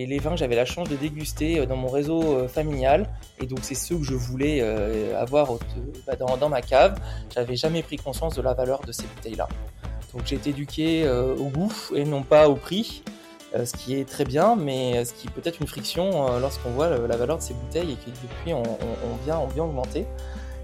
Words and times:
Et 0.00 0.06
les 0.06 0.18
vins 0.18 0.30
que 0.30 0.36
j'avais 0.36 0.56
la 0.56 0.64
chance 0.64 0.88
de 0.88 0.96
déguster 0.96 1.66
dans 1.66 1.76
mon 1.76 1.88
réseau 1.88 2.48
familial, 2.48 3.06
et 3.38 3.46
donc 3.46 3.58
c'est 3.62 3.74
ceux 3.74 3.96
que 3.96 4.04
je 4.04 4.14
voulais 4.14 4.62
avoir 5.14 5.58
bah, 6.06 6.16
dans, 6.16 6.48
ma 6.48 6.62
cave, 6.62 6.98
j'avais 7.34 7.56
jamais 7.56 7.82
pris 7.82 7.96
conscience 7.96 8.34
de 8.34 8.40
la 8.40 8.54
valeur 8.54 8.80
de 8.86 8.92
ces 8.92 9.02
bouteilles-là. 9.02 9.48
Donc 10.14 10.22
j'ai 10.24 10.36
été 10.36 10.50
éduqué 10.50 11.06
au 11.08 11.48
goût 11.48 11.72
et 11.94 12.04
non 12.04 12.22
pas 12.22 12.48
au 12.48 12.54
prix. 12.54 13.02
Euh, 13.56 13.64
ce 13.64 13.76
qui 13.76 13.96
est 13.96 14.08
très 14.08 14.24
bien, 14.24 14.54
mais 14.54 15.04
ce 15.04 15.12
qui 15.12 15.26
peut 15.26 15.40
être 15.42 15.60
une 15.60 15.66
friction 15.66 16.28
euh, 16.28 16.38
lorsqu'on 16.38 16.70
voit 16.70 16.88
la 16.88 17.16
valeur 17.16 17.36
de 17.38 17.42
ces 17.42 17.52
bouteilles 17.54 17.92
et 17.92 17.96
que 17.96 18.10
depuis 18.10 18.54
on, 18.54 18.62
vient, 19.24 19.40
on 19.40 19.60
augmenter. 19.60 20.06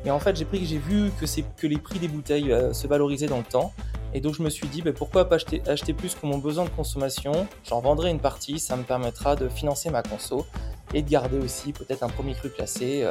Et 0.04 0.10
en 0.12 0.20
fait, 0.20 0.36
j'ai 0.36 0.44
pris, 0.44 0.64
j'ai 0.64 0.78
vu 0.78 1.10
que, 1.20 1.26
que 1.56 1.66
les 1.66 1.78
prix 1.78 1.98
des 1.98 2.06
bouteilles 2.06 2.52
euh, 2.52 2.72
se 2.72 2.86
valorisaient 2.86 3.26
dans 3.26 3.38
le 3.38 3.44
temps. 3.44 3.72
Et 4.16 4.20
donc 4.20 4.34
je 4.34 4.42
me 4.42 4.48
suis 4.48 4.66
dit, 4.66 4.80
bah, 4.80 4.92
pourquoi 4.94 5.28
pas 5.28 5.36
acheter, 5.66 5.92
plus 5.92 6.14
que 6.14 6.24
mon 6.24 6.38
besoin 6.38 6.64
de 6.64 6.70
consommation 6.70 7.46
J'en 7.68 7.80
vendrai 7.80 8.10
une 8.10 8.18
partie, 8.18 8.58
ça 8.58 8.74
me 8.74 8.82
permettra 8.82 9.36
de 9.36 9.46
financer 9.46 9.90
ma 9.90 10.02
conso 10.02 10.46
et 10.94 11.02
de 11.02 11.10
garder 11.10 11.36
aussi 11.36 11.74
peut-être 11.74 12.02
un 12.02 12.08
premier 12.08 12.32
cru 12.32 12.48
classé 12.48 13.06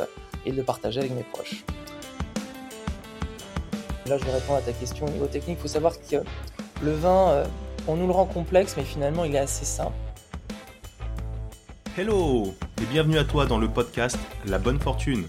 et 0.47 0.51
de 0.51 0.57
le 0.57 0.63
partager 0.63 1.01
avec 1.01 1.11
mes 1.11 1.21
proches. 1.21 1.63
Là, 4.07 4.17
je 4.17 4.25
vais 4.25 4.31
répondre 4.31 4.57
à 4.57 4.61
ta 4.63 4.71
question 4.71 5.05
au 5.05 5.09
niveau 5.11 5.27
technique. 5.27 5.59
Il 5.59 5.61
faut 5.61 5.67
savoir 5.67 5.93
que 5.93 6.15
le 6.81 6.93
vin, 6.93 7.43
on 7.87 7.97
nous 7.97 8.07
le 8.07 8.13
rend 8.13 8.25
complexe, 8.25 8.73
mais 8.75 8.83
finalement, 8.83 9.25
il 9.25 9.35
est 9.35 9.39
assez 9.39 9.65
simple. 9.65 9.93
Hello 11.95 12.55
et 12.81 12.85
bienvenue 12.85 13.19
à 13.19 13.25
toi 13.25 13.45
dans 13.45 13.59
le 13.59 13.67
podcast 13.67 14.17
La 14.47 14.57
Bonne 14.57 14.79
Fortune, 14.79 15.27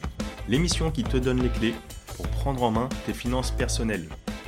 l'émission 0.48 0.90
qui 0.90 1.04
te 1.04 1.18
donne 1.18 1.42
les 1.42 1.50
clés 1.50 1.74
pour 2.16 2.26
prendre 2.28 2.62
en 2.62 2.70
main 2.70 2.88
tes 3.04 3.12
finances 3.12 3.50
personnelles. 3.50 4.08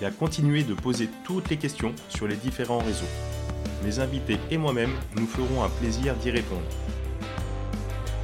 et 0.00 0.04
à 0.04 0.10
continuer 0.10 0.62
de 0.62 0.74
poser 0.74 1.08
toutes 1.24 1.48
les 1.50 1.56
questions 1.56 1.94
sur 2.08 2.26
les 2.26 2.36
différents 2.36 2.78
réseaux. 2.78 3.06
Mes 3.84 3.98
invités 3.98 4.38
et 4.50 4.58
moi-même 4.58 4.92
nous 5.16 5.26
ferons 5.26 5.62
un 5.62 5.68
plaisir 5.68 6.14
d'y 6.16 6.30
répondre. 6.30 6.66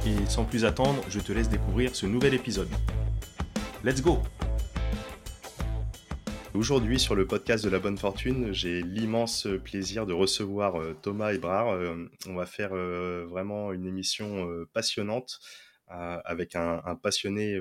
Et 0.05 0.29
sans 0.29 0.43
plus 0.43 0.65
attendre, 0.65 1.01
je 1.09 1.19
te 1.19 1.31
laisse 1.31 1.49
découvrir 1.49 1.95
ce 1.95 2.05
nouvel 2.05 2.33
épisode. 2.33 2.69
Let's 3.83 4.01
go 4.01 4.19
Aujourd'hui, 6.53 6.99
sur 6.99 7.15
le 7.15 7.25
podcast 7.25 7.65
de 7.65 7.69
la 7.71 7.79
bonne 7.79 7.97
fortune, 7.97 8.53
j'ai 8.53 8.83
l'immense 8.83 9.47
plaisir 9.63 10.05
de 10.05 10.13
recevoir 10.13 10.79
euh, 10.79 10.93
Thomas 11.01 11.33
Ebrard. 11.33 11.69
Euh, 11.69 12.07
on 12.27 12.35
va 12.35 12.45
faire 12.45 12.73
euh, 12.73 13.25
vraiment 13.27 13.73
une 13.73 13.87
émission 13.87 14.47
passionnante 14.71 15.39
avec 15.89 16.55
un, 16.55 16.81
passionné 16.95 17.59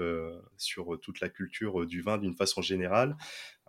sur 0.56 0.98
toute 1.02 1.20
la 1.20 1.28
culture 1.28 1.84
du 1.84 2.00
vin 2.00 2.16
d'une 2.16 2.32
façon 2.32 2.62
générale. 2.62 3.14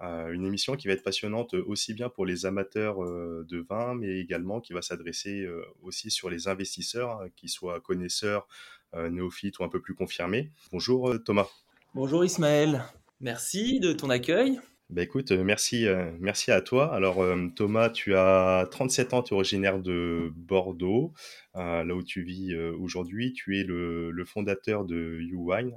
Une 0.04 0.46
émission 0.46 0.76
qui 0.76 0.88
va 0.88 0.94
être 0.94 1.04
passionnante 1.04 1.54
aussi 1.54 1.94
bien 1.94 2.10
pour 2.10 2.26
les 2.26 2.46
amateurs 2.46 2.98
de 3.00 3.66
vin, 3.70 3.96
mais 3.96 4.20
également 4.20 4.60
qui 4.60 4.74
va 4.74 4.82
s'adresser 4.82 5.48
aussi 5.82 6.12
sur 6.12 6.30
les 6.30 6.48
investisseurs, 6.48 7.22
hein, 7.22 7.28
qui 7.36 7.48
soient 7.48 7.80
connaisseurs, 7.80 8.48
néophytes 8.94 9.60
ou 9.60 9.64
un 9.64 9.70
peu 9.70 9.82
plus 9.82 9.96
confirmés. 9.96 10.52
Bonjour 10.72 11.14
Thomas. 11.24 11.48
Bonjour 11.94 12.26
Ismaël. 12.26 12.84
Merci 13.22 13.80
de 13.80 13.94
ton 13.94 14.10
accueil. 14.10 14.60
Bah, 14.90 15.02
écoute, 15.02 15.32
euh, 15.32 15.44
merci, 15.44 15.88
euh, 15.88 16.12
merci 16.20 16.52
à 16.52 16.62
toi. 16.62 16.94
Alors 16.94 17.24
euh, 17.24 17.48
Thomas, 17.56 17.90
tu 17.90 18.16
as 18.16 18.68
37 18.70 19.14
ans, 19.14 19.24
tu 19.24 19.34
es 19.34 19.36
originaire 19.36 19.80
de 19.80 20.32
Bordeaux, 20.36 21.14
là 21.56 21.96
où 21.96 22.04
tu 22.04 22.22
vis 22.22 22.56
aujourd'hui. 22.56 23.34
Tu 23.34 23.60
es 23.60 23.64
le, 23.64 24.24
fondateur 24.26 24.86
de 24.86 25.20
YouWine, 25.22 25.76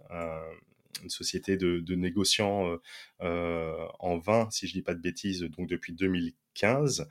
une 1.02 1.10
société 1.10 1.56
de, 1.56 1.80
de 1.80 1.94
négociants 1.94 2.78
en 3.20 4.18
vin, 4.18 4.48
si 4.50 4.66
je 4.66 4.72
dis 4.72 4.82
pas 4.82 4.94
de 4.94 5.00
bêtises, 5.00 5.42
donc 5.42 5.68
depuis 5.68 5.92
2015. 5.92 7.08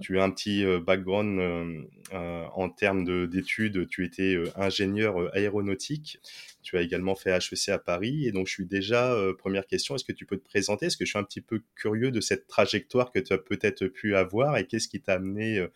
Tu 0.00 0.18
as 0.18 0.24
un 0.24 0.30
petit 0.30 0.64
background 0.86 1.86
en 2.12 2.68
termes 2.70 3.28
d'études, 3.28 3.88
tu 3.88 4.04
étais 4.04 4.36
ingénieur 4.56 5.34
aéronautique. 5.34 6.18
Tu 6.62 6.78
as 6.78 6.82
également 6.82 7.14
fait 7.14 7.30
HEC 7.30 7.68
à 7.68 7.78
Paris. 7.78 8.26
Et 8.26 8.32
donc, 8.32 8.46
je 8.46 8.52
suis 8.52 8.66
déjà, 8.66 9.16
première 9.38 9.66
question, 9.66 9.96
est-ce 9.96 10.04
que 10.04 10.12
tu 10.12 10.26
peux 10.26 10.36
te 10.36 10.44
présenter? 10.44 10.86
Est-ce 10.86 10.96
que 10.96 11.04
je 11.04 11.10
suis 11.10 11.18
un 11.18 11.24
petit 11.24 11.40
peu 11.40 11.62
curieux 11.74 12.10
de 12.10 12.20
cette 12.20 12.46
trajectoire 12.46 13.10
que 13.12 13.18
tu 13.18 13.32
as 13.32 13.38
peut-être 13.38 13.86
pu 13.86 14.14
avoir? 14.14 14.56
Et 14.56 14.66
qu'est-ce 14.66 14.88
qui 14.88 15.00
t'a 15.00 15.14
amené 15.14 15.66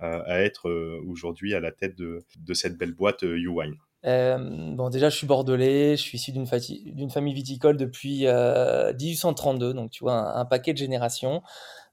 à 0.00 0.40
être 0.40 0.70
aujourd'hui 1.06 1.54
à 1.54 1.60
la 1.60 1.72
tête 1.72 1.94
de, 1.96 2.24
de 2.38 2.54
cette 2.54 2.76
belle 2.76 2.92
boîte 2.92 3.22
YouWine 3.22 3.76
euh, 4.04 4.36
bon, 4.74 4.90
déjà, 4.90 5.08
je 5.08 5.16
suis 5.16 5.26
bordelais, 5.26 5.96
je 5.96 6.02
suis 6.02 6.18
issu 6.18 6.32
d'une, 6.32 6.46
famille 6.46 7.34
viticole 7.34 7.76
depuis 7.76 8.26
1832, 8.26 9.66
euh, 9.66 9.72
donc 9.72 9.90
tu 9.90 10.04
vois, 10.04 10.36
un, 10.36 10.44
paquet 10.44 10.72
de 10.72 10.78
générations. 10.78 11.42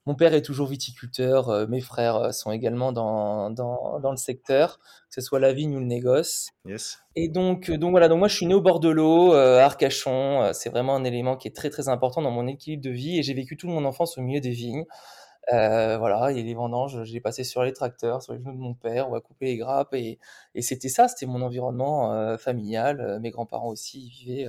Mon 0.06 0.14
père 0.14 0.32
est 0.32 0.42
toujours 0.42 0.66
viticulteur, 0.66 1.50
euh, 1.50 1.66
mes 1.66 1.80
frères 1.80 2.32
sont 2.32 2.50
également 2.50 2.90
dans, 2.90 3.50
dans, 3.50 4.00
dans, 4.00 4.10
le 4.10 4.16
secteur, 4.16 4.78
que 4.78 5.14
ce 5.14 5.20
soit 5.20 5.38
la 5.38 5.52
vigne 5.52 5.76
ou 5.76 5.78
le 5.78 5.84
négoce. 5.84 6.48
Yes. 6.64 6.98
Et 7.16 7.28
donc, 7.28 7.70
donc 7.70 7.90
voilà, 7.90 8.08
donc 8.08 8.18
moi 8.18 8.28
je 8.28 8.34
suis 8.34 8.46
né 8.46 8.54
au 8.54 8.62
bord 8.62 8.80
de 8.80 8.88
l'eau, 8.88 9.34
à 9.34 9.62
Arcachon, 9.62 10.52
c'est 10.54 10.70
vraiment 10.70 10.96
un 10.96 11.04
élément 11.04 11.36
qui 11.36 11.48
est 11.48 11.54
très 11.54 11.70
très 11.70 11.88
important 11.88 12.22
dans 12.22 12.30
mon 12.30 12.46
équilibre 12.46 12.82
de 12.82 12.90
vie 12.90 13.18
et 13.18 13.22
j'ai 13.22 13.34
vécu 13.34 13.56
toute 13.56 13.70
mon 13.70 13.84
enfance 13.84 14.16
au 14.16 14.22
milieu 14.22 14.40
des 14.40 14.50
vignes. 14.50 14.86
Euh, 15.52 15.98
voilà, 15.98 16.30
et 16.32 16.42
les 16.42 16.54
vendanges, 16.54 17.02
j'ai 17.04 17.20
passé 17.20 17.44
sur 17.44 17.62
les 17.64 17.72
tracteurs, 17.72 18.22
sur 18.22 18.34
les 18.34 18.38
genoux 18.38 18.52
de 18.52 18.58
mon 18.58 18.74
père, 18.74 19.08
on 19.08 19.12
va 19.12 19.20
couper 19.20 19.46
les 19.46 19.56
grappes, 19.56 19.94
et, 19.94 20.18
et 20.54 20.62
c'était 20.62 20.88
ça, 20.88 21.08
c'était 21.08 21.26
mon 21.26 21.42
environnement 21.42 22.12
euh, 22.12 22.36
familial. 22.36 23.00
Euh, 23.00 23.18
mes 23.18 23.30
grands-parents 23.30 23.68
aussi 23.68 24.08
vivaient 24.10 24.48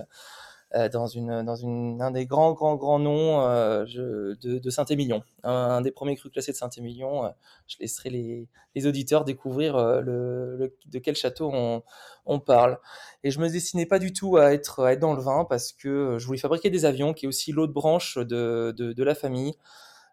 dans, 0.94 1.08
une, 1.08 1.44
dans 1.44 1.58
une, 1.58 2.02
un 2.02 2.12
des 2.12 2.26
grands, 2.26 2.54
grands, 2.54 2.78
grands 2.78 3.00
noms 3.00 3.42
je, 3.86 4.36
de, 4.40 4.58
de 4.58 4.70
Saint-Émilion, 4.70 5.22
un, 5.44 5.82
des 5.82 5.92
premiers 5.92 6.16
crus 6.16 6.32
classés 6.32 6.54
de 6.54 6.58
Saint-Émilion. 6.58 7.30
je 7.68 7.76
laisserai 7.82 8.10
les, 8.10 8.48
les 8.76 8.88
auditeurs 8.88 9.26
découvrir 9.26 9.76
le, 10.02 10.74
de 10.86 11.00
quel 11.00 11.18
château 11.18 11.52
on, 11.54 11.84
on, 12.26 12.40
parle. 12.40 12.80
Et 13.26 13.32
je 13.32 13.42
me 13.42 13.50
destinais 13.50 13.86
pas 13.86 14.00
du 14.00 14.14
tout 14.14 14.38
à 14.38 14.54
être, 14.54 14.86
à 14.86 14.94
être 14.94 15.02
dans 15.02 15.14
le 15.14 15.22
vin 15.22 15.44
parce 15.44 15.74
que 15.74 16.18
je 16.18 16.26
voulais 16.26 16.40
fabriquer 16.40 16.70
des 16.70 16.86
avions, 16.86 17.14
qui 17.14 17.26
est 17.26 17.28
aussi 17.28 17.52
l'autre 17.52 17.74
branche 17.74 18.18
de, 18.18 18.74
de, 18.78 18.94
de 18.94 19.04
la 19.04 19.14
famille 19.14 19.56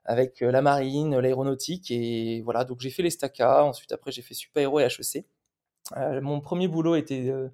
avec 0.09 0.43
euh, 0.43 0.51
la 0.51 0.63
marine, 0.63 1.19
l'aéronautique 1.19 1.91
et 1.91 2.41
voilà. 2.43 2.65
Donc 2.65 2.81
j'ai 2.81 2.91
fait 2.91 3.03
les 3.03 3.11
STACA. 3.11 3.65
Ensuite 3.65 3.93
après 3.93 4.11
j'ai 4.11 4.23
fait 4.23 4.35
Super 4.35 4.63
Héros 4.63 4.81
et 4.81 4.85
HEC. 4.85 5.27
Euh, 5.97 6.21
mon 6.21 6.41
premier 6.41 6.67
boulot 6.67 6.97
était 6.97 7.29
euh, 7.29 7.49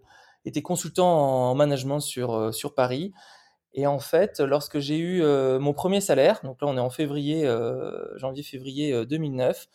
était 0.44 0.62
consultant 0.62 1.50
en 1.50 1.54
management 1.56 2.00
sur 2.00 2.54
sur 2.54 2.74
Paris. 2.74 3.12
Et 3.74 3.88
en 3.88 3.98
fait, 3.98 4.38
lorsque 4.38 4.78
j'ai 4.78 4.98
eu 4.98 5.20
mon 5.58 5.72
premier 5.72 6.00
salaire, 6.00 6.40
donc 6.44 6.62
là 6.62 6.68
on 6.68 6.76
est 6.76 6.80
en 6.80 6.90
février, 6.90 7.44
janvier-février 8.14 9.04
2009, 9.04 9.66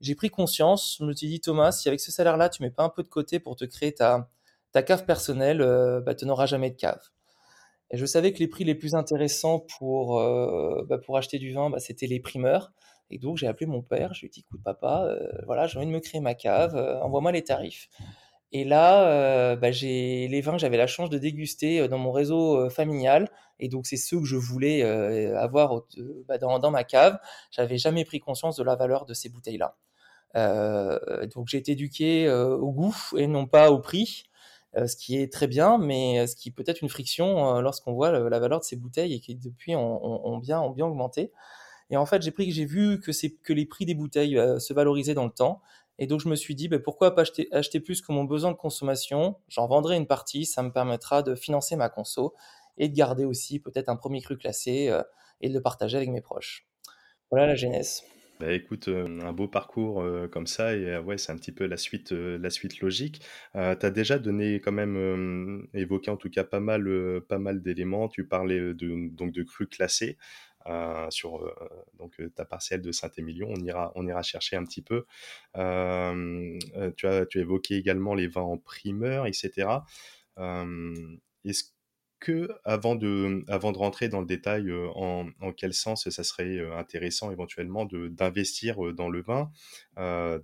j'ai 0.00 0.14
pris 0.14 0.30
conscience, 0.30 0.98
je 1.00 1.04
me 1.04 1.12
suis 1.12 1.26
dit 1.26 1.40
Thomas, 1.40 1.72
si 1.72 1.88
avec 1.88 2.00
ce 2.00 2.12
salaire-là 2.12 2.48
tu 2.50 2.62
mets 2.62 2.70
pas 2.70 2.84
un 2.84 2.88
peu 2.88 3.02
de 3.02 3.08
côté 3.08 3.40
pour 3.40 3.56
te 3.56 3.64
créer 3.64 3.92
ta, 3.94 4.30
ta 4.70 4.84
cave 4.84 5.04
personnelle, 5.06 5.58
bah, 6.06 6.14
tu 6.14 6.24
n'auras 6.24 6.46
jamais 6.46 6.70
de 6.70 6.76
cave. 6.76 7.00
Et 7.92 7.98
je 7.98 8.06
savais 8.06 8.32
que 8.32 8.38
les 8.38 8.48
prix 8.48 8.64
les 8.64 8.74
plus 8.74 8.94
intéressants 8.94 9.60
pour, 9.78 10.18
euh, 10.18 10.84
bah, 10.88 10.98
pour 10.98 11.18
acheter 11.18 11.38
du 11.38 11.52
vin, 11.52 11.68
bah, 11.68 11.78
c'était 11.78 12.06
les 12.06 12.20
primeurs. 12.20 12.72
Et 13.10 13.18
donc 13.18 13.36
j'ai 13.36 13.46
appelé 13.46 13.66
mon 13.66 13.82
père, 13.82 14.14
je 14.14 14.20
lui 14.20 14.26
ai 14.28 14.30
dit 14.30 14.40
écoute 14.40 14.62
papa, 14.64 15.04
euh, 15.06 15.28
voilà, 15.44 15.66
j'ai 15.66 15.76
envie 15.76 15.86
de 15.86 15.92
me 15.92 16.00
créer 16.00 16.22
ma 16.22 16.34
cave, 16.34 16.74
euh, 16.74 16.98
envoie-moi 17.02 17.30
les 17.30 17.44
tarifs. 17.44 17.90
Et 18.52 18.64
là, 18.64 19.56
bah, 19.56 19.70
les 19.70 20.40
vins 20.42 20.52
que 20.52 20.58
j'avais 20.58 20.76
la 20.76 20.86
chance 20.86 21.08
de 21.08 21.16
déguster 21.16 21.88
dans 21.88 21.96
mon 21.96 22.12
réseau 22.12 22.68
familial, 22.68 23.30
et 23.58 23.68
donc 23.68 23.86
c'est 23.86 23.96
ceux 23.96 24.18
que 24.18 24.26
je 24.26 24.36
voulais 24.36 24.82
avoir 24.82 25.84
dans, 26.38 26.58
dans, 26.58 26.70
ma 26.70 26.84
cave. 26.84 27.18
J'avais 27.50 27.78
jamais 27.78 28.04
pris 28.04 28.20
conscience 28.20 28.56
de 28.56 28.62
la 28.62 28.76
valeur 28.76 29.06
de 29.06 29.14
ces 29.14 29.30
bouteilles-là. 29.30 29.74
donc 31.34 31.48
j'ai 31.48 31.56
été 31.58 31.72
éduqué 31.72 32.30
au 32.30 32.72
goût 32.72 32.94
et 33.16 33.26
non 33.26 33.46
pas 33.46 33.70
au 33.70 33.78
prix. 33.78 34.24
Euh, 34.76 34.86
ce 34.86 34.96
qui 34.96 35.18
est 35.20 35.30
très 35.30 35.46
bien, 35.46 35.76
mais 35.76 36.20
euh, 36.20 36.26
ce 36.26 36.34
qui 36.34 36.50
peut 36.50 36.64
être 36.66 36.80
une 36.80 36.88
friction 36.88 37.56
euh, 37.56 37.60
lorsqu'on 37.60 37.92
voit 37.92 38.10
la 38.10 38.38
valeur 38.38 38.58
de 38.58 38.64
ces 38.64 38.76
bouteilles 38.76 39.12
et 39.12 39.20
qui 39.20 39.34
depuis 39.34 39.76
ont, 39.76 40.38
bien, 40.38 40.68
bien 40.70 40.86
augmenté. 40.86 41.30
Et 41.90 41.96
en 41.98 42.06
fait, 42.06 42.22
j'ai 42.22 42.30
pris, 42.30 42.50
j'ai 42.52 42.64
vu 42.64 43.00
que 43.00 43.12
c'est 43.12 43.30
que 43.30 43.52
les 43.52 43.66
prix 43.66 43.84
des 43.84 43.94
bouteilles 43.94 44.40
se 44.58 44.72
valorisaient 44.72 45.14
dans 45.14 45.26
le 45.26 45.30
temps. 45.30 45.60
Et 45.98 46.06
donc, 46.06 46.20
je 46.20 46.28
me 46.28 46.36
suis 46.36 46.54
dit, 46.54 46.68
ben, 46.68 46.80
pourquoi 46.80 47.14
pas 47.14 47.22
acheter, 47.22 47.48
acheter 47.52 47.80
plus 47.80 48.00
que 48.00 48.12
mon 48.12 48.24
besoin 48.24 48.50
de 48.50 48.56
consommation? 48.56 49.36
J'en 49.48 49.66
vendrai 49.66 49.96
une 49.96 50.06
partie, 50.06 50.46
ça 50.46 50.62
me 50.62 50.72
permettra 50.72 51.22
de 51.22 51.34
financer 51.34 51.76
ma 51.76 51.90
conso 51.90 52.34
et 52.78 52.88
de 52.88 52.94
garder 52.94 53.26
aussi 53.26 53.58
peut-être 53.58 53.90
un 53.90 53.96
premier 53.96 54.22
cru 54.22 54.38
classé 54.38 54.90
et 55.42 55.48
de 55.50 55.54
le 55.54 55.60
partager 55.60 55.98
avec 55.98 56.08
mes 56.08 56.22
proches. 56.22 56.66
Voilà 57.30 57.46
la 57.46 57.56
genèse. 57.56 58.04
Bah, 58.42 58.52
écoute, 58.52 58.88
un 58.88 59.32
beau 59.32 59.46
parcours, 59.46 60.04
comme 60.32 60.48
ça 60.48 60.74
et 60.74 60.98
ouais, 60.98 61.16
c'est 61.16 61.30
un 61.30 61.36
petit 61.36 61.52
peu 61.52 61.64
la 61.64 61.76
suite, 61.76 62.10
la 62.10 62.50
suite 62.50 62.80
logique. 62.80 63.20
Tu 63.54 63.58
as 63.60 63.90
déjà 63.92 64.18
donné 64.18 64.56
quand 64.56 64.72
même, 64.72 65.68
évoqué 65.74 66.10
en 66.10 66.16
tout 66.16 66.28
cas 66.28 66.42
pas 66.42 66.58
mal, 66.58 67.20
pas 67.28 67.38
mal 67.38 67.62
d'éléments. 67.62 68.08
Tu 68.08 68.26
parlais, 68.26 68.58
de 68.74 69.14
donc 69.14 69.30
de 69.30 69.44
crues 69.44 69.68
classées, 69.68 70.18
sur, 71.10 71.54
donc 72.00 72.20
ta 72.34 72.44
parcelle 72.44 72.82
de 72.82 72.90
Saint-Émilion. 72.90 73.46
On 73.48 73.60
ira 73.64 73.92
on 73.94 74.08
ira 74.08 74.22
chercher 74.22 74.56
un 74.56 74.64
petit 74.64 74.82
peu. 74.82 75.04
tu 75.54 77.06
as 77.06 77.26
tu 77.26 77.38
évoqué 77.38 77.76
également 77.76 78.16
les 78.16 78.26
vins 78.26 78.42
en 78.42 78.58
primeur 78.58 79.28
et 79.28 79.32
cetera. 79.34 79.86
est-ce 81.44 81.64
avant 82.64 82.94
de, 82.94 83.44
rentrer 83.76 84.08
dans 84.08 84.20
le 84.20 84.26
détail 84.26 84.72
en, 84.94 85.28
en, 85.40 85.52
quel 85.52 85.72
sens 85.74 86.08
ça 86.08 86.24
serait 86.24 86.60
intéressant 86.76 87.30
éventuellement 87.30 87.86
d'investir 87.86 88.92
dans 88.94 89.08
le 89.08 89.22
vin, 89.22 89.50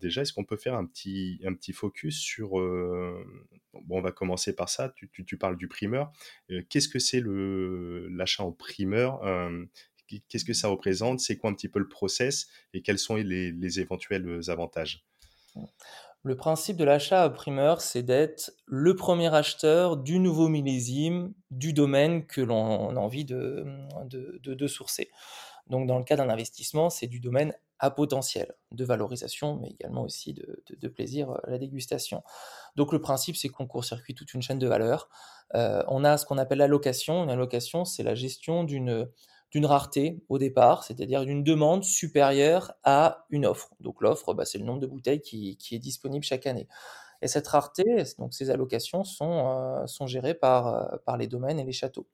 déjà, 0.01 0.23
est-ce 0.23 0.33
qu'on 0.33 0.45
peut 0.45 0.57
faire 0.57 0.75
un 0.75 0.87
petit, 0.87 1.41
focus 1.73 2.19
sur... 2.19 2.51
bon, 2.51 3.25
on 3.91 4.01
va 4.01 4.13
commencer 4.13 4.55
par 4.55 4.69
ça, 4.69 4.93
tu, 4.97 5.37
parles 5.37 5.57
du 5.57 5.69
primeur. 5.69 6.13
Qu'est-ce 6.69 6.89
que 6.89 6.99
c'est 6.99 7.23
l'achat 7.25 8.45
en 8.45 8.53
primeur 8.53 9.21
Qu'est-ce 10.29 10.45
que 10.45 10.55
ça 10.55 10.69
représente 10.69 11.21
C'est 11.21 11.37
quoi 11.37 11.51
un 11.51 11.55
petit 11.55 11.69
peu 11.69 11.79
le 11.79 11.89
process 11.89 12.49
Et 12.73 12.81
quels 12.81 12.99
sont 12.99 13.17
les, 13.17 13.53
les 13.53 13.81
éventuels 13.81 14.41
avantages? 14.49 15.05
Le 16.29 16.37
principe 16.37 16.77
de 16.77 16.85
l'achat 16.85 17.31
primeur, 17.31 17.81
c'est 17.81 18.03
d'être 18.03 18.53
le 18.67 18.95
premier 18.95 19.35
acheteur 19.35 19.97
du 19.97 20.19
nouveau 20.19 20.49
millésime 20.49 21.33
du 21.51 21.73
domaine 21.73 22.27
que 22.27 22.43
l'on 22.43 22.95
a 22.95 23.01
envie 23.01 23.25
de, 23.25 23.65
de, 24.05 24.67
sourcer. 24.67 25.11
Donc 25.69 25.87
dans 25.87 25.97
le 25.97 26.05
cas 26.05 26.17
d'un 26.17 26.29
investissement, 26.29 26.91
c'est 26.91 27.07
du 27.07 27.19
domaine 27.19 27.55
à 27.79 27.91
potentiel 27.91 28.53
de 28.73 28.85
valorisation, 28.85 29.57
mais 29.57 29.69
également 29.69 30.03
aussi 30.03 30.35
de, 30.35 30.89
plaisir 30.89 31.31
à 31.31 31.51
la 31.51 31.57
dégustation. 31.57 32.23
Donc 32.77 32.93
le 32.93 33.01
principe, 33.01 33.37
c'est 33.37 33.49
qu'on 33.49 33.67
court-circuit 33.67 34.15
toute 34.15 34.35
une 34.35 34.43
chaîne 34.43 34.59
de 34.59 34.69
valeur. 34.69 35.09
Euh, 35.55 35.83
on 35.89 36.05
a 36.05 36.19
ce 36.19 36.27
qu'on 36.27 36.37
appelle 36.37 36.59
l'allocation. 36.59 37.25
Une 37.25 37.31
allocation, 37.31 37.87
c'est 37.87 38.03
la 38.03 38.15
gestion 38.15 38.65
d'une 38.65 39.09
d'une 39.51 39.67
rareté 39.67 40.21
au 40.29 40.39
départ, 40.39 40.85
c'est-à-dire 40.85 41.25
d'une 41.25 41.43
demande 41.43 41.85
supérieure 41.85 42.73
à 42.85 43.27
une 43.31 43.47
offre. 43.47 43.71
Donc 43.81 44.01
l'offre, 44.03 44.35
bah, 44.35 44.45
c'est 44.45 44.59
le 44.59 44.65
nombre 44.65 44.81
de 44.81 44.87
bouteilles 44.87 45.21
qui, 45.21 45.57
est 45.73 45.79
disponible 45.79 46.25
chaque 46.25 46.47
année. 46.47 46.69
Et 47.23 47.29
cette 47.29 47.49
rareté, 47.49 47.85
donc 48.19 48.35
ces 48.35 48.51
allocations 48.51 49.05
sont, 49.05 49.85
euh, 49.87 50.07
gérées 50.07 50.35
par, 50.35 50.69
euh, 50.69 50.97
par 51.05 51.17
les 51.17 51.27
domaines 51.27 51.59
et 51.59 51.65
les 51.65 51.73
châteaux. 51.73 52.07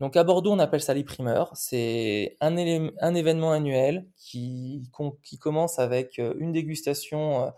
Donc 0.00 0.16
à 0.16 0.22
Bordeaux, 0.24 0.52
on 0.52 0.58
appelle 0.60 0.80
ça 0.80 0.94
les 0.94 1.04
primeurs. 1.04 1.50
C'est 1.56 2.36
un, 2.40 2.56
un, 2.56 3.14
événement 3.14 3.52
annuel 3.52 4.06
qui, 4.16 4.82
qui, 5.24 5.38
commence 5.38 5.80
avec 5.80 6.18
euh, 6.20 6.34
une 6.38 6.52
dégustation. 6.52 7.52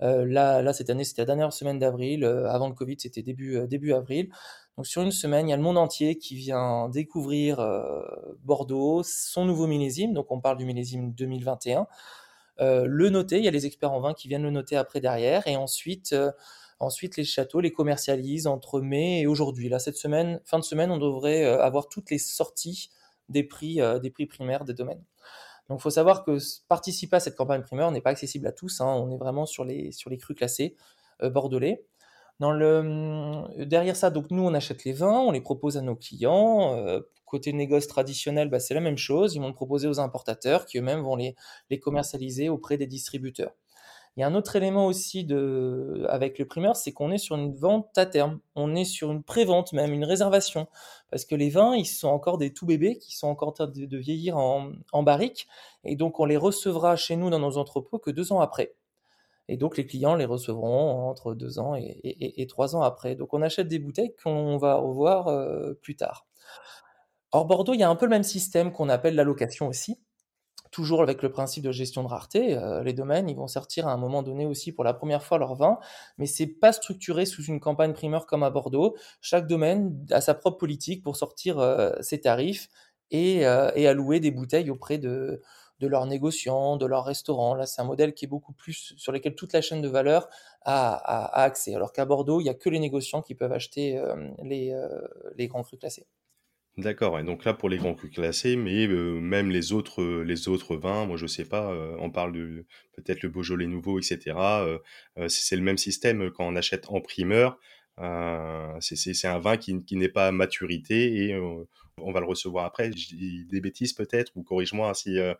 là, 0.00 0.62
là, 0.62 0.72
cette 0.72 0.90
année, 0.90 1.04
c'était 1.04 1.22
la 1.22 1.26
dernière 1.26 1.52
semaine 1.52 1.78
d'avril. 1.78 2.24
avant 2.24 2.68
le 2.68 2.74
Covid, 2.74 2.96
c'était 2.98 3.22
début, 3.22 3.66
début 3.68 3.92
avril. 3.92 4.30
Donc 4.76 4.86
sur 4.86 5.00
une 5.00 5.12
semaine, 5.12 5.48
il 5.48 5.50
y 5.50 5.54
a 5.54 5.56
le 5.56 5.62
monde 5.62 5.78
entier 5.78 6.18
qui 6.18 6.34
vient 6.34 6.90
découvrir 6.90 7.60
euh, 7.60 8.02
Bordeaux, 8.44 9.02
son 9.02 9.46
nouveau 9.46 9.66
millésime, 9.66 10.12
donc 10.12 10.30
on 10.30 10.40
parle 10.40 10.58
du 10.58 10.66
millésime 10.66 11.12
2021, 11.12 11.86
euh, 12.60 12.84
le 12.86 13.08
noter, 13.08 13.38
il 13.38 13.44
y 13.44 13.48
a 13.48 13.50
les 13.50 13.64
experts 13.64 13.92
en 13.92 14.00
vin 14.00 14.12
qui 14.12 14.28
viennent 14.28 14.42
le 14.42 14.50
noter 14.50 14.76
après 14.76 15.00
derrière, 15.00 15.46
et 15.46 15.56
ensuite, 15.56 16.12
euh, 16.12 16.30
les 17.16 17.24
châteaux 17.24 17.60
les 17.60 17.72
commercialisent 17.72 18.46
entre 18.46 18.82
mai 18.82 19.22
et 19.22 19.26
aujourd'hui. 19.26 19.70
Là, 19.70 19.78
cette 19.78 19.96
semaine, 19.96 20.42
fin 20.44 20.58
de 20.58 20.64
semaine, 20.64 20.90
on 20.90 20.98
devrait 20.98 21.44
avoir 21.44 21.88
toutes 21.88 22.10
les 22.10 22.18
sorties 22.18 22.90
des 23.30 23.44
prix, 23.44 23.80
des 24.02 24.10
prix 24.10 24.26
primaires 24.26 24.66
des 24.66 24.74
domaines. 24.74 25.02
Donc 25.70 25.78
il 25.80 25.82
faut 25.82 25.90
savoir 25.90 26.22
que 26.22 26.36
participer 26.68 27.16
à 27.16 27.20
cette 27.20 27.34
campagne 27.34 27.62
primaire 27.62 27.90
n'est 27.90 28.02
pas 28.02 28.10
accessible 28.10 28.46
à 28.46 28.52
tous, 28.52 28.82
hein. 28.82 28.86
on 28.86 29.10
est 29.10 29.16
vraiment 29.16 29.46
sur 29.46 29.64
les, 29.64 29.90
sur 29.90 30.10
les 30.10 30.18
crus 30.18 30.36
classés 30.36 30.76
bordelais. 31.22 31.82
Hum, 32.40 33.48
derrière 33.56 33.96
ça, 33.96 34.10
donc 34.10 34.30
nous, 34.30 34.42
on 34.42 34.52
achète 34.54 34.84
les 34.84 34.92
vins, 34.92 35.20
on 35.20 35.30
les 35.30 35.40
propose 35.40 35.76
à 35.76 35.82
nos 35.82 35.96
clients. 35.96 36.74
Euh, 36.76 37.00
côté 37.24 37.52
négoce 37.52 37.86
traditionnel, 37.88 38.48
bah, 38.48 38.60
c'est 38.60 38.74
la 38.74 38.80
même 38.80 38.98
chose. 38.98 39.34
Ils 39.34 39.40
vont 39.40 39.48
le 39.48 39.54
proposer 39.54 39.88
aux 39.88 40.00
importateurs 40.00 40.66
qui 40.66 40.78
eux-mêmes 40.78 41.00
vont 41.02 41.16
les, 41.16 41.34
commercialiser 41.80 42.48
auprès 42.48 42.76
des 42.76 42.86
distributeurs. 42.86 43.52
Il 44.16 44.20
y 44.20 44.22
a 44.24 44.28
un 44.28 44.34
autre 44.34 44.56
élément 44.56 44.86
aussi 44.86 45.26
avec 46.08 46.38
le 46.38 46.46
primeur, 46.46 46.74
c'est 46.76 46.92
qu'on 46.92 47.10
est 47.10 47.18
sur 47.18 47.36
une 47.36 47.54
vente 47.54 47.98
à 47.98 48.06
terme. 48.06 48.40
On 48.54 48.74
est 48.74 48.86
sur 48.86 49.12
une 49.12 49.22
pré-vente, 49.22 49.72
même 49.74 49.92
une 49.92 50.04
réservation. 50.04 50.68
Parce 51.10 51.26
que 51.26 51.34
les 51.34 51.50
vins, 51.50 51.74
ils 51.76 51.86
sont 51.86 52.08
encore 52.08 52.38
des 52.38 52.52
tout 52.52 52.64
bébés 52.66 52.96
qui 52.98 53.14
sont 53.14 53.28
encore 53.28 53.48
en 53.48 53.52
train 53.52 53.66
de, 53.66 53.96
vieillir 53.98 54.38
en, 54.38 54.72
en 54.92 55.02
barrique. 55.02 55.48
Et 55.84 55.96
donc, 55.96 56.18
on 56.20 56.24
les 56.24 56.38
recevra 56.38 56.96
chez 56.96 57.16
nous 57.16 57.28
dans 57.28 57.40
nos 57.40 57.58
entrepôts 57.58 57.98
que 57.98 58.10
deux 58.10 58.32
ans 58.32 58.40
après. 58.40 58.74
Et 59.48 59.56
donc, 59.56 59.76
les 59.76 59.86
clients 59.86 60.16
les 60.16 60.24
recevront 60.24 61.08
entre 61.08 61.34
deux 61.34 61.58
ans 61.58 61.74
et, 61.76 62.46
trois 62.48 62.74
ans 62.74 62.82
après. 62.82 63.14
Donc, 63.14 63.32
on 63.32 63.42
achète 63.42 63.68
des 63.68 63.78
bouteilles 63.78 64.14
qu'on 64.22 64.56
va 64.56 64.74
revoir 64.74 65.28
euh, 65.28 65.74
plus 65.82 65.96
tard. 65.96 66.26
Or, 67.32 67.46
Bordeaux, 67.46 67.74
il 67.74 67.80
y 67.80 67.82
a 67.82 67.90
un 67.90 67.96
peu 67.96 68.06
le 68.06 68.10
même 68.10 68.22
système 68.22 68.72
qu'on 68.72 68.88
appelle 68.88 69.14
l'allocation 69.14 69.68
aussi. 69.68 70.00
Toujours 70.72 71.00
avec 71.00 71.22
le 71.22 71.30
principe 71.30 71.62
de 71.62 71.70
gestion 71.70 72.02
de 72.02 72.08
rareté, 72.08 72.56
euh, 72.58 72.82
les 72.82 72.92
domaines, 72.92 73.28
ils 73.30 73.36
vont 73.36 73.46
sortir 73.46 73.86
à 73.86 73.92
un 73.92 73.96
moment 73.96 74.22
donné 74.22 74.46
aussi 74.46 74.72
pour 74.72 74.82
la 74.82 74.92
première 74.92 75.22
fois 75.22 75.38
leur 75.38 75.54
vin, 75.54 75.78
mais 76.18 76.26
c'est 76.26 76.46
pas 76.46 76.72
structuré 76.72 77.24
sous 77.24 77.44
une 77.44 77.60
campagne 77.60 77.92
primeur 77.92 78.26
comme 78.26 78.42
à 78.42 78.50
Bordeaux. 78.50 78.96
Chaque 79.20 79.46
domaine 79.46 80.04
a 80.10 80.20
sa 80.20 80.34
propre 80.34 80.58
politique 80.58 81.04
pour 81.04 81.16
sortir 81.16 81.60
euh, 81.60 81.92
ses 82.00 82.20
tarifs 82.20 82.68
et, 83.12 83.42
et 83.42 83.86
allouer 83.86 84.18
des 84.18 84.32
bouteilles 84.32 84.68
auprès 84.68 84.98
de, 84.98 85.40
de 85.80 85.86
leurs 85.86 86.06
négociants, 86.06 86.76
de 86.76 86.86
leurs 86.86 87.04
restaurants. 87.04 87.54
Là, 87.54 87.66
c'est 87.66 87.80
un 87.80 87.84
modèle 87.84 88.14
qui 88.14 88.24
est 88.24 88.28
beaucoup 88.28 88.52
plus 88.52 88.94
sur 88.96 89.12
lequel 89.12 89.34
toute 89.34 89.52
la 89.52 89.60
chaîne 89.60 89.82
de 89.82 89.88
valeur 89.88 90.28
a, 90.62 91.42
accès. 91.42 91.74
Alors 91.74 91.92
qu'à 91.92 92.04
Bordeaux, 92.04 92.40
il 92.40 92.44
n'y 92.44 92.50
a 92.50 92.54
que 92.54 92.68
les 92.68 92.78
négociants 92.78 93.22
qui 93.22 93.34
peuvent 93.34 93.52
acheter 93.52 93.98
euh, 93.98 94.28
les, 94.42 94.72
euh, 94.72 94.88
les, 95.36 95.46
grands 95.48 95.62
crus 95.62 95.78
classés. 95.78 96.06
D'accord, 96.76 97.18
et 97.18 97.24
donc 97.24 97.46
là 97.46 97.54
pour 97.54 97.70
les 97.70 97.78
grands 97.78 97.94
crus 97.94 98.10
classés, 98.10 98.56
mais 98.56 98.86
euh, 98.86 99.18
même 99.18 99.50
les 99.50 99.72
autres, 99.72 100.02
les 100.02 100.48
autres 100.48 100.76
vins, 100.76 101.06
moi 101.06 101.16
je 101.16 101.26
sais 101.26 101.46
pas, 101.46 101.74
on 101.98 102.10
parle 102.10 102.32
de 102.32 102.66
peut-être 102.92 103.22
le 103.22 103.30
Beaujolais 103.30 103.66
nouveau, 103.66 103.98
etc. 103.98 104.36
c'est 105.28 105.56
le 105.56 105.62
même 105.62 105.78
système 105.78 106.30
quand 106.30 106.46
on 106.46 106.54
achète 106.54 106.90
en 106.90 107.00
primeur. 107.00 107.58
c'est 108.80 109.26
un 109.26 109.38
vin 109.38 109.56
qui, 109.56 109.84
qui 109.84 109.96
n'est 109.96 110.10
pas 110.10 110.28
à 110.28 110.32
maturité 110.32 111.30
et 111.30 111.40
on 112.02 112.12
va 112.12 112.20
le 112.20 112.26
recevoir 112.26 112.64
après. 112.64 112.90
Je 112.92 113.14
dis 113.14 113.46
des 113.50 113.60
bêtises 113.60 113.92
peut-être, 113.92 114.32
ou 114.36 114.42
corrige-moi 114.42 114.94
si 114.94 115.18
euh, 115.18 115.34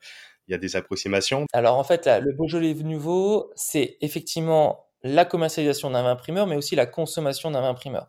il 0.49 0.53
y 0.53 0.55
a 0.55 0.59
des 0.59 0.77
approximations. 0.77 1.47
Alors 1.53 1.79
en 1.79 1.85
fait, 1.85 2.07
le 2.07 2.33
Beaujolais 2.33 2.75
Nouveau, 2.75 3.51
c'est 3.57 3.97
effectivement 4.01 4.87
la 5.03 5.25
commercialisation 5.25 5.91
d'un 5.91 6.03
vin 6.03 6.17
primeur, 6.17 6.47
mais 6.47 6.57
aussi 6.57 6.77
la 6.77 6.87
consommation 6.87 7.51
d'un 7.51 7.61
vin 7.61 7.75
primeur. 7.75 8.09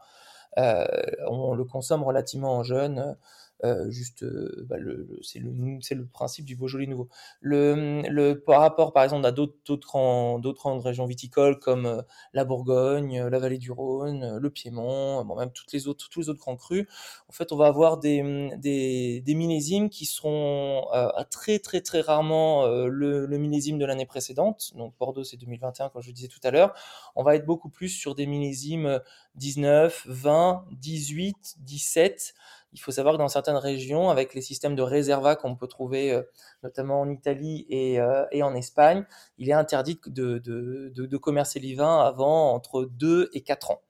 Euh, 0.57 0.85
on 1.27 1.53
le 1.53 1.63
consomme 1.65 2.03
relativement 2.03 2.63
jeune, 2.63 3.15
euh, 3.63 3.89
juste, 3.89 4.23
euh, 4.23 4.65
bah, 4.69 4.77
le, 4.77 5.19
c'est 5.23 5.39
le, 5.39 5.51
le, 5.51 6.05
principe 6.05 6.45
du 6.45 6.55
Beaujolais 6.55 6.85
nouveau. 6.85 7.09
Le, 7.41 8.03
le 8.07 8.39
par 8.39 8.61
rapport, 8.61 8.93
par 8.93 9.03
exemple, 9.03 9.25
à 9.25 9.31
d'autres, 9.31 9.55
d'autres 9.65 10.71
régions 10.79 11.05
viticoles 11.07 11.57
comme 11.59 11.85
euh, 11.87 12.01
la 12.33 12.45
Bourgogne, 12.45 13.23
la 13.23 13.39
Vallée 13.39 13.57
du 13.57 13.71
Rhône, 13.71 14.37
le 14.37 14.49
Piémont, 14.51 15.25
bon, 15.25 15.35
même 15.35 15.51
toutes 15.51 15.71
les 15.73 15.87
autres, 15.87 16.07
tous 16.09 16.19
les 16.21 16.29
autres 16.29 16.39
grands 16.39 16.55
crus, 16.55 16.85
en 17.29 17.31
fait, 17.31 17.51
on 17.51 17.57
va 17.57 17.65
avoir 17.67 17.97
des, 17.97 18.49
des, 18.57 19.21
des 19.21 19.35
millésimes 19.35 19.89
qui 19.89 20.05
seront 20.05 20.85
très, 21.31 21.59
très, 21.59 21.81
très 21.81 22.01
rarement 22.01 22.67
le, 22.67 23.25
le, 23.25 23.37
millésime 23.37 23.77
de 23.79 23.85
l'année 23.85 24.05
précédente. 24.05 24.71
Donc, 24.75 24.93
Bordeaux, 24.99 25.23
c'est 25.23 25.37
2021, 25.37 25.89
comme 25.89 26.01
je 26.01 26.07
le 26.07 26.13
disais 26.13 26.27
tout 26.27 26.39
à 26.43 26.51
l'heure. 26.51 26.73
On 27.15 27.23
va 27.23 27.35
être 27.35 27.45
beaucoup 27.45 27.69
plus 27.69 27.89
sur 27.89 28.15
des 28.15 28.27
millésimes 28.27 28.99
19, 29.35 30.05
20, 30.07 30.65
18, 30.71 31.57
17. 31.59 32.33
Il 32.77 32.79
faut 32.79 32.91
savoir 32.91 33.15
que 33.15 33.17
dans 33.17 33.27
certaines 33.27 33.55
régions, 33.55 34.11
avec 34.11 34.35
les 34.35 34.41
systèmes 34.41 34.75
de 34.75 34.83
réserva 34.83 35.35
qu'on 35.35 35.55
peut 35.55 35.67
trouver 35.67 36.11
euh, 36.11 36.21
notamment 36.61 37.01
en 37.01 37.09
Italie 37.09 37.65
euh, 37.71 38.23
et, 38.31 38.43
en 38.43 38.53
Espagne, 38.53 39.03
il 39.39 39.49
est 39.49 39.53
interdit 39.53 39.99
de, 40.05 40.37
de, 40.37 40.91
de, 40.93 41.17
commercer 41.17 41.59
vins 41.75 41.99
avant 42.01 42.53
entre 42.53 42.85
2 42.85 43.31
et 43.33 43.41
4 43.41 43.71
ans. 43.71 43.81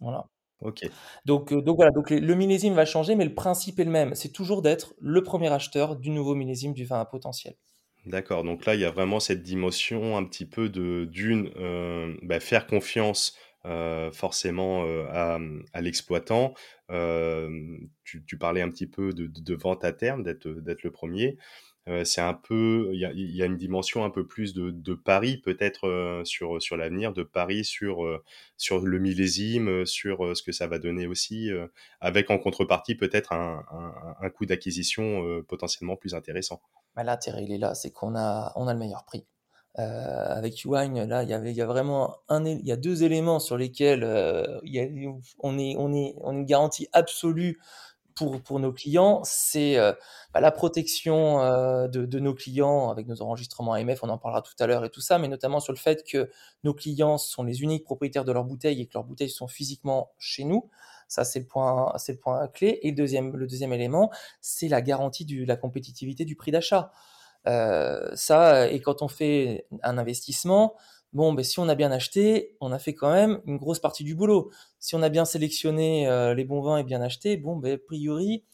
Voilà. 0.00 0.26
Ok. 0.62 0.88
Donc, 1.26 1.52
euh, 1.52 1.60
donc 1.60 1.76
voilà, 1.76 1.90
donc 1.90 2.08
le 2.08 2.34
millésime 2.34 2.72
va 2.72 2.86
changer, 2.86 3.14
mais 3.14 3.26
le 3.26 3.34
principe 3.34 3.78
est 3.78 3.84
le 3.84 3.90
même. 3.90 4.14
C'est 4.14 4.32
toujours 4.32 4.62
d'être 4.62 4.94
le 4.98 5.22
premier 5.22 5.52
acheteur 5.52 5.96
du 5.96 6.08
nouveau 6.08 6.34
millésime 6.34 6.72
du 6.72 6.86
vin 6.86 7.00
à 7.00 7.04
potentiel. 7.04 7.56
D'accord, 8.06 8.42
donc 8.42 8.64
là, 8.64 8.74
il 8.74 8.80
y 8.80 8.86
a 8.86 8.90
vraiment 8.90 9.20
cette 9.20 9.42
dimension 9.42 10.16
un 10.16 10.24
petit 10.24 10.46
peu 10.46 10.70
de 10.70 11.04
d'une, 11.04 11.50
bah, 12.22 12.40
faire 12.40 12.66
confiance 12.66 13.36
euh, 13.66 14.12
forcément 14.12 14.84
euh, 14.84 15.06
à, 15.72 15.80
l'exploitant. 15.80 16.52
Euh, 16.90 17.78
tu, 18.04 18.36
parlais 18.36 18.60
un 18.60 18.68
petit 18.68 18.86
peu 18.86 19.12
de, 19.14 19.54
vente 19.54 19.84
à 19.84 19.92
terme, 19.92 20.22
d'être 20.22 20.82
le 20.82 20.90
premier. 20.90 21.38
c'est 22.04 22.20
un 22.20 22.34
peu, 22.34 22.90
il 22.92 23.00
y 23.00 23.42
a, 23.42 23.46
une 23.46 23.56
dimension 23.56 24.04
un 24.04 24.10
peu 24.10 24.26
plus 24.26 24.52
de, 24.52 24.70
de 24.70 24.94
pari 24.94 25.38
peut-être 25.38 26.22
sur 26.24 26.76
l'avenir, 26.76 27.14
de 27.14 27.22
pari 27.22 27.64
sur 27.64 28.04
le 28.04 28.98
millésime, 28.98 29.86
sur 29.86 30.36
ce 30.36 30.42
que 30.42 30.52
ça 30.52 30.66
va 30.66 30.78
donner 30.78 31.06
aussi, 31.06 31.50
avec 32.00 32.30
en 32.30 32.38
contrepartie 32.38 32.96
peut-être 32.96 33.32
un, 33.32 33.64
coût 34.34 34.44
d'acquisition 34.44 35.42
potentiellement 35.48 35.96
plus 35.96 36.14
intéressant. 36.14 36.60
L'intérêt, 36.96 37.44
il 37.44 37.52
est 37.52 37.58
là, 37.58 37.74
c'est 37.74 37.92
qu'on 37.92 38.14
a, 38.14 38.52
on 38.56 38.68
a 38.68 38.74
le 38.74 38.78
meilleur 38.78 39.04
prix. 39.06 39.26
Euh, 39.78 40.26
avec 40.28 40.62
Wine, 40.64 41.04
là, 41.04 41.24
il 41.24 41.28
y 41.28 41.32
avait, 41.32 41.50
il 41.50 41.56
y 41.56 41.62
a 41.62 41.66
vraiment 41.66 42.18
un, 42.28 42.44
il 42.44 42.64
y 42.66 42.70
a 42.70 42.76
deux 42.76 43.02
éléments 43.02 43.40
sur 43.40 43.56
lesquels 43.56 44.04
euh, 44.04 44.60
il 44.62 44.72
y 44.72 44.80
a, 44.80 44.84
on 45.40 45.58
est, 45.58 45.74
on 45.76 45.92
est, 45.92 46.14
on 46.18 46.32
est 46.32 46.38
une 46.38 46.44
garantie 46.44 46.88
absolue 46.92 47.58
pour, 48.14 48.40
pour 48.40 48.60
nos 48.60 48.72
clients, 48.72 49.22
c'est 49.24 49.76
euh, 49.76 49.92
bah, 50.32 50.40
la 50.40 50.50
protection 50.50 51.40
euh, 51.40 51.88
de, 51.88 52.06
de, 52.06 52.18
nos 52.18 52.34
clients 52.34 52.90
avec 52.90 53.06
nos 53.06 53.20
enregistrements 53.22 53.72
AMF, 53.72 54.02
on 54.02 54.08
en 54.08 54.18
parlera 54.18 54.42
tout 54.42 54.54
à 54.58 54.66
l'heure 54.66 54.84
et 54.84 54.90
tout 54.90 55.00
ça, 55.00 55.18
mais 55.18 55.28
notamment 55.28 55.60
sur 55.60 55.72
le 55.72 55.78
fait 55.78 56.04
que 56.04 56.30
nos 56.62 56.74
clients 56.74 57.18
sont 57.18 57.42
les 57.42 57.62
uniques 57.62 57.84
propriétaires 57.84 58.24
de 58.24 58.32
leurs 58.32 58.44
bouteilles 58.44 58.80
et 58.80 58.86
que 58.86 58.92
leurs 58.94 59.04
bouteilles 59.04 59.30
sont 59.30 59.48
physiquement 59.48 60.12
chez 60.18 60.44
nous. 60.44 60.70
Ça, 61.08 61.24
c'est 61.24 61.40
le 61.40 61.46
point, 61.46 61.92
c'est 61.98 62.12
le 62.12 62.18
point 62.18 62.46
clé. 62.48 62.78
Et 62.82 62.90
le 62.90 62.96
deuxième, 62.96 63.36
le 63.36 63.46
deuxième 63.46 63.72
élément, 63.72 64.10
c'est 64.40 64.68
la 64.68 64.80
garantie 64.80 65.24
de 65.24 65.44
la 65.44 65.56
compétitivité 65.56 66.24
du 66.24 66.36
prix 66.36 66.50
d'achat. 66.50 66.92
Euh, 67.46 68.10
ça, 68.14 68.68
et 68.70 68.80
quand 68.80 69.02
on 69.02 69.08
fait 69.08 69.66
un 69.82 69.98
investissement, 69.98 70.74
bon, 71.12 71.32
ben, 71.32 71.44
si 71.44 71.58
on 71.58 71.68
a 71.68 71.74
bien 71.74 71.92
acheté, 71.92 72.56
on 72.60 72.72
a 72.72 72.78
fait 72.78 72.94
quand 72.94 73.12
même 73.12 73.40
une 73.46 73.58
grosse 73.58 73.80
partie 73.80 74.04
du 74.04 74.14
boulot. 74.14 74.50
Si 74.78 74.94
on 74.94 75.02
a 75.02 75.08
bien 75.08 75.24
sélectionné 75.24 76.08
euh, 76.08 76.34
les 76.34 76.44
bons 76.44 76.62
vins 76.62 76.78
et 76.78 76.84
bien 76.84 77.02
acheté, 77.02 77.36
bon, 77.36 77.56
ben, 77.56 77.74
a 77.74 77.78
priori, 77.78 78.44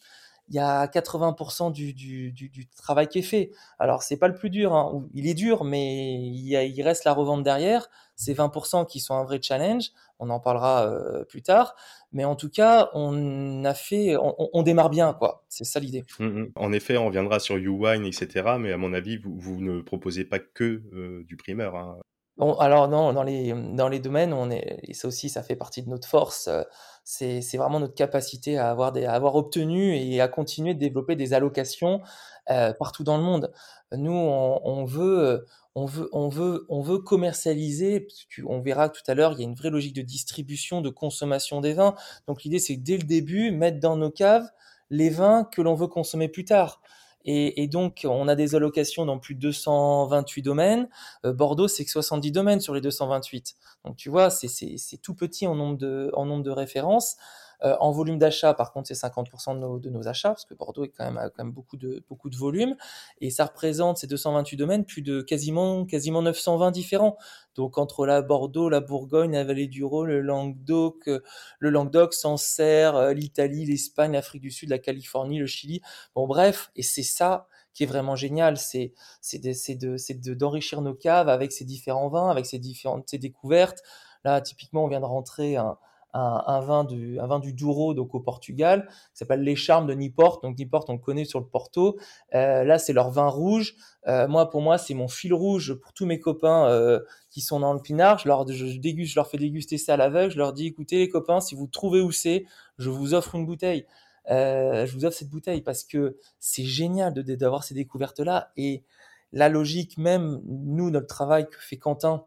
il 0.51 0.57
y 0.57 0.59
a 0.59 0.87
80% 0.87 1.73
du, 1.73 2.69
travail 2.77 3.07
qui 3.07 3.21
est 3.21 3.23
fait. 3.23 3.53
Alors, 3.79 4.03
c'est 4.03 4.17
pas 4.17 4.27
le 4.27 4.35
plus 4.35 4.51
dur, 4.51 4.75
hein. 4.75 5.07
il 5.15 5.29
est 5.29 5.35
dur, 5.35 5.63
mais 5.63 6.15
il, 6.17 6.45
y 6.49 6.83
reste 6.83 7.05
la 7.05 7.13
revente 7.13 7.45
derrière. 7.45 7.89
C'est 8.17 8.35
20% 8.35 8.87
qui 8.87 8.99
sont 8.99 9.15
un 9.15 9.23
vrai 9.23 9.39
challenge. 9.41 9.91
On 10.19 10.29
en 10.29 10.41
parlera 10.41 10.87
euh, 10.87 11.25
plus 11.25 11.43
tard. 11.43 11.77
Mais 12.13 12.25
en 12.25 12.35
tout 12.35 12.51
cas, 12.51 12.91
on 12.95 13.65
a 13.65 13.75
fait, 13.75 14.17
on, 14.19 14.63
démarre 14.63 14.91
bien, 14.91 15.15
quoi. 15.15 15.45
C'est 15.49 15.65
ça 15.65 15.79
l'idée. 15.79 16.05
Mmh 16.19 16.47
en 16.57 16.73
effet, 16.73 16.97
on 16.99 17.11
viendra 17.11 17.39
sur 17.39 17.57
YouWine, 17.57 18.05
etc. 18.05 18.57
Mais 18.59 18.73
à 18.73 18.77
mon 18.77 18.93
avis, 18.93 19.17
vous, 19.17 19.39
vous 19.39 19.61
ne 19.61 19.81
proposez 19.81 20.25
pas 20.25 20.41
que 20.41 20.83
euh, 20.93 21.25
du 21.29 21.37
primeur. 21.37 21.77
Hein. 21.77 21.99
Bon, 22.41 22.55
alors 22.55 22.89
non, 22.89 23.13
dans 23.13 23.23
les, 23.23 23.53
dans 23.53 23.89
les 23.89 23.99
domaines, 23.99 24.33
on 24.33 24.51
est, 24.51 24.81
et 24.85 24.95
ça 24.95 25.09
aussi, 25.09 25.29
ça 25.29 25.43
fait 25.43 25.57
partie 25.57 25.83
de 25.83 25.91
notre 25.91 26.09
force, 26.09 26.49
euh, 26.49 26.63
c'est, 27.05 27.43
vraiment 27.59 27.81
notre 27.81 27.95
capacité 27.95 28.57
à 28.57 28.71
avoir, 28.71 28.93
des, 28.93 29.05
à 29.05 29.13
avoir 29.13 29.35
obtenu 29.35 29.95
et 29.95 30.23
à 30.23 30.29
continuer 30.29 30.73
de 30.73 30.79
développer 30.79 31.17
des 31.17 31.35
allocations 31.35 32.01
euh, 32.49 32.73
partout 32.73 33.05
dans 33.05 33.19
le 33.19 33.23
monde. 33.23 33.53
Nous, 33.93 34.11
on, 34.11 34.59
on, 34.65 34.87
veut, 34.87 35.45
on, 35.75 35.85
veut, 35.85 36.09
on, 36.13 36.31
veut, 36.31 36.65
on 36.71 36.81
veut 36.81 37.01
commercialiser, 37.01 38.09
on 38.47 38.63
verra 38.63 38.89
tout 38.89 39.03
à 39.07 39.13
l'heure, 39.13 39.33
il 39.33 39.41
y 39.41 39.43
a 39.43 39.45
une 39.45 39.55
vraie 39.55 39.69
logique 39.69 39.95
de 39.95 40.01
distribution, 40.01 40.81
de 40.81 40.89
consommation 40.89 41.61
des 41.61 41.75
vins. 41.75 41.95
Donc 42.27 42.43
l'idée, 42.43 42.59
c'est 42.59 42.77
dès 42.77 42.97
le 42.97 43.03
début, 43.03 43.51
mettre 43.51 43.81
dans 43.81 43.97
nos 43.99 44.11
caves 44.11 44.49
les 44.89 45.11
vins 45.11 45.45
que 45.45 45.61
l'on 45.61 45.75
veut 45.75 45.89
consommer 45.89 46.29
plus 46.29 46.47
tard. 46.47 46.81
Et, 47.25 47.63
et, 47.63 47.69
donc, 47.69 48.07
on 48.09 48.29
a 48.29 48.35
des 48.35 48.55
allocations 48.55 49.05
dans 49.05 49.19
plus 49.19 49.35
de 49.35 49.41
228 49.41 50.43
domaines. 50.43 50.89
Euh, 51.25 51.33
Bordeaux, 51.33 51.69
c'est 51.69 51.85
que 51.85 51.91
70 51.91 52.33
domaines 52.33 52.61
sur 52.61 52.75
les 52.75 52.81
228. 52.81 53.57
Donc, 53.85 53.97
tu 53.97 54.09
vois, 54.09 54.31
c'est 54.31 54.99
tout 55.03 55.15
petit 55.15 55.47
en 55.47 55.55
nombre 55.55 55.77
de, 55.77 56.11
en 56.15 56.25
nombre 56.25 56.43
de 56.43 56.51
références. 56.51 57.17
Euh, 57.63 57.77
en 57.81 57.91
volume 57.91 58.19
d'achat, 58.19 58.55
par 58.55 58.73
contre, 58.73 58.89
c'est 58.89 58.95
50% 58.95 59.55
de 59.55 59.61
nos, 59.61 59.79
de 59.79 59.91
nos, 59.91 60.09
achats, 60.09 60.31
parce 60.31 60.45
que 60.45 60.55
Bordeaux 60.55 60.85
est 60.85 60.89
quand 60.89 61.05
même, 61.05 61.19
a 61.19 61.29
quand 61.29 61.45
même 61.45 61.53
beaucoup 61.53 61.77
de, 61.77 62.03
beaucoup 62.09 62.31
de 62.31 62.37
volume. 62.37 62.77
Et 63.21 63.31
ça 63.31 63.45
représente 63.47 63.99
ces 63.99 64.07
228 64.07 64.57
domaines, 64.57 64.85
plus 64.85 65.03
de 65.03 65.21
quasiment, 65.21 65.85
quasiment 65.85 66.23
920 66.23 66.71
différents. 66.71 67.17
Donc 67.55 67.79
entre 67.79 68.07
la 68.07 68.23
Bordeaux, 68.23 68.69
la 68.69 68.81
Bourgogne, 68.81 69.33
la 69.33 69.45
Vallée 69.45 69.67
du 69.67 69.85
Rhône, 69.85 70.09
le 70.09 70.21
Languedoc, 70.21 71.09
euh, 71.09 71.21
le 71.59 71.71
Languedoc, 71.71 72.15
Sancerre, 72.15 72.97
euh, 72.97 73.13
l'Italie, 73.13 73.67
l'Espagne, 73.67 74.13
l'Afrique 74.13 74.43
du 74.43 74.51
Sud, 74.51 74.71
la 74.71 74.79
Californie, 74.79 75.39
le 75.39 75.47
Chili. 75.47 75.81
Bon 76.15 76.27
bref, 76.27 76.71
et 76.77 76.83
c'est 76.83 77.03
ça 77.03 77.47
qui 77.73 77.85
est 77.85 77.87
vraiment 77.87 78.17
génial, 78.17 78.57
c'est 78.57 78.95
c'est 79.21 79.39
de 79.39 80.35
d'enrichir 80.35 80.81
nos 80.81 80.95
caves 80.95 81.29
avec 81.29 81.53
ces 81.53 81.65
différents 81.65 82.09
vins, 82.09 82.29
avec 82.29 82.47
ces 82.47 82.59
différentes 82.59 83.09
ces 83.09 83.19
découvertes. 83.19 83.83
Là, 84.25 84.41
typiquement, 84.41 84.85
on 84.85 84.89
vient 84.89 85.01
de 85.01 85.07
rentrer 85.07 85.57
un, 85.57 85.79
un, 86.13 86.43
un, 86.47 86.61
vin 86.61 86.85
du, 86.85 87.19
un 87.21 87.27
vin 87.27 87.39
du 87.39 87.53
Douro, 87.53 87.95
donc 87.95 88.15
au 88.15 88.21
Portugal, 88.21 88.87
qui 88.89 89.19
s'appelle 89.19 89.43
Les 89.43 89.57
Charmes 89.57 89.87
de 89.87 89.95
Niport. 89.95 90.41
Donc 90.43 90.59
Niport, 90.59 90.85
on 90.89 90.95
le 90.95 90.99
connaît 90.99 91.25
sur 91.25 91.41
le 91.41 91.47
Porto. 91.47 91.99
Euh, 92.35 92.65
là, 92.65 92.79
c'est 92.79 92.93
leur 92.93 93.11
vin 93.11 93.29
rouge. 93.29 93.75
Euh, 94.07 94.29
moi, 94.29 94.51
pour 94.51 94.63
moi, 94.63 94.79
c'est 94.79 94.95
mon 94.95 95.09
fil 95.09 95.35
rouge 95.35 95.75
pour 95.75 95.93
tous 95.93 96.07
mes 96.07 96.19
copains 96.19 96.67
euh, 96.69 97.01
qui 97.31 97.41
sont 97.41 97.61
dans 97.61 97.73
le 97.73 97.81
pinard. 97.81 98.19
Je 98.19 98.29
leur, 98.29 98.47
je, 98.49 98.79
déguste, 98.79 99.13
je 99.13 99.19
leur 99.19 99.29
fais 99.29 99.39
déguster 99.39 99.79
ça 99.79 99.95
à 99.95 99.97
l'aveugle. 99.97 100.33
Je 100.33 100.39
leur 100.39 100.53
dis, 100.53 100.67
écoutez 100.67 100.99
les 100.99 101.09
copains, 101.09 101.41
si 101.41 101.55
vous 101.55 101.67
trouvez 101.67 102.01
où 102.01 102.13
c'est, 102.13 102.45
je 102.79 102.91
vous 102.91 103.15
offre 103.15 103.35
une 103.35 103.47
bouteille. 103.47 103.87
Euh, 104.31 104.87
je 104.87 104.95
vous 104.95 105.05
offre 105.05 105.17
cette 105.17 105.31
bouteille 105.31 105.63
parce 105.63 105.85
que 105.85 106.17
c'est 106.39 106.65
génial 106.65 107.13
de, 107.13 107.23
d'avoir 107.35 107.65
ces 107.65 107.75
découvertes-là. 107.75 108.53
Et 108.57 108.85
la 109.33 109.49
logique 109.49 109.99
même, 109.99 110.41
nous, 110.45 110.91
notre 110.91 111.07
travail 111.07 111.49
que 111.49 111.59
fait 111.59 111.77
Quentin, 111.77 112.25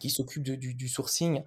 qui 0.00 0.10
s'occupe 0.10 0.42
du, 0.42 0.74
du, 0.74 0.88
sourcing 0.88 1.42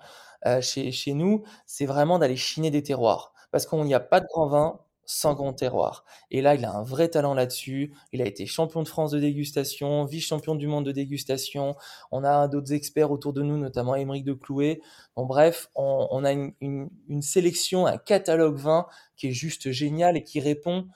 euh, 0.46 0.62
chez, 0.62 0.91
chez 0.91 1.13
nous, 1.13 1.44
c'est 1.65 1.86
vraiment 1.86 2.20
d'aller 2.20 2.36
chiner 2.38 2.72
des 2.72 2.84
terroirs. 2.84 3.34
Parce 3.51 3.65
qu'il 3.65 3.82
n'y 3.84 3.94
a 3.94 4.00
pas 4.00 4.20
de 4.20 4.25
grand 4.27 4.48
vin 4.48 4.79
sans 5.10 5.34
grand 5.34 5.53
terroir. 5.53 6.03
Et 6.32 6.41
là, 6.41 6.53
il 6.53 6.65
a 6.65 6.72
un 6.74 6.84
vrai 6.84 7.08
talent 7.08 7.34
là-dessus. 7.34 7.94
Il 8.12 8.22
a 8.22 8.25
été 8.25 8.46
champion 8.46 8.84
de 8.84 8.88
France 8.89 9.12
de 9.12 9.20
dégustation, 9.20 10.03
vice-champion 10.03 10.53
du 10.56 10.67
monde 10.67 10.86
de 10.86 10.91
dégustation. 10.91 11.75
On 12.12 12.25
a 12.25 12.48
d'autres 12.50 12.74
experts 12.74 13.10
autour 13.10 13.32
de 13.32 13.41
nous, 13.41 13.58
notamment 13.58 13.96
Émeric 13.96 14.25
de 14.25 14.34
Clouet. 14.34 14.82
Bon, 15.15 15.25
bref, 15.25 15.70
on, 15.75 16.08
on 16.12 16.25
a 16.25 16.34
une, 16.34 16.51
une, 16.60 16.89
une, 17.08 17.22
sélection, 17.22 17.88
un 17.88 17.98
catalogue 17.98 18.58
vin 18.58 18.86
qui 19.15 19.27
est 19.29 19.32
juste 19.32 19.72
génial 19.72 20.17
et 20.17 20.24
qui 20.24 20.41
répond 20.41 20.88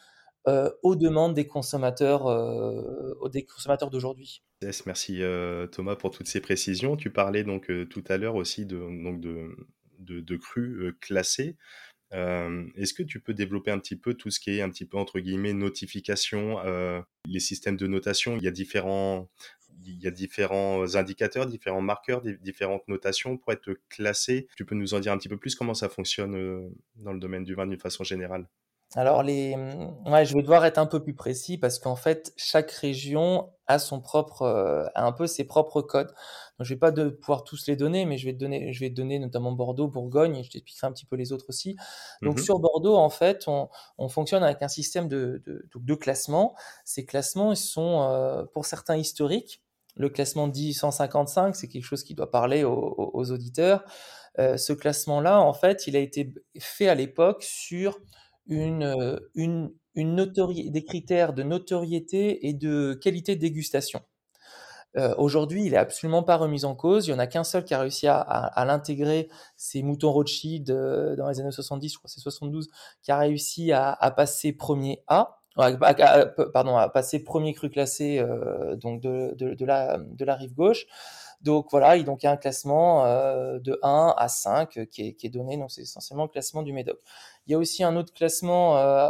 euh, 0.48 0.71
aux 0.83 0.95
demandes 0.95 1.33
des 1.33 1.48
consommateurs, 1.48 2.27
euh, 2.27 3.29
des 3.29 3.45
consommateurs 3.45 3.89
d'aujourd'hui. 3.89 4.43
Merci 4.86 5.21
euh, 5.21 5.67
Thomas 5.67 5.95
pour 5.95 6.12
toutes 6.12 6.27
ces 6.27 6.41
précisions. 6.41 6.95
Tu 6.95 7.10
parlais 7.12 7.43
donc 7.43 7.71
tout 7.89 8.03
à 8.07 8.17
l'heure 8.17 8.36
aussi 8.36 8.65
de, 8.65 8.77
donc 9.03 9.19
de, 9.19 9.55
de, 10.00 10.19
de 10.19 10.36
crus 10.38 10.93
classés. 11.00 11.57
Euh, 12.13 12.65
Est-ce 12.75 12.93
que 12.93 13.03
tu 13.03 13.19
peux 13.21 13.33
développer 13.33 13.71
un 13.71 13.79
petit 13.79 13.95
peu 13.95 14.13
tout 14.13 14.29
ce 14.29 14.39
qui 14.39 14.51
est 14.51 14.62
un 14.62 14.69
petit 14.69 14.86
peu 14.86 14.98
entre 14.98 15.19
guillemets 15.19 15.53
notification, 15.53 16.57
les 17.25 17.39
systèmes 17.39 17.77
de 17.77 17.88
notation? 17.88 18.38
Il 18.38 18.43
y 18.43 18.48
a 18.48 18.51
différents, 18.51 19.29
il 19.83 20.01
y 20.01 20.07
a 20.07 20.12
différents 20.12 20.95
indicateurs, 20.95 21.45
différents 21.45 21.81
marqueurs, 21.81 22.21
différentes 22.41 22.88
notations 22.88 23.38
pour 23.38 23.53
être 23.53 23.74
classé. 23.89 24.48
Tu 24.57 24.65
peux 24.65 24.75
nous 24.75 24.93
en 24.93 25.00
dire 25.00 25.13
un 25.13 25.17
petit 25.17 25.29
peu 25.29 25.38
plus? 25.38 25.55
Comment 25.55 25.74
ça 25.74 25.88
fonctionne 25.88 26.71
dans 26.98 27.13
le 27.13 27.19
domaine 27.19 27.43
du 27.43 27.55
vin 27.55 27.65
d'une 27.65 27.79
façon 27.79 28.03
générale? 28.03 28.48
Alors 28.95 29.24
les, 29.24 29.55
ouais, 30.05 30.25
je 30.25 30.33
vais 30.36 30.41
devoir 30.41 30.65
être 30.65 30.77
un 30.77 30.86
peu 30.86 31.01
plus 31.01 31.13
précis 31.13 31.57
parce 31.57 31.79
qu'en 31.79 31.95
fait 31.95 32.33
chaque 32.36 32.71
région 32.71 33.50
a 33.67 33.79
son 33.79 34.01
propre, 34.01 34.41
euh, 34.41 34.86
a 34.95 35.05
un 35.05 35.12
peu 35.12 35.27
ses 35.27 35.45
propres 35.45 35.81
codes. 35.81 36.07
Donc, 36.60 36.67
je 36.67 36.74
vais 36.74 36.79
pas 36.79 36.91
de 36.91 37.10
pouvoir 37.10 37.43
tous 37.43 37.67
les 37.67 37.75
donner, 37.75 38.05
mais 38.05 38.17
je 38.17 38.25
vais 38.25 38.33
te 38.33 38.38
donner, 38.38 38.74
je 38.74 38.79
vais 38.81 38.89
te 38.89 38.95
donner 38.95 39.17
notamment 39.17 39.53
Bordeaux, 39.53 39.88
Bourgogne, 39.88 40.36
et 40.36 40.43
je 40.43 40.50
t'expliquerai 40.50 40.88
un 40.88 40.91
petit 40.91 41.05
peu 41.05 41.15
les 41.15 41.31
autres 41.31 41.45
aussi. 41.50 41.75
Donc 42.21 42.38
mmh 42.38 42.43
sur 42.43 42.60
Bordeaux, 42.60 42.95
en 42.98 43.10
fait, 43.10 43.48
on, 43.48 43.69
on, 43.98 44.10
fonctionne 44.10 44.43
avec 44.43 44.62
un 44.62 44.67
système 44.67 45.07
de, 45.07 45.41
de, 45.45 45.65
de 45.74 45.95
classement. 45.95 46.55
Ces 46.86 47.05
classements, 47.05 47.53
ils 47.53 47.57
sont 47.57 48.01
euh, 48.01 48.43
pour 48.53 48.65
certains 48.65 48.98
historiques. 48.98 49.63
Le 49.95 50.10
classement 50.10 50.48
dit 50.48 50.74
155, 50.74 51.55
c'est 51.55 51.67
quelque 51.67 51.83
chose 51.83 52.03
qui 52.03 52.15
doit 52.15 52.31
parler 52.31 52.63
aux, 52.63 52.95
aux 52.98 53.31
auditeurs. 53.31 53.83
Euh, 54.39 54.57
ce 54.57 54.74
classement-là, 54.74 55.41
en 55.41 55.53
fait, 55.53 55.88
il 55.88 55.95
a 55.95 56.00
été 56.00 56.33
fait 56.60 56.88
à 56.88 56.95
l'époque 56.95 57.43
sur 57.43 58.00
une, 58.51 58.84
euh, 58.84 59.20
des 60.70 60.84
critères 60.84 61.34
de 61.34 61.43
notoriété 61.43 62.48
et 62.48 62.53
de 62.53 62.93
qualité 63.01 63.36
de 63.36 63.41
dégustation. 63.41 64.01
Euh, 64.98 65.15
Aujourd'hui, 65.17 65.65
il 65.65 65.74
est 65.74 65.77
absolument 65.77 66.22
pas 66.22 66.36
remis 66.36 66.65
en 66.65 66.75
cause. 66.75 67.08
Il 67.08 67.12
y 67.12 67.13
en 67.13 67.20
a 67.20 67.27
qu'un 67.27 67.46
seul 67.46 67.63
qui 67.63 67.74
a 67.74 67.79
réussi 67.79 68.08
à, 68.08 68.63
l'intégrer, 68.67 69.29
c'est 69.55 69.81
Mouton 69.81 70.12
Rothschild 70.12 70.70
euh, 70.70 71.15
dans 71.15 71.29
les 71.29 71.39
années 71.39 71.51
70, 71.51 71.93
je 71.93 71.98
crois 71.98 72.10
c'est 72.10 72.20
72, 72.20 72.70
qui 73.01 73.12
a 73.12 73.17
réussi 73.17 73.72
à, 73.72 74.13
passer 74.15 74.51
premier 74.51 75.01
A, 75.08 75.41
pardon, 76.53 76.75
à 76.75 76.89
passer 76.89 77.24
premier 77.24 77.53
cru 77.53 77.70
classé 77.70 78.22
donc 78.81 79.01
de 79.01 79.65
la 79.65 80.36
rive 80.36 80.53
gauche. 80.53 80.86
Donc 81.41 81.67
voilà, 81.71 81.98
il, 81.98 82.05
donc, 82.05 82.21
y 82.24 82.27
a 82.27 82.31
un 82.31 82.38
classement 82.38 83.05
euh, 83.05 83.60
de 83.60 83.79
1 83.81 84.13
à 84.15 84.27
5 84.27 84.77
euh, 84.77 84.86
qui 84.86 85.07
est, 85.07 85.13
qui 85.13 85.25
est 85.25 85.29
donné, 85.29 85.57
donc 85.57 85.71
c'est 85.71 85.81
essentiellement 85.81 86.24
le 86.24 86.29
classement 86.29 86.62
du 86.62 86.71
Médoc. 86.71 87.00
Il 87.48 87.51
y 87.51 87.55
a 87.55 87.57
aussi 87.57 87.83
un 87.83 87.95
autre 87.95 88.13
classement 88.13 88.77
euh, 88.77 89.10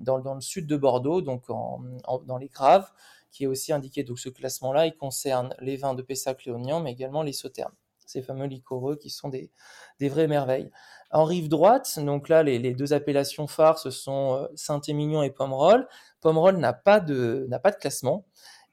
dans, 0.00 0.18
dans, 0.18 0.34
le 0.34 0.40
sud 0.40 0.66
de 0.66 0.76
Bordeaux, 0.76 1.22
donc 1.22 1.48
en, 1.48 1.82
en, 2.04 2.18
dans 2.18 2.38
les 2.38 2.48
Graves, 2.48 2.90
qui 3.30 3.44
est 3.44 3.46
aussi 3.46 3.72
indiqué. 3.72 4.02
Donc 4.02 4.18
ce 4.18 4.28
classement-là, 4.28 4.86
il 4.86 4.96
concerne 4.96 5.54
les 5.60 5.76
vins 5.76 5.94
de 5.94 6.02
Pessac-Léognan, 6.02 6.80
mais 6.80 6.90
également 6.90 7.22
les 7.22 7.32
sauternes, 7.32 7.74
ces 8.06 8.22
fameux 8.22 8.46
liquoreux 8.46 8.96
qui 8.96 9.10
sont 9.10 9.28
des, 9.28 9.52
des 10.00 10.08
vraies 10.08 10.28
merveilles. 10.28 10.70
En 11.12 11.22
rive 11.22 11.48
droite, 11.48 12.00
donc 12.00 12.28
là, 12.28 12.42
les, 12.42 12.58
les 12.58 12.74
deux 12.74 12.92
appellations 12.92 13.46
phares, 13.46 13.78
ce 13.78 13.90
sont 13.90 14.48
Saint-Émilion 14.56 15.22
et 15.22 15.30
Pomerol. 15.30 15.86
Pomerol 16.20 16.56
n'a 16.56 16.72
pas 16.72 16.98
de, 16.98 17.46
n'a 17.48 17.60
pas 17.60 17.70
de 17.70 17.76
classement. 17.76 18.24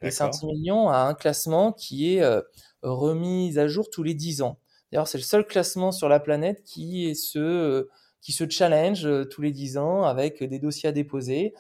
Et 0.04 0.12
Saint-Emilion 0.12 0.90
a 0.90 0.98
un 0.98 1.14
classement 1.14 1.72
qui 1.72 2.14
est 2.14 2.22
euh, 2.22 2.42
remis 2.82 3.58
à 3.58 3.68
jour 3.68 3.90
tous 3.90 4.04
les 4.04 4.14
10 4.14 4.42
ans. 4.42 4.60
D'ailleurs, 4.92 5.08
c'est 5.08 5.18
le 5.18 5.24
seul 5.24 5.46
classement 5.46 5.92
sur 5.92 6.10
la 6.10 6.20
planète 6.20 6.64
qui, 6.64 7.08
est 7.08 7.16
ce, 7.16 7.40
euh, 7.40 7.90
qui 8.22 8.34
se 8.34 8.48
challenge 8.48 9.06
euh, 9.06 9.26
tous 9.26 9.42
les 9.42 9.52
10 9.52 9.78
ans 9.78 10.04
avec 10.04 10.44
des 10.44 10.60
dossiers 10.60 10.90
à 10.90 10.92
déposer. 10.92 11.54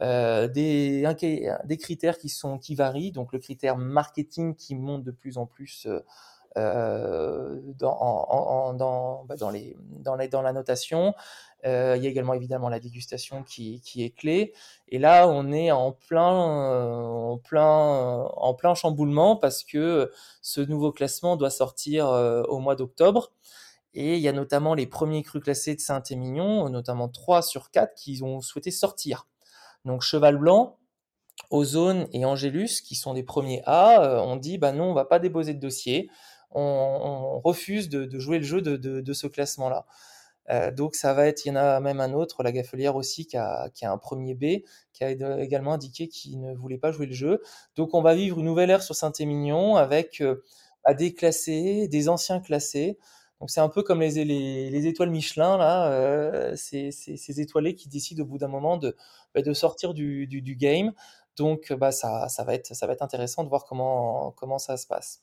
des, 0.00 1.04
des 1.64 1.76
critères 1.76 2.18
qui 2.18 2.28
sont 2.28 2.58
qui 2.58 2.76
varient. 2.76 3.12
Donc 3.12 3.32
le 3.32 3.40
critère 3.40 3.76
marketing 3.76 4.54
qui 4.54 4.76
monte 4.76 5.02
de 5.02 5.10
plus 5.10 5.38
en 5.38 5.46
plus 5.46 5.88
dans, 6.54 8.74
dans, 8.74 9.24
bah, 9.24 9.36
dans, 9.36 9.50
les, 9.50 9.76
dans, 9.80 10.16
les, 10.16 10.28
dans 10.28 10.42
la 10.42 10.52
notation. 10.52 11.14
Euh, 11.66 11.94
il 11.96 12.04
y 12.04 12.06
a 12.06 12.10
également 12.10 12.34
évidemment 12.34 12.68
la 12.68 12.80
dégustation 12.80 13.42
qui, 13.42 13.82
est 13.96 14.16
clé. 14.16 14.54
Et 14.88 14.98
là, 14.98 15.28
on 15.28 15.52
est 15.52 15.70
en 15.70 15.92
plein, 15.92 16.72
euh, 16.72 17.04
en 17.04 17.38
plein, 17.38 18.26
en 18.36 18.54
plein 18.54 18.74
chamboulement 18.74 19.36
parce 19.36 19.64
que 19.64 20.10
ce 20.40 20.60
nouveau 20.60 20.92
classement 20.92 21.36
doit 21.36 21.50
sortir 21.50 22.08
euh, 22.08 22.42
au 22.44 22.58
mois 22.60 22.76
d'octobre. 22.76 23.32
Et 23.94 24.16
il 24.16 24.20
y 24.20 24.28
a 24.28 24.32
notamment 24.32 24.74
les 24.74 24.86
premiers 24.86 25.22
crus 25.22 25.42
classés 25.42 25.74
de 25.74 25.80
Saint-Émilion, 25.80 26.68
notamment 26.68 27.08
3 27.08 27.42
sur 27.42 27.70
4 27.70 27.94
qui 27.94 28.22
ont 28.22 28.40
souhaité 28.40 28.70
sortir. 28.70 29.26
Donc 29.84 30.02
Cheval 30.02 30.36
Blanc, 30.36 30.78
Ozone 31.50 32.06
et 32.12 32.24
Angélus, 32.24 32.82
qui 32.82 32.94
sont 32.94 33.14
des 33.14 33.22
premiers 33.22 33.62
A, 33.64 34.22
ont 34.22 34.36
dit 34.36 34.58
bah 34.58 34.72
non, 34.72 34.90
on 34.90 34.94
va 34.94 35.04
pas 35.04 35.18
déposer 35.18 35.54
de 35.54 35.60
dossier, 35.60 36.10
on, 36.52 37.40
refuse 37.40 37.88
de, 37.88 38.18
jouer 38.18 38.38
le 38.38 38.44
jeu 38.44 38.60
de 38.60 39.12
ce 39.12 39.26
classement-là. 39.26 39.86
Euh, 40.50 40.70
donc 40.70 40.94
ça 40.94 41.12
va 41.14 41.26
être, 41.26 41.44
il 41.44 41.48
y 41.48 41.50
en 41.52 41.56
a 41.56 41.80
même 41.80 42.00
un 42.00 42.12
autre, 42.12 42.42
la 42.42 42.52
Gaffelière 42.52 42.96
aussi, 42.96 43.26
qui 43.26 43.36
a, 43.36 43.68
qui 43.74 43.84
a 43.84 43.92
un 43.92 43.98
premier 43.98 44.34
B, 44.34 44.62
qui 44.92 45.04
a 45.04 45.10
également 45.10 45.74
indiqué 45.74 46.08
qu'il 46.08 46.40
ne 46.40 46.54
voulait 46.54 46.78
pas 46.78 46.90
jouer 46.92 47.06
le 47.06 47.12
jeu. 47.12 47.42
Donc 47.76 47.94
on 47.94 48.02
va 48.02 48.14
vivre 48.14 48.38
une 48.38 48.46
nouvelle 48.46 48.70
ère 48.70 48.82
sur 48.82 48.94
Saint-Émilion 48.94 49.76
avec 49.76 50.20
euh, 50.20 50.42
bah, 50.84 50.94
des 50.94 51.14
classés, 51.14 51.88
des 51.88 52.08
anciens 52.08 52.40
classés. 52.40 52.98
Donc 53.40 53.50
c'est 53.50 53.60
un 53.60 53.68
peu 53.68 53.82
comme 53.82 54.00
les, 54.00 54.24
les, 54.24 54.70
les 54.70 54.86
étoiles 54.86 55.10
Michelin, 55.10 55.58
là, 55.58 55.92
euh, 55.92 56.54
ces 56.56 57.40
étoilés 57.40 57.74
qui 57.74 57.88
décident 57.88 58.24
au 58.24 58.26
bout 58.26 58.38
d'un 58.38 58.48
moment 58.48 58.76
de, 58.78 58.96
bah, 59.34 59.42
de 59.42 59.52
sortir 59.52 59.94
du, 59.94 60.26
du, 60.26 60.42
du, 60.42 60.56
game. 60.56 60.92
Donc 61.36 61.72
bah, 61.72 61.92
ça, 61.92 62.28
ça, 62.28 62.42
va 62.44 62.54
être, 62.54 62.74
ça 62.74 62.86
va 62.86 62.94
être 62.94 63.02
intéressant 63.02 63.44
de 63.44 63.48
voir 63.48 63.64
comment, 63.64 64.32
comment 64.32 64.58
ça 64.58 64.76
se 64.76 64.86
passe. 64.86 65.22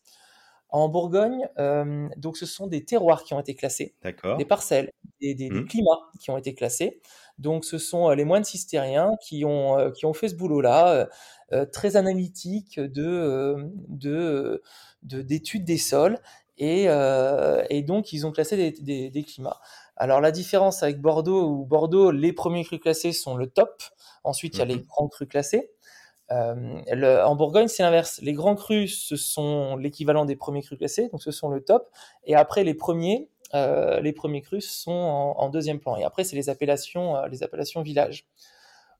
En 0.69 0.89
Bourgogne, 0.89 1.48
euh, 1.57 2.10
donc 2.17 2.38
ce 2.38 2.45
sont 2.45 2.67
des 2.67 2.84
terroirs 2.84 3.24
qui 3.24 3.34
ont 3.34 3.39
été 3.39 3.55
classés, 3.55 3.95
des 4.38 4.45
parcelles, 4.45 4.91
des, 5.22 5.34
des, 5.34 5.50
mmh. 5.50 5.67
climats 5.67 6.10
qui 6.19 6.31
ont 6.31 6.38
été 6.38 6.53
classés. 6.53 7.01
Donc 7.38 7.65
ce 7.65 7.77
sont 7.77 8.10
euh, 8.10 8.15
les 8.15 8.25
moines 8.25 8.43
cistériens 8.43 9.12
qui 9.22 9.45
ont, 9.45 9.77
euh, 9.77 9.91
qui 9.91 10.05
ont 10.05 10.13
fait 10.13 10.27
ce 10.27 10.36
boulot-là, 10.36 11.07
très 11.72 11.95
analytique 11.95 12.79
de, 12.79 13.55
de, 13.88 14.62
d'études 15.03 15.63
des 15.63 15.77
sols. 15.77 16.19
Et, 16.57 16.88
et, 17.69 17.81
donc 17.84 18.12
ils 18.12 18.25
ont 18.25 18.31
classé 18.31 18.57
des, 18.57 19.10
des, 19.10 19.24
climats. 19.24 19.62
Alors 19.95 20.19
la 20.19 20.31
différence 20.31 20.84
avec 20.84 21.00
Bordeaux, 21.00 21.48
où 21.48 21.65
Bordeaux, 21.65 22.12
les 22.12 22.34
premiers 22.34 22.65
crus 22.65 22.81
classés 22.81 23.13
sont 23.13 23.36
le 23.36 23.48
top. 23.48 23.84
Ensuite, 24.24 24.55
il 24.55 24.60
y 24.60 24.62
a 24.62 24.65
les 24.65 24.77
mmh 24.77 24.86
grands 24.88 25.07
crus 25.07 25.29
classés. 25.29 25.72
Euh, 26.32 27.24
en 27.24 27.36
Bourgogne, 27.36 27.67
c'est 27.67 27.84
l'inverse. 27.84 28.20
Les 28.22 28.34
grands 28.34 28.55
crus, 28.55 29.05
ce 29.08 29.15
sont 29.15 29.77
l'équivalent 29.77 30.25
des 30.25 30.36
premiers 30.36 30.62
crus 30.62 30.77
classés, 30.77 31.10
donc 31.10 31.22
ce 31.22 31.32
sont 31.32 31.50
le 31.50 31.62
top. 31.62 31.89
Et 32.24 32.36
après, 32.36 32.63
les 32.63 32.74
premiers, 32.74 33.29
euh, 33.53 34.00
les 34.00 34.13
premiers 34.13 34.41
crus 34.41 34.70
sont 34.70 34.91
en, 34.91 35.50
deuxième 35.50 35.79
plan. 35.79 35.96
Et 35.98 36.03
après, 36.03 36.24
c'est 36.24 36.36
les 36.36 36.50
appellations, 36.50 37.15
euh, 37.15 37.27
les 37.27 37.44
appellations 37.44 37.82
villages. 37.82 38.27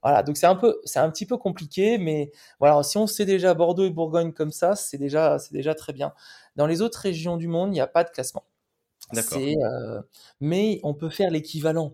Voilà, 0.03 0.22
donc 0.22 0.38
c'est 0.38 0.46
un 0.46 0.55
peu, 0.55 0.79
c'est 0.84 1.00
un 1.00 1.10
petit 1.10 1.25
peu 1.25 1.36
compliqué, 1.36 1.98
mais 1.98 2.32
voilà, 2.60 2.84
si 2.84 2.98
on 3.00 3.08
sait 3.08 3.25
déjà 3.25 3.55
Bordeaux 3.55 3.86
et 3.86 3.89
Bourgogne 3.89 4.34
comme 4.34 4.51
ça, 4.51 4.75
c'est 4.75 5.00
déjà, 5.00 5.39
c'est 5.39 5.53
déjà 5.53 5.74
très 5.74 5.94
bien. 5.94 6.13
Dans 6.55 6.67
les 6.67 6.84
autres 6.84 7.00
régions 7.00 7.38
du 7.38 7.48
monde, 7.48 7.70
il 7.70 7.74
n'y 7.74 7.82
a 7.82 7.88
pas 7.88 8.03
de 8.03 8.10
classement. 8.12 8.44
D'accord. 9.13 9.39
mais 10.39 10.79
on 10.84 10.96
peut 10.96 11.10
faire 11.10 11.29
l'équivalent. 11.29 11.94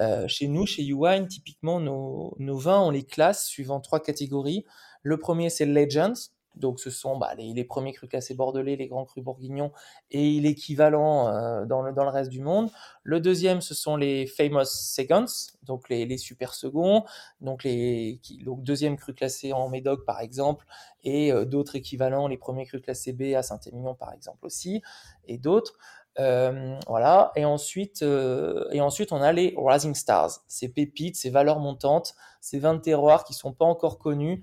Euh, 0.00 0.28
chez 0.28 0.48
nous, 0.48 0.66
chez 0.66 0.84
Uwine, 0.84 1.26
typiquement, 1.26 1.80
nos, 1.80 2.34
nos, 2.38 2.58
vins, 2.58 2.80
on 2.80 2.90
les 2.90 3.04
classe 3.04 3.46
suivant 3.46 3.80
trois 3.80 4.00
catégories. 4.00 4.64
Le 5.02 5.18
premier, 5.18 5.50
c'est 5.50 5.66
Legends. 5.66 6.14
Donc, 6.56 6.80
ce 6.80 6.88
sont 6.90 7.18
bah, 7.18 7.34
les, 7.36 7.52
les, 7.52 7.64
premiers 7.64 7.92
crus 7.92 8.08
classés 8.08 8.34
bordelais, 8.34 8.76
les 8.76 8.88
grands 8.88 9.04
crus 9.04 9.22
bourguignons 9.22 9.72
et 10.10 10.40
l'équivalent 10.40 11.28
euh, 11.28 11.66
dans, 11.66 11.82
le, 11.82 11.92
dans 11.92 12.04
le 12.04 12.10
reste 12.10 12.30
du 12.30 12.40
monde. 12.40 12.70
Le 13.02 13.20
deuxième, 13.20 13.60
ce 13.60 13.74
sont 13.74 13.96
les 13.96 14.26
Famous 14.26 14.64
Seconds, 14.64 15.26
donc 15.62 15.90
les, 15.90 16.06
les 16.06 16.16
super 16.16 16.54
seconds, 16.54 17.04
donc 17.42 17.62
les 17.62 18.20
donc 18.42 18.62
deuxième 18.62 18.96
cru 18.96 19.12
classé 19.12 19.52
en 19.52 19.68
Médoc 19.68 20.06
par 20.06 20.20
exemple, 20.20 20.64
et 21.04 21.30
euh, 21.30 21.44
d'autres 21.44 21.76
équivalents, 21.76 22.26
les 22.26 22.38
premiers 22.38 22.64
crus 22.64 22.80
classés 22.80 23.12
B 23.12 23.34
à 23.34 23.42
Saint-Émilion 23.42 23.94
par 23.94 24.14
exemple 24.14 24.46
aussi, 24.46 24.80
et 25.26 25.36
d'autres. 25.36 25.76
Euh, 26.18 26.78
voilà. 26.86 27.32
Et 27.36 27.44
ensuite, 27.44 28.02
euh, 28.02 28.64
et 28.72 28.80
ensuite, 28.80 29.12
on 29.12 29.20
a 29.20 29.32
les 29.32 29.54
Rising 29.56 29.94
Stars, 29.94 30.40
ces 30.48 30.68
pépites, 30.68 31.16
ces 31.16 31.30
valeurs 31.30 31.58
montantes, 31.58 32.14
ces 32.40 32.58
20 32.58 32.78
terroirs 32.78 33.24
qui 33.24 33.34
sont 33.34 33.52
pas 33.52 33.64
encore 33.64 33.98
connus 33.98 34.42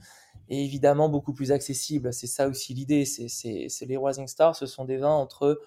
et 0.49 0.63
évidemment 0.63 1.09
beaucoup 1.09 1.33
plus 1.33 1.51
accessibles. 1.51 2.13
C'est 2.13 2.27
ça 2.27 2.47
aussi 2.47 2.73
l'idée. 2.73 3.05
C'est 3.05 3.85
les 3.85 3.97
Rising 3.97 4.27
Stars, 4.27 4.55
ce 4.55 4.65
sont 4.65 4.85
des 4.85 4.97
vins 4.97 5.13
entre 5.13 5.59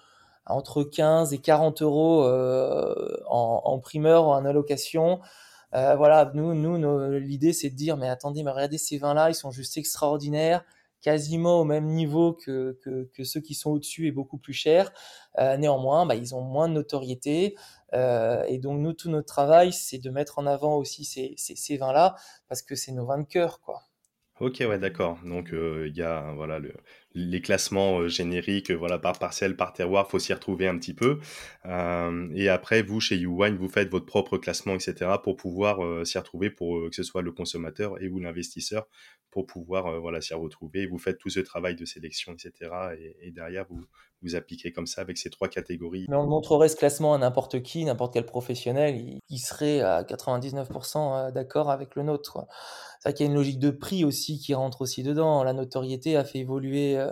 entre 0.49 0.83
15 0.83 1.33
et 1.33 1.39
40 1.39 1.81
euros 1.81 2.23
euh, 2.23 3.17
en, 3.27 3.61
en, 3.65 3.79
primeur 3.79 4.27
ou 4.27 4.29
en 4.31 4.45
allocation. 4.45 5.19
Euh, 5.75 5.95
voilà, 5.97 6.31
nous, 6.33 6.53
nous, 6.53 7.11
l'idée 7.19 7.51
c'est 7.51 7.69
de 7.69 7.75
dire, 7.75 7.97
mais 7.97 8.07
attendez, 8.07 8.43
mais 8.43 8.51
regardez 8.51 8.77
ces 8.77 8.97
vins-là, 8.97 9.29
ils 9.29 9.35
sont 9.35 9.51
juste 9.51 9.75
extraordinaires 9.77 10.63
quasiment 11.01 11.61
au 11.61 11.63
même 11.63 11.85
niveau 11.85 12.33
que, 12.33 12.77
ceux 13.23 13.41
qui 13.41 13.53
sont 13.53 13.71
au-dessus 13.71 14.07
et 14.07 14.11
beaucoup 14.11 14.37
plus 14.37 14.53
chers. 14.53 14.91
Euh, 15.37 15.57
néanmoins, 15.57 16.05
bah, 16.05 16.15
ils 16.15 16.35
ont 16.35 16.41
moins 16.41 16.67
de 16.67 16.73
notoriété. 16.73 17.55
Euh, 17.93 18.43
et 18.47 18.57
donc, 18.57 18.79
nous, 18.79 18.93
tout 18.93 19.09
notre 19.09 19.27
travail, 19.27 19.71
c'est 19.73 19.99
de 19.99 20.09
mettre 20.09 20.39
en 20.39 20.45
avant 20.45 20.75
aussi 20.75 21.05
ces, 21.05 21.33
ces, 21.37 21.77
vins-là, 21.77 22.15
parce 22.47 22.61
que 22.61 22.75
c'est 22.75 22.91
nos 22.91 23.05
vins 23.05 23.19
de 23.19 23.27
cœur, 23.27 23.61
quoi. 23.61 23.83
Ok, 24.39 24.57
ouais, 24.59 24.77
d'accord. 24.77 25.17
Donc, 25.23 25.51
euh, 25.51 25.87
il 25.87 25.95
y 25.95 26.03
a 26.03 26.31
le, 26.59 26.73
les 27.17 27.41
classements 27.41 27.99
euh, 27.99 28.07
génériques, 28.07 28.71
voilà, 28.71 28.99
par 28.99 29.17
parcelle, 29.19 29.55
par 29.55 29.73
terroir, 29.73 30.09
faut 30.09 30.19
s'y 30.19 30.33
retrouver 30.33 30.67
un 30.67 30.77
petit 30.77 30.93
peu. 30.93 31.19
Euh, 31.65 32.29
et 32.35 32.49
après, 32.49 32.81
vous, 32.81 32.99
chez 32.99 33.17
YouWine, 33.17 33.57
vous 33.57 33.69
faites 33.69 33.89
votre 33.89 34.05
propre 34.05 34.37
classement, 34.37 34.75
etc., 34.75 35.11
pour 35.23 35.35
pouvoir 35.35 36.05
s'y 36.05 36.17
retrouver, 36.17 36.49
pour 36.49 36.89
que 36.89 36.95
ce 36.95 37.03
soit 37.03 37.21
le 37.21 37.31
consommateur 37.31 38.01
et 38.01 38.07
vous 38.07 38.19
l'investisseur, 38.19 38.87
pour 39.31 39.45
pouvoir 39.45 39.99
voilà, 39.99 40.21
s'y 40.21 40.33
retrouver. 40.33 40.83
Et 40.83 40.87
vous 40.87 40.99
faites 40.99 41.17
tout 41.17 41.29
ce 41.29 41.39
travail 41.39 41.75
de 41.75 41.85
sélection, 41.85 42.33
etc. 42.33 42.71
Et, 42.99 43.27
et 43.27 43.31
derrière, 43.31 43.65
vous, 43.69 43.85
vous 44.23 44.35
appliquez 44.35 44.71
comme 44.71 44.87
ça 44.87 45.01
avec 45.01 45.17
ces 45.17 45.29
trois 45.29 45.47
catégories. 45.47 46.05
Mais 46.09 46.15
on 46.15 46.25
montrerait 46.25 46.69
ce 46.69 46.75
classement 46.75 47.13
à 47.13 47.17
n'importe 47.17 47.61
qui, 47.61 47.85
n'importe 47.85 48.13
quel 48.13 48.25
professionnel, 48.25 49.19
il, 49.29 49.39
serait 49.39 49.81
à 49.81 50.03
99% 50.03 51.31
d'accord 51.31 51.69
avec 51.69 51.95
le 51.95 52.03
nôtre. 52.03 52.45
C'est 52.99 53.09
vrai 53.09 53.13
qu'il 53.13 53.25
y 53.25 53.29
a 53.29 53.31
une 53.31 53.37
logique 53.37 53.59
de 53.59 53.69
prix 53.69 54.03
aussi 54.03 54.39
qui 54.39 54.53
rentre 54.53 54.81
aussi 54.81 55.03
dedans. 55.03 55.43
La 55.43 55.53
notoriété 55.53 56.17
a 56.17 56.23
fait 56.23 56.39
évoluer 56.39 56.97
euh, 56.97 57.11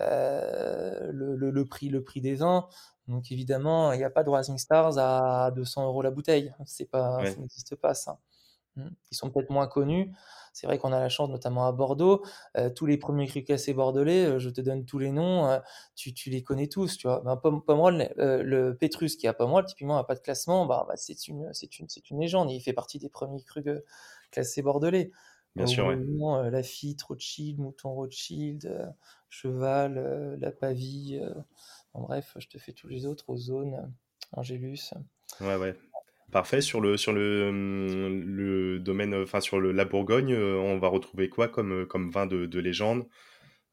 euh, 0.00 1.10
le, 1.12 1.50
le, 1.50 1.64
prix, 1.64 1.88
le 1.88 2.02
prix 2.02 2.20
des 2.20 2.34
vins. 2.34 2.68
Donc 3.06 3.30
évidemment, 3.32 3.92
il 3.92 3.98
n'y 3.98 4.04
a 4.04 4.10
pas 4.10 4.24
de 4.24 4.30
Rising 4.30 4.58
Stars 4.58 4.98
à 4.98 5.50
200 5.52 5.86
euros 5.86 6.02
la 6.02 6.10
bouteille. 6.10 6.52
C'est 6.66 6.90
pas, 6.90 7.24
Ça 7.24 7.36
n'existe 7.36 7.76
pas 7.76 7.94
ça. 7.94 8.18
Mmh. 8.76 8.88
Ils 9.10 9.16
sont 9.16 9.30
peut-être 9.30 9.50
moins 9.50 9.66
connus. 9.66 10.12
C'est 10.52 10.66
vrai 10.66 10.78
qu'on 10.78 10.92
a 10.92 11.00
la 11.00 11.08
chance, 11.08 11.30
notamment 11.30 11.66
à 11.66 11.72
Bordeaux, 11.72 12.24
euh, 12.56 12.70
tous 12.70 12.86
les 12.86 12.96
premiers 12.98 13.26
crus 13.26 13.44
cassés 13.44 13.72
bordelais, 13.72 14.26
euh, 14.26 14.38
je 14.38 14.50
te 14.50 14.60
donne 14.60 14.84
tous 14.84 14.98
les 14.98 15.12
noms, 15.12 15.46
euh, 15.46 15.58
tu, 15.94 16.12
tu, 16.12 16.30
les 16.30 16.42
connais 16.42 16.66
tous, 16.66 16.96
tu 16.96 17.06
vois. 17.06 17.20
Ben, 17.20 17.36
Pomerol, 17.36 18.12
le 18.16 18.72
Petrus 18.72 19.16
qui 19.16 19.26
a 19.28 19.32
Pomerol, 19.32 19.64
typiquement, 19.64 19.96
n'a 19.96 20.04
pas 20.04 20.14
de 20.14 20.20
classement, 20.20 20.66
bah, 20.66 20.84
bah, 20.88 20.96
c'est 20.96 21.28
une, 21.28 21.52
c'est 21.52 21.78
une, 21.78 21.88
c'est 21.88 22.10
une 22.10 22.20
légende. 22.20 22.50
Il 22.50 22.60
fait 22.60 22.72
partie 22.72 22.98
des 22.98 23.08
premiers 23.08 23.42
crus 23.42 23.64
classés 24.30 24.62
bordelais. 24.62 25.10
Bien 25.56 25.66
sûr, 25.66 25.86
oui. 25.86 26.50
Lafitte, 26.50 27.02
Rothschild, 27.02 27.58
Mouton 27.58 27.92
Rothschild, 27.92 28.94
Cheval, 29.28 30.36
La 30.40 30.52
Pavie, 30.52 31.20
en 31.92 32.02
bref, 32.02 32.36
je 32.38 32.48
te 32.48 32.58
fais 32.58 32.72
tous 32.72 32.88
les 32.88 33.06
autres, 33.06 33.28
Ozone, 33.28 33.92
Angélus. 34.32 34.94
Ouais, 35.40 35.56
ouais. 35.56 35.74
Parfait. 36.32 36.60
Sur 36.60 36.80
le, 36.80 36.96
sur 36.96 37.12
le, 37.12 37.50
le 37.50 38.78
domaine, 38.78 39.14
enfin 39.14 39.40
sur 39.40 39.58
le, 39.58 39.72
la 39.72 39.84
Bourgogne, 39.84 40.32
euh, 40.32 40.56
on 40.58 40.78
va 40.78 40.88
retrouver 40.88 41.28
quoi 41.28 41.48
comme, 41.48 41.86
comme 41.86 42.10
vin 42.10 42.26
de, 42.26 42.46
de 42.46 42.60
légende? 42.60 43.06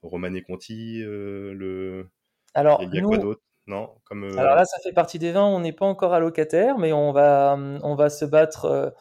Romanée 0.02 0.42
Conti, 0.42 1.02
euh, 1.04 1.54
le. 1.54 2.08
Alors, 2.54 2.82
il 2.82 2.94
y 2.94 3.00
a 3.00 3.02
quoi 3.02 3.18
d'autre? 3.18 3.42
Non, 3.68 3.92
comme. 4.06 4.24
Euh, 4.24 4.38
Alors 4.38 4.56
là, 4.56 4.66
ça 4.66 4.78
fait 4.84 4.94
partie 4.94 5.20
des 5.20 5.32
vins. 5.32 5.46
On 5.46 5.60
n'est 5.60 5.74
pas 5.74 5.86
encore 5.86 6.14
allocataire, 6.14 6.78
mais 6.78 6.94
on 6.94 7.12
va, 7.12 7.58
on 7.58 7.96
va 7.96 8.10
se 8.10 8.26
battre. 8.26 8.94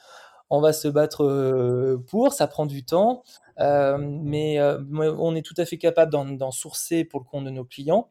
on 0.50 0.60
va 0.60 0.72
se 0.72 0.88
battre 0.88 1.96
pour. 2.08 2.32
Ça 2.32 2.46
prend 2.46 2.66
du 2.66 2.84
temps, 2.84 3.22
mais 3.58 4.58
on 4.60 5.34
est 5.34 5.44
tout 5.44 5.54
à 5.56 5.64
fait 5.64 5.78
capable 5.78 6.12
d'en 6.12 6.50
sourcer 6.50 7.04
pour 7.04 7.20
le 7.20 7.24
compte 7.24 7.44
de 7.44 7.50
nos 7.50 7.64
clients. 7.64 8.10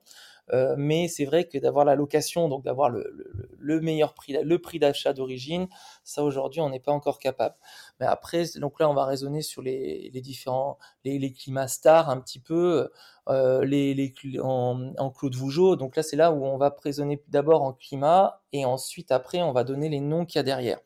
Euh, 0.54 0.76
mais 0.78 1.08
c'est 1.08 1.26
vrai 1.26 1.46
que 1.46 1.58
d'avoir 1.58 1.86
la 1.86 1.96
location, 1.96 2.48
donc 2.50 2.64
d'avoir 2.64 2.90
le, 2.90 3.12
le, 3.16 3.50
le, 3.58 3.82
meilleur 3.82 4.14
prix, 4.14 4.38
le 4.42 4.60
prix 4.60 4.80
d'achat 4.80 5.14
d'origine, 5.14 5.68
ça 6.04 6.24
aujourd'hui 6.24 6.62
on 6.62 6.70
n'est 6.70 6.80
pas 6.80 6.92
encore 6.92 7.20
capable. 7.20 7.56
Mais 8.00 8.06
après, 8.06 8.44
donc 8.58 8.80
là 8.80 8.90
on 8.90 8.94
va 8.94 9.06
raisonner 9.06 9.42
sur 9.42 9.62
les, 9.62 10.12
différents, 10.22 10.78
les, 11.04 11.34
climats 11.34 11.68
stars 11.68 12.10
un 12.10 12.20
petit 12.22 12.40
peu, 12.40 12.90
euh, 13.30 13.66
les, 13.66 13.94
les 13.94 14.14
en, 14.42 14.94
en 14.98 15.10
Claude 15.10 15.36
Vougeot. 15.36 15.76
Donc 15.76 15.96
là 15.96 16.04
c'est 16.04 16.16
là 16.18 16.32
où 16.32 16.46
on 16.46 16.58
va 16.58 16.76
raisonner 16.84 17.24
d'abord 17.28 17.64
en 17.64 17.74
climat 17.74 18.42
et 18.54 18.66
ensuite 18.66 19.12
après 19.12 19.42
on 19.42 19.52
va 19.52 19.64
donner 19.64 19.90
les 19.90 20.00
noms 20.00 20.26
qu'il 20.26 20.38
y 20.38 20.42
a 20.42 20.44
derrière. 20.44 20.80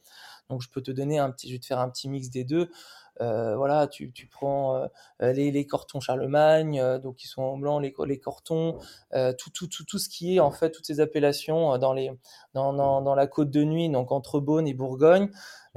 Donc 0.50 0.62
je 0.62 0.70
peux 0.70 0.82
te 0.82 0.92
donner 0.92 1.20
un 1.20 1.32
petit, 1.32 1.48
je 1.48 1.54
vais 1.54 1.60
te 1.60 1.66
faire 1.66 1.80
un 1.80 1.90
petit 1.90 2.10
mix 2.10 2.30
des 2.30 2.44
deux. 2.44 2.72
Voilà, 3.20 3.88
tu, 3.88 4.12
tu 4.12 4.28
prends 4.28 4.88
les, 5.20 5.52
les 5.52 5.68
cortons 5.68 6.00
Charlemagne, 6.00 6.82
donc 7.00 7.18
qui 7.18 7.28
sont 7.28 7.42
en 7.42 7.58
blanc, 7.58 7.80
les, 7.80 7.94
les 8.06 8.20
cortons, 8.20 8.78
tout, 9.12 9.50
tout, 9.54 9.68
tout, 9.68 9.84
tout 9.86 10.00
ce 10.00 10.10
qui 10.10 10.38
est 10.38 10.40
en 10.40 10.52
fait 10.52 10.72
toutes 10.72 10.86
ces 10.86 11.00
appellations 11.00 11.78
dans 11.78 11.94
les 11.94 12.12
dans, 12.54 12.74
dans, 12.74 13.02
dans 13.02 13.16
la 13.16 13.28
côte 13.28 13.52
de 13.52 13.64
nuit, 13.64 13.90
donc 13.90 14.12
entre 14.12 14.40
Beaune 14.40 14.68
et 14.68 14.74
Bourgogne. 14.74 15.30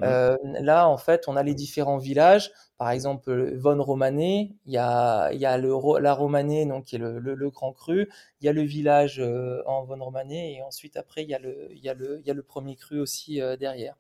Euh, 0.03 0.37
là, 0.43 0.89
en 0.89 0.97
fait, 0.97 1.29
on 1.29 1.37
a 1.37 1.43
les 1.43 1.55
différents 1.55 1.99
villages. 1.99 2.51
Par 2.79 2.91
exemple, 2.91 3.55
Von 3.57 3.81
Romané, 3.83 4.57
il 4.67 4.73
y 4.73 4.79
a, 4.79 5.31
il 5.33 5.41
y 5.41 5.47
a 5.47 5.59
le, 5.59 5.73
la 6.01 6.15
Romanée, 6.15 6.67
donc 6.67 6.85
qui 6.87 6.97
est 6.97 6.99
le, 6.99 7.19
le, 7.21 7.51
grand 7.51 7.73
cru. 7.73 8.09
Il 8.41 8.47
y 8.47 8.49
a 8.49 8.53
le 8.53 8.63
village 8.63 9.21
euh, 9.21 9.63
en 9.67 9.85
Von 9.85 10.03
Romané, 10.03 10.57
et 10.57 10.63
ensuite 10.63 10.97
après, 10.97 11.23
il 11.23 11.29
y 11.29 11.35
a 11.35 11.39
le, 11.39 11.69
il 11.71 11.79
y 11.85 11.89
a 11.89 11.95
le, 11.95 12.21
il 12.21 12.27
y 12.27 12.31
a 12.31 12.35
le 12.35 12.43
premier 12.43 12.75
cru 12.77 13.01
aussi 13.01 13.41
euh, 13.41 13.57
derrière. 13.57 13.95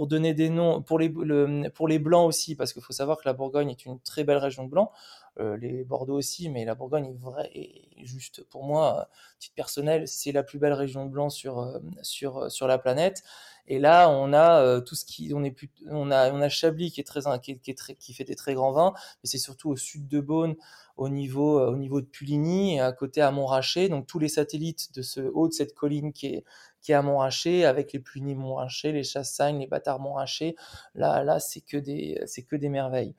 Pour 0.00 0.06
donner 0.06 0.32
des 0.32 0.48
noms, 0.48 0.80
pour 0.80 0.98
les, 0.98 1.08
le, 1.08 1.68
pour 1.68 1.86
les 1.86 1.98
blancs 1.98 2.26
aussi, 2.26 2.54
parce 2.54 2.72
qu'il 2.72 2.80
faut 2.80 2.94
savoir 2.94 3.18
que 3.18 3.24
la 3.26 3.34
Bourgogne 3.34 3.68
est 3.68 3.84
une 3.84 4.00
très 4.00 4.24
belle 4.24 4.38
région 4.38 4.64
de 4.64 4.70
blanc. 4.70 4.92
les 5.38 5.84
Bordeaux 5.84 6.16
aussi, 6.16 6.48
mais 6.48 6.64
la 6.64 6.74
Bourgogne 6.74 7.04
est 7.04 7.20
vrai, 7.20 7.50
et 7.54 7.90
juste 8.02 8.42
pour 8.44 8.64
moi, 8.64 9.10
titre 9.38 9.54
personnel, 9.54 10.08
c'est 10.08 10.32
la 10.32 10.42
plus 10.42 10.58
belle 10.58 10.72
région 10.72 11.04
de 11.04 11.10
blanc 11.10 11.28
sur, 11.28 11.78
sur, 12.00 12.50
sur 12.50 12.66
la 12.66 12.78
planète. 12.78 13.22
Et 13.70 13.78
là, 13.78 14.10
on 14.10 14.32
a 14.32 14.60
euh, 14.62 14.80
tout 14.80 14.96
ce 14.96 15.04
qui, 15.04 15.32
on 15.32 15.44
est 15.44 15.52
plus, 15.52 15.70
on 15.88 16.10
a, 16.10 16.32
on 16.32 16.40
a 16.40 16.48
Chablis 16.48 16.90
qui 16.90 17.00
est 17.00 17.04
très, 17.04 17.20
qui, 17.40 17.52
est 17.52 17.78
très, 17.78 17.94
qui 17.94 18.12
fait 18.14 18.24
des 18.24 18.34
très 18.34 18.54
grands 18.54 18.72
vins, 18.72 18.92
mais 18.96 19.30
c'est 19.30 19.38
surtout 19.38 19.70
au 19.70 19.76
sud 19.76 20.08
de 20.08 20.20
Beaune, 20.20 20.56
au 20.96 21.08
niveau, 21.08 21.60
euh, 21.60 21.70
au 21.70 21.76
niveau 21.76 22.00
de 22.00 22.06
Puligny 22.06 22.80
à 22.80 22.90
côté 22.90 23.20
à 23.20 23.30
Montrachet. 23.30 23.88
Donc 23.88 24.08
tous 24.08 24.18
les 24.18 24.28
satellites 24.28 24.92
de 24.94 25.02
ce 25.02 25.20
haut 25.20 25.46
de 25.46 25.52
cette 25.52 25.74
colline 25.74 26.12
qui 26.12 26.26
est, 26.26 26.44
qui 26.80 26.92
est 26.92 26.94
à 26.94 27.02
Montrachet, 27.02 27.64
avec 27.64 27.92
les 27.92 27.98
Puligny 27.98 28.34
Montrachet, 28.34 28.92
les 28.92 29.04
Chassagnes, 29.04 29.60
les 29.60 29.66
Bâtards 29.66 30.00
Montrachet. 30.00 30.56
Là, 30.94 31.22
là, 31.24 31.40
c'est 31.40 31.60
que 31.60 31.76
des, 31.76 32.20
c'est 32.26 32.42
que 32.42 32.56
des 32.56 32.68
merveilles. 32.68 33.14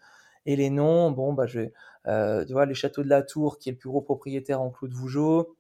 Et 0.46 0.56
les 0.56 0.70
noms, 0.70 1.12
bon, 1.12 1.34
bah, 1.34 1.46
je 1.46 1.60
vais, 1.60 1.74
euh, 2.08 2.44
tu 2.46 2.54
vois, 2.54 2.66
les 2.66 2.74
châteaux 2.74 3.04
de 3.04 3.10
la 3.10 3.22
Tour, 3.22 3.60
qui 3.60 3.70
est 3.70 3.74
le 3.74 3.78
plus 3.78 3.90
gros 3.90 4.02
propriétaire 4.02 4.62
en 4.62 4.72
Clos 4.72 4.88
de 4.88 4.96
Vougeot, 4.96 5.56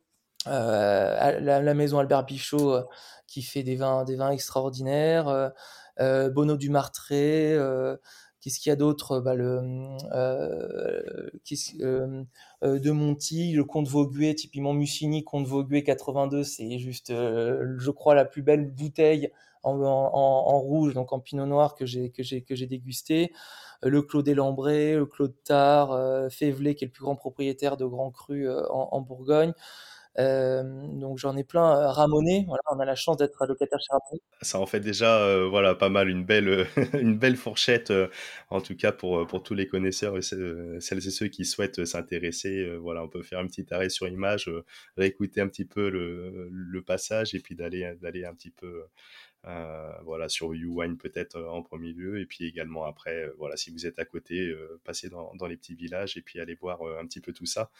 euh, 0.47 1.39
la, 1.39 1.73
maison 1.75 1.99
Albert 1.99 2.25
Bichot 2.25 2.73
euh, 2.73 2.83
qui 3.27 3.43
fait 3.43 3.61
des 3.61 3.75
vins, 3.75 4.03
des 4.05 4.15
vins 4.15 4.31
extraordinaires, 4.31 5.51
euh, 5.99 6.29
Bono 6.31 6.57
du 6.57 6.69
Martret, 6.69 7.57
qu'est-ce 8.41 8.59
qu'il 8.59 8.69
y 8.69 8.73
a 8.73 8.75
d'autre 8.75 9.19
bah, 9.19 9.35
le, 9.35 9.61
de 12.61 12.91
Monty, 12.91 13.53
le 13.53 13.63
Comte 13.63 13.87
Vauguet, 13.87 14.35
typiquement 14.35 14.73
Mussini, 14.73 15.23
Comte 15.23 15.47
Vauguet 15.47 15.83
82, 15.83 16.43
c'est 16.43 16.77
juste, 16.79 17.11
je 17.11 17.91
crois, 17.91 18.15
la 18.15 18.25
plus 18.25 18.41
belle 18.41 18.69
bouteille 18.69 19.31
en, 19.63 19.79
en, 19.81 20.59
rouge, 20.59 20.93
donc 20.93 21.13
en 21.13 21.19
pinot 21.19 21.45
noir 21.45 21.75
que 21.75 21.85
j'ai 21.85 22.09
que 22.09 22.23
j'ai 22.23 22.41
que 22.41 22.55
j'ai 22.55 22.67
dégusté. 22.67 23.31
Le 23.83 24.01
Clos 24.01 24.21
des 24.21 24.35
Lambrés, 24.35 24.95
le 24.95 25.05
Clos 25.05 25.27
de 25.27 25.35
Tard, 25.43 25.91
euh, 25.91 26.29
qui 26.29 26.45
est 26.45 26.51
le 26.81 26.89
plus 26.89 27.01
grand 27.03 27.15
propriétaire 27.15 27.77
de 27.77 27.85
grands 27.85 28.11
crus 28.11 28.47
en, 28.69 28.89
en, 28.91 29.01
Bourgogne. 29.01 29.53
Euh, 30.19 30.63
donc 30.99 31.17
j'en 31.19 31.37
ai 31.37 31.43
plein 31.43 31.77
euh, 31.77 31.87
Ramonet. 31.87 32.43
Voilà, 32.47 32.61
on 32.71 32.79
a 32.79 32.85
la 32.85 32.95
chance 32.95 33.17
d'être 33.17 33.45
locataire 33.45 33.79
chez 33.79 33.91
Ramonet. 33.91 34.21
Ça 34.41 34.59
en 34.59 34.65
fait 34.65 34.79
déjà 34.81 35.21
euh, 35.21 35.47
voilà 35.47 35.75
pas 35.75 35.89
mal 35.89 36.09
une 36.09 36.25
belle 36.25 36.67
une 36.93 37.17
belle 37.17 37.37
fourchette 37.37 37.93
en 38.49 38.61
tout 38.61 38.75
cas 38.75 38.91
pour 38.91 39.25
pour 39.27 39.43
tous 39.43 39.53
les 39.53 39.67
connaisseurs 39.67 40.21
celles 40.23 41.07
et 41.07 41.11
ceux 41.11 41.27
qui 41.27 41.45
souhaitent 41.45 41.85
s'intéresser. 41.85 42.75
voilà, 42.77 43.03
on 43.03 43.07
peut 43.07 43.23
faire 43.23 43.39
un 43.39 43.47
petit 43.47 43.65
arrêt 43.73 43.89
sur 43.89 44.07
image, 44.07 44.51
réécouter 44.97 45.41
un 45.41 45.47
petit 45.47 45.65
peu 45.65 45.89
le, 45.89 46.81
passage 46.85 47.35
et 47.35 47.39
puis 47.39 47.55
d'aller 47.55 47.85
un 48.25 48.33
petit 48.33 48.49
peu 48.49 48.85
euh, 49.47 49.91
voilà 50.03 50.29
sur 50.29 50.53
YouWine 50.53 50.97
peut-être 50.97 51.41
en 51.41 51.63
premier 51.63 51.93
lieu 51.93 52.19
et 52.19 52.27
puis 52.27 52.45
également 52.45 52.85
après 52.85 53.27
voilà 53.39 53.57
si 53.57 53.71
vous 53.71 53.87
êtes 53.87 53.97
à 53.97 54.05
côté 54.05 54.49
euh, 54.49 54.79
passez 54.83 55.09
dans, 55.09 55.33
dans, 55.33 55.47
les 55.47 55.57
petits 55.57 55.73
villages 55.73 56.15
et 56.15 56.21
puis 56.21 56.39
allez 56.39 56.53
voir 56.53 56.83
un 56.99 57.07
petit 57.07 57.21
peu 57.21 57.33
tout 57.33 57.47
ça 57.47 57.71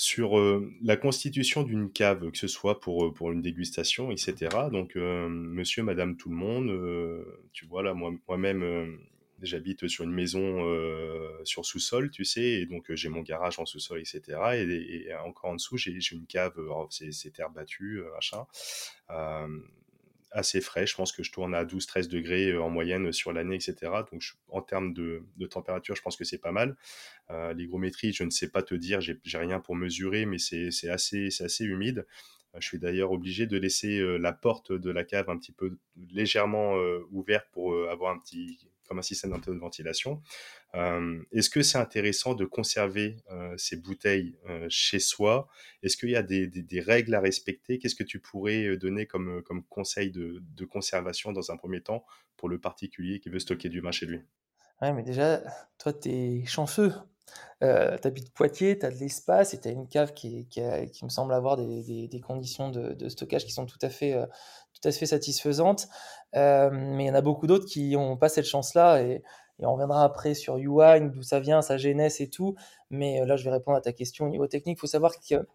sur 0.00 0.38
euh, 0.38 0.72
la 0.80 0.96
constitution 0.96 1.62
d'une 1.62 1.92
cave, 1.92 2.30
que 2.30 2.38
ce 2.38 2.48
soit 2.48 2.80
pour, 2.80 3.04
euh, 3.04 3.12
pour 3.12 3.32
une 3.32 3.42
dégustation, 3.42 4.10
etc. 4.10 4.48
Donc, 4.72 4.96
euh, 4.96 5.28
monsieur, 5.28 5.82
madame, 5.82 6.16
tout 6.16 6.30
le 6.30 6.36
monde, 6.36 7.26
tu 7.52 7.66
vois, 7.66 7.82
là, 7.82 7.92
moi, 7.92 8.10
moi-même, 8.26 8.98
j'habite 9.42 9.88
sur 9.88 10.04
une 10.04 10.12
maison 10.12 10.64
sur 11.44 11.66
sous-sol, 11.66 12.10
tu 12.10 12.24
sais, 12.24 12.62
et 12.62 12.66
donc 12.66 12.94
j'ai 12.94 13.10
mon 13.10 13.20
garage 13.20 13.58
en 13.58 13.66
sous-sol, 13.66 14.00
etc. 14.00 14.22
Et, 14.54 15.12
encore 15.16 15.50
en 15.50 15.56
dessous, 15.56 15.76
j'ai 15.76 15.92
une 16.12 16.26
cave, 16.26 16.54
c'est 16.88 17.32
terre 17.34 17.50
battue, 17.50 18.02
machin 18.14 18.46
assez 20.32 20.60
frais. 20.60 20.86
Je 20.86 20.94
pense 20.94 21.12
que 21.12 21.22
je 21.22 21.32
tourne 21.32 21.54
à 21.54 21.64
12-13 21.64 22.08
degrés 22.08 22.50
euh, 22.50 22.62
en 22.62 22.70
moyenne 22.70 23.12
sur 23.12 23.32
l'année, 23.32 23.56
etc. 23.56 23.92
Donc, 24.10 24.22
en 24.48 24.62
termes 24.62 24.92
de, 24.92 25.24
température, 25.50 25.96
je 25.96 26.02
pense 26.02 26.16
que 26.16 26.24
c'est 26.24 26.38
pas 26.38 26.52
mal. 26.52 26.76
Euh, 27.30 27.52
l'hygrométrie, 27.52 28.12
je 28.12 28.24
ne 28.24 28.30
sais 28.30 28.48
pas 28.48 28.62
te 28.62 28.74
dire, 28.74 29.00
j'ai 29.00 29.38
rien 29.38 29.60
pour 29.60 29.74
mesurer, 29.74 30.26
mais 30.26 30.38
c'est 30.38 30.88
assez, 30.88 31.28
assez 31.40 31.64
humide. 31.64 32.06
Euh, 32.54 32.58
je 32.60 32.66
suis 32.66 32.78
d'ailleurs 32.78 33.12
obligé 33.12 33.46
de 33.46 33.56
laisser 33.56 34.00
la 34.18 34.32
porte 34.32 34.72
de 34.72 34.90
la 34.90 35.04
cave 35.04 35.30
un 35.30 35.38
petit 35.38 35.52
peu 35.52 35.76
légèrement 36.10 36.74
ouverte 37.10 37.46
pour 37.52 37.76
avoir 37.88 38.12
un 38.12 38.18
petit 38.18 38.58
comme 38.90 38.98
un 38.98 39.02
système 39.02 39.30
de 39.30 39.52
ventilation. 39.52 40.20
Euh, 40.74 41.22
est-ce 41.30 41.48
que 41.48 41.62
c'est 41.62 41.78
intéressant 41.78 42.34
de 42.34 42.44
conserver 42.44 43.18
euh, 43.30 43.54
ces 43.56 43.76
bouteilles 43.76 44.36
euh, 44.48 44.66
chez 44.68 44.98
soi? 44.98 45.46
Est-ce 45.84 45.96
qu'il 45.96 46.10
y 46.10 46.16
a 46.16 46.24
des, 46.24 46.80
règles 46.80 47.14
à 47.14 47.20
respecter? 47.20 47.78
Qu'est-ce 47.78 47.94
que 47.94 48.02
tu 48.02 48.18
pourrais 48.18 48.76
donner 48.76 49.06
comme, 49.06 49.44
conseil 49.68 50.10
de, 50.10 50.64
conservation 50.64 51.30
dans 51.30 51.52
un 51.52 51.56
premier 51.56 51.80
temps 51.80 52.04
pour 52.36 52.48
le 52.48 52.58
particulier 52.58 53.20
qui 53.20 53.28
veut 53.28 53.38
stocker 53.38 53.68
du 53.68 53.80
vin 53.80 53.92
chez 53.92 54.06
lui? 54.06 54.20
Ouais, 54.82 54.92
mais 54.92 55.04
déjà, 55.04 55.40
toi, 55.78 55.92
tu 55.92 56.08
es 56.08 56.44
chanceux. 56.46 56.92
Tu 57.60 57.66
habites 57.66 58.32
Poitiers, 58.32 58.76
tu 58.76 58.86
as 58.86 58.90
de 58.90 58.96
l'espace 58.96 59.54
et 59.54 59.60
tu 59.60 59.68
as 59.68 59.70
une 59.70 59.86
cave 59.86 60.14
qui, 60.14 60.48
me 61.04 61.08
semble 61.08 61.32
avoir 61.32 61.56
des, 61.56 62.20
conditions 62.26 62.70
de, 62.70 63.08
stockage 63.08 63.44
qui 63.44 63.52
sont 63.52 63.66
tout 63.66 63.78
à 63.82 63.88
fait, 63.88 64.16
tout 64.80 64.88
à 64.88 64.92
fait 64.92 65.06
satisfaisantes. 65.06 65.88
Euh, 66.36 66.70
mais 66.72 67.04
il 67.04 67.06
y 67.08 67.10
en 67.10 67.14
a 67.14 67.20
beaucoup 67.20 67.46
d'autres 67.46 67.66
qui 67.66 67.92
n'ont 67.92 68.16
pas 68.16 68.28
cette 68.28 68.46
chance-là. 68.46 69.02
Et, 69.02 69.22
et, 69.58 69.66
on 69.66 69.72
reviendra 69.72 70.04
après 70.04 70.34
sur 70.34 70.56
UI, 70.56 71.10
d'où 71.10 71.22
ça 71.22 71.40
vient, 71.40 71.62
sa 71.62 71.76
genèse 71.76 72.20
et 72.20 72.28
tout. 72.28 72.54
Mais 72.90 73.20
euh, 73.20 73.26
là, 73.26 73.36
je 73.36 73.44
vais 73.44 73.50
répondre 73.50 73.76
à 73.76 73.80
ta 73.80 73.92
question 73.92 74.26
au 74.26 74.28
niveau 74.28 74.46
technique. 74.46 74.78
Il 74.78 74.80
faut 74.80 74.86
savoir 74.86 75.14
que 75.20 75.46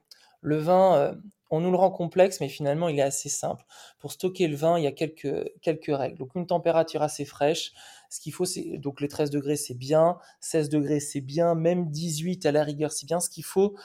le 0.42 0.58
vin, 0.58 0.96
euh, 0.96 1.14
on 1.50 1.60
nous 1.60 1.72
le 1.72 1.78
rend 1.78 1.92
complexe, 1.92 2.40
mais 2.40 2.50
finalement, 2.50 2.90
il 2.90 3.00
est 3.00 3.04
assez 3.04 3.30
simple. 3.30 3.66
Pour 4.00 4.12
stocker 4.12 4.48
le 4.48 4.56
vin, 4.56 4.78
il 4.78 4.84
y 4.84 4.88
a 4.88 4.92
quelques, 4.92 5.52
quelques 5.62 5.96
règles. 5.96 6.18
Donc, 6.18 6.36
une 6.36 6.46
température 6.46 7.02
assez 7.02 7.26
fraîche. 7.26 7.74
Ce 8.10 8.20
qu'il 8.20 8.34
faut, 8.34 8.46
c'est 8.46 8.78
donc 8.78 9.02
les 9.02 9.08
13 9.08 9.32
degrés, 9.32 9.56
c'est 9.56 9.74
bien. 9.74 10.18
16 10.42 10.70
degrés, 10.70 11.00
c'est 11.00 11.22
bien. 11.22 11.56
Même 11.56 11.90
18 11.90 12.46
à 12.46 12.52
la 12.52 12.64
rigueur, 12.64 12.92
c'est 12.92 13.08
bien. 13.08 13.20
Ce 13.20 13.30
qu'il 13.30 13.44
faut, 13.44 13.76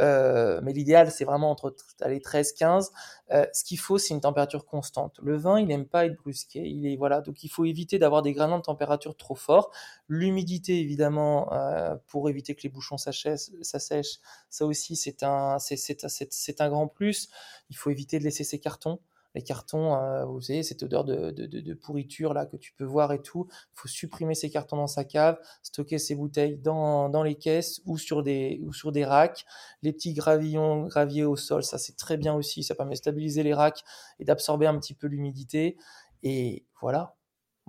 euh, 0.00 0.60
mais 0.62 0.72
l'idéal, 0.72 1.10
c'est 1.10 1.24
vraiment 1.24 1.50
entre 1.50 1.74
les 2.06 2.20
13, 2.20 2.52
15. 2.52 2.90
Euh, 3.32 3.46
ce 3.52 3.64
qu'il 3.64 3.78
faut, 3.78 3.98
c'est 3.98 4.14
une 4.14 4.20
température 4.20 4.64
constante. 4.66 5.18
Le 5.22 5.36
vin, 5.36 5.60
il 5.60 5.66
n'aime 5.66 5.86
pas 5.86 6.06
être 6.06 6.16
brusqué. 6.16 6.60
Il 6.66 6.86
est 6.86 6.96
voilà, 6.96 7.20
donc 7.20 7.44
il 7.44 7.48
faut 7.48 7.64
éviter 7.64 7.98
d'avoir 7.98 8.22
des 8.22 8.32
gradins 8.32 8.58
de 8.58 8.62
température 8.62 9.16
trop 9.16 9.34
forts. 9.34 9.70
L'humidité, 10.08 10.80
évidemment, 10.80 11.52
euh, 11.52 11.94
pour 12.08 12.28
éviter 12.28 12.54
que 12.54 12.62
les 12.62 12.68
bouchons 12.68 12.98
s'assèchent, 12.98 14.18
ça 14.50 14.66
aussi, 14.66 14.96
c'est 14.96 15.22
un, 15.22 15.58
c'est 15.58 16.60
un 16.60 16.68
grand 16.68 16.88
plus. 16.88 17.28
Il 17.70 17.76
faut 17.76 17.90
éviter 17.90 18.18
de 18.18 18.24
laisser 18.24 18.44
ses 18.44 18.58
cartons 18.58 19.00
les 19.34 19.42
cartons, 19.42 19.94
euh, 19.94 20.24
vous 20.24 20.40
savez, 20.40 20.62
cette 20.62 20.82
odeur 20.82 21.04
de, 21.04 21.30
de, 21.30 21.46
de, 21.46 21.74
pourriture 21.74 22.34
là 22.34 22.46
que 22.46 22.56
tu 22.56 22.72
peux 22.72 22.84
voir 22.84 23.12
et 23.12 23.22
tout. 23.22 23.46
Il 23.50 23.80
faut 23.80 23.88
supprimer 23.88 24.34
ces 24.34 24.50
cartons 24.50 24.76
dans 24.76 24.86
sa 24.86 25.04
cave, 25.04 25.38
stocker 25.62 25.98
ces 25.98 26.14
bouteilles 26.14 26.58
dans, 26.58 27.08
dans 27.08 27.22
les 27.22 27.36
caisses 27.36 27.80
ou 27.86 27.96
sur 27.96 28.22
des 28.22 28.60
ou 28.64 28.72
sur 28.72 28.92
des 28.92 29.04
racks. 29.04 29.44
Les 29.82 29.92
petits 29.92 30.14
gravillons 30.14 30.86
graviers 30.86 31.24
au 31.24 31.36
sol, 31.36 31.62
ça 31.62 31.78
c'est 31.78 31.96
très 31.96 32.16
bien 32.16 32.34
aussi. 32.34 32.62
Ça 32.62 32.74
permet 32.74 32.92
de 32.92 32.98
stabiliser 32.98 33.42
les 33.42 33.54
racks 33.54 33.84
et 34.18 34.24
d'absorber 34.24 34.66
un 34.66 34.78
petit 34.78 34.94
peu 34.94 35.06
l'humidité. 35.06 35.76
Et 36.22 36.66
voilà, 36.80 37.16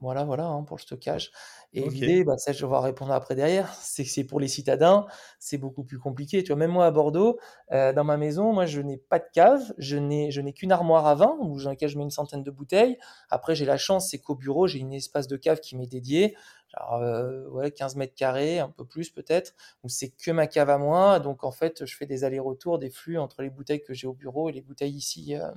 voilà, 0.02 0.24
voilà 0.24 0.46
hein, 0.48 0.64
pour 0.64 0.78
le 0.78 0.82
stockage. 0.82 1.32
Et 1.74 1.88
l'idée, 1.88 2.24
bah, 2.24 2.38
ça 2.38 2.52
je 2.52 2.66
vais 2.66 2.78
répondre 2.80 3.12
après 3.14 3.36
derrière, 3.36 3.74
c'est 3.80 4.04
que 4.04 4.10
c'est 4.10 4.24
pour 4.24 4.40
les 4.40 4.48
citadins, 4.48 5.06
c'est 5.40 5.58
beaucoup 5.58 5.84
plus 5.84 6.00
compliqué. 6.00 6.44
Tu 6.44 6.48
vois, 6.48 6.58
même 6.58 6.72
moi 6.72 6.86
à 6.86 6.92
Bordeaux, 6.92 7.40
euh, 7.72 7.94
dans 7.94 8.04
ma 8.04 8.18
maison, 8.18 8.52
moi 8.52 8.66
je 8.66 8.82
n'ai 8.82 8.98
pas 8.98 9.20
de 9.20 9.26
cave, 9.32 9.62
je 9.78 9.98
n'ai, 9.98 10.32
je 10.32 10.42
n'ai 10.42 10.54
qu'une 10.54 10.72
armoire 10.72 11.06
à 11.06 11.16
vin 11.16 11.38
où, 11.40 11.62
dans 11.62 11.70
laquelle 11.70 11.90
je 11.90 11.98
mets 11.98 12.04
une 12.04 12.10
centaine 12.12 12.44
de 12.44 12.52
bouteilles. 12.52 12.98
Après, 13.30 13.56
j'ai 13.56 13.66
la 13.66 13.78
chance, 13.78 14.10
c'est 14.10 14.20
qu'au 14.20 14.36
bureau, 14.36 14.68
j'ai 14.68 14.80
une 14.80 14.94
espace 14.94 15.28
de 15.28 15.38
cave 15.38 15.60
qui 15.60 15.78
m'est 15.78 15.88
dédié. 15.88 16.36
Alors, 16.74 16.96
euh, 17.02 17.48
ouais, 17.50 17.72
15 17.72 17.96
mètres 17.96 18.16
carrés, 18.16 18.60
un 18.60 18.70
peu 18.70 18.86
plus 18.86 19.10
peut-être, 19.10 19.54
où 19.84 19.90
c'est 19.90 20.10
que 20.10 20.32
ma 20.32 20.48
cave 20.48 20.70
à 20.70 20.78
moi. 20.78 21.20
Donc 21.20 21.44
en 21.44 21.52
fait, 21.52 21.86
je 21.86 21.96
fais 21.96 22.06
des 22.06 22.24
allers-retours, 22.24 22.80
des 22.80 22.90
flux 22.90 23.18
entre 23.18 23.42
les 23.42 23.50
bouteilles 23.50 23.84
que 23.84 23.94
j'ai 23.94 24.08
au 24.08 24.14
bureau 24.14 24.50
et 24.50 24.54
les 24.54 24.62
bouteilles 24.62 24.96
ici. 24.96 25.36
Euh, 25.36 25.52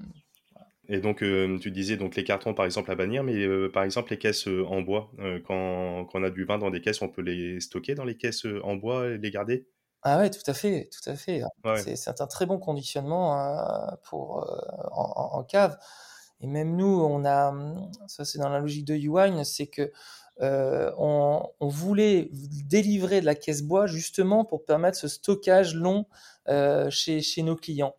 et 0.89 1.01
donc, 1.01 1.23
euh, 1.23 1.59
tu 1.59 1.71
disais 1.71 1.97
donc 1.97 2.15
les 2.15 2.25
cartons, 2.25 2.53
par 2.53 2.67
exemple, 2.67 2.91
à 2.91 2.95
bannir, 2.95 3.25
mais 3.25 3.37
euh, 3.37 3.71
par 3.73 3.85
exemple, 3.85 4.11
les 4.11 4.19
caisses 4.19 4.47
euh, 4.49 4.67
en 4.67 4.83
bois, 4.83 5.11
quand, 5.47 6.05
quand, 6.05 6.21
on 6.21 6.25
a 6.25 6.31
du 6.31 6.45
vin 6.45 6.59
dans 6.59 6.71
des 6.71 6.81
caisses, 6.81 7.01
on 7.01 7.09
peut 7.09 7.23
les 7.23 7.61
stocker 7.61 7.95
dans 7.95 8.05
les 8.05 8.17
caisses 8.17 8.47
en 8.63 8.77
bois 8.77 9.09
et 9.09 9.19
les 9.19 9.31
garder? 9.31 9.67
Ah 10.03 10.19
ouais, 10.19 10.29
tout 10.29 10.43
à 10.47 10.53
fait, 10.53 10.91
tout 10.93 11.09
à 11.09 11.17
fait. 11.17 11.43
C'est 11.97 12.21
un 12.21 12.27
très 12.27 12.45
bon 12.45 12.59
conditionnement 12.59 13.97
pour, 14.03 14.47
en, 14.93 15.43
cave. 15.45 15.79
Et 16.41 16.47
même 16.47 16.77
nous, 16.77 17.01
on 17.03 17.25
a, 17.25 17.55
ça 18.07 18.27
c'est 18.27 18.39
dans 18.39 18.51
la 18.51 18.59
logique 18.59 18.85
de 18.85 18.95
Uwine, 18.95 19.45
c'est 19.45 19.69
que 19.69 19.91
on, 20.39 21.49
voulait 21.63 22.29
délivrer 22.31 23.23
de 23.23 23.27
la 23.27 23.35
caisse 23.35 23.63
bois 23.63 23.87
justement 23.87 24.45
pour 24.45 24.67
permettre 24.67 24.99
ce 24.99 25.09
stockage 25.09 25.75
long 25.75 26.05
chez, 26.91 27.23
chez, 27.23 27.43
nos 27.43 27.57
clients. 27.57 27.95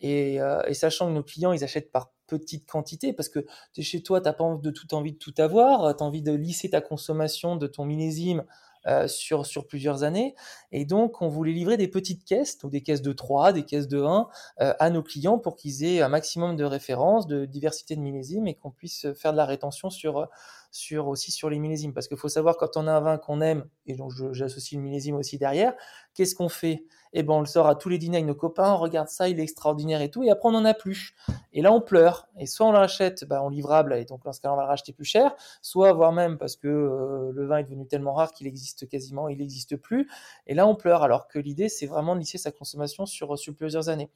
Et, 0.00 0.34
et, 0.34 0.74
sachant 0.74 1.06
que 1.06 1.12
nos 1.12 1.22
clients, 1.22 1.52
ils 1.52 1.64
achètent 1.64 1.90
par 1.90 2.10
petite 2.26 2.66
quantité 2.70 3.12
parce 3.12 3.28
que 3.28 3.40
tu 3.72 3.80
es 3.80 3.84
chez 3.84 4.02
toi, 4.02 4.20
tu 4.20 4.26
n'as 4.26 4.32
pas 4.32 4.58
de 4.60 4.70
tout 4.70 4.94
envie 4.94 5.12
de 5.12 5.18
tout 5.18 5.34
avoir, 5.38 5.96
tu 5.96 6.02
as 6.02 6.06
envie 6.06 6.22
de 6.22 6.32
lisser 6.32 6.70
ta 6.70 6.80
consommation 6.80 7.56
de 7.56 7.66
ton 7.66 7.84
millésime 7.84 8.44
euh, 8.86 9.08
sur, 9.08 9.46
sur 9.46 9.66
plusieurs 9.66 10.04
années. 10.04 10.36
Et 10.70 10.84
donc, 10.84 11.20
on 11.20 11.28
voulait 11.28 11.52
livrer 11.52 11.76
des 11.76 11.88
petites 11.88 12.24
caisses, 12.24 12.56
donc 12.58 12.70
des 12.70 12.82
caisses 12.82 13.02
de 13.02 13.12
3, 13.12 13.52
des 13.52 13.64
caisses 13.64 13.88
de 13.88 14.00
1, 14.00 14.28
euh, 14.60 14.74
à 14.78 14.90
nos 14.90 15.02
clients 15.02 15.38
pour 15.38 15.56
qu'ils 15.56 15.82
aient 15.82 16.02
un 16.02 16.08
maximum 16.08 16.54
de 16.54 16.62
références, 16.62 17.26
de 17.26 17.46
diversité 17.46 17.96
de 17.96 18.00
millésimes 18.00 18.46
et 18.46 18.54
qu'on 18.54 18.70
puisse 18.70 19.12
faire 19.14 19.32
de 19.32 19.38
la 19.38 19.44
rétention 19.44 19.90
sur, 19.90 20.28
sur 20.76 21.08
aussi 21.08 21.32
sur 21.32 21.48
les 21.50 21.58
millésimes. 21.58 21.92
Parce 21.92 22.06
qu'il 22.08 22.16
faut 22.16 22.28
savoir, 22.28 22.56
quand 22.56 22.76
on 22.76 22.86
a 22.86 22.92
un 22.92 23.00
vin 23.00 23.18
qu'on 23.18 23.40
aime, 23.40 23.64
et 23.86 23.94
donc 23.94 24.12
j'associe 24.32 24.78
le 24.78 24.84
millésime 24.86 25.16
aussi 25.16 25.38
derrière, 25.38 25.74
qu'est-ce 26.14 26.34
qu'on 26.34 26.48
fait? 26.48 26.84
Eh 27.12 27.22
ben, 27.22 27.34
on 27.34 27.40
le 27.40 27.46
sort 27.46 27.66
à 27.66 27.76
tous 27.76 27.88
les 27.88 27.96
dîners 27.96 28.18
avec 28.18 28.26
nos 28.26 28.34
copains, 28.34 28.74
on 28.74 28.76
regarde 28.76 29.08
ça, 29.08 29.28
il 29.28 29.40
est 29.40 29.42
extraordinaire 29.42 30.02
et 30.02 30.10
tout, 30.10 30.22
et 30.22 30.30
après 30.30 30.48
on 30.48 30.52
n'en 30.52 30.64
a 30.66 30.74
plus. 30.74 31.14
Et 31.54 31.62
là, 31.62 31.72
on 31.72 31.80
pleure. 31.80 32.28
Et 32.38 32.46
soit 32.46 32.66
on 32.66 32.72
le 32.72 32.78
rachète 32.78 33.24
bah, 33.24 33.42
en 33.42 33.48
livrable, 33.48 33.94
et 33.94 34.04
donc 34.04 34.22
dans 34.24 34.32
ce 34.32 34.40
cas 34.40 34.52
on 34.52 34.56
va 34.56 34.62
le 34.62 34.68
racheter 34.68 34.92
plus 34.92 35.06
cher, 35.06 35.34
soit 35.62 35.92
voire 35.92 36.12
même 36.12 36.36
parce 36.36 36.56
que 36.56 36.68
euh, 36.68 37.32
le 37.32 37.46
vin 37.46 37.58
est 37.58 37.64
devenu 37.64 37.86
tellement 37.86 38.12
rare 38.12 38.32
qu'il 38.32 38.46
existe 38.46 38.88
quasiment, 38.88 39.28
il 39.28 39.38
n'existe 39.38 39.76
plus. 39.76 40.08
Et 40.46 40.54
là, 40.54 40.66
on 40.66 40.74
pleure. 40.74 41.02
Alors 41.02 41.28
que 41.28 41.38
l'idée, 41.38 41.68
c'est 41.68 41.86
vraiment 41.86 42.14
de 42.14 42.20
lisser 42.20 42.38
sa 42.38 42.52
consommation 42.52 43.06
sur, 43.06 43.38
sur 43.38 43.54
plusieurs 43.54 43.88
années. 43.88 44.10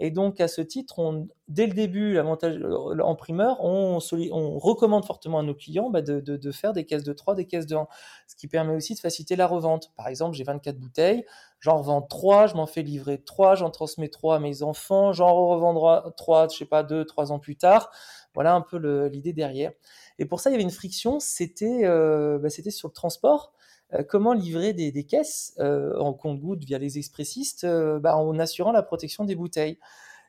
Et 0.00 0.10
donc, 0.10 0.40
à 0.40 0.48
ce 0.48 0.60
titre, 0.60 0.98
on, 0.98 1.28
dès 1.46 1.66
le 1.66 1.72
début, 1.72 2.14
l'avantage 2.14 2.56
euh, 2.56 2.98
en 3.00 3.14
primeur, 3.14 3.62
on, 3.64 4.00
on, 4.32 4.58
recommande 4.58 5.04
fortement 5.04 5.38
à 5.38 5.42
nos 5.42 5.54
clients 5.54 5.88
bah, 5.88 6.02
de, 6.02 6.18
de, 6.20 6.36
de, 6.36 6.50
faire 6.52 6.72
des 6.72 6.84
caisses 6.84 7.04
de 7.04 7.12
3, 7.12 7.36
des 7.36 7.46
caisses 7.46 7.66
de 7.66 7.76
1, 7.76 7.86
ce 8.26 8.34
qui 8.34 8.48
permet 8.48 8.74
aussi 8.74 8.94
de 8.94 8.98
faciliter 8.98 9.36
la 9.36 9.46
revente. 9.46 9.92
Par 9.96 10.08
exemple, 10.08 10.36
j'ai 10.36 10.42
24 10.42 10.78
bouteilles, 10.78 11.24
j'en 11.60 11.78
revends 11.78 12.02
3, 12.02 12.48
je 12.48 12.54
m'en 12.56 12.66
fais 12.66 12.82
livrer 12.82 13.22
3, 13.22 13.54
j'en 13.54 13.70
transmets 13.70 14.08
3 14.08 14.36
à 14.36 14.38
mes 14.40 14.64
enfants, 14.64 15.12
j'en 15.12 15.32
revendrai 15.32 16.10
3, 16.16 16.48
je 16.48 16.56
sais 16.58 16.64
pas, 16.64 16.82
2, 16.82 17.04
3 17.04 17.30
ans 17.30 17.38
plus 17.38 17.56
tard. 17.56 17.90
Voilà 18.34 18.54
un 18.54 18.62
peu 18.62 18.78
l'idée 19.06 19.32
derrière. 19.32 19.70
Et 20.18 20.26
pour 20.26 20.40
ça, 20.40 20.50
il 20.50 20.54
y 20.54 20.56
avait 20.56 20.64
une 20.64 20.70
friction, 20.70 21.20
c'était 21.20 21.84
euh, 21.84 22.38
bah, 22.38 22.50
sur 22.50 22.88
le 22.88 22.92
transport. 22.92 23.52
Euh, 23.92 24.02
comment 24.02 24.32
livrer 24.32 24.72
des, 24.72 25.04
caisses 25.04 25.54
euh, 25.58 25.98
en 25.98 26.12
compte-gouttes 26.14 26.64
via 26.64 26.78
les 26.78 26.98
expressistes 26.98 27.64
euh, 27.64 27.98
bah, 28.00 28.16
en 28.16 28.38
assurant 28.38 28.72
la 28.72 28.82
protection 28.82 29.24
des 29.24 29.34
bouteilles? 29.34 29.78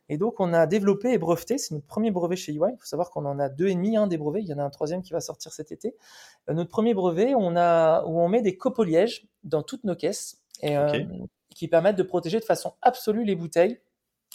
Et 0.08 0.18
donc, 0.18 0.40
on 0.40 0.54
a 0.54 0.68
développé 0.68 1.14
et 1.14 1.18
breveté, 1.18 1.58
c'est 1.58 1.74
notre 1.74 1.88
premier 1.88 2.12
brevet 2.12 2.36
chez 2.36 2.52
UI. 2.52 2.60
Il 2.74 2.78
faut 2.78 2.86
savoir 2.86 3.10
qu'on 3.10 3.26
en 3.26 3.40
a 3.40 3.50
deux 3.50 3.68
et 3.68 3.74
demi, 3.74 3.98
un 3.98 4.06
des 4.06 4.18
brevets. 4.18 4.44
Il 4.44 4.48
y 4.48 4.54
en 4.54 4.60
a 4.60 4.64
un 4.64 4.70
troisième 4.70 5.02
qui 5.02 5.14
va 5.14 5.20
sortir 5.20 5.52
cet 5.52 5.72
été. 5.72 5.96
notre 6.48 6.70
premier 6.70 6.94
brevet, 6.94 7.34
on 7.34 7.56
a, 7.56 8.04
où 8.06 8.20
on 8.20 8.28
met 8.28 8.44
des 8.44 8.56
copolièges 8.56 9.28
dans 9.44 9.64
toutes 9.64 9.84
nos 9.84 9.96
caisses 9.96 10.44
et, 10.62 10.76
qui 11.56 11.68
permettent 11.68 11.96
de 11.96 12.04
protéger 12.04 12.40
de 12.40 12.46
façon 12.46 12.74
absolue 12.84 13.26
les 13.26 13.36
bouteilles 13.36 13.80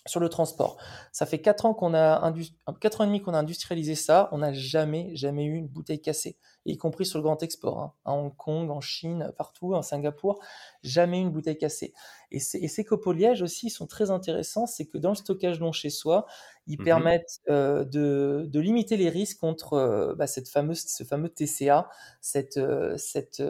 sur 0.07 0.21
le 0.21 0.29
transport. 0.29 0.77
Ça 1.13 1.27
fait 1.27 1.41
4 1.41 1.67
ans 1.67 1.75
qu'on 1.75 1.95
a 1.95 2.33
quatre 2.81 3.01
ans 3.01 3.05
et 3.05 3.07
demi 3.07 3.21
qu'on 3.21 3.35
a 3.35 3.39
industrialisé 3.39 3.95
ça. 3.95 4.29
On 4.33 4.39
n'a 4.39 4.53
jamais, 4.53 5.15
jamais 5.15 5.45
eu 5.45 5.55
une 5.55 5.69
bouteille 5.69 6.01
cassée, 6.01 6.37
y 6.67 6.77
compris 6.77 7.07
sur 7.07 7.19
le 7.19 7.23
grand 7.23 7.43
export, 7.43 7.81
hein. 7.81 7.93
à 8.05 8.13
Hong 8.13 8.35
Kong, 8.37 8.71
en 8.71 8.81
Chine, 8.81 9.33
partout, 9.37 9.75
en 9.75 9.83
Singapour, 9.83 10.41
jamais 10.83 11.21
une 11.21 11.31
bouteille 11.31 11.57
cassée. 11.57 11.95
Et, 12.31 12.39
ces 12.39 12.85
copolièges 12.85 13.43
aussi 13.43 13.71
sont 13.71 13.87
très 13.87 14.11
intéressants, 14.11 14.67
c'est 14.67 14.87
que 14.87 14.99
dans 14.99 15.11
le 15.11 15.15
stockage 15.17 15.59
long 15.59 15.73
chez 15.73 15.91
soi, 15.91 16.27
ils 16.67 16.81
mmh 16.81 16.85
permettent 16.85 17.41
euh, 17.49 17.85
de, 17.85 18.47
de, 18.49 18.61
limiter 18.61 18.97
les 18.97 19.09
risques 19.09 19.41
contre 19.41 19.73
euh, 19.73 20.15
bah, 20.15 20.27
cette 20.27 20.49
fameuse, 20.49 20.85
ce 20.87 21.03
fameux 21.03 21.29
TCA, 21.29 21.89
cette, 22.21 22.59
euh, 22.59 22.97
cette, 22.97 23.43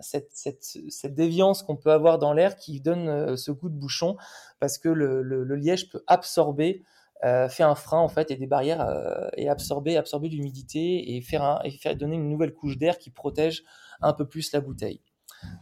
cette, 0.00 0.30
cette, 0.32 0.64
cette, 0.88 1.14
déviance 1.14 1.62
qu'on 1.62 1.76
peut 1.76 1.92
avoir 1.92 2.18
dans 2.18 2.32
l'air 2.32 2.56
qui 2.56 2.80
donne 2.80 3.36
ce 3.36 3.50
goût 3.52 3.68
de 3.68 3.76
bouchon, 3.76 4.16
parce 4.58 4.78
que 4.78 4.88
le, 4.88 5.22
le, 5.22 5.44
le 5.44 5.56
liège 5.56 5.90
peut 5.90 6.02
absorber 6.06 6.82
euh, 7.24 7.48
fait 7.48 7.62
un 7.62 7.74
frein 7.74 7.98
en 7.98 8.08
fait 8.08 8.30
et 8.30 8.36
des 8.36 8.46
barrières 8.46 8.82
euh, 8.82 9.28
et 9.36 9.48
absorber 9.48 9.96
absorber 9.96 10.28
l'humidité 10.28 11.16
et 11.16 11.22
faire 11.22 11.42
un, 11.42 11.60
et 11.64 11.70
faire 11.70 11.96
donner 11.96 12.16
une 12.16 12.28
nouvelle 12.28 12.52
couche 12.52 12.76
d'air 12.76 12.98
qui 12.98 13.10
protège 13.10 13.64
un 14.02 14.12
peu 14.12 14.28
plus 14.28 14.52
la 14.52 14.60
bouteille. 14.60 15.00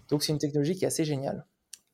Donc 0.08 0.22
c'est 0.22 0.32
une 0.32 0.38
technologie 0.38 0.74
qui 0.74 0.84
est 0.84 0.88
assez 0.88 1.04
géniale. 1.04 1.46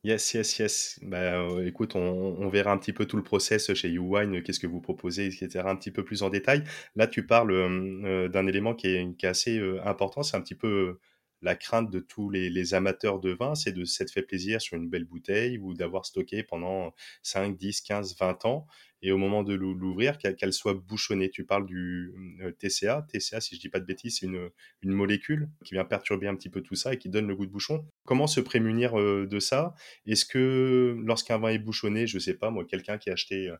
Yes, 0.02 0.32
yes, 0.32 0.58
yes. 0.58 0.98
Bah, 1.02 1.18
euh, 1.18 1.66
écoute, 1.66 1.94
on, 1.94 2.48
verra 2.48 2.72
un 2.72 2.78
petit 2.78 2.94
peu 2.94 3.04
tout 3.04 3.18
le 3.18 3.22
process 3.22 3.74
chez 3.74 3.90
YouWine, 3.90 4.42
qu'est-ce 4.42 4.58
que 4.58 4.66
vous 4.66 4.80
proposez, 4.80 5.26
etc., 5.26 5.62
un 5.66 5.76
petit 5.76 5.90
peu 5.90 6.02
plus 6.04 6.22
en 6.22 6.30
détail. 6.30 6.64
Là, 6.96 7.06
tu 7.06 7.26
parles 7.26 8.30
d'un 8.30 8.46
élément 8.46 8.74
qui 8.74 8.86
est, 8.86 9.14
qui 9.18 9.26
est 9.26 9.28
assez 9.28 9.60
important, 9.84 10.22
c'est 10.22 10.38
un 10.38 10.40
petit 10.40 10.54
peu 10.54 10.98
la 11.42 11.54
crainte 11.54 11.90
de 11.90 12.00
tous 12.00 12.30
les, 12.30 12.74
amateurs 12.74 13.20
de 13.20 13.30
vin, 13.30 13.54
c'est 13.54 13.72
de 13.72 13.84
s'être 13.84 14.12
fait 14.12 14.22
plaisir 14.22 14.60
sur 14.60 14.76
une 14.76 14.88
belle 14.88 15.04
bouteille 15.04 15.58
ou 15.58 15.74
d'avoir 15.74 16.06
stocké 16.06 16.42
pendant 16.42 16.94
5, 17.22 17.56
10, 17.56 17.80
15, 17.80 18.16
20 18.18 18.44
ans 18.44 18.66
et 19.02 19.12
au 19.12 19.16
moment 19.16 19.42
de 19.42 19.54
l'ouvrir, 19.54 20.18
qu'elle 20.18 20.52
soit 20.52 20.74
bouchonnée. 20.74 21.30
Tu 21.30 21.44
parles 21.44 21.66
du 21.66 22.12
euh, 22.42 22.52
TCA. 22.52 23.06
TCA, 23.08 23.40
si 23.40 23.54
je 23.56 23.60
dis 23.60 23.70
pas 23.70 23.80
de 23.80 23.86
bêtises, 23.86 24.18
c'est 24.18 24.26
une, 24.26 24.50
molécule 24.82 25.48
qui 25.64 25.74
vient 25.74 25.84
perturber 25.84 26.28
un 26.28 26.34
petit 26.34 26.50
peu 26.50 26.60
tout 26.60 26.74
ça 26.74 26.92
et 26.92 26.98
qui 26.98 27.08
donne 27.08 27.26
le 27.26 27.34
goût 27.34 27.46
de 27.46 27.50
bouchon. 27.50 27.86
Comment 28.04 28.26
se 28.26 28.40
prémunir 28.40 28.98
euh, 28.98 29.26
de 29.26 29.38
ça? 29.38 29.74
Est-ce 30.06 30.26
que 30.26 30.96
lorsqu'un 31.02 31.38
vin 31.38 31.48
est 31.48 31.58
bouchonné, 31.58 32.06
je 32.06 32.18
sais 32.18 32.34
pas, 32.34 32.50
moi, 32.50 32.64
quelqu'un 32.66 32.98
qui 32.98 33.08
a 33.08 33.14
acheté 33.14 33.50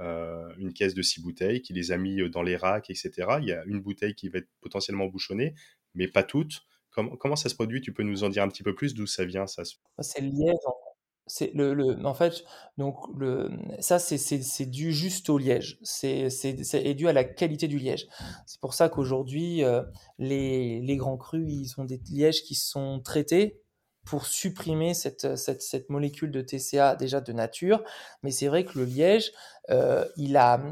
euh, 0.00 0.48
une 0.58 0.72
caisse 0.72 0.94
de 0.94 1.02
six 1.02 1.22
bouteilles, 1.22 1.62
qui 1.62 1.72
les 1.72 1.92
a 1.92 1.96
mis 1.96 2.28
dans 2.28 2.42
les 2.42 2.56
racks, 2.56 2.90
etc., 2.90 3.12
il 3.40 3.46
y 3.46 3.52
a 3.52 3.62
une 3.66 3.80
bouteille 3.80 4.14
qui 4.14 4.28
va 4.28 4.38
être 4.38 4.48
potentiellement 4.60 5.06
bouchonnée, 5.06 5.54
mais 5.94 6.08
pas 6.08 6.24
toutes. 6.24 6.64
Comment, 6.90 7.36
ça 7.36 7.48
se 7.48 7.54
produit? 7.54 7.80
Tu 7.80 7.92
peux 7.92 8.02
nous 8.02 8.24
en 8.24 8.28
dire 8.28 8.42
un 8.42 8.48
petit 8.48 8.62
peu 8.62 8.74
plus? 8.74 8.94
D'où 8.94 9.06
ça 9.06 9.24
vient 9.24 9.46
ça 9.46 9.62
C'est 10.00 10.20
lié 10.20 10.52
c'est 11.28 11.52
le, 11.54 11.74
le, 11.74 12.04
en 12.04 12.14
fait, 12.14 12.44
donc 12.78 12.96
le, 13.16 13.50
ça 13.80 13.98
c'est, 13.98 14.18
c'est, 14.18 14.42
c'est 14.42 14.66
dû 14.66 14.92
juste 14.92 15.28
au 15.30 15.38
liège. 15.38 15.78
C'est, 15.82 16.30
c'est, 16.30 16.64
c'est 16.64 16.94
dû 16.94 17.06
à 17.06 17.12
la 17.12 17.24
qualité 17.24 17.68
du 17.68 17.78
liège. 17.78 18.08
C'est 18.46 18.60
pour 18.60 18.74
ça 18.74 18.88
qu'aujourd'hui, 18.88 19.62
euh, 19.62 19.82
les, 20.18 20.80
les 20.80 20.96
grands 20.96 21.16
crus, 21.16 21.46
ils 21.46 21.80
ont 21.80 21.84
des 21.84 22.00
lièges 22.10 22.42
qui 22.42 22.54
sont 22.54 23.00
traités 23.00 23.60
pour 24.08 24.24
supprimer 24.24 24.94
cette, 24.94 25.36
cette, 25.36 25.90
molécule 25.90 26.30
de 26.30 26.40
TCA 26.40 26.96
déjà 26.96 27.20
de 27.20 27.32
nature. 27.32 27.84
Mais 28.22 28.30
c'est 28.30 28.48
vrai 28.48 28.64
que 28.64 28.78
le 28.78 28.86
liège, 28.86 29.32
euh, 29.68 30.06
il 30.16 30.38
a, 30.38 30.62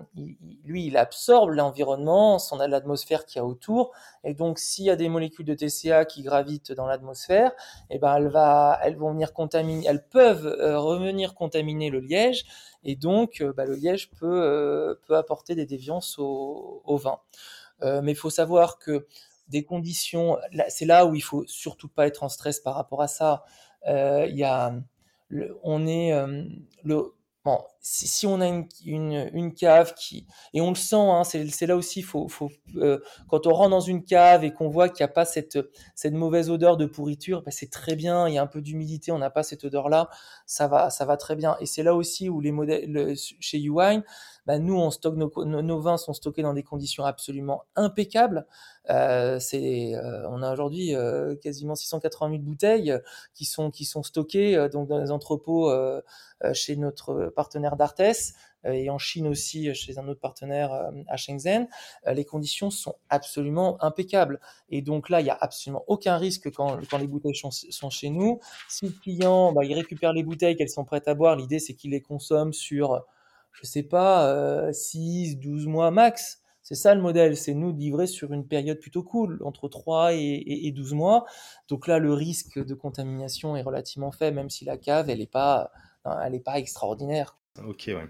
lui, 0.65 0.87
il 0.87 0.97
absorbe 0.97 1.51
l'environnement, 1.51 2.39
son 2.39 2.57
l'atmosphère 2.57 3.27
qu'il 3.27 3.39
y 3.39 3.43
a 3.43 3.45
autour. 3.45 3.93
Et 4.25 4.33
donc, 4.33 4.59
s'il 4.59 4.87
y 4.87 4.91
a 4.91 4.97
des 4.97 5.11
molécules 5.11 5.45
de 5.45 5.55
TCA 5.55 6.07
qui 6.07 6.23
gravitent 6.23 6.73
dans 6.73 6.87
l'atmosphère, 6.87 7.53
eh 7.91 7.99
ben, 7.99 8.17
elles, 8.17 8.29
va, 8.29 8.81
elles 8.83 8.97
vont 8.97 9.13
venir 9.13 9.35
contaminer, 9.35 9.87
elles 9.87 10.07
peuvent 10.09 10.47
euh, 10.47 10.79
revenir 10.79 11.35
contaminer 11.35 11.91
le 11.91 12.01
liège. 12.01 12.47
Et 12.85 12.97
donc, 12.97 13.43
euh, 13.43 13.53
bah, 13.53 13.67
le 13.67 13.75
liège 13.75 14.11
peut, 14.13 14.99
peut 15.07 15.17
apporter 15.17 15.55
des 15.55 15.67
déviances 15.67 16.19
au, 16.19 16.81
au 16.87 16.97
vin. 16.97 17.21
mais 17.83 18.13
il 18.13 18.17
faut 18.17 18.31
savoir 18.31 18.79
que 18.79 19.07
des 19.49 19.65
conditions. 19.65 20.39
C'est 20.69 20.87
là 20.87 21.07
où 21.07 21.15
il 21.15 21.23
faut 21.23 21.45
surtout 21.47 21.89
pas 21.89 22.07
être 22.07 22.23
en 22.23 22.29
stress 22.29 22.61
par 22.61 22.75
rapport 22.75 23.03
à 23.03 23.09
ça. 23.09 23.45
Euh, 23.87 24.27
y 24.31 24.45
a, 24.45 24.75
on 25.63 25.87
est 25.87 26.13
euh, 26.13 26.45
le 26.83 27.13
si, 27.81 28.27
on 28.27 28.41
a 28.41 28.47
une, 28.47 28.67
une, 28.85 29.55
cave 29.55 29.95
qui 29.95 30.27
et 30.53 30.61
on 30.61 30.71
le 30.71 30.75
sent, 30.75 30.97
hein, 30.97 31.23
c'est 31.25 31.67
là 31.67 31.77
aussi, 31.77 32.03
faut, 32.03 32.29
faut 32.29 32.51
euh, 32.77 32.99
quand 33.29 33.47
on 33.47 33.53
rentre 33.53 33.71
dans 33.71 33.81
une 33.81 34.05
cave 34.05 34.45
et 34.45 34.53
qu'on 34.53 34.69
voit 34.69 34.89
qu'il 34.89 35.05
n'y 35.05 35.11
a 35.11 35.13
pas 35.13 35.25
cette, 35.25 35.59
cette 35.95 36.15
mauvaise 36.15 36.51
odeur 36.51 36.77
de 36.77 36.87
pourriture, 36.87 37.43
bah, 37.43 37.51
c'est 37.51 37.71
très 37.71 37.95
bien. 37.95 38.29
Il 38.29 38.35
y 38.35 38.39
a 38.39 38.43
un 38.43 38.47
peu 38.47 38.61
d'humidité, 38.61 39.13
on 39.13 39.19
n'a 39.19 39.31
pas 39.31 39.43
cette 39.43 39.65
odeur-là, 39.65 40.09
ça 40.47 40.67
va, 40.67 40.91
ça 40.91 41.05
va 41.05 41.17
très 41.17 41.37
bien. 41.37 41.57
Et 41.61 41.67
c'est 41.67 41.83
là 41.83 41.95
aussi 41.95 42.29
où 42.29 42.41
les 42.41 42.53
modèles 42.53 43.15
chez 43.17 43.61
Uwine, 43.61 44.03
bah, 44.47 44.59
nous 44.59 44.77
nos, 44.77 45.81
vins 45.81 45.97
sont 45.97 46.13
stockés 46.13 46.43
dans 46.43 46.55
des 46.55 46.63
conditions 46.63 47.05
absolument 47.05 47.65
impeccables. 47.75 48.47
Euh, 48.91 49.41
euh, 49.55 50.29
on 50.31 50.43
a 50.43 50.53
aujourd'hui 50.53 50.95
euh, 50.95 51.35
quasiment 51.35 51.75
680 51.75 52.31
000 52.31 52.43
bouteilles 52.43 52.97
qui 53.35 53.45
sont 53.45 53.73
stockées 54.03 54.69
dans 54.73 54.87
les 54.99 55.11
entrepôts 55.11 55.73
chez 56.53 56.77
notre 56.77 57.33
partenaire 57.35 57.77
d'Artes 57.77 58.03
et 58.65 58.91
en 58.91 58.99
Chine 58.99 59.27
aussi 59.29 59.73
chez 59.75 59.99
un 59.99 60.09
autre 60.09 60.21
partenaire 60.21 60.91
à 61.09 61.17
Shenzhen. 61.17 61.69
les 62.07 62.25
conditions 62.25 62.71
sont 62.71 62.97
absolument 63.09 63.83
impeccables 63.83 64.41
et 64.69 64.83
donc 64.83 65.09
là 65.09 65.21
il 65.21 65.27
y 65.27 65.31
a 65.31 65.39
absolument 65.41 65.85
aucun 65.87 66.17
risque 66.17 66.51
quand, 66.53 66.79
les 66.99 67.07
bouteilles 67.07 67.37
sont, 67.37 67.51
sont 67.51 67.91
chez 67.91 68.11
nous. 68.11 68.41
Si 68.69 68.87
le 68.87 68.93
client 68.93 69.53
bah, 69.53 69.65
il 69.65 69.75
récupère 69.75 70.13
les 70.13 70.23
bouteilles 70.23 70.57
qu'elles 70.57 70.69
sont 70.69 70.85
prêtes 70.85 71.09
à 71.09 71.15
boire, 71.15 71.37
l'idée 71.37 71.59
c'est 71.59 71.75
qu'il 71.75 71.93
les 71.93 72.03
consomme 72.03 72.53
sur 72.53 73.05
je 73.61 73.67
sais 73.67 73.83
pas, 73.83 74.73
6, 74.73 75.37
12 75.39 75.67
mois 75.67 75.91
max. 75.91 76.43
C'est 76.63 76.75
ça 76.75 76.97
le 76.97 77.01
modèle, 77.01 77.37
c'est 77.37 77.55
nous 77.55 77.73
livrer 77.73 78.09
sur 78.09 78.33
une 78.33 78.47
période 78.47 78.81
plutôt 78.81 79.05
cool, 79.05 79.41
entre 79.45 79.69
3 79.69 80.15
et, 80.15 80.73
12 80.75 80.95
mois. 80.95 81.25
Donc 81.69 81.87
là, 81.87 82.01
le 82.01 82.13
risque 82.13 82.59
de 82.59 82.75
contamination 82.75 83.57
est 83.57 83.63
relativement 83.63 84.11
faible, 84.11 84.35
même 84.35 84.51
si 84.51 84.65
la 84.65 84.77
cave, 84.77 85.09
elle 85.09 85.21
n'est 85.21 85.29
pas, 85.29 85.71
elle 86.25 86.35
est 86.35 86.41
pas 86.41 86.59
extraordinaire. 86.59 87.39
Ok, 87.65 87.85
ouais. 87.87 88.09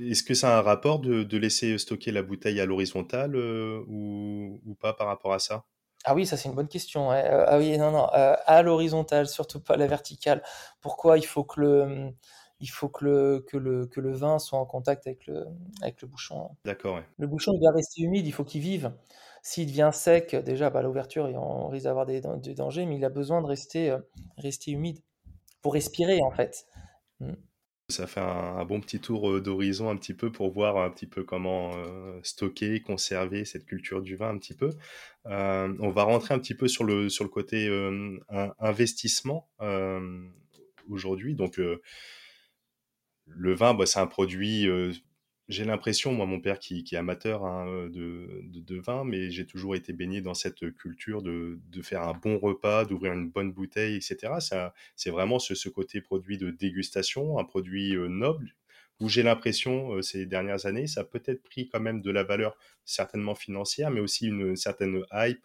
Est-ce 0.00 0.22
que 0.22 0.32
ça 0.32 0.56
a 0.56 0.58
un 0.60 0.62
rapport 0.62 0.98
de, 0.98 1.36
laisser 1.36 1.76
stocker 1.76 2.10
la 2.10 2.22
bouteille 2.22 2.58
à 2.58 2.64
l'horizontale 2.64 3.36
euh, 3.36 3.84
ou, 3.86 4.60
ou, 4.64 4.74
pas 4.74 4.94
par 4.94 5.06
rapport 5.06 5.34
à 5.34 5.38
ça? 5.38 5.64
Ah 6.04 6.14
oui, 6.14 6.26
ça 6.26 6.38
c'est 6.38 6.48
une 6.48 6.54
bonne 6.54 6.68
question. 6.68 7.12
Heu, 7.12 7.44
ah 7.46 7.58
oui, 7.58 7.76
non, 7.76 7.90
non, 7.90 8.06
heu, 8.06 8.36
à 8.46 8.62
l'horizontale, 8.62 9.28
surtout 9.28 9.60
pas 9.60 9.74
à 9.74 9.76
la 9.76 9.86
verticale. 9.86 10.42
Pourquoi? 10.80 11.18
Il 11.18 11.26
faut 11.26 11.44
que 11.44 11.60
le, 11.60 12.14
il 12.60 12.68
faut 12.68 12.88
que 12.88 13.04
le 13.04 13.44
que 13.48 13.56
le 13.56 13.86
que 13.86 14.00
le 14.00 14.12
vin 14.12 14.38
soit 14.38 14.58
en 14.58 14.66
contact 14.66 15.06
avec 15.06 15.26
le, 15.26 15.46
avec 15.82 16.00
le 16.02 16.08
bouchon. 16.08 16.50
D'accord, 16.64 16.96
ouais. 16.96 17.04
Le 17.18 17.26
bouchon, 17.26 17.52
il 17.54 17.60
doit 17.60 17.72
rester 17.72 18.02
humide, 18.02 18.26
il 18.26 18.32
faut 18.32 18.44
qu'il 18.44 18.60
vive. 18.60 18.92
S'il 19.42 19.66
devient 19.66 19.90
sec, 19.92 20.36
déjà, 20.36 20.68
bah, 20.68 20.82
l'ouverture 20.82 21.24
on 21.24 21.68
risque 21.68 21.84
d'avoir 21.84 22.04
des 22.04 22.20
des 22.42 22.54
dangers, 22.54 22.84
mais 22.84 22.96
il 22.96 23.04
a 23.04 23.08
besoin 23.08 23.40
de 23.40 23.46
rester, 23.46 23.90
heu, 23.90 24.06
rester 24.36 24.72
humide 24.72 24.98
pour 25.62 25.72
respirer, 25.74 26.20
en 26.22 26.30
fait. 26.30 26.66
Mmh. 27.20 27.32
Ça 27.88 28.06
fait 28.06 28.20
un, 28.20 28.56
un 28.58 28.64
bon 28.64 28.80
petit 28.80 29.00
tour 29.00 29.30
euh, 29.30 29.40
d'horizon 29.40 29.88
un 29.88 29.96
petit 29.96 30.14
peu 30.14 30.30
pour 30.30 30.52
voir 30.52 30.76
un 30.76 30.90
petit 30.90 31.06
peu 31.06 31.24
comment 31.24 31.72
euh, 31.74 32.20
stocker, 32.22 32.80
conserver 32.82 33.44
cette 33.44 33.64
culture 33.64 34.00
du 34.00 34.14
vin 34.14 34.28
un 34.28 34.38
petit 34.38 34.54
peu. 34.54 34.70
Euh, 35.26 35.74
on 35.80 35.90
va 35.90 36.04
rentrer 36.04 36.34
un 36.34 36.38
petit 36.38 36.54
peu 36.54 36.68
sur 36.68 36.84
le, 36.84 37.08
sur 37.08 37.24
le 37.24 37.30
côté 37.30 37.66
euh, 37.66 38.20
investissement 38.60 39.48
euh, 39.60 40.28
aujourd'hui. 40.88 41.34
Donc, 41.34 41.58
euh, 41.58 41.80
le 43.30 43.54
vin, 43.54 43.74
bah, 43.74 43.86
c'est 43.86 44.00
un 44.00 44.06
produit. 44.06 44.68
j'ai 45.48 45.64
l'impression, 45.64 46.12
moi, 46.12 46.26
mon 46.26 46.40
père 46.40 46.58
qui, 46.58 46.84
est 46.90 46.96
amateur 46.96 47.44
hein, 47.44 47.88
de, 47.90 48.80
vin, 48.80 49.04
mais 49.04 49.30
j'ai 49.30 49.46
toujours 49.46 49.74
été 49.74 49.92
baigné 49.92 50.20
dans 50.20 50.34
cette 50.34 50.70
culture 50.74 51.22
de, 51.22 51.58
faire 51.82 52.02
un 52.02 52.14
bon 52.14 52.38
repas, 52.38 52.84
d'ouvrir 52.84 53.12
une 53.12 53.30
bonne 53.30 53.52
bouteille, 53.52 53.96
etc. 53.96 54.34
C'est 54.96 55.10
vraiment 55.10 55.38
ce, 55.38 55.54
ce 55.54 55.68
côté 55.68 56.00
produit 56.00 56.38
de 56.38 56.50
dégustation, 56.50 57.38
un 57.38 57.44
produit 57.44 57.96
noble, 57.96 58.54
où 59.00 59.08
j'ai 59.08 59.22
l'impression, 59.22 60.00
ces 60.02 60.26
dernières 60.26 60.66
années, 60.66 60.86
ça 60.86 61.00
a 61.00 61.04
peut-être 61.04 61.42
pris 61.42 61.68
quand 61.68 61.80
même 61.80 62.02
de 62.02 62.10
la 62.10 62.22
valeur, 62.22 62.56
certainement 62.84 63.34
financière, 63.34 63.90
mais 63.90 64.00
aussi 64.00 64.26
une 64.26 64.56
certaine 64.56 65.02
hype 65.12 65.40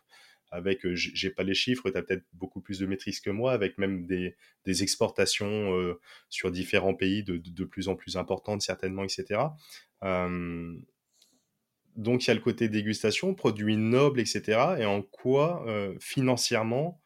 avec, 0.51 0.85
euh, 0.85 0.95
j'ai 0.95 1.29
pas 1.29 1.43
les 1.43 1.53
chiffres, 1.53 1.89
tu 1.89 1.97
as 1.97 2.01
peut-être 2.01 2.25
beaucoup 2.33 2.61
plus 2.61 2.79
de 2.79 2.85
maîtrise 2.85 3.19
que 3.19 3.29
moi, 3.29 3.51
avec 3.51 3.77
même 3.77 4.05
des, 4.05 4.35
exportations 4.65 5.77
euh, 5.77 5.99
sur 6.29 6.51
différents 6.51 6.95
pays 6.95 7.23
de, 7.23 7.63
plus 7.63 7.87
en 7.87 7.95
plus 7.95 8.17
importantes, 8.17 8.61
certainement, 8.61 9.03
etc. 9.03 9.41
Donc 11.95 12.25
il 12.25 12.27
y 12.27 12.31
a 12.31 12.33
le 12.33 12.41
côté 12.41 12.67
dégustation, 12.67 13.33
produits 13.35 13.77
nobles, 13.77 14.19
etc. 14.19 14.75
Et 14.79 14.85
en 14.85 15.01
quoi, 15.01 15.65
euh, 15.67 15.95
financièrement, 16.01 16.99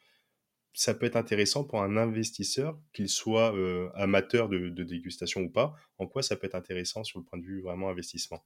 ça 0.74 0.96
peut 0.96 1.06
être 1.06 1.16
intéressant 1.16 1.64
pour 1.64 1.84
un 1.84 1.96
investisseur, 1.96 2.80
qu'il 2.94 3.10
soit 3.10 3.54
amateur 3.96 4.50
de 4.50 4.84
dégustation 4.84 5.42
ou 5.42 5.50
pas, 5.50 5.76
en 5.98 6.08
quoi 6.08 6.24
ça 6.24 6.36
peut 6.36 6.48
être 6.48 6.56
intéressant 6.56 7.04
sur 7.04 7.20
le 7.20 7.26
point 7.26 7.40
de 7.40 7.46
vue 7.46 7.62
vraiment 7.62 7.90
investissement? 7.90 8.44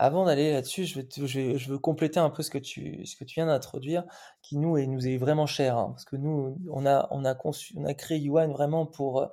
Avant 0.00 0.24
d'aller 0.26 0.52
là-dessus, 0.52 0.84
je 0.86 1.68
veux 1.70 1.78
compléter 1.78 2.20
un 2.20 2.30
peu 2.30 2.42
ce 2.44 2.50
que 2.50 2.58
tu 2.58 3.02
viens 3.34 3.46
d'introduire, 3.46 4.04
qui 4.42 4.56
nous 4.56 4.76
est 4.78 5.16
vraiment 5.18 5.46
cher, 5.46 5.76
hein. 5.76 5.90
Parce 5.90 6.04
que 6.04 6.16
nous, 6.16 6.56
on 6.70 6.86
a 6.86 7.08
on 7.10 7.24
a 7.24 7.34
conçu 7.34 7.74
créé 7.96 8.18
Yuan 8.18 8.52
vraiment 8.52 8.86
pour, 8.86 9.22
heu, 9.22 9.28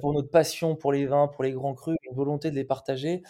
pour 0.00 0.12
notre 0.14 0.30
passion 0.30 0.76
pour 0.76 0.92
les 0.92 1.06
vins, 1.06 1.28
pour 1.28 1.44
les 1.44 1.52
grands 1.52 1.74
crus, 1.74 1.96
une 2.10 2.16
volonté 2.16 2.50
de 2.50 2.56
les 2.56 2.64
partager. 2.64 3.22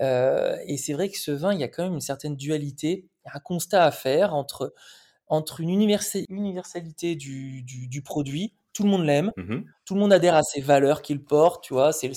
Heu 0.00 0.56
et 0.66 0.78
c'est 0.78 0.94
vrai 0.94 1.10
que 1.10 1.18
ce 1.18 1.30
vin, 1.32 1.54
il 1.54 1.60
y 1.60 1.64
a 1.64 1.68
quand 1.68 1.84
même 1.84 1.94
une 1.94 2.00
certaine 2.02 2.36
dualité, 2.36 3.08
un 3.34 3.40
constat 3.40 3.84
à 3.84 3.92
faire 3.92 4.34
entre 4.34 4.74
une 5.60 5.70
universalité 5.70 7.16
du 7.16 8.02
produit, 8.04 8.54
tout 8.78 8.84
le 8.84 8.90
monde 8.90 9.04
l'aime, 9.04 9.32
Mhm. 9.36 9.72
tout 9.84 9.94
le 9.94 10.00
monde 10.00 10.12
adhère 10.12 10.34
à 10.36 10.42
ces 10.44 10.60
valeurs 10.60 11.02
qu'il 11.02 11.24
porte, 11.24 11.64
tu 11.64 11.74
vois? 11.74 11.92
C'est 11.92 12.08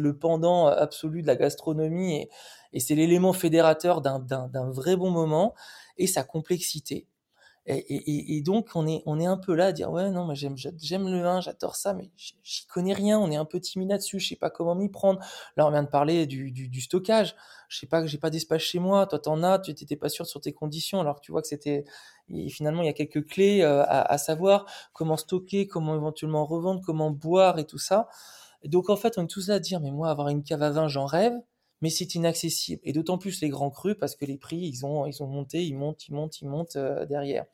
le 0.00 0.18
pendant 0.18 0.66
absolu 0.68 1.22
de 1.22 1.26
la 1.28 1.36
gastronomie 1.36 2.14
et 2.22 2.30
et 2.72 2.80
c'est 2.80 2.94
l'élément 2.96 3.32
fédérateur 3.32 4.02
d'un 4.02 4.70
vrai 4.70 4.96
bon 4.96 5.10
moment 5.10 5.54
et 5.98 6.06
sa 6.06 6.24
complexité. 6.24 7.06
Et, 7.68 7.78
et, 7.78 8.36
et 8.36 8.42
donc 8.42 8.68
on 8.76 8.86
est 8.86 9.02
on 9.06 9.18
est 9.18 9.26
un 9.26 9.36
peu 9.36 9.52
là 9.52 9.66
à 9.66 9.72
dire 9.72 9.90
ouais 9.90 10.08
non 10.10 10.24
mais 10.24 10.36
j'aime 10.36 10.54
j'aime 10.56 11.08
le 11.08 11.20
vin 11.20 11.40
j'adore 11.40 11.74
ça 11.74 11.94
mais 11.94 12.12
j'y 12.16 12.64
connais 12.68 12.92
rien 12.92 13.18
on 13.18 13.28
est 13.28 13.36
un 13.36 13.44
peu 13.44 13.58
timide 13.58 13.90
là-dessus 13.90 14.20
je 14.20 14.28
sais 14.28 14.36
pas 14.36 14.50
comment 14.50 14.76
m'y 14.76 14.88
prendre. 14.88 15.18
Là 15.56 15.66
on 15.66 15.70
vient 15.72 15.82
de 15.82 15.88
parler 15.88 16.26
du, 16.26 16.52
du, 16.52 16.68
du 16.68 16.80
stockage. 16.80 17.34
Je 17.68 17.78
sais 17.78 17.88
pas 17.88 18.00
que 18.02 18.06
j'ai 18.06 18.18
pas 18.18 18.30
d'espace 18.30 18.62
chez 18.62 18.78
moi 18.78 19.06
toi 19.06 19.18
t'en 19.18 19.42
as 19.42 19.58
tu 19.58 19.74
t'étais 19.74 19.96
pas 19.96 20.08
sûr 20.08 20.26
sur 20.26 20.40
tes 20.40 20.52
conditions 20.52 21.00
alors 21.00 21.20
tu 21.20 21.32
vois 21.32 21.42
que 21.42 21.48
c'était 21.48 21.84
et 22.28 22.48
finalement 22.50 22.82
il 22.82 22.86
y 22.86 22.88
a 22.88 22.92
quelques 22.92 23.26
clés 23.26 23.62
euh, 23.62 23.82
à, 23.82 24.12
à 24.12 24.18
savoir 24.18 24.66
comment 24.92 25.16
stocker 25.16 25.66
comment 25.66 25.96
éventuellement 25.96 26.46
revendre 26.46 26.80
comment 26.86 27.10
boire 27.10 27.58
et 27.58 27.64
tout 27.66 27.78
ça. 27.78 28.08
Et 28.62 28.68
donc 28.68 28.90
en 28.90 28.96
fait 28.96 29.18
on 29.18 29.24
est 29.24 29.26
tous 29.26 29.48
là 29.48 29.56
à 29.56 29.58
dire 29.58 29.80
mais 29.80 29.90
moi 29.90 30.08
avoir 30.10 30.28
une 30.28 30.44
cave 30.44 30.62
à 30.62 30.70
vin 30.70 30.86
j'en 30.86 31.06
rêve 31.06 31.34
mais 31.80 31.90
c'est 31.90 32.14
inaccessible. 32.14 32.80
Et 32.84 32.92
d'autant 32.92 33.18
plus 33.18 33.40
les 33.40 33.48
grands 33.48 33.70
crus 33.70 33.96
parce 33.98 34.16
que 34.16 34.24
les 34.24 34.38
prix, 34.38 34.58
ils 34.58 34.86
ont, 34.86 35.06
ils 35.06 35.22
ont 35.22 35.26
monté, 35.26 35.64
ils 35.64 35.74
montent, 35.74 36.08
ils 36.08 36.14
montent, 36.14 36.40
ils 36.40 36.48
montent 36.48 36.76
euh, 36.76 37.06
derrière. 37.06 37.44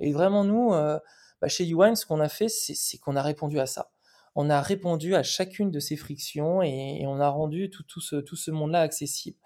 Et 0.00 0.12
vraiment, 0.12 0.44
nous, 0.44 0.72
euh, 0.72 0.98
bah, 1.40 1.48
chez 1.48 1.66
ce 1.66 2.06
qu'on 2.06 2.20
a 2.20 2.28
fait, 2.28 2.48
c'est 2.48 2.98
qu'on 2.98 3.16
a 3.16 3.22
répondu 3.22 3.58
à 3.58 3.66
ça. 3.66 3.90
On 4.36 4.50
a 4.50 4.60
répondu 4.60 5.14
à 5.14 5.22
chacune 5.22 5.70
de 5.70 5.80
ces 5.80 5.96
frictions 5.96 6.62
et, 6.62 7.04
on 7.06 7.20
a 7.20 7.28
rendu 7.28 7.70
tout, 7.70 7.84
tout 7.84 8.00
ce, 8.00 8.16
tout 8.16 8.36
ce 8.36 8.50
monde-là 8.50 8.80
accessible. 8.80 9.38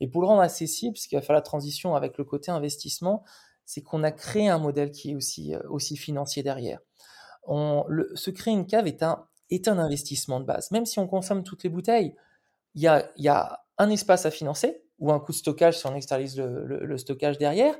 Et 0.00 0.08
pour 0.08 0.20
le 0.20 0.26
rendre 0.26 0.42
accessible, 0.42 0.96
ce 0.96 1.06
qui 1.06 1.14
va 1.14 1.22
faire 1.22 1.34
la 1.34 1.42
transition 1.42 1.94
avec 1.94 2.18
le 2.18 2.24
côté 2.24 2.50
investissement, 2.50 3.22
c'est 3.64 3.82
qu'on 3.82 4.02
a 4.02 4.10
créé 4.10 4.48
un 4.48 4.58
modèle 4.58 4.90
qui 4.90 5.12
est 5.12 5.14
aussi, 5.14 5.54
euh, 5.54 5.60
aussi 5.68 5.96
financier 5.96 6.42
derrière. 6.42 6.80
On, 7.44 7.84
se 8.14 8.30
créer 8.30 8.54
une 8.54 8.66
cave 8.66 8.86
est 8.86 9.02
un, 9.02 9.26
est 9.50 9.68
un 9.68 9.78
investissement 9.78 10.40
de 10.40 10.44
base. 10.44 10.70
Même 10.72 10.86
si 10.86 10.98
on 10.98 11.06
consomme 11.06 11.44
toutes 11.44 11.62
les 11.62 11.70
bouteilles, 11.70 12.14
il 12.74 12.82
y 12.82 12.88
a, 12.88 13.10
y 13.16 13.28
a 13.28 13.61
un 13.78 13.90
espace 13.90 14.26
à 14.26 14.30
financer 14.30 14.82
ou 14.98 15.10
un 15.12 15.18
coût 15.18 15.32
de 15.32 15.36
stockage 15.36 15.78
si 15.78 15.86
on 15.86 15.94
externalise 15.94 16.38
le, 16.38 16.96
stockage 16.96 17.38
derrière. 17.38 17.74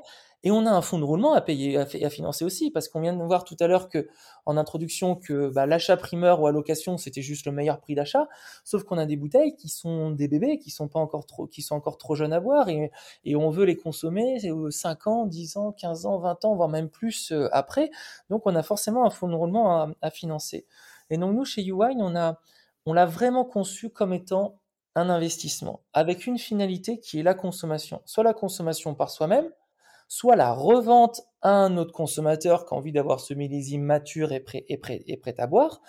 Et 0.45 0.51
on 0.51 0.65
a 0.65 0.71
un 0.71 0.81
fonds 0.81 0.99
de 0.99 1.05
roulement 1.05 1.33
à 1.33 1.39
payer, 1.39 1.77
à, 1.77 1.83
à 1.83 2.09
financer 2.09 2.43
aussi, 2.43 2.69
parce 2.69 2.89
qu'on 2.89 2.99
vient 2.99 3.13
de 3.13 3.23
voir 3.23 3.45
tout 3.45 3.55
à 3.61 3.67
l'heure 3.67 3.87
que, 3.87 4.09
en 4.45 4.57
introduction, 4.57 5.15
que 5.15 5.47
bah, 5.47 5.65
l'achat 5.65 5.95
primeur 5.95 6.41
ou 6.41 6.47
à 6.47 6.51
location, 6.51 6.97
c'était 6.97 7.21
juste 7.21 7.45
le 7.45 7.53
meilleur 7.53 7.79
prix 7.79 7.95
d'achat. 7.95 8.27
Sauf 8.65 8.83
qu'on 8.83 8.97
a 8.97 9.05
des 9.05 9.15
bouteilles 9.15 9.55
qui 9.55 9.69
sont 9.69 10.11
des 10.11 10.27
bébés, 10.27 10.59
qui 10.59 10.69
sont 10.69 10.89
pas 10.89 10.99
encore 10.99 11.25
trop, 11.25 11.47
qui 11.47 11.61
sont 11.61 11.75
encore 11.75 11.97
trop 11.97 12.15
jeunes 12.15 12.33
à 12.33 12.41
boire, 12.41 12.67
et, 12.67 12.91
on 13.35 13.49
veut 13.51 13.63
les 13.63 13.77
consommer 13.77 14.37
5 14.69 15.07
ans, 15.07 15.25
10 15.27 15.55
ans, 15.55 15.71
15 15.71 16.05
ans, 16.07 16.19
20 16.19 16.43
ans, 16.43 16.55
voire 16.55 16.67
même 16.67 16.89
plus 16.89 17.31
euh, 17.31 17.47
après. 17.53 17.89
Donc 18.29 18.41
on 18.45 18.53
a 18.53 18.63
forcément 18.63 19.05
un 19.05 19.09
fonds 19.09 19.29
de 19.29 19.35
roulement 19.35 19.81
à, 19.81 19.91
à 20.01 20.09
financer. 20.09 20.65
Et 21.09 21.17
donc 21.17 21.33
nous, 21.35 21.45
chez 21.45 21.63
Uwine, 21.65 22.01
on 22.01 22.17
a, 22.17 22.37
on 22.85 22.91
l'a 22.91 23.05
vraiment 23.05 23.45
conçu 23.45 23.89
comme 23.89 24.11
étant 24.11 24.59
un 24.95 25.09
investissement 25.09 25.81
avec 25.93 26.27
une 26.27 26.37
finalité 26.37 26.99
qui 26.99 27.19
est 27.19 27.23
la 27.23 27.33
consommation. 27.33 28.01
Soit 28.05 28.23
la 28.23 28.33
consommation 28.33 28.93
par 28.95 29.09
soi-même, 29.09 29.49
soit 30.07 30.35
la 30.35 30.53
revente 30.53 31.21
à 31.41 31.51
un 31.51 31.77
autre 31.77 31.93
consommateur 31.93 32.65
qui 32.65 32.73
a 32.73 32.77
envie 32.77 32.91
d'avoir 32.91 33.19
ce 33.19 33.33
millésime 33.33 33.81
mature 33.81 34.31
et 34.31 34.39
prêt, 34.39 34.65
et 34.69 34.77
prêt, 34.77 35.03
et 35.07 35.17
prêt 35.17 35.35
à 35.39 35.47
boire 35.47 35.81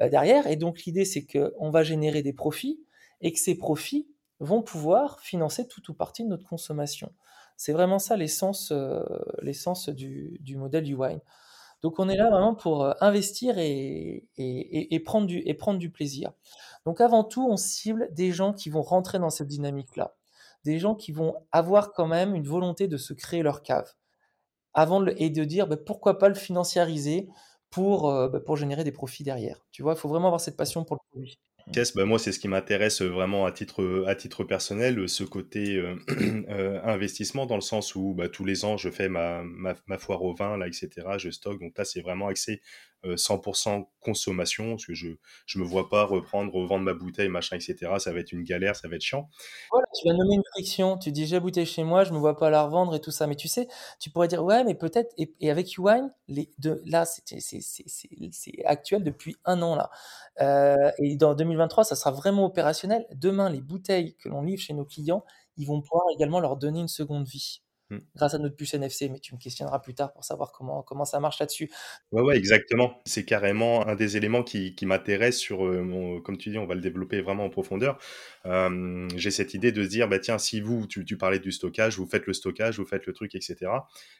euh, 0.00 0.08
derrière. 0.08 0.46
Et 0.46 0.56
donc 0.56 0.84
l'idée, 0.84 1.04
c'est 1.04 1.26
qu'on 1.26 1.70
va 1.70 1.82
générer 1.82 2.22
des 2.22 2.32
profits 2.32 2.80
et 3.20 3.32
que 3.32 3.38
ces 3.38 3.56
profits 3.56 4.08
vont 4.40 4.62
pouvoir 4.62 5.20
financer 5.20 5.66
tout 5.66 5.90
ou 5.90 5.94
partie 5.94 6.24
de 6.24 6.28
notre 6.28 6.46
consommation. 6.46 7.12
C'est 7.56 7.72
vraiment 7.72 7.98
ça 7.98 8.16
l'essence 8.16 8.70
euh, 8.72 9.02
l'essence 9.42 9.88
du, 9.88 10.38
du 10.40 10.56
modèle 10.56 10.84
du 10.84 10.94
wine. 10.94 11.20
Donc 11.82 12.00
on 12.00 12.08
est 12.08 12.16
là 12.16 12.30
vraiment 12.30 12.54
pour 12.54 12.84
euh, 12.84 12.92
investir 13.00 13.58
et, 13.58 14.26
et, 14.36 14.94
et, 14.94 15.00
prendre 15.00 15.26
du, 15.26 15.42
et 15.44 15.54
prendre 15.54 15.78
du 15.78 15.90
plaisir. 15.90 16.32
Donc 16.86 17.00
avant 17.00 17.24
tout, 17.24 17.46
on 17.48 17.56
cible 17.56 18.08
des 18.12 18.32
gens 18.32 18.52
qui 18.52 18.70
vont 18.70 18.82
rentrer 18.82 19.18
dans 19.18 19.30
cette 19.30 19.48
dynamique-là, 19.48 20.14
des 20.64 20.78
gens 20.78 20.94
qui 20.94 21.12
vont 21.12 21.34
avoir 21.52 21.92
quand 21.92 22.06
même 22.06 22.34
une 22.34 22.46
volonté 22.46 22.88
de 22.88 22.96
se 22.96 23.12
créer 23.12 23.42
leur 23.42 23.62
cave, 23.62 23.92
avant 24.74 25.04
et 25.06 25.30
de 25.30 25.44
dire 25.44 25.66
bah, 25.66 25.76
pourquoi 25.76 26.18
pas 26.18 26.28
le 26.28 26.34
financiariser 26.34 27.28
pour, 27.70 28.10
euh, 28.10 28.28
bah, 28.28 28.40
pour 28.40 28.56
générer 28.56 28.84
des 28.84 28.92
profits 28.92 29.24
derrière. 29.24 29.66
Tu 29.70 29.82
vois, 29.82 29.94
il 29.94 29.98
faut 29.98 30.08
vraiment 30.08 30.28
avoir 30.28 30.40
cette 30.40 30.56
passion 30.56 30.84
pour 30.84 30.96
le 30.96 31.00
produit. 31.10 31.38
Yes, 31.74 31.94
bah 31.94 32.06
moi 32.06 32.18
c'est 32.18 32.32
ce 32.32 32.38
qui 32.38 32.48
m'intéresse 32.48 33.02
vraiment 33.02 33.44
à 33.44 33.52
titre 33.52 34.44
personnel, 34.44 35.06
ce 35.06 35.22
côté 35.22 35.76
euh, 35.76 35.96
euh, 36.48 36.80
investissement 36.82 37.44
dans 37.44 37.56
le 37.56 37.60
sens 37.60 37.94
où 37.94 38.16
tous 38.32 38.44
les 38.46 38.64
ans 38.64 38.78
je 38.78 38.88
fais 38.88 39.10
ma, 39.10 39.42
foire 39.98 40.22
au 40.22 40.34
vin 40.34 40.56
là 40.56 40.66
etc. 40.66 40.88
Je 41.18 41.30
stocke 41.30 41.60
donc 41.60 41.76
là 41.76 41.84
c'est 41.84 42.00
vraiment 42.00 42.28
axé 42.28 42.62
euh, 42.97 42.97
100% 43.04 43.86
consommation 44.00 44.70
parce 44.70 44.86
que 44.86 44.94
je 44.94 45.08
je 45.46 45.58
me 45.58 45.64
vois 45.64 45.88
pas 45.88 46.04
reprendre 46.04 46.52
revendre 46.52 46.84
ma 46.84 46.94
bouteille 46.94 47.28
machin 47.28 47.56
etc. 47.56 47.92
Ça 47.98 48.12
va 48.12 48.20
être 48.20 48.32
une 48.32 48.42
galère, 48.42 48.76
ça 48.76 48.88
va 48.88 48.96
être 48.96 49.02
chiant. 49.02 49.28
Voilà, 49.70 49.86
tu 49.94 50.08
vas 50.08 50.14
nommer 50.14 50.34
une 50.34 50.42
friction. 50.52 50.98
Tu 50.98 51.12
dis 51.12 51.26
j'ai 51.26 51.36
la 51.36 51.40
bouteille 51.40 51.66
chez 51.66 51.84
moi, 51.84 52.04
je 52.04 52.12
me 52.12 52.18
vois 52.18 52.36
pas 52.36 52.50
la 52.50 52.62
revendre 52.62 52.94
et 52.94 53.00
tout 53.00 53.10
ça. 53.10 53.26
Mais 53.26 53.36
tu 53.36 53.48
sais, 53.48 53.68
tu 54.00 54.10
pourrais 54.10 54.28
dire 54.28 54.44
ouais 54.44 54.64
mais 54.64 54.74
peut-être 54.74 55.12
et, 55.16 55.50
avec 55.50 55.76
Uwine 55.76 56.12
les 56.28 56.50
deux 56.58 56.82
là 56.86 57.04
c'est 57.04 58.64
actuel 58.64 59.04
depuis 59.04 59.36
un 59.44 59.62
an 59.62 59.74
là 59.74 59.90
euh, 60.40 60.90
et 60.98 61.16
dans 61.16 61.34
2023 61.34 61.84
ça 61.84 61.96
sera 61.96 62.10
vraiment 62.10 62.46
opérationnel. 62.46 63.06
Demain 63.14 63.50
les 63.50 63.60
bouteilles 63.60 64.16
que 64.16 64.28
l'on 64.28 64.42
livre 64.42 64.60
chez 64.60 64.74
nos 64.74 64.84
clients, 64.84 65.24
ils 65.56 65.66
vont 65.66 65.80
pouvoir 65.80 66.04
également 66.14 66.40
leur 66.40 66.56
donner 66.56 66.80
une 66.80 66.88
seconde 66.88 67.26
vie. 67.26 67.62
Mmh. 67.90 67.98
grâce 68.16 68.34
à 68.34 68.38
notre 68.38 68.56
puce 68.56 68.74
NFC, 68.74 69.08
mais 69.08 69.18
tu 69.18 69.34
me 69.34 69.40
questionneras 69.40 69.78
plus 69.78 69.94
tard 69.94 70.12
pour 70.12 70.24
savoir 70.24 70.52
comment, 70.52 70.82
comment 70.82 71.04
ça 71.04 71.20
marche 71.20 71.40
là-dessus. 71.40 71.70
Ouais, 72.12 72.22
ouais, 72.22 72.36
exactement. 72.36 73.00
C'est 73.04 73.24
carrément 73.24 73.86
un 73.86 73.94
des 73.94 74.16
éléments 74.16 74.42
qui, 74.42 74.74
qui 74.74 74.86
m'intéresse 74.86 75.38
sur, 75.38 75.62
mon, 75.62 76.20
comme 76.20 76.38
tu 76.38 76.50
dis, 76.50 76.58
on 76.58 76.66
va 76.66 76.74
le 76.74 76.80
développer 76.80 77.20
vraiment 77.20 77.44
en 77.44 77.50
profondeur. 77.50 77.98
J'ai 79.16 79.30
cette 79.30 79.54
idée 79.54 79.72
de 79.72 79.82
se 79.84 79.88
dire, 79.88 80.08
bah, 80.08 80.18
tiens, 80.18 80.38
si 80.38 80.60
vous, 80.60 80.86
tu, 80.86 81.04
tu, 81.04 81.16
parlais 81.16 81.38
du 81.38 81.52
stockage, 81.52 81.98
vous 81.98 82.06
faites 82.06 82.26
le 82.26 82.32
stockage, 82.32 82.78
vous 82.78 82.86
faites 82.86 83.06
le 83.06 83.12
truc, 83.12 83.34
etc. 83.34 83.70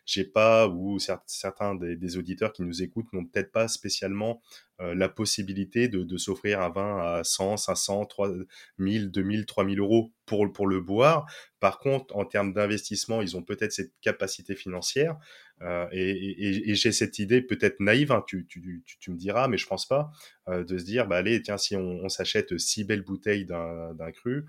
J'ai 0.05 0.25
pas, 0.25 0.69
ou 0.69 0.99
certains 1.27 1.75
des, 1.75 1.97
des 1.97 2.17
auditeurs 2.17 2.53
qui 2.53 2.63
nous 2.63 2.83
écoutent 2.83 3.13
n'ont 3.13 3.25
peut-être 3.25 3.53
pas 3.53 3.69
spécialement 3.69 4.29
euh, 4.29 4.43
la 4.81 5.09
possibilité 5.09 5.89
de, 5.89 6.03
de 6.03 6.17
s'offrir 6.17 6.61
un 6.61 6.71
vin 6.71 6.99
à 6.99 7.25
100, 7.25 7.57
500, 7.57 8.07
3000, 8.07 9.11
2000, 9.11 9.47
3000 9.47 9.81
euros 9.81 10.13
pour, 10.25 10.53
pour 10.53 10.67
le 10.67 10.81
boire. 10.81 11.27
Par 11.59 11.79
contre, 11.81 12.15
en 12.17 12.25
termes 12.25 12.53
d'investissement, 12.53 13.21
ils 13.21 13.37
ont 13.37 13.43
peut-être 13.43 13.73
cette 13.73 13.93
capacité 14.01 14.55
financière. 14.55 15.17
Euh, 15.63 15.87
et, 15.91 16.11
et, 16.11 16.71
et 16.71 16.75
j'ai 16.75 16.93
cette 16.93 17.19
idée 17.19 17.43
peut-être 17.43 17.81
naïve, 17.81 18.13
hein, 18.13 18.23
tu, 18.27 18.47
tu, 18.47 18.83
tu, 18.87 18.99
tu, 18.99 19.11
me 19.11 19.17
diras, 19.17 19.49
mais 19.49 19.59
je 19.59 19.67
pense 19.67 19.87
pas, 19.87 20.13
euh, 20.49 20.63
de 20.63 20.79
se 20.79 20.85
dire, 20.85 21.09
bah 21.09 21.17
allez, 21.17 21.43
tiens, 21.43 21.57
si 21.57 21.75
on, 21.75 22.05
on 22.05 22.09
s'achète 22.09 22.57
six 22.59 22.85
belles 22.85 23.03
bouteilles 23.03 23.45
d'un 23.45 24.13
cru, 24.13 24.45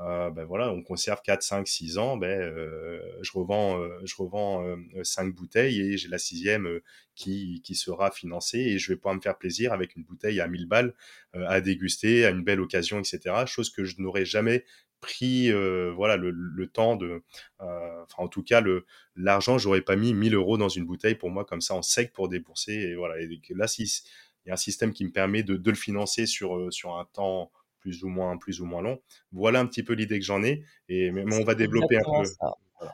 euh, 0.00 0.30
ben 0.30 0.44
voilà, 0.44 0.72
on 0.72 0.82
conserve 0.82 1.20
4, 1.22 1.42
5, 1.42 1.68
6 1.68 1.98
ans, 1.98 2.16
ben, 2.16 2.40
euh, 2.40 3.02
je 3.20 3.32
revends, 3.32 3.78
euh, 3.78 4.00
je 4.04 4.14
revends 4.16 4.64
5 5.02 5.34
bouteilles 5.34 5.80
et 5.80 5.98
j'ai 5.98 6.08
la 6.08 6.18
sixième 6.18 6.80
qui, 7.14 7.60
qui 7.62 7.74
sera 7.74 8.10
financée 8.10 8.60
et 8.60 8.78
je 8.78 8.90
vais 8.90 8.96
pouvoir 8.96 9.14
me 9.14 9.20
faire 9.20 9.36
plaisir 9.36 9.74
avec 9.74 9.96
une 9.96 10.04
bouteille 10.04 10.40
à 10.40 10.48
1000 10.48 10.66
balles 10.66 10.94
à 11.34 11.60
déguster 11.60 12.24
à 12.24 12.30
une 12.30 12.42
belle 12.42 12.60
occasion, 12.60 12.98
etc. 12.98 13.44
Chose 13.46 13.70
que 13.70 13.84
je 13.84 13.96
n'aurais 14.00 14.24
jamais 14.24 14.64
pris 15.00 15.50
voilà 15.92 16.16
le, 16.16 16.30
le, 16.30 16.66
temps 16.66 16.96
de 16.96 17.22
enfin 17.58 18.22
en 18.22 18.28
tout 18.28 18.42
cas 18.42 18.60
le 18.60 18.84
l'argent 19.16 19.56
j'aurais 19.56 19.80
pas 19.80 19.96
mis 19.96 20.12
1000 20.12 20.34
euros 20.34 20.58
dans 20.58 20.68
une 20.68 20.84
bouteille 20.84 21.14
pour 21.14 21.30
moi 21.30 21.46
comme 21.46 21.62
ça 21.62 21.74
en 21.74 21.80
sec 21.80 22.12
pour 22.12 22.28
débourser 22.28 22.74
et 22.74 22.94
voilà 22.94 23.14
là 23.50 23.66
si 23.66 24.02
il 24.44 24.48
y 24.48 24.50
a 24.50 24.54
un 24.54 24.58
système 24.58 24.92
qui 24.92 25.04
me 25.04 25.10
permet 25.10 25.42
de, 25.42 25.56
de 25.56 25.70
le 25.70 25.76
financer 25.76 26.26
sur 26.26 26.70
sur 26.70 26.96
un 26.96 27.06
temps 27.06 27.50
plus 27.80 28.04
ou 28.04 28.08
moins, 28.08 28.36
plus 28.36 28.60
ou 28.60 28.66
moins 28.66 28.82
long. 28.82 28.98
Voilà 29.32 29.60
un 29.60 29.66
petit 29.66 29.82
peu 29.82 29.94
l'idée 29.94 30.18
que 30.18 30.24
j'en 30.24 30.42
ai, 30.42 30.62
et 30.88 31.10
mais 31.10 31.24
on 31.34 31.44
va 31.44 31.54
développer 31.54 31.96
un 31.96 32.02
peu. 32.02 32.28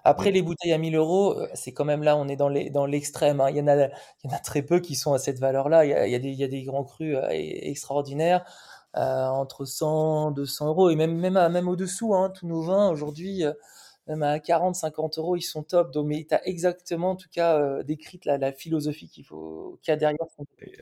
Après, 0.05 0.31
les 0.31 0.43
bouteilles 0.43 0.73
à 0.73 0.79
1000 0.79 0.97
euros, 0.97 1.39
euh, 1.39 1.49
c'est 1.55 1.73
quand 1.73 1.85
même 1.85 2.03
là, 2.03 2.17
on 2.17 2.29
est 2.29 2.37
dans 2.37 2.49
l'extrême. 2.87 3.39
Dans 3.39 3.45
hein. 3.45 3.51
il, 3.51 3.57
y 3.57 3.61
en 3.61 3.69
a, 3.69 3.87
il 3.87 3.91
y 4.25 4.29
en 4.29 4.37
a 4.37 4.39
très 4.39 4.63
peu 4.63 4.81
qui 4.81 4.95
sont 4.97 5.13
à 5.13 5.19
cette 5.19 5.39
valeur-là. 5.39 5.85
Il, 5.85 6.13
il, 6.13 6.25
il, 6.25 6.35
y 6.35 6.45
a 6.45 6.49
des 6.49 6.65
grands 6.65 6.85
crus 6.85 7.17
euh, 7.17 7.29
extraordinaires, 7.31 8.45
euh, 8.97 9.27
entre 9.27 9.65
100, 9.65 10.33
200 10.33 10.67
euros, 10.69 10.91
et 10.91 10.97
même, 10.97 11.17
même, 11.17 11.35
même 11.35 11.69
au-dessous. 11.69 12.15
Hein, 12.15 12.31
tous 12.31 12.47
nos 12.47 12.63
vins, 12.63 12.91
aujourd'hui, 12.91 13.45
même 14.07 14.23
à 14.23 14.39
40, 14.39 14.77
50 14.77 15.19
euros, 15.19 15.37
ils 15.37 15.43
sont 15.43 15.63
top. 15.63 15.93
Donc, 15.93 16.07
mais 16.07 16.25
tu 16.29 16.35
as 16.35 16.47
exactement, 16.47 17.11
en 17.11 17.17
tout 17.17 17.29
cas, 17.33 17.59
euh, 17.59 17.83
décrite 17.83 18.25
la, 18.25 18.53
philosophie 18.53 19.09
qu'il 19.09 19.25
faut 19.25 19.79
qu'il 19.83 19.93
y 19.93 19.95
a 19.95 19.97
derrière. 19.97 20.19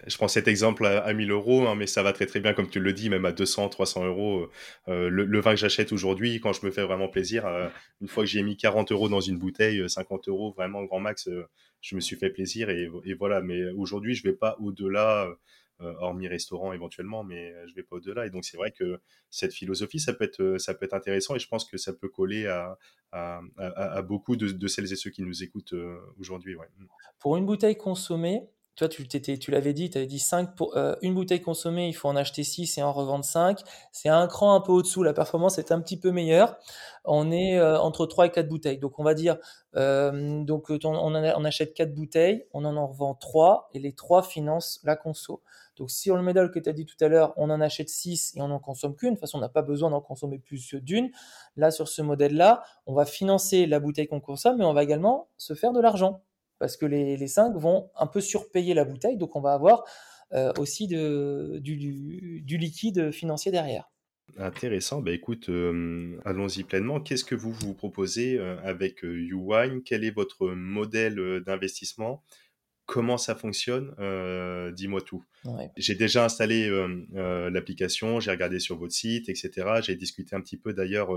Je 0.06 0.16
prends 0.16 0.28
cet 0.28 0.48
exemple 0.48 0.86
à, 0.86 1.12
1000 1.12 1.30
euros, 1.30 1.66
hein, 1.66 1.74
mais 1.74 1.86
ça 1.86 2.02
va 2.02 2.12
très 2.12 2.26
très 2.26 2.40
bien, 2.40 2.52
comme 2.52 2.68
tu 2.68 2.80
le 2.80 2.92
dis, 2.92 3.08
même 3.08 3.24
à 3.24 3.32
200, 3.32 3.70
300 3.70 4.04
euros. 4.04 4.48
Euh, 4.88 5.08
le, 5.08 5.24
le, 5.24 5.40
vin 5.40 5.52
que 5.52 5.60
j'achète 5.60 5.92
aujourd'hui, 5.92 6.40
quand 6.40 6.52
je 6.52 6.64
me 6.66 6.70
fais 6.70 6.82
vraiment 6.82 7.08
plaisir, 7.08 7.46
euh, 7.46 7.68
une 8.00 8.08
fois 8.08 8.24
que 8.24 8.28
j'ai 8.30 8.42
mis 8.42 8.56
40 8.56 8.92
euros 8.92 9.08
dans 9.08 9.20
une 9.20 9.38
bouteille, 9.38 9.88
50 9.88 10.28
euros, 10.28 10.52
vraiment 10.52 10.84
grand 10.84 11.00
max, 11.00 11.28
euh, 11.28 11.48
je 11.80 11.96
me 11.96 12.00
suis 12.00 12.16
fait 12.16 12.30
plaisir 12.30 12.70
et, 12.70 12.90
et 13.04 13.14
voilà. 13.14 13.40
Mais 13.40 13.70
aujourd'hui, 13.70 14.14
je 14.14 14.22
vais 14.22 14.34
pas 14.34 14.56
au-delà 14.60 15.26
euh, 15.26 15.34
hormis 15.80 16.28
restaurant 16.28 16.72
éventuellement, 16.72 17.24
mais 17.24 17.52
euh, 17.52 17.66
je 17.66 17.74
vais 17.74 17.82
pas 17.82 17.96
au-delà. 17.96 18.26
Et 18.26 18.30
donc 18.30 18.44
c'est 18.44 18.56
vrai 18.56 18.70
que 18.70 19.00
cette 19.30 19.52
philosophie, 19.52 20.00
ça 20.00 20.12
peut 20.12 20.24
être, 20.24 20.40
euh, 20.40 20.88
intéressant 20.92 21.34
et 21.34 21.38
je 21.38 21.48
pense 21.48 21.64
que 21.64 21.76
ça 21.76 21.92
peut 21.92 22.08
coller 22.08 22.46
à, 22.46 24.02
beaucoup 24.02 24.36
de, 24.36 24.66
celles 24.66 24.92
et 24.92 24.96
ceux 24.96 25.10
qui 25.10 25.22
nous 25.22 25.42
écoutent 25.42 25.74
aujourd'hui. 26.18 26.54
Mm. 26.54 26.86
Pour 27.18 27.36
une 27.36 27.46
bouteille 27.46 27.76
consommée, 27.76 28.48
toi, 28.76 28.88
tu, 28.88 29.06
l'avais 29.52 29.72
dit, 29.72 29.88
tu 29.88 29.98
avais 29.98 30.06
dit 30.06 30.18
5 30.18 30.56
pour 30.56 30.76
euh, 30.76 30.96
une 31.00 31.14
bouteille 31.14 31.40
consommée, 31.40 31.88
il 31.88 31.92
faut 31.92 32.08
en 32.08 32.16
acheter 32.16 32.42
6 32.42 32.78
et 32.78 32.82
en 32.82 32.92
revendre 32.92 33.24
5. 33.24 33.60
C'est 33.92 34.08
un 34.08 34.26
cran 34.26 34.56
un 34.56 34.60
peu 34.60 34.72
au-dessous, 34.72 35.04
la 35.04 35.12
performance 35.12 35.58
est 35.58 35.70
un 35.70 35.80
petit 35.80 35.96
peu 35.96 36.10
meilleure. 36.10 36.56
On 37.04 37.30
est 37.30 37.56
euh, 37.56 37.78
entre 37.78 38.04
3 38.06 38.26
et 38.26 38.30
4 38.30 38.48
bouteilles. 38.48 38.78
Donc, 38.78 38.98
on 38.98 39.04
va 39.04 39.14
dire, 39.14 39.36
euh, 39.76 40.42
donc 40.42 40.70
on, 40.70 40.78
on, 40.82 41.44
achète 41.44 41.72
4 41.74 41.94
bouteilles, 41.94 42.46
on 42.52 42.64
en 42.64 42.76
en 42.76 42.88
revend 42.88 43.14
3 43.14 43.70
et 43.74 43.78
les 43.78 43.92
3 43.92 44.24
financent 44.24 44.80
la 44.82 44.96
conso. 44.96 45.40
Donc, 45.76 45.90
si 45.90 46.10
on 46.10 46.16
le 46.16 46.22
médaille 46.22 46.50
que 46.50 46.58
tu 46.58 46.68
as 46.68 46.72
dit 46.72 46.86
tout 46.86 46.96
à 47.00 47.08
l'heure, 47.08 47.32
on 47.36 47.50
en 47.50 47.60
achète 47.60 47.88
6 47.88 48.34
et 48.36 48.42
on 48.42 48.48
n'en 48.48 48.60
consomme 48.60 48.94
qu'une, 48.94 49.10
de 49.10 49.14
toute 49.14 49.20
façon, 49.20 49.38
on 49.38 49.40
n'a 49.40 49.48
pas 49.48 49.62
besoin 49.62 49.90
d'en 49.90 50.00
consommer 50.00 50.38
plus 50.38 50.74
d'une. 50.74 51.10
Là, 51.56 51.70
sur 51.70 51.88
ce 51.88 52.02
modèle-là, 52.02 52.62
on 52.86 52.94
va 52.94 53.04
financer 53.04 53.66
la 53.66 53.80
bouteille 53.80 54.06
qu'on 54.06 54.20
consomme, 54.20 54.58
mais 54.58 54.64
on 54.64 54.74
va 54.74 54.82
également 54.82 55.28
se 55.36 55.54
faire 55.54 55.72
de 55.72 55.80
l'argent 55.80 56.22
parce 56.58 56.76
que 56.76 56.86
les, 56.86 57.16
les 57.16 57.28
5 57.28 57.56
vont 57.56 57.90
un 57.96 58.06
peu 58.06 58.20
surpayer 58.20 58.74
la 58.74 58.84
bouteille, 58.84 59.16
donc 59.16 59.36
on 59.36 59.40
va 59.40 59.52
avoir 59.52 59.84
euh, 60.32 60.52
aussi 60.58 60.88
du, 60.88 62.56
liquide 62.58 63.12
financier 63.12 63.52
derrière. 63.52 63.90
Intéressant, 64.38 65.02
bah 65.02 65.12
écoute, 65.12 65.48
euh, 65.48 66.18
allons-y 66.24 66.64
pleinement. 66.64 66.98
Qu'est-ce 66.98 67.24
que 67.24 67.34
vous 67.34 67.52
vous 67.52 67.74
proposez 67.74 68.38
euh, 68.38 68.56
avec 68.64 69.02
YouWine? 69.02 69.82
Quel 69.84 70.02
est 70.02 70.10
votre 70.10 70.48
modèle 70.48 71.42
d'investissement? 71.46 72.22
Comment 72.86 73.16
ça 73.16 73.34
fonctionne 73.34 73.94
euh, 73.98 74.70
Dis-moi 74.72 75.00
tout. 75.00 75.24
Ouais. 75.44 75.70
J'ai 75.76 75.94
déjà 75.94 76.24
installé 76.24 76.68
euh, 76.68 77.06
euh, 77.16 77.50
l'application, 77.50 78.20
j'ai 78.20 78.30
regardé 78.30 78.58
sur 78.58 78.76
votre 78.76 78.92
site, 78.92 79.28
etc. 79.28 79.80
J'ai 79.82 79.94
discuté 79.94 80.36
un 80.36 80.40
petit 80.40 80.56
peu 80.56 80.72
d'ailleurs. 80.72 81.10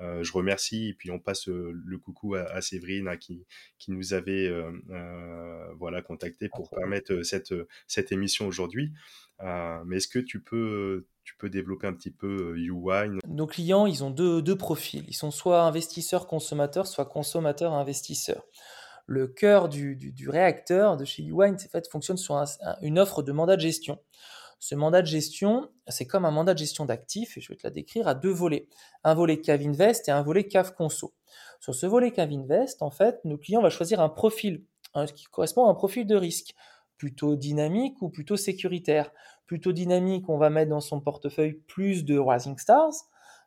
Je 0.00 0.32
remercie 0.32 0.88
et 0.88 0.94
puis 0.94 1.10
on 1.10 1.18
passe 1.18 1.46
le 1.46 1.98
coucou 1.98 2.34
à, 2.34 2.42
à 2.42 2.60
Séverine 2.60 3.08
hein, 3.08 3.16
qui, 3.16 3.46
qui 3.78 3.92
nous 3.92 4.12
avait 4.12 4.52
voilà 5.78 6.02
contacté 6.02 6.48
pour 6.48 6.70
permettre 6.70 7.22
cette 7.22 7.54
cette 7.86 8.12
émission 8.12 8.46
aujourd'hui. 8.46 8.92
mais 9.40 9.96
est-ce 9.96 10.08
que 10.08 10.18
tu 10.18 10.40
peux 10.40 11.06
tu 11.24 11.34
peux 11.38 11.48
développer 11.48 11.86
un 11.86 11.94
petit 11.94 12.10
peu 12.10 12.58
YouWine? 12.58 13.18
Nos 13.26 13.46
clients, 13.46 13.86
ils 13.86 14.04
ont 14.04 14.10
deux, 14.10 14.42
deux 14.42 14.56
profils. 14.56 15.04
Ils 15.08 15.14
sont 15.14 15.32
soit 15.32 15.62
investisseurs 15.62 16.28
consommateurs, 16.28 16.86
soit 16.86 17.06
consommateurs 17.06 17.72
investisseurs 17.72 18.44
le 19.06 19.28
cœur 19.28 19.68
du, 19.68 19.96
du, 19.96 20.28
réacteur 20.28 20.96
de 20.96 21.04
chez 21.04 21.22
Uwine, 21.22 21.54
en 21.54 21.68
fait, 21.70 21.88
fonctionne 21.88 22.16
sur 22.16 22.36
un, 22.36 22.44
une 22.82 22.98
offre 22.98 23.22
de 23.22 23.32
mandat 23.32 23.56
de 23.56 23.60
gestion. 23.60 23.98
Ce 24.58 24.74
mandat 24.74 25.02
de 25.02 25.06
gestion, 25.06 25.70
c'est 25.86 26.06
comme 26.06 26.24
un 26.24 26.30
mandat 26.30 26.54
de 26.54 26.58
gestion 26.58 26.86
d'actifs, 26.86 27.36
et 27.36 27.40
je 27.40 27.48
vais 27.48 27.56
te 27.56 27.66
la 27.66 27.70
décrire 27.70 28.08
à 28.08 28.14
deux 28.14 28.30
volets. 28.30 28.68
Un 29.04 29.14
volet 29.14 29.40
Cave 29.40 29.62
Invest 29.62 30.08
et 30.08 30.10
un 30.10 30.22
volet 30.22 30.44
Cave 30.44 30.74
Conso. 30.74 31.14
Sur 31.60 31.74
ce 31.74 31.86
volet 31.86 32.10
Cave 32.10 32.32
Invest, 32.32 32.82
en 32.82 32.90
fait, 32.90 33.20
nos 33.24 33.38
clients 33.38 33.62
vont 33.62 33.70
choisir 33.70 34.00
un 34.00 34.08
profil 34.08 34.64
hein, 34.94 35.06
qui 35.06 35.24
correspond 35.26 35.66
à 35.66 35.70
un 35.70 35.74
profil 35.74 36.06
de 36.06 36.16
risque, 36.16 36.54
plutôt 36.96 37.36
dynamique 37.36 38.00
ou 38.00 38.08
plutôt 38.08 38.36
sécuritaire? 38.36 39.12
Plutôt 39.46 39.72
dynamique, 39.72 40.28
on 40.28 40.38
va 40.38 40.50
mettre 40.50 40.70
dans 40.70 40.80
son 40.80 41.00
portefeuille 41.00 41.52
plus 41.68 42.04
de 42.04 42.18
Rising 42.18 42.58
Stars, 42.58 42.94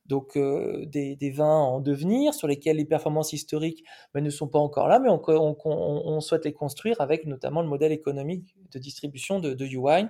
donc 0.10 0.36
euh, 0.36 0.86
des, 0.88 1.32
vins 1.32 1.46
en 1.46 1.80
devenir 1.80 2.34
sur 2.34 2.48
lesquels 2.48 2.78
les 2.78 2.86
performances 2.86 3.32
historiques 3.32 3.86
ben, 4.14 4.24
ne 4.24 4.30
sont 4.32 4.48
pas 4.48 4.60
encore 4.60 4.88
là, 4.88 5.00
mais 5.00 5.10
on, 5.10 5.22
on, 5.64 6.20
souhaite 6.20 6.46
les 6.46 6.54
construire 6.54 7.00
avec 7.00 7.26
notamment 7.26 7.62
le 7.62 7.68
modèle 7.68 7.92
économique 7.92 8.56
de 8.72 8.80
distribution 8.80 9.40
de, 9.40 9.54
de 9.54 9.66
U-Wine 9.66 10.10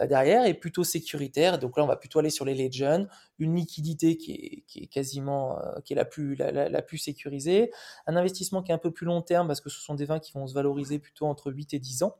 euh, 0.00 0.06
derrière 0.08 0.44
est 0.44 0.54
plutôt 0.54 0.82
sécuritaire. 0.82 1.60
Donc 1.60 1.76
là, 1.76 1.84
on 1.84 1.86
va 1.86 1.96
plutôt 1.96 2.18
aller 2.18 2.30
sur 2.30 2.44
les 2.44 2.54
legends, 2.54 3.06
une 3.38 3.54
liquidité 3.54 4.16
qui 4.16 4.64
est, 4.74 4.86
quasiment 4.86 5.60
euh, 5.60 5.80
qui 5.84 5.92
est 5.92 5.96
la 5.96 6.04
plus 6.04 6.34
la, 6.34 6.68
la, 6.68 6.82
plus 6.82 6.98
sécurisée, 6.98 7.70
un 8.08 8.16
investissement 8.16 8.62
qui 8.62 8.72
est 8.72 8.74
un 8.74 8.78
peu 8.78 8.90
plus 8.90 9.06
long 9.06 9.22
terme 9.22 9.46
parce 9.46 9.60
que 9.60 9.70
ce 9.70 9.80
sont 9.80 9.94
des 9.94 10.04
vins 10.04 10.18
qui 10.18 10.32
vont 10.32 10.48
se 10.48 10.54
valoriser 10.54 10.98
plutôt 10.98 11.26
entre 11.26 11.52
8 11.52 11.74
et 11.74 11.78
10 11.78 12.02
ans. 12.02 12.16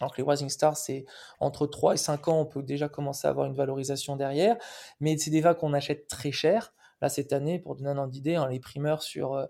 Alors 0.00 0.12
que 0.12 0.22
les 0.22 0.28
Rising 0.28 0.48
Stars, 0.48 0.76
c'est 0.76 1.04
entre 1.40 1.66
3 1.66 1.94
et 1.94 1.98
5 1.98 2.28
ans, 2.28 2.40
on 2.40 2.46
peut 2.46 2.62
déjà 2.62 2.88
commencer 2.88 3.26
à 3.26 3.30
avoir 3.30 3.46
une 3.46 3.54
valorisation 3.54 4.16
derrière. 4.16 4.56
Mais 5.00 5.18
c'est 5.18 5.30
des 5.30 5.40
vins 5.40 5.54
qu'on 5.54 5.74
achète 5.74 6.08
très 6.08 6.32
cher. 6.32 6.72
Là, 7.02 7.08
cette 7.08 7.32
année, 7.32 7.58
pour 7.58 7.76
donner 7.76 7.90
un 7.90 7.98
ordre 7.98 8.12
d'idée, 8.12 8.34
hein, 8.34 8.46
les 8.48 8.60
primeurs 8.60 9.02
sur, 9.02 9.48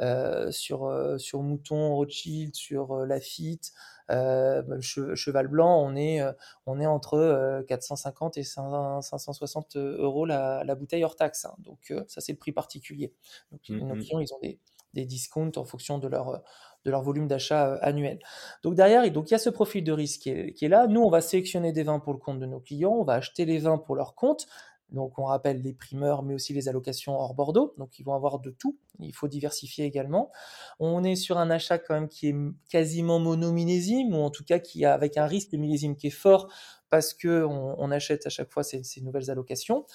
euh, 0.00 0.50
sur, 0.50 0.86
euh, 0.86 1.18
sur 1.18 1.42
Mouton, 1.42 1.94
Rothschild, 1.94 2.54
sur 2.54 2.92
euh, 2.92 3.06
Lafitte, 3.06 3.72
euh, 4.12 4.80
Cheval 4.80 5.48
Blanc, 5.48 5.82
on 5.82 5.96
est, 5.96 6.20
euh, 6.20 6.32
on 6.66 6.80
est 6.80 6.86
entre 6.86 7.64
450 7.66 8.36
et 8.36 8.44
560 8.44 9.76
euros 9.76 10.26
la, 10.26 10.62
la 10.64 10.74
bouteille 10.74 11.04
hors 11.04 11.16
taxe. 11.16 11.44
Hein. 11.44 11.54
Donc, 11.58 11.92
ça, 12.08 12.20
c'est 12.20 12.32
le 12.32 12.38
prix 12.38 12.52
particulier. 12.52 13.12
Donc, 13.50 13.68
mmh, 13.68 13.78
nos 13.78 13.94
mmh. 13.94 14.00
clients, 14.00 14.20
ils 14.20 14.34
ont 14.34 14.40
des, 14.40 14.58
des 14.94 15.06
discounts 15.06 15.56
en 15.56 15.64
fonction 15.64 15.98
de 15.98 16.08
leur 16.08 16.42
de 16.84 16.90
leur 16.90 17.02
volume 17.02 17.28
d'achat 17.28 17.68
euh, 17.68 17.78
annuel. 17.82 18.18
Donc 18.62 18.74
derrière, 18.74 19.08
donc 19.10 19.30
il 19.30 19.32
y 19.32 19.34
a 19.34 19.38
ce 19.38 19.50
profil 19.50 19.84
de 19.84 19.92
risque 19.92 20.22
qui 20.22 20.30
est, 20.30 20.52
qui 20.52 20.64
est, 20.64 20.68
là. 20.68 20.86
Nous, 20.86 21.00
on 21.00 21.10
va 21.10 21.20
sélectionner 21.20 21.72
des 21.72 21.82
vins 21.82 22.00
pour 22.00 22.12
le 22.12 22.18
compte 22.18 22.38
de 22.38 22.46
nos 22.46 22.60
clients, 22.60 22.92
on 22.92 23.04
va 23.04 23.14
acheter 23.14 23.44
les 23.44 23.58
vins 23.58 23.78
pour 23.78 23.96
leur 23.96 24.14
compte. 24.14 24.46
Donc 24.92 25.18
on 25.18 25.24
rappelle 25.24 25.62
les 25.62 25.72
primeurs, 25.72 26.22
mais 26.22 26.34
aussi 26.34 26.52
les 26.52 26.68
allocations 26.68 27.18
hors 27.18 27.34
Bordeaux. 27.34 27.74
Donc 27.78 27.98
ils 27.98 28.04
vont 28.04 28.14
avoir 28.14 28.38
de 28.38 28.50
tout. 28.50 28.78
Il 29.00 29.14
faut 29.14 29.28
diversifier 29.28 29.84
également. 29.84 30.30
On 30.78 31.02
est 31.02 31.16
sur 31.16 31.38
un 31.38 31.50
achat 31.50 31.78
quand 31.78 31.94
même 31.94 32.08
qui 32.08 32.28
est 32.28 32.36
quasiment 32.68 33.18
monomillésime, 33.18 34.14
ou 34.14 34.22
en 34.22 34.30
tout 34.30 34.44
cas 34.44 34.58
qui 34.58 34.84
a 34.84 34.94
avec 34.94 35.16
un 35.16 35.26
risque 35.26 35.50
de 35.50 35.56
millésime 35.56 35.96
qui 35.96 36.08
est 36.08 36.10
fort 36.10 36.52
parce 36.90 37.14
que 37.14 37.44
on, 37.44 37.90
achète 37.90 38.26
à 38.26 38.28
chaque 38.28 38.52
fois 38.52 38.62
ces, 38.62 38.82
ces, 38.82 39.00
nouvelles 39.00 39.30
allocations. 39.30 39.86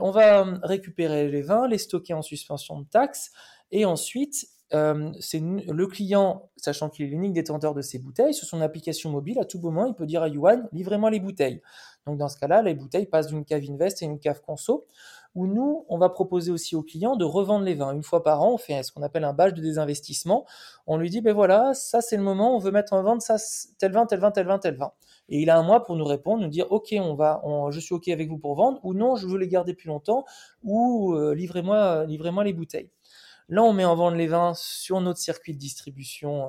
On 0.00 0.10
va 0.10 0.42
récupérer 0.64 1.28
les 1.28 1.42
vins, 1.42 1.68
les 1.68 1.78
stocker 1.78 2.12
en 2.12 2.22
suspension 2.22 2.80
de 2.80 2.86
taxes, 2.88 3.30
et 3.70 3.84
ensuite 3.84 4.48
euh, 4.72 5.10
c'est 5.20 5.40
le 5.40 5.86
client, 5.86 6.50
sachant 6.56 6.88
qu'il 6.88 7.06
est 7.06 7.08
l'unique 7.08 7.32
détenteur 7.32 7.74
de 7.74 7.82
ces 7.82 7.98
bouteilles, 7.98 8.34
sur 8.34 8.46
son 8.46 8.60
application 8.60 9.10
mobile, 9.10 9.38
à 9.40 9.44
tout 9.44 9.58
moment, 9.58 9.86
il 9.86 9.94
peut 9.94 10.06
dire 10.06 10.22
à 10.22 10.28
Yuan, 10.28 10.68
livrez-moi 10.72 11.10
les 11.10 11.20
bouteilles. 11.20 11.60
Donc 12.06 12.18
dans 12.18 12.28
ce 12.28 12.38
cas-là, 12.38 12.62
les 12.62 12.74
bouteilles 12.74 13.06
passent 13.06 13.28
d'une 13.28 13.44
cave 13.44 13.62
Invest 13.68 14.02
et 14.02 14.06
une 14.06 14.18
cave 14.18 14.40
Conso, 14.40 14.86
où 15.34 15.46
nous, 15.46 15.84
on 15.88 15.98
va 15.98 16.08
proposer 16.08 16.50
aussi 16.50 16.74
au 16.74 16.82
client 16.82 17.14
de 17.16 17.24
revendre 17.24 17.64
les 17.64 17.74
vins. 17.74 17.92
Une 17.92 18.02
fois 18.02 18.22
par 18.22 18.42
an, 18.42 18.54
on 18.54 18.58
fait 18.58 18.82
ce 18.82 18.90
qu'on 18.90 19.02
appelle 19.02 19.24
un 19.24 19.32
badge 19.32 19.54
de 19.54 19.62
désinvestissement. 19.62 20.44
On 20.86 20.96
lui 20.96 21.08
dit, 21.08 21.20
ben 21.20 21.32
voilà, 21.32 21.72
ça 21.74 22.00
c'est 22.00 22.16
le 22.16 22.22
moment, 22.22 22.56
on 22.56 22.58
veut 22.58 22.72
mettre 22.72 22.94
en 22.94 23.02
vente 23.02 23.22
ça, 23.22 23.36
tel 23.78 23.92
vin, 23.92 24.06
tel 24.06 24.18
vin, 24.18 24.30
tel 24.30 24.46
vin, 24.46 24.58
tel 24.58 24.76
vin. 24.76 24.92
Et 25.28 25.40
il 25.40 25.50
a 25.50 25.58
un 25.58 25.62
mois 25.62 25.84
pour 25.84 25.94
nous 25.94 26.04
répondre, 26.04 26.42
nous 26.42 26.48
dire, 26.48 26.66
ok, 26.70 26.94
on 26.98 27.14
va, 27.14 27.40
je 27.70 27.78
suis 27.78 27.94
ok 27.94 28.08
avec 28.08 28.28
vous 28.28 28.38
pour 28.38 28.56
vendre, 28.56 28.80
ou 28.82 28.94
non, 28.94 29.14
je 29.14 29.28
veux 29.28 29.38
les 29.38 29.46
garder 29.46 29.74
plus 29.74 29.86
longtemps, 29.86 30.24
ou 30.64 31.14
euh, 31.14 31.34
livrez-moi, 31.34 32.04
livrez-moi 32.06 32.42
les 32.42 32.52
bouteilles. 32.52 32.90
Là, 33.50 33.64
on 33.64 33.72
met 33.72 33.84
en 33.84 33.96
vente 33.96 34.14
les 34.14 34.28
vins 34.28 34.54
sur 34.54 35.00
notre 35.00 35.18
circuit 35.18 35.52
de 35.52 35.58
distribution 35.58 36.48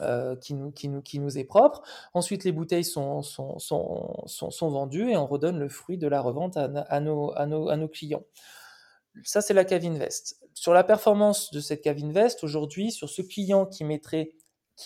euh, 0.00 0.36
qui, 0.36 0.54
nous, 0.54 0.70
qui, 0.70 1.18
nous, 1.18 1.38
est 1.38 1.44
propre. 1.44 1.82
Ensuite, 2.14 2.44
les 2.44 2.52
bouteilles 2.52 2.84
sont, 2.84 3.20
vendues 4.62 5.10
et 5.10 5.16
on 5.16 5.26
redonne 5.26 5.58
le 5.58 5.68
fruit 5.68 5.98
de 5.98 6.06
la 6.06 6.20
revente 6.20 6.56
à, 6.56 7.00
nos, 7.00 7.88
clients. 7.88 8.24
Ça, 9.24 9.42
c'est 9.42 9.52
la 9.52 9.64
cave 9.64 9.84
Invest. 9.84 10.40
Sur 10.54 10.72
la 10.72 10.84
performance 10.84 11.50
de 11.50 11.60
cette 11.60 11.82
cave 11.82 11.98
Invest, 11.98 12.42
aujourd'hui, 12.44 12.92
sur 12.92 13.10
ce 13.10 13.20
client 13.20 13.66
qui 13.66 13.84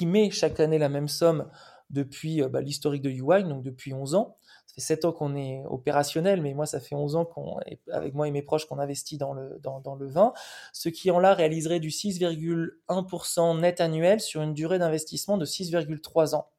met 0.06 0.30
chaque 0.30 0.58
année 0.58 0.78
la 0.78 0.88
même 0.88 1.08
somme 1.08 1.48
depuis 1.90 2.42
euh, 2.42 2.48
bah, 2.48 2.60
l'historique 2.60 3.02
de 3.02 3.10
UI, 3.10 3.44
donc 3.44 3.62
depuis 3.62 3.92
11 3.92 4.14
ans, 4.14 4.38
fait 4.74 4.80
7 4.80 5.04
ans 5.06 5.12
qu'on 5.12 5.36
est 5.36 5.62
opérationnel, 5.66 6.42
mais 6.42 6.54
moi, 6.54 6.66
ça 6.66 6.80
fait 6.80 6.94
11 6.94 7.16
ans 7.16 7.24
qu'on, 7.24 7.58
avec 7.90 8.14
moi 8.14 8.28
et 8.28 8.30
mes 8.30 8.42
proches, 8.42 8.66
qu'on 8.66 8.78
investit 8.78 9.18
dans 9.18 9.32
le, 9.32 9.58
dans, 9.62 9.80
dans 9.80 9.94
le 9.94 10.06
vin. 10.06 10.32
Ce 10.72 10.88
qui 10.88 11.10
en 11.10 11.18
là 11.18 11.34
réaliserait 11.34 11.80
du 11.80 11.90
6,1% 11.90 13.60
net 13.60 13.80
annuel 13.80 14.20
sur 14.20 14.42
une 14.42 14.54
durée 14.54 14.78
d'investissement 14.78 15.38
de 15.38 15.46
6,3 15.46 16.34
ans. 16.34 16.50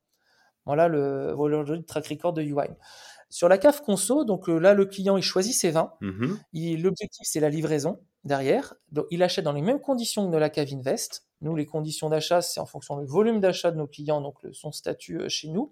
Voilà 0.65 0.87
le, 0.87 1.33
le 1.33 1.83
track 1.83 2.07
record 2.07 2.33
de 2.33 2.41
UI. 2.41 2.67
Sur 3.29 3.49
la 3.49 3.57
cave 3.57 3.81
conso, 3.81 4.23
donc 4.23 4.49
euh, 4.49 4.57
là, 4.57 4.73
le 4.73 4.85
client, 4.85 5.17
il 5.17 5.23
choisit 5.23 5.53
ses 5.53 5.71
vins. 5.71 5.93
Mm-hmm. 6.01 6.81
L'objectif, 6.81 7.27
c'est 7.29 7.39
la 7.39 7.49
livraison 7.49 7.99
derrière. 8.28 8.75
Il 9.09 9.23
achète 9.23 9.45
dans 9.45 9.53
les 9.53 9.61
mêmes 9.61 9.80
conditions 9.80 10.28
que 10.28 10.34
de 10.34 10.38
la 10.38 10.49
cave 10.49 10.67
Invest. 10.71 11.28
Nous, 11.41 11.55
les 11.55 11.65
conditions 11.65 12.09
d'achat, 12.09 12.41
c'est 12.41 12.59
en 12.59 12.65
fonction 12.65 12.99
du 12.99 13.05
volume 13.05 13.39
d'achat 13.39 13.71
de 13.71 13.78
nos 13.78 13.86
clients, 13.86 14.21
donc 14.21 14.36
son 14.53 14.71
statut 14.71 15.19
euh, 15.19 15.30
chez 15.30 15.49
nous. 15.49 15.71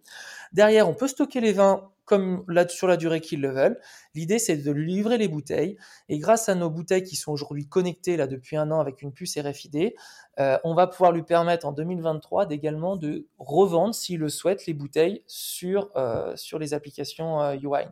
Derrière, 0.54 0.88
on 0.88 0.94
peut 0.94 1.08
stocker 1.08 1.42
les 1.42 1.54
vins 1.54 1.90
comme 2.06 2.46
sur 2.70 2.88
la 2.88 2.98
durée 2.98 3.20
qu'ils 3.20 3.42
le 3.42 3.50
veulent. 3.50 3.80
L'idée, 4.14 4.38
c'est 4.38 4.58
de 4.58 4.72
lui 4.72 4.94
livrer 4.94 5.18
les 5.18 5.28
bouteilles. 5.28 5.76
Et 6.08 6.20
grâce 6.20 6.50
à 6.50 6.56
nos 6.56 6.70
bouteilles 6.70 7.02
qui 7.02 7.16
sont 7.16 7.32
aujourd'hui 7.32 7.68
connectées 7.68 8.16
là 8.16 8.28
depuis 8.28 8.58
un 8.58 8.70
an 8.70 8.80
avec 8.80 9.02
une 9.02 9.12
puce 9.12 9.40
RFID, 9.40 9.96
euh, 10.40 10.60
on 10.64 10.76
va 10.76 10.86
pouvoir 10.86 11.12
lui 11.12 11.24
permettre 11.24 11.66
en 11.66 11.72
2023 11.72 12.46
d'également 12.46 12.96
de 12.96 13.28
revendre, 13.40 13.96
s'il 13.96 14.20
le 14.20 14.30
souhaite, 14.30 14.68
les 14.68 14.76
bouteilles 14.76 15.24
sur, 15.26 15.90
euh, 15.96 16.36
les 16.60 16.76
applications 16.76 17.54
UI. 17.54 17.86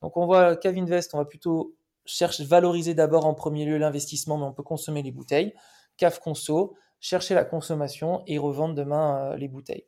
Donc 0.00 0.16
on 0.16 0.24
voit 0.24 0.56
Cavinvest, 0.56 1.14
on 1.14 1.18
va 1.18 1.26
plutôt 1.26 1.74
chercher 2.10 2.44
valoriser 2.44 2.94
d'abord 2.94 3.26
en 3.26 3.34
premier 3.34 3.64
lieu 3.64 3.78
l'investissement, 3.78 4.38
mais 4.38 4.44
on 4.44 4.52
peut 4.52 4.62
consommer 4.62 5.02
les 5.02 5.12
bouteilles. 5.12 5.54
Cave 5.96 6.20
Conso, 6.20 6.74
chercher 7.00 7.34
la 7.34 7.44
consommation 7.44 8.22
et 8.26 8.38
revendre 8.38 8.74
demain 8.74 9.36
les 9.36 9.48
bouteilles. 9.48 9.86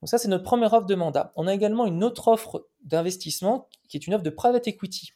Donc 0.00 0.08
ça, 0.08 0.18
c'est 0.18 0.28
notre 0.28 0.44
première 0.44 0.72
offre 0.72 0.86
de 0.86 0.94
mandat. 0.94 1.32
On 1.36 1.46
a 1.46 1.54
également 1.54 1.86
une 1.86 2.04
autre 2.04 2.28
offre 2.28 2.66
d'investissement 2.82 3.68
qui 3.88 3.96
est 3.96 4.06
une 4.06 4.14
offre 4.14 4.24
de 4.24 4.30
private 4.30 4.68
equity 4.68 5.12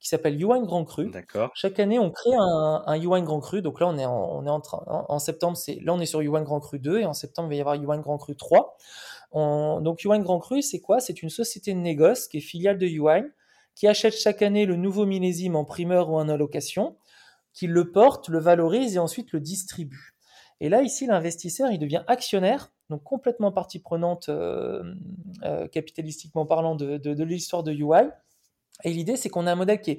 qui 0.00 0.08
s'appelle 0.08 0.38
Yuan 0.38 0.64
Grand 0.64 0.84
Cru. 0.84 1.10
Chaque 1.54 1.78
année, 1.78 1.98
on 2.00 2.10
crée 2.10 2.34
un, 2.34 2.82
un 2.84 2.96
Yuan 2.96 3.24
Grand 3.24 3.38
Cru. 3.38 3.62
Donc 3.62 3.78
là, 3.78 3.86
on 3.86 3.96
est 3.96 4.04
en, 4.04 4.30
on 4.32 4.44
est 4.44 4.50
en, 4.50 4.60
train, 4.60 4.82
en, 4.86 5.18
septembre, 5.20 5.56
c'est 5.56 5.78
là 5.82 5.94
on 5.94 6.00
est 6.00 6.06
sur 6.06 6.22
Yuan 6.22 6.42
Grand 6.42 6.58
Cru 6.58 6.80
2 6.80 6.98
et 6.98 7.06
en 7.06 7.12
septembre, 7.12 7.48
il 7.48 7.50
va 7.50 7.56
y 7.56 7.60
avoir 7.60 7.76
Yuan 7.76 8.00
Grand 8.00 8.18
Cru 8.18 8.34
3. 8.34 8.76
donc 9.32 10.02
Yuan 10.02 10.22
Grand 10.22 10.40
Cru, 10.40 10.60
c'est 10.60 10.80
quoi? 10.80 10.98
C'est 10.98 11.22
une 11.22 11.30
société 11.30 11.72
de 11.72 11.78
négoce 11.78 12.26
qui 12.26 12.38
est 12.38 12.40
filiale 12.40 12.78
de 12.78 12.86
Yuan 12.86 13.30
qui 13.74 13.88
achète 13.88 14.14
chaque 14.14 14.42
année 14.42 14.66
le 14.66 14.76
nouveau 14.76 15.06
millésime 15.06 15.56
en 15.56 15.64
primeur 15.64 16.10
ou 16.10 16.16
en 16.16 16.28
allocation, 16.28 16.96
qui 17.52 17.66
le 17.66 17.90
porte, 17.90 18.28
le 18.28 18.38
valorise 18.38 18.96
et 18.96 18.98
ensuite 18.98 19.32
le 19.32 19.40
distribue. 19.40 20.14
Et 20.60 20.68
là, 20.68 20.82
ici, 20.82 21.06
l'investisseur, 21.06 21.70
il 21.70 21.78
devient 21.78 22.04
actionnaire 22.06 22.70
donc 22.92 23.02
complètement 23.04 23.52
partie 23.52 23.78
prenante 23.78 24.28
euh, 24.28 24.94
euh, 25.44 25.66
capitalistiquement 25.66 26.44
parlant 26.44 26.76
de, 26.76 27.22
l'histoire 27.24 27.62
de 27.62 27.72
UI. 27.72 28.10
Et 28.84 28.92
l'idée, 28.92 29.16
c'est 29.16 29.28
qu'on 29.28 29.46
a 29.46 29.52
un 29.52 29.56
modèle 29.56 29.80
qui 29.80 29.92
est, 29.92 29.98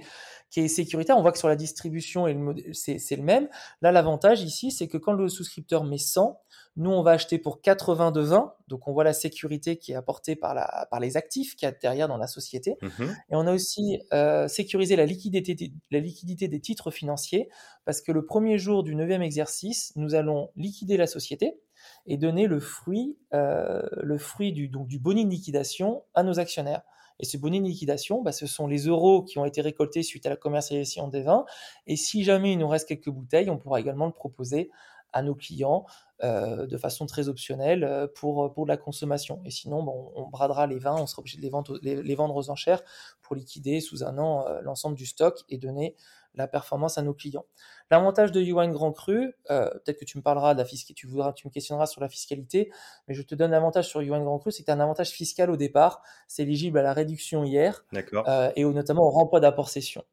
qui 0.49 0.59
est 0.59 0.67
sécuritaire. 0.67 1.17
On 1.17 1.21
voit 1.21 1.31
que 1.31 1.38
sur 1.38 1.47
la 1.47 1.55
distribution, 1.55 2.25
c'est 2.73 3.15
le 3.15 3.23
même. 3.23 3.49
Là, 3.81 3.91
l'avantage 3.91 4.41
ici, 4.43 4.71
c'est 4.71 4.88
que 4.88 4.97
quand 4.97 5.13
le 5.13 5.27
souscripteur 5.29 5.84
met 5.84 5.97
100, 5.97 6.39
nous, 6.75 6.89
on 6.89 7.03
va 7.03 7.11
acheter 7.11 7.38
pour 7.38 7.61
80 7.61 8.11
de 8.11 8.21
20. 8.21 8.55
Donc, 8.67 8.88
on 8.88 8.93
voit 8.93 9.03
la 9.03 9.13
sécurité 9.13 9.77
qui 9.77 9.91
est 9.91 9.95
apportée 9.95 10.36
par, 10.36 10.55
la, 10.55 10.88
par 10.89 10.99
les 10.99 11.17
actifs 11.17 11.55
qu'il 11.55 11.67
y 11.67 11.69
a 11.69 11.71
derrière 11.71 12.07
dans 12.07 12.17
la 12.17 12.27
société. 12.27 12.77
Mmh 12.81 13.03
Et 13.29 13.36
on 13.36 13.45
a 13.45 13.53
aussi 13.53 13.99
euh, 14.11 14.47
sécurisé 14.47 14.95
la 14.95 15.05
liquidité, 15.05 15.71
la 15.91 15.99
liquidité 15.99 16.47
des 16.47 16.59
titres 16.59 16.89
financiers 16.89 17.49
parce 17.86 18.01
que 18.01 18.11
le 18.11 18.25
premier 18.25 18.57
jour 18.57 18.84
du 18.84 18.95
neuvième 18.95 19.21
exercice, 19.21 19.93
nous 19.95 20.15
allons 20.15 20.49
liquider 20.55 20.97
la 20.97 21.07
société 21.07 21.59
et 22.05 22.17
donner 22.17 22.47
le 22.47 22.59
fruit, 22.59 23.17
euh, 23.34 23.81
le 24.01 24.17
fruit 24.17 24.53
du, 24.53 24.67
donc, 24.67 24.88
du 24.88 24.99
boni 24.99 25.25
de 25.25 25.29
liquidation 25.29 26.03
à 26.13 26.23
nos 26.23 26.39
actionnaires. 26.39 26.81
Et 27.20 27.26
ce 27.26 27.38
boni 27.38 27.59
de 27.61 27.66
liquidation, 27.66 28.22
bah, 28.22 28.32
ce 28.32 28.47
sont 28.47 28.68
les 28.68 28.88
euros 28.88 29.24
qui 29.24 29.38
ont 29.38 29.45
été 29.45 29.61
récoltés 29.61 30.03
suite 30.03 30.26
à 30.26 30.30
la 30.30 30.36
commercialisation 30.36 31.07
des 31.07 31.22
vins. 31.22 31.45
Et 31.88 31.95
si 31.95 32.24
jamais 32.24 32.53
il 32.53 32.57
nous 32.57 32.68
reste 32.68 32.88
quelques 32.88 33.09
bouteilles, 33.09 33.49
on 33.49 33.57
pourra 33.57 33.80
également 33.80 34.05
le 34.05 34.11
proposer 34.11 34.72
à 35.16 35.22
nos 35.22 35.36
clients 35.36 35.86
euh, 36.24 36.66
de 36.66 36.78
façon 36.78 37.05
très 37.05 37.28
optionnelle 37.30 37.84
euh, 37.84 38.07
pour, 38.07 38.51
pour 38.51 38.66
la 38.66 38.78
consommation. 38.78 39.41
Et 39.45 39.51
sinon, 39.51 39.84
bon, 39.84 40.11
on 40.16 40.28
bradera 40.28 40.66
les 40.66 40.80
vins, 40.80 40.95
on 40.99 41.05
sera 41.05 41.20
obligé 41.20 41.38
de 41.38 41.43
les 41.43 41.49
vendre, 41.49 41.78
les, 41.84 42.16
vendre 42.16 42.36
aux 42.36 42.49
enchères 42.49 42.82
pour 43.22 43.36
liquider 43.36 43.80
sous 43.80 44.03
un 44.03 44.18
an 44.18 44.45
l'ensemble 44.64 44.95
du 44.95 45.05
stock 45.05 45.43
et 45.49 45.57
donner 45.57 45.95
la 46.36 46.47
performance 46.47 46.97
à 46.97 47.01
nos 47.01 47.13
clients. 47.13 47.45
L'avantage 47.91 48.31
de 48.31 48.41
Yuan 48.41 48.71
Grand 48.71 48.91
Cru, 48.91 49.34
euh, 49.49 49.69
peut-être 49.69 49.99
que 49.99 50.05
tu 50.05 50.17
me 50.17 50.23
parleras 50.23 50.53
de 50.53 50.59
la 50.59 50.65
fiscalité, 50.65 50.93
tu 50.93 51.07
voudras, 51.07 51.34
tu 51.34 51.47
me 51.47 51.51
questionneras 51.51 51.86
sur 51.86 52.01
la 52.01 52.09
fiscalité, 52.09 52.71
mais 53.07 53.13
je 53.13 53.21
te 53.21 53.36
donne 53.36 53.51
l'avantage 53.51 53.88
sur 53.88 54.01
Yuan 54.01 54.23
Grand 54.23 54.39
Cru, 54.39 54.51
c'est 54.51 54.63
que 54.63 54.65
tu 54.65 54.71
as 54.71 54.75
un 54.75 54.79
avantage 54.79 55.11
fiscal 55.11 55.49
au 55.49 55.57
départ, 55.57 56.01
c'est 56.27 56.43
éligible 56.43 56.79
à 56.79 56.84
la 56.84 56.93
réduction 56.93 57.43
hier, 57.43 57.86
euh, 57.95 58.51
et 58.55 58.63
notamment 58.63 59.03
au 59.03 59.11
remploi 59.11 59.39
d'apport 59.39 59.69
cession 59.69 60.03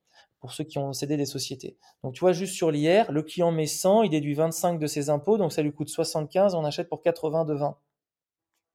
pour 0.40 0.52
ceux 0.52 0.64
qui 0.64 0.78
ont 0.78 0.92
cédé 0.92 1.16
des 1.16 1.26
sociétés. 1.26 1.76
Donc 2.02 2.14
tu 2.14 2.20
vois, 2.20 2.32
juste 2.32 2.54
sur 2.54 2.70
l'IR, 2.70 3.12
le 3.12 3.22
client 3.22 3.52
met 3.52 3.66
100, 3.66 4.04
il 4.04 4.10
déduit 4.10 4.34
25 4.34 4.78
de 4.78 4.86
ses 4.86 5.10
impôts, 5.10 5.36
donc 5.36 5.52
ça 5.52 5.62
lui 5.62 5.72
coûte 5.72 5.90
75, 5.90 6.54
on 6.54 6.64
achète 6.64 6.88
pour 6.88 7.02
80 7.02 7.44
de 7.44 7.54
20. 7.54 7.76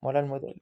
Voilà 0.02 0.22
le 0.22 0.28
modèle. 0.28 0.56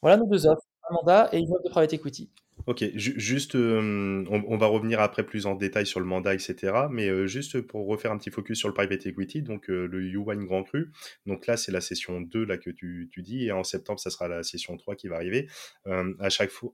Voilà 0.00 0.16
nos 0.16 0.26
deux 0.26 0.46
offres, 0.46 0.62
un 0.90 0.94
mandat 0.94 1.28
et 1.32 1.38
une 1.38 1.52
offre 1.52 1.62
de 1.64 1.68
private 1.70 1.92
equity. 1.92 2.30
Ok, 2.66 2.84
juste, 2.94 3.54
on, 3.54 4.56
va 4.56 4.66
revenir 4.66 5.00
après 5.00 5.24
plus 5.24 5.46
en 5.46 5.54
détail 5.54 5.86
sur 5.86 6.00
le 6.00 6.06
mandat, 6.06 6.34
etc. 6.34 6.72
Mais 6.90 7.28
juste 7.28 7.60
pour 7.60 7.86
refaire 7.86 8.10
un 8.10 8.18
petit 8.18 8.30
focus 8.30 8.58
sur 8.58 8.68
le 8.68 8.74
private 8.74 9.06
equity, 9.06 9.42
donc 9.42 9.68
le 9.68 10.00
U1 10.00 10.44
Grand 10.44 10.64
Cru. 10.64 10.90
Donc 11.26 11.46
là, 11.46 11.56
c'est 11.56 11.70
la 11.70 11.80
session 11.80 12.20
2 12.20 12.44
là, 12.44 12.58
que 12.58 12.70
tu, 12.70 13.08
dis, 13.18 13.46
et 13.46 13.52
en 13.52 13.62
septembre, 13.62 14.00
ça 14.00 14.10
sera 14.10 14.26
la 14.26 14.42
session 14.42 14.76
3 14.76 14.96
qui 14.96 15.06
va 15.06 15.14
arriver. 15.14 15.48
à 15.86 16.28
chaque 16.28 16.50
fois, 16.50 16.72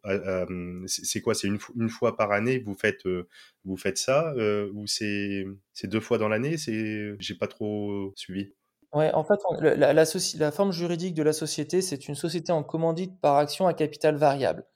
c'est 0.87 1.21
quoi? 1.21 1.35
C'est 1.35 1.49
une, 1.49 1.59
une, 1.79 1.91
fois 1.91 2.17
par 2.17 2.33
année 2.33 2.59
vous 2.59 2.75
faites, 2.75 3.07
vous 3.65 3.77
faites 3.77 3.99
ça 3.99 4.35
Ou 4.75 4.87
c'est 4.87 5.45
deux 5.85 6.01
fois 6.01 6.17
dans 6.17 6.29
l'année? 6.29 6.57
J'ai 6.57 7.35
pas 7.39 7.49
trop 7.49 8.13
suivi. 8.17 8.53
Ouais, 8.95 9.11
en 9.15 9.25
fait, 9.25 9.41
la, 9.61 9.93
la, 9.93 10.05
la, 10.05 10.53
forme 10.53 10.73
juridique 10.73 11.15
de 11.15 11.23
la 11.23 11.33
société, 11.33 11.81
c'est 11.81 12.09
une 12.09 12.15
société 12.15 12.53
en 12.53 12.63
commandite 12.63 13.19
par 13.21 13.37
action 13.37 13.67
à 13.67 13.73
capital 13.73 14.17
variable. 14.17 14.67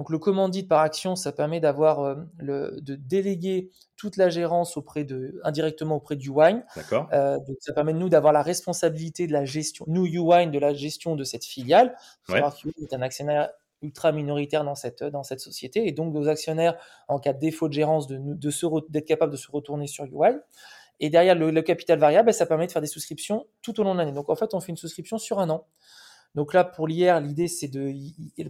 Donc 0.00 0.08
le 0.08 0.18
commandite 0.18 0.66
par 0.66 0.80
action, 0.80 1.14
ça 1.14 1.30
permet 1.30 1.60
d'avoir 1.60 2.00
euh, 2.00 2.14
le, 2.38 2.80
de 2.80 2.94
déléguer 2.94 3.68
toute 3.98 4.16
la 4.16 4.30
gérance 4.30 4.78
auprès 4.78 5.04
de, 5.04 5.38
indirectement 5.44 5.96
auprès 5.96 6.16
du 6.16 6.30
wine. 6.30 6.64
D'accord. 6.74 7.06
Euh, 7.12 7.36
donc 7.36 7.58
ça 7.60 7.74
permet 7.74 7.92
de 7.92 7.98
nous 7.98 8.08
d'avoir 8.08 8.32
la 8.32 8.40
responsabilité 8.40 9.26
de 9.26 9.34
la 9.34 9.44
gestion, 9.44 9.84
nous 9.88 10.06
U-Wine, 10.06 10.52
de 10.52 10.58
la 10.58 10.72
gestion 10.72 11.16
de 11.16 11.24
cette 11.24 11.44
filiale. 11.44 11.94
Savoir 12.26 12.56
est 12.80 12.94
un 12.94 13.02
actionnaire 13.02 13.50
ultra 13.82 14.10
minoritaire 14.10 14.64
dans 14.64 14.74
cette, 14.74 15.04
dans 15.04 15.22
cette 15.22 15.40
société 15.40 15.86
et 15.86 15.92
donc 15.92 16.14
nos 16.14 16.28
actionnaires, 16.28 16.78
en 17.06 17.18
cas 17.18 17.34
de 17.34 17.38
défaut 17.38 17.68
de 17.68 17.74
gérance, 17.74 18.06
de, 18.06 18.16
de 18.16 18.90
d'être 18.90 19.06
capables 19.06 19.32
de 19.32 19.36
se 19.36 19.50
retourner 19.50 19.86
sur 19.86 20.06
U-Wine. 20.06 20.40
Et 21.00 21.10
derrière 21.10 21.34
le, 21.34 21.60
capital 21.60 21.98
variable, 21.98 22.28
ben, 22.28 22.32
ça 22.32 22.46
permet 22.46 22.66
de 22.66 22.72
faire 22.72 22.80
des 22.80 22.88
souscriptions 22.88 23.46
tout 23.60 23.78
au 23.80 23.84
long 23.84 23.92
de 23.92 23.98
l'année. 23.98 24.12
Donc 24.12 24.30
en 24.30 24.34
fait, 24.34 24.54
on 24.54 24.60
fait 24.60 24.72
une 24.72 24.78
souscription 24.78 25.18
sur 25.18 25.40
un 25.40 25.50
an. 25.50 25.66
Donc 26.34 26.54
là, 26.54 26.64
pour 26.64 26.86
l'IR, 26.86 27.20
l'idée, 27.20 27.48
c'est 27.48 27.68
de. 27.68 27.92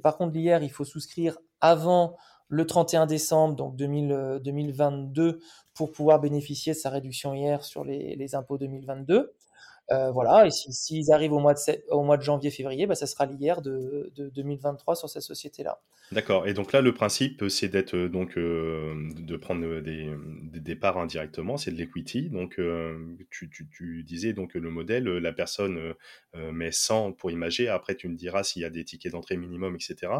Par 0.00 0.16
contre, 0.16 0.34
l'IR, 0.34 0.62
il 0.62 0.70
faut 0.70 0.84
souscrire 0.84 1.38
avant 1.60 2.16
le 2.48 2.66
31 2.66 3.06
décembre, 3.06 3.54
donc 3.54 3.76
2022, 3.76 5.40
pour 5.72 5.92
pouvoir 5.92 6.20
bénéficier 6.20 6.72
de 6.72 6.78
sa 6.78 6.90
réduction 6.90 7.32
IR 7.32 7.64
sur 7.64 7.84
les, 7.84 8.34
impôts 8.34 8.58
2022. 8.58 9.32
Euh, 9.92 10.12
voilà, 10.12 10.46
et 10.46 10.50
s'ils 10.50 11.10
arrivent 11.12 11.32
au 11.32 11.40
mois 11.40 11.54
de, 11.54 11.60
au 11.88 12.04
mois 12.04 12.16
de 12.16 12.22
janvier-février, 12.22 12.86
bah, 12.86 12.94
ça 12.94 13.06
sera 13.06 13.26
l'IR 13.26 13.60
de, 13.60 14.12
de, 14.14 14.28
2023 14.28 14.94
sur 14.94 15.08
cette 15.08 15.22
société-là. 15.22 15.80
D'accord. 16.12 16.46
Et 16.46 16.54
donc 16.54 16.72
là, 16.72 16.80
le 16.80 16.94
principe, 16.94 17.48
c'est 17.48 17.68
d'être 17.68 17.94
euh, 17.94 18.08
donc 18.08 18.38
euh, 18.38 18.94
de 19.16 19.36
prendre 19.36 19.80
des, 19.80 20.08
des 20.52 20.76
parts 20.76 20.98
indirectement, 20.98 21.56
c'est 21.56 21.72
de 21.72 21.76
l'equity. 21.76 22.30
Donc 22.30 22.60
tu, 23.30 23.50
tu, 23.50 24.04
disais 24.04 24.32
donc 24.32 24.54
le 24.54 24.70
modèle, 24.70 25.04
la 25.04 25.32
personne 25.32 25.94
met 26.34 26.70
100 26.70 27.12
pour 27.12 27.32
imager. 27.32 27.68
Après, 27.68 27.96
tu 27.96 28.08
me 28.08 28.14
diras 28.14 28.44
s'il 28.44 28.62
y 28.62 28.64
a 28.64 28.70
des 28.70 28.84
tickets 28.84 29.12
d'entrée 29.12 29.36
minimum, 29.36 29.74
etc. 29.74 30.12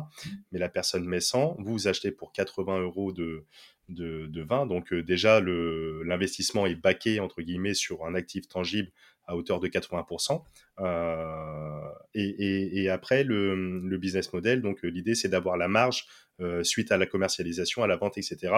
Mais 0.51 0.59
la 0.59 0.69
personne 0.69 1.05
met 1.05 1.21
100, 1.21 1.57
vous, 1.61 1.87
achetez 1.87 2.11
pour 2.11 2.33
80 2.33 2.81
euros 2.81 3.13
de, 3.13 3.45
de, 3.89 4.27
de 4.27 4.43
vin. 4.43 4.67
Donc 4.67 4.93
déjà, 4.95 5.41
l'investissement 5.41 6.67
est 6.67 6.77
baqué 6.77 7.21
entre 7.21 7.43
guillemets 7.43 7.75
sur 7.75 8.05
un 8.05 8.15
actif 8.15 8.49
tangible 8.49 8.91
à 9.31 9.37
hauteur 9.37 9.61
de 9.61 9.69
80%. 9.69 10.43
Euh, 10.81 11.93
et, 12.15 12.91
après, 12.91 13.23
le, 13.23 13.97
business 13.99 14.33
model, 14.33 14.61
donc 14.61 14.85
euh, 14.85 14.89
l'idée, 14.89 15.15
c'est 15.15 15.29
d'avoir 15.29 15.57
la 15.57 15.69
marge 15.69 16.07
euh, 16.41 16.65
suite 16.65 16.91
à 16.91 16.97
la 16.97 17.07
commercialisation, 17.07 17.83
à 17.83 17.87
la 17.87 17.97
vente, 17.97 18.19
etc. 18.19 18.53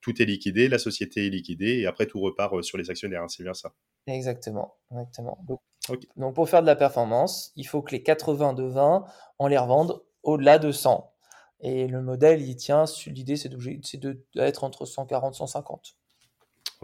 Tout 0.00 0.20
est 0.20 0.24
liquidé, 0.24 0.68
la 0.68 0.78
société 0.78 1.26
est 1.26 1.30
liquidée, 1.30 1.78
et 1.78 1.86
après, 1.86 2.06
tout 2.06 2.20
repart 2.20 2.62
sur 2.62 2.78
les 2.78 2.90
actionnaires. 2.90 3.22
Hein, 3.22 3.28
c'est 3.28 3.42
bien 3.42 3.54
ça. 3.54 3.72
Exactement, 4.06 4.76
exactement. 4.90 5.38
Donc, 6.16 6.34
pour 6.34 6.48
faire 6.48 6.62
de 6.62 6.66
la 6.66 6.76
performance, 6.76 7.52
il 7.56 7.66
faut 7.66 7.82
que 7.82 7.92
les 7.92 8.02
80 8.02 8.54
de 8.54 8.64
20, 8.64 9.04
on 9.38 9.46
les 9.46 9.58
revende 9.58 10.02
au-delà 10.22 10.58
de 10.58 10.72
100. 10.72 11.10
Et 11.60 11.86
le 11.86 12.02
modèle, 12.02 12.42
il 12.42 12.56
tient, 12.56 12.84
l'idée, 13.06 13.36
c'est 13.36 13.50
d'être 14.34 14.64
entre 14.64 14.86
140 14.86 15.34
et 15.34 15.36
150. 15.36 15.96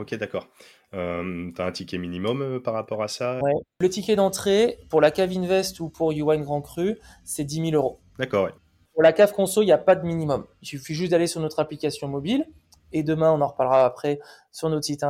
Ok, 0.00 0.14
d'accord. 0.14 0.48
Euh, 0.94 1.50
tu 1.54 1.60
as 1.60 1.66
un 1.66 1.72
ticket 1.72 1.98
minimum 1.98 2.40
euh, 2.40 2.58
par 2.58 2.72
rapport 2.72 3.02
à 3.02 3.08
ça? 3.08 3.38
Le 3.80 3.88
ticket 3.90 4.16
d'entrée 4.16 4.78
pour 4.88 5.02
la 5.02 5.10
cave 5.10 5.30
Invest 5.36 5.78
ou 5.80 5.90
pour 5.90 6.14
Yuan 6.14 6.40
Grand 6.42 6.62
Cru, 6.62 6.98
c'est 7.22 7.44
10 7.44 7.70
000 7.70 7.74
euros. 7.74 8.00
D'accord, 8.18 8.48
Pour 8.94 9.02
la 9.02 9.12
cave 9.12 9.32
conso, 9.34 9.60
il 9.60 9.66
n'y 9.66 9.72
a 9.72 9.78
pas 9.78 9.96
de 9.96 10.06
minimum. 10.06 10.46
Il 10.62 10.68
suffit 10.68 10.94
juste 10.94 11.10
d'aller 11.10 11.26
sur 11.26 11.42
notre 11.42 11.60
application 11.60 12.08
mobile 12.08 12.46
et 12.92 13.02
demain, 13.02 13.32
on 13.32 13.40
en 13.40 13.48
reparlera 13.48 13.84
après 13.84 14.20
sur 14.52 14.68
notre 14.68 14.84
site, 14.84 15.04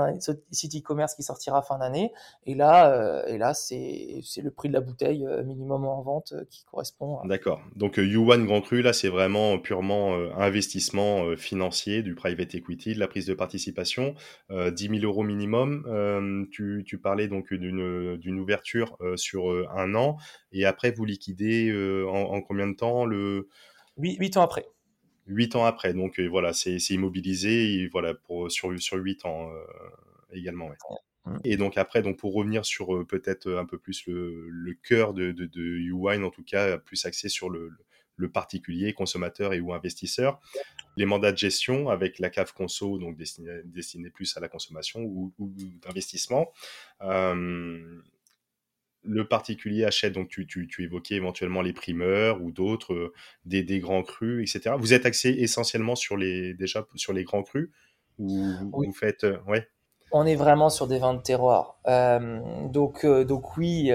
site 0.50 0.76
e-commerce 0.76 1.14
qui 1.14 1.22
sortira 1.22 1.62
fin 1.62 1.78
d'année. 1.78 2.12
Et 2.44 2.54
là, 2.54 2.92
euh, 2.92 3.24
et 3.26 3.38
là 3.38 3.54
c'est 3.54 4.20
le 4.42 4.50
prix 4.50 4.68
de 4.68 4.74
la 4.74 4.80
bouteille 4.80 5.26
euh, 5.26 5.42
minimum 5.42 5.86
en 5.86 6.02
vente 6.02 6.32
euh, 6.32 6.44
qui 6.50 6.64
correspond. 6.64 7.20
D'accord. 7.24 7.60
Donc 7.74 7.96
Yuan 7.96 8.44
Grand 8.44 8.60
Cru, 8.60 8.82
là, 8.82 8.92
c'est 8.92 9.08
vraiment 9.08 9.58
purement 9.58 10.14
investissement 10.36 11.36
financier, 11.36 12.02
du 12.02 12.14
private 12.14 12.54
equity, 12.54 12.94
de 12.94 12.98
la 12.98 13.08
prise 13.08 13.26
de 13.26 13.34
participation. 13.34 14.14
10 14.50 14.88
000 15.00 15.04
euros 15.04 15.22
minimum. 15.22 16.48
Tu, 16.50 16.84
tu, 16.86 16.98
parlais 16.98 17.28
donc 17.28 17.52
d'une 17.52 18.40
ouverture 18.40 18.96
sur 19.16 19.50
un 19.74 19.94
an. 19.94 20.16
Et 20.52 20.64
après, 20.64 20.90
vous 20.90 21.04
liquidez 21.04 21.72
en, 22.06 22.40
combien 22.42 22.66
de 22.66 22.74
temps 22.74 23.04
le... 23.04 23.48
8 23.96 24.36
ans 24.36 24.42
après 24.42 24.66
huit 25.26 25.56
ans 25.56 25.64
après. 25.64 25.94
Donc 25.94 26.18
euh, 26.18 26.26
voilà, 26.26 26.52
c'est 26.52 26.78
immobilisé 26.90 27.74
et 27.74 27.88
voilà 27.88 28.14
pour 28.14 28.50
sur 28.50 28.78
sur 28.80 28.96
huit 28.98 29.24
ans 29.24 29.50
euh, 29.50 29.64
également. 30.32 30.70
Et 31.44 31.56
donc 31.56 31.76
après, 31.76 32.02
donc 32.02 32.18
pour 32.18 32.32
revenir 32.34 32.64
sur 32.64 32.94
euh, 32.94 33.04
peut-être 33.04 33.52
un 33.52 33.66
peu 33.66 33.78
plus 33.78 34.06
le, 34.06 34.48
le 34.48 34.74
cœur 34.74 35.14
de, 35.14 35.32
de, 35.32 35.46
de 35.46 35.62
Uwine, 35.62 36.24
en 36.24 36.30
tout 36.30 36.42
cas 36.42 36.78
plus 36.78 37.04
axé 37.04 37.28
sur 37.28 37.50
le, 37.50 37.70
le 38.16 38.30
particulier, 38.30 38.92
consommateur 38.94 39.52
et 39.52 39.60
ou 39.60 39.72
investisseur. 39.72 40.40
Les 40.96 41.06
mandats 41.06 41.32
de 41.32 41.38
gestion 41.38 41.88
avec 41.88 42.18
la 42.18 42.30
cave 42.30 42.52
conso, 42.52 42.98
donc 42.98 43.16
destinés, 43.16 44.10
plus 44.10 44.36
à 44.36 44.40
la 44.40 44.48
consommation 44.48 45.00
ou, 45.02 45.32
ou 45.38 45.52
d'investissement. 45.82 46.52
Euh, 47.02 48.00
le 49.02 49.26
particulier 49.26 49.84
achète, 49.84 50.12
donc 50.12 50.28
tu, 50.28 50.46
tu, 50.46 50.66
tu, 50.66 50.84
évoquais 50.84 51.14
éventuellement 51.14 51.62
les 51.62 51.72
primeurs 51.72 52.42
ou 52.42 52.50
d'autres, 52.50 52.94
euh, 52.94 53.12
des, 53.44 53.62
des, 53.62 53.80
grands 53.80 54.02
crus, 54.02 54.54
etc. 54.54 54.74
Vous 54.78 54.92
êtes 54.92 55.06
axé 55.06 55.30
essentiellement 55.30 55.96
sur 55.96 56.16
les, 56.16 56.54
déjà 56.54 56.86
sur 56.96 57.12
les 57.12 57.24
grands 57.24 57.42
crus 57.42 57.70
ou 58.18 58.52
vous 58.72 58.92
faites, 58.92 59.24
euh, 59.24 59.38
ouais. 59.46 59.66
On 60.12 60.26
est 60.26 60.34
vraiment 60.34 60.70
sur 60.70 60.88
des 60.88 60.98
vins 60.98 61.14
de 61.14 61.22
terroir. 61.22 61.78
Euh, 61.86 62.40
donc, 62.68 63.06
donc 63.06 63.56
oui, 63.56 63.92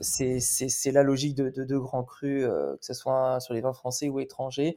c'est 0.00 0.92
la 0.92 1.04
logique 1.04 1.36
de, 1.36 1.48
de, 1.48 1.62
de 1.62 1.78
grands 1.78 2.02
crus, 2.02 2.44
que 2.44 2.78
ce 2.84 2.92
soit 2.92 3.38
sur 3.38 3.54
les 3.54 3.60
vins 3.60 3.72
français 3.72 4.08
ou 4.08 4.18
étrangers. 4.18 4.74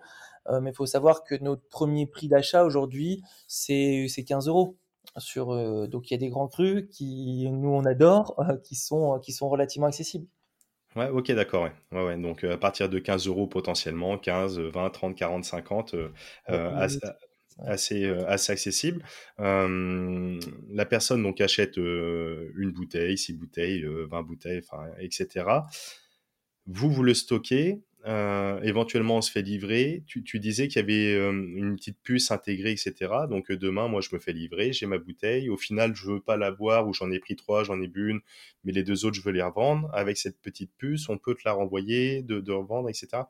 mais 0.62 0.70
il 0.70 0.76
faut 0.76 0.86
savoir 0.86 1.24
que 1.24 1.34
notre 1.42 1.68
premier 1.68 2.06
prix 2.06 2.28
d'achat 2.28 2.64
aujourd'hui, 2.64 3.24
c'est 3.48 4.08
15 4.28 4.48
euros 4.50 4.78
sur 5.18 5.52
euh, 5.52 5.88
donc 5.88 6.10
il 6.10 6.14
y 6.14 6.16
a 6.16 6.20
des 6.20 6.30
grands 6.30 6.48
crus 6.48 6.86
qui 6.92 7.50
nous 7.52 7.70
on 7.70 7.86
adore 7.86 8.36
euh, 8.40 8.58
qui 8.58 8.76
sont 8.76 9.20
qui 9.20 9.32
sont 9.32 9.50
relativement 9.50 9.88
accessibles. 9.88 10.28
Ouais, 10.96 11.10
ok, 11.10 11.32
d'accord. 11.34 11.64
Ouais. 11.64 11.74
Ouais, 11.92 12.06
ouais. 12.06 12.18
Donc 12.18 12.44
à 12.44 12.58
partir 12.58 12.90
de 12.90 12.98
15 12.98 13.28
euros 13.28 13.48
potentiellement, 13.48 14.18
15, 14.18 14.60
20, 14.60 14.90
30, 14.90 15.16
40, 15.16 15.44
50, 15.44 15.96
assez, 16.48 17.00
assez, 17.60 18.06
assez, 18.06 18.52
accessible. 18.54 19.04
la 19.38 20.86
personne 20.86 21.22
donc 21.22 21.40
achète 21.40 21.78
une 21.78 22.72
bouteille, 22.72 23.18
6 23.18 23.34
bouteilles, 23.34 23.86
20 23.86 24.24
bouteilles, 24.24 24.62
etc. 25.00 25.46
Vous, 26.66 26.90
vous 26.90 27.04
le 27.04 27.14
stockez, 27.14 27.84
euh, 28.06 28.62
éventuellement, 28.62 29.18
on 29.18 29.22
se 29.22 29.32
fait 29.32 29.42
livrer. 29.42 30.04
Tu, 30.06 30.40
disais 30.40 30.68
qu'il 30.68 30.78
y 30.80 30.84
avait 30.84 31.16
euh, 31.16 31.32
une 31.32 31.76
petite 31.76 31.98
puce 32.02 32.32
intégrée, 32.32 32.72
etc. 32.72 32.94
Donc 33.30 33.52
euh, 33.52 33.58
demain, 33.58 33.88
moi, 33.88 34.02
je 34.02 34.10
me 34.14 34.20
fais 34.20 34.34
livrer, 34.34 34.72
j'ai 34.72 34.86
ma 34.86 34.98
bouteille. 34.98 35.50
Au 35.50 35.58
final, 35.58 35.96
je 35.96 36.12
veux 36.12 36.22
pas 36.22 36.38
la 36.38 36.52
boire 36.52 36.88
ou 36.88 36.94
j'en 36.94 37.12
ai 37.12 37.20
pris 37.20 37.36
trois, 37.36 37.64
j'en 37.64 37.82
ai 37.82 37.88
bu 37.88 38.12
une, 38.12 38.20
mais 38.64 38.72
les 38.72 38.84
deux 38.84 39.06
autres, 39.06 39.16
je 39.16 39.22
veux 39.22 39.32
les 39.32 39.42
revendre. 39.42 39.90
Avec 39.94 40.18
cette 40.18 40.40
petite 40.40 40.72
puce, 40.78 41.10
on 41.10 41.18
peut 41.18 41.36
te 41.36 41.42
la 41.46 41.54
renvoyer, 41.54 42.22
de, 42.22 42.52
revendre, 42.52 42.90
etc. 42.90 43.24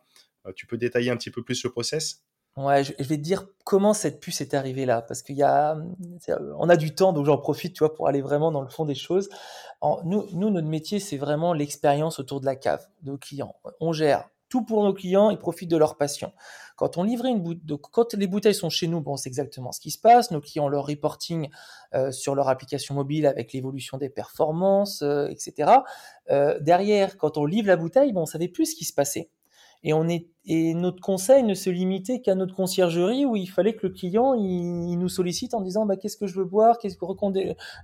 tu 0.55 0.67
peux 0.67 0.77
détailler 0.77 1.09
un 1.09 1.17
petit 1.17 1.31
peu 1.31 1.43
plus 1.43 1.63
le 1.63 1.71
process? 1.71 2.23
Ouais, 2.55 2.83
je, 2.83 2.91
vais 2.97 3.17
te 3.17 3.21
dire 3.21 3.45
comment 3.65 3.93
cette 3.93 4.19
puce 4.19 4.41
est 4.41 4.55
arrivée 4.55 4.85
là, 4.85 5.03
parce 5.03 5.21
qu'il 5.21 5.35
y 5.35 5.43
a, 5.43 5.77
on 6.57 6.69
a 6.69 6.75
du 6.75 6.95
temps, 6.95 7.13
donc 7.13 7.25
j'en 7.25 7.37
profite, 7.37 7.73
tu 7.73 7.79
vois, 7.79 7.93
pour 7.93 8.07
aller 8.07 8.21
vraiment 8.21 8.51
dans 8.51 8.61
le 8.61 8.69
fond 8.69 8.85
des 8.85 8.95
choses. 8.95 9.29
nous, 10.05 10.25
nous, 10.33 10.49
notre 10.49 10.67
métier, 10.67 10.99
c'est 10.99 11.17
vraiment 11.17 11.53
l'expérience 11.53 12.19
autour 12.19 12.41
de 12.41 12.47
la 12.47 12.55
cave, 12.55 12.83
de 13.03 13.15
clients. 13.15 13.55
On 13.79 13.93
gère 13.93 14.27
tout 14.49 14.63
pour 14.63 14.83
nos 14.83 14.93
clients, 14.93 15.29
ils 15.29 15.37
profitent 15.37 15.69
de 15.69 15.77
leur 15.77 15.97
passion. 15.97 16.31
Quand 16.77 16.97
on 16.97 17.03
livrait 17.03 17.29
une 17.29 17.41
bouteille, 17.41 17.77
quand 17.91 18.13
les 18.13 18.27
bouteilles 18.27 18.53
sont 18.53 18.69
chez 18.69 18.87
nous, 18.87 19.01
bon, 19.01 19.17
c'est 19.17 19.29
exactement 19.29 19.71
ce 19.71 19.79
qui 19.79 19.89
se 19.89 19.99
passe. 19.99 20.29
Nos 20.31 20.41
clients 20.41 20.69
leur 20.69 20.85
reporting 20.85 21.49
euh, 21.95 22.11
sur 22.11 22.35
leur 22.35 22.49
application 22.49 22.93
mobile 22.93 23.25
avec 23.25 23.51
l'évolution 23.51 23.97
des 23.97 24.09
performances, 24.09 25.01
euh, 25.01 25.27
etc. 25.27 25.71
Euh, 26.29 26.59
derrière, 26.59 27.17
quand 27.17 27.37
on 27.37 27.45
livre 27.45 27.67
la 27.67 27.77
bouteille, 27.77 28.13
bon, 28.13 28.21
on 28.21 28.25
savait 28.25 28.47
plus 28.47 28.67
ce 28.67 28.75
qui 28.75 28.85
se 28.85 28.93
passait. 28.93 29.29
Et, 29.83 29.93
on 29.93 30.07
et 30.45 30.73
notre 30.73 31.01
conseil 31.01 31.43
ne 31.43 31.53
se 31.53 31.69
limitait 31.69 32.21
qu'à 32.21 32.35
notre 32.35 32.55
conciergerie 32.55 33.25
où 33.25 33.35
il 33.35 33.47
fallait 33.47 33.75
que 33.75 33.87
le 33.87 33.93
client 33.93 34.35
nous 34.35 35.09
sollicite 35.09 35.53
en 35.53 35.61
disant 35.61 35.85
bah, 35.85 35.97
qu'est-ce 35.97 36.17
que 36.17 36.25
je 36.25 36.35
veux 36.35 36.45
boire, 36.45 36.79
qu'est-ce 36.79 36.97
que 36.97 37.05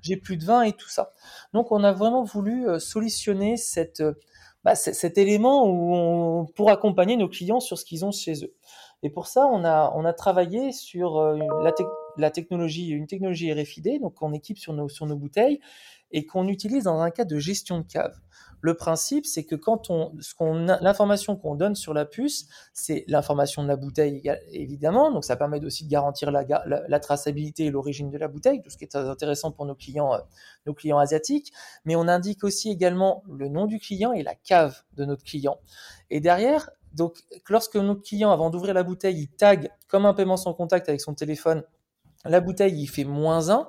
j'ai 0.01 0.17
plus 0.17 0.37
de 0.37 0.43
vin 0.43 0.63
et 0.63 0.73
tout 0.73 0.89
ça. 0.89 1.13
Donc 1.53 1.71
on 1.71 1.83
a 1.83 1.93
vraiment 1.93 2.23
voulu 2.23 2.65
solutionner 2.79 3.57
cette 3.57 4.01
bah, 4.63 4.75
cet 4.75 5.17
élément 5.17 5.65
où 5.65 5.93
on, 5.93 6.45
pour 6.45 6.69
accompagner 6.69 7.17
nos 7.17 7.27
clients 7.27 7.59
sur 7.59 7.77
ce 7.77 7.85
qu'ils 7.85 8.05
ont 8.05 8.11
chez 8.11 8.45
eux. 8.45 8.53
Et 9.03 9.09
pour 9.09 9.27
ça, 9.27 9.45
on 9.47 9.65
a, 9.65 9.91
on 9.95 10.05
a 10.05 10.13
travaillé 10.13 10.71
sur 10.71 11.17
euh, 11.17 11.37
la, 11.61 11.73
la, 12.17 12.31
technologie, 12.31 12.89
une 12.89 13.07
technologie 13.07 13.51
RFID, 13.53 14.01
donc 14.01 14.15
qu'on 14.15 14.33
équipe 14.33 14.57
sur 14.57 14.73
nos, 14.73 14.87
nos 15.01 15.15
bouteilles 15.15 15.59
et 16.13 16.25
qu'on 16.25 16.47
utilise 16.47 16.83
dans 16.83 16.99
un 16.99 17.09
cas 17.09 17.25
de 17.25 17.39
gestion 17.39 17.79
de 17.79 17.85
cave. 17.85 18.15
Le 18.61 18.75
principe, 18.75 19.25
c'est 19.25 19.43
que 19.43 19.55
quand 19.55 19.89
on, 19.89 20.13
l'information 20.79 21.35
qu'on 21.35 21.55
donne 21.55 21.75
sur 21.75 21.93
la 21.93 22.05
puce, 22.05 22.47
c'est 22.71 23.03
l'information 23.07 23.61
de 23.61 23.67
la 23.67 23.75
bouteille 23.75 24.21
évidemment, 24.51 25.11
donc 25.11 25.25
ça 25.25 25.35
permet 25.35 25.63
aussi 25.65 25.83
de 25.83 25.89
garantir 25.89 26.31
la, 26.31 26.99
traçabilité 27.01 27.65
et 27.65 27.71
l'origine 27.71 28.09
de 28.09 28.17
la 28.17 28.29
bouteille, 28.29 28.61
tout 28.61 28.69
ce 28.69 28.77
qui 28.77 28.85
est 28.85 28.87
très 28.87 29.09
intéressant 29.09 29.51
pour 29.51 29.65
nos 29.65 29.75
clients, 29.75 30.13
euh, 30.13 30.19
nos 30.65 30.73
clients 30.73 30.99
asiatiques. 30.99 31.51
Mais 31.83 31.97
on 31.97 32.07
indique 32.07 32.45
aussi 32.45 32.69
également 32.69 33.23
le 33.27 33.49
nom 33.49 33.65
du 33.65 33.79
client 33.79 34.13
et 34.13 34.23
la 34.23 34.35
cave 34.35 34.83
de 34.93 35.03
notre 35.03 35.25
client. 35.25 35.57
Et 36.09 36.21
derrière, 36.21 36.69
donc 36.93 37.17
lorsque 37.49 37.75
notre 37.75 38.01
client, 38.01 38.31
avant 38.31 38.49
d'ouvrir 38.49 38.73
la 38.73 38.83
bouteille, 38.83 39.19
il 39.19 39.27
tag 39.27 39.71
comme 39.89 40.05
un 40.05 40.13
paiement 40.13 40.37
sans 40.37 40.53
contact 40.53 40.87
avec 40.87 41.01
son 41.01 41.15
téléphone, 41.15 41.63
la 42.29 42.39
bouteille, 42.39 42.79
il 42.81 42.87
fait 42.87 43.03
moins 43.03 43.49
1. 43.49 43.67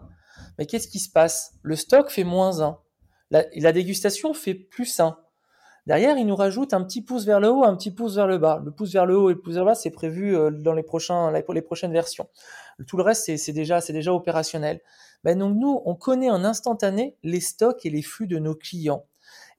Mais 0.59 0.67
qu'est-ce 0.67 0.89
qui 0.89 0.99
se 0.99 1.11
passe? 1.11 1.55
Le 1.63 1.77
stock 1.77 2.11
fait 2.11 2.25
moins 2.25 2.61
1. 2.61 2.79
La, 3.31 3.73
dégustation 3.73 4.33
fait 4.35 4.55
plus 4.55 5.01
1. 5.01 5.19
Derrière, 5.87 6.17
il 6.17 6.27
nous 6.27 6.37
rajoute 6.37 6.73
un 6.73 6.83
petit 6.83 7.03
pouce 7.03 7.27
vers 7.27 7.41
le 7.41 7.51
haut, 7.51 7.65
un 7.65 7.77
petit 7.77 7.91
pouce 7.91 8.15
vers 8.15 8.27
le 8.27 8.39
bas. 8.39 8.63
Le 8.65 8.71
pouce 8.71 8.93
vers 8.93 9.07
le 9.07 9.19
haut 9.19 9.31
et 9.31 9.35
le 9.35 9.41
pouce 9.41 9.55
vers 9.55 9.65
le 9.65 9.71
bas, 9.71 9.75
c'est 9.75 9.91
prévu 9.91 10.37
euh, 10.37 10.51
dans 10.51 10.73
les, 10.73 10.83
prochains, 10.83 11.31
les 11.33 11.63
prochaines 11.63 11.93
versions. 11.93 12.29
Tout 12.87 12.97
le 12.97 13.03
reste, 13.03 13.37
c'est 13.37 13.53
déjà, 13.53 13.81
déjà 13.81 14.15
opérationnel. 14.15 14.81
Ben 15.25 15.39
donc 15.39 15.57
nous, 15.57 15.83
on 15.85 15.95
connaît 15.95 16.31
en 16.31 16.45
instantané 16.45 17.17
les 17.23 17.41
stocks 17.41 17.85
et 17.85 17.91
les 17.91 18.03
flux 18.03 18.27
de 18.27 18.39
nos 18.39 18.55
clients. 18.55 19.05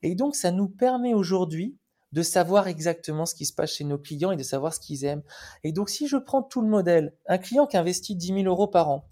Et 0.02 0.14
donc, 0.14 0.34
ça 0.34 0.50
nous 0.50 0.68
permet 0.68 1.14
aujourd'hui 1.14 1.76
de 2.12 2.22
savoir 2.22 2.68
exactement 2.68 3.26
ce 3.26 3.34
qui 3.34 3.46
se 3.46 3.52
passe 3.52 3.72
chez 3.72 3.84
nos 3.84 3.98
clients 3.98 4.30
et 4.30 4.36
de 4.36 4.42
savoir 4.42 4.72
ce 4.72 4.80
qu'ils 4.80 5.04
aiment. 5.04 5.22
Et 5.64 5.72
donc, 5.72 5.90
si 5.90 6.08
je 6.08 6.16
prends 6.16 6.42
tout 6.42 6.62
le 6.62 6.68
modèle, 6.68 7.14
un 7.26 7.38
client 7.38 7.66
qui 7.66 7.76
investit 7.76 8.16
10 8.16 8.28
000 8.28 8.38
euros 8.44 8.68
par 8.68 8.88
an, 8.90 9.08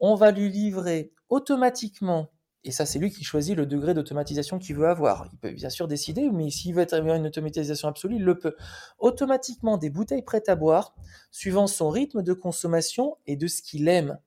on 0.00 0.14
va 0.14 0.30
lui 0.30 0.50
livrer 0.50 1.12
automatiquement 1.28 2.28
Et 2.64 2.70
ça, 2.72 2.84
c'est 2.86 2.98
lui 2.98 3.10
qui 3.10 3.24
choisit 3.24 3.56
le 3.56 3.66
degré 3.66 3.94
d'automatisation 3.94 4.58
qu'il 4.58 4.76
veut 4.76 4.88
avoir. 4.88 5.28
Il 5.32 5.38
peut 5.38 5.52
bien 5.52 5.70
sûr 5.70 5.86
décider, 5.88 6.30
mais 6.30 6.50
s'il 6.50 6.74
veut 6.74 6.86
avoir 6.92 7.16
une 7.16 7.26
automatisation 7.26 7.88
absolue, 7.88 8.16
il 8.16 8.24
le 8.24 8.38
peut. 8.38 8.56
Automatiquement, 8.98 9.76
des 9.78 9.90
bouteilles 9.90 10.22
prêtes 10.22 10.48
à 10.48 10.56
boire, 10.56 10.94
suivant 11.30 11.66
son 11.68 11.90
rythme 11.90 12.22
de 12.22 12.32
consommation 12.32 13.16
et 13.26 13.36
de 13.36 13.46
ce 13.46 13.62
qu'il 13.62 13.88
aime. 13.88 14.18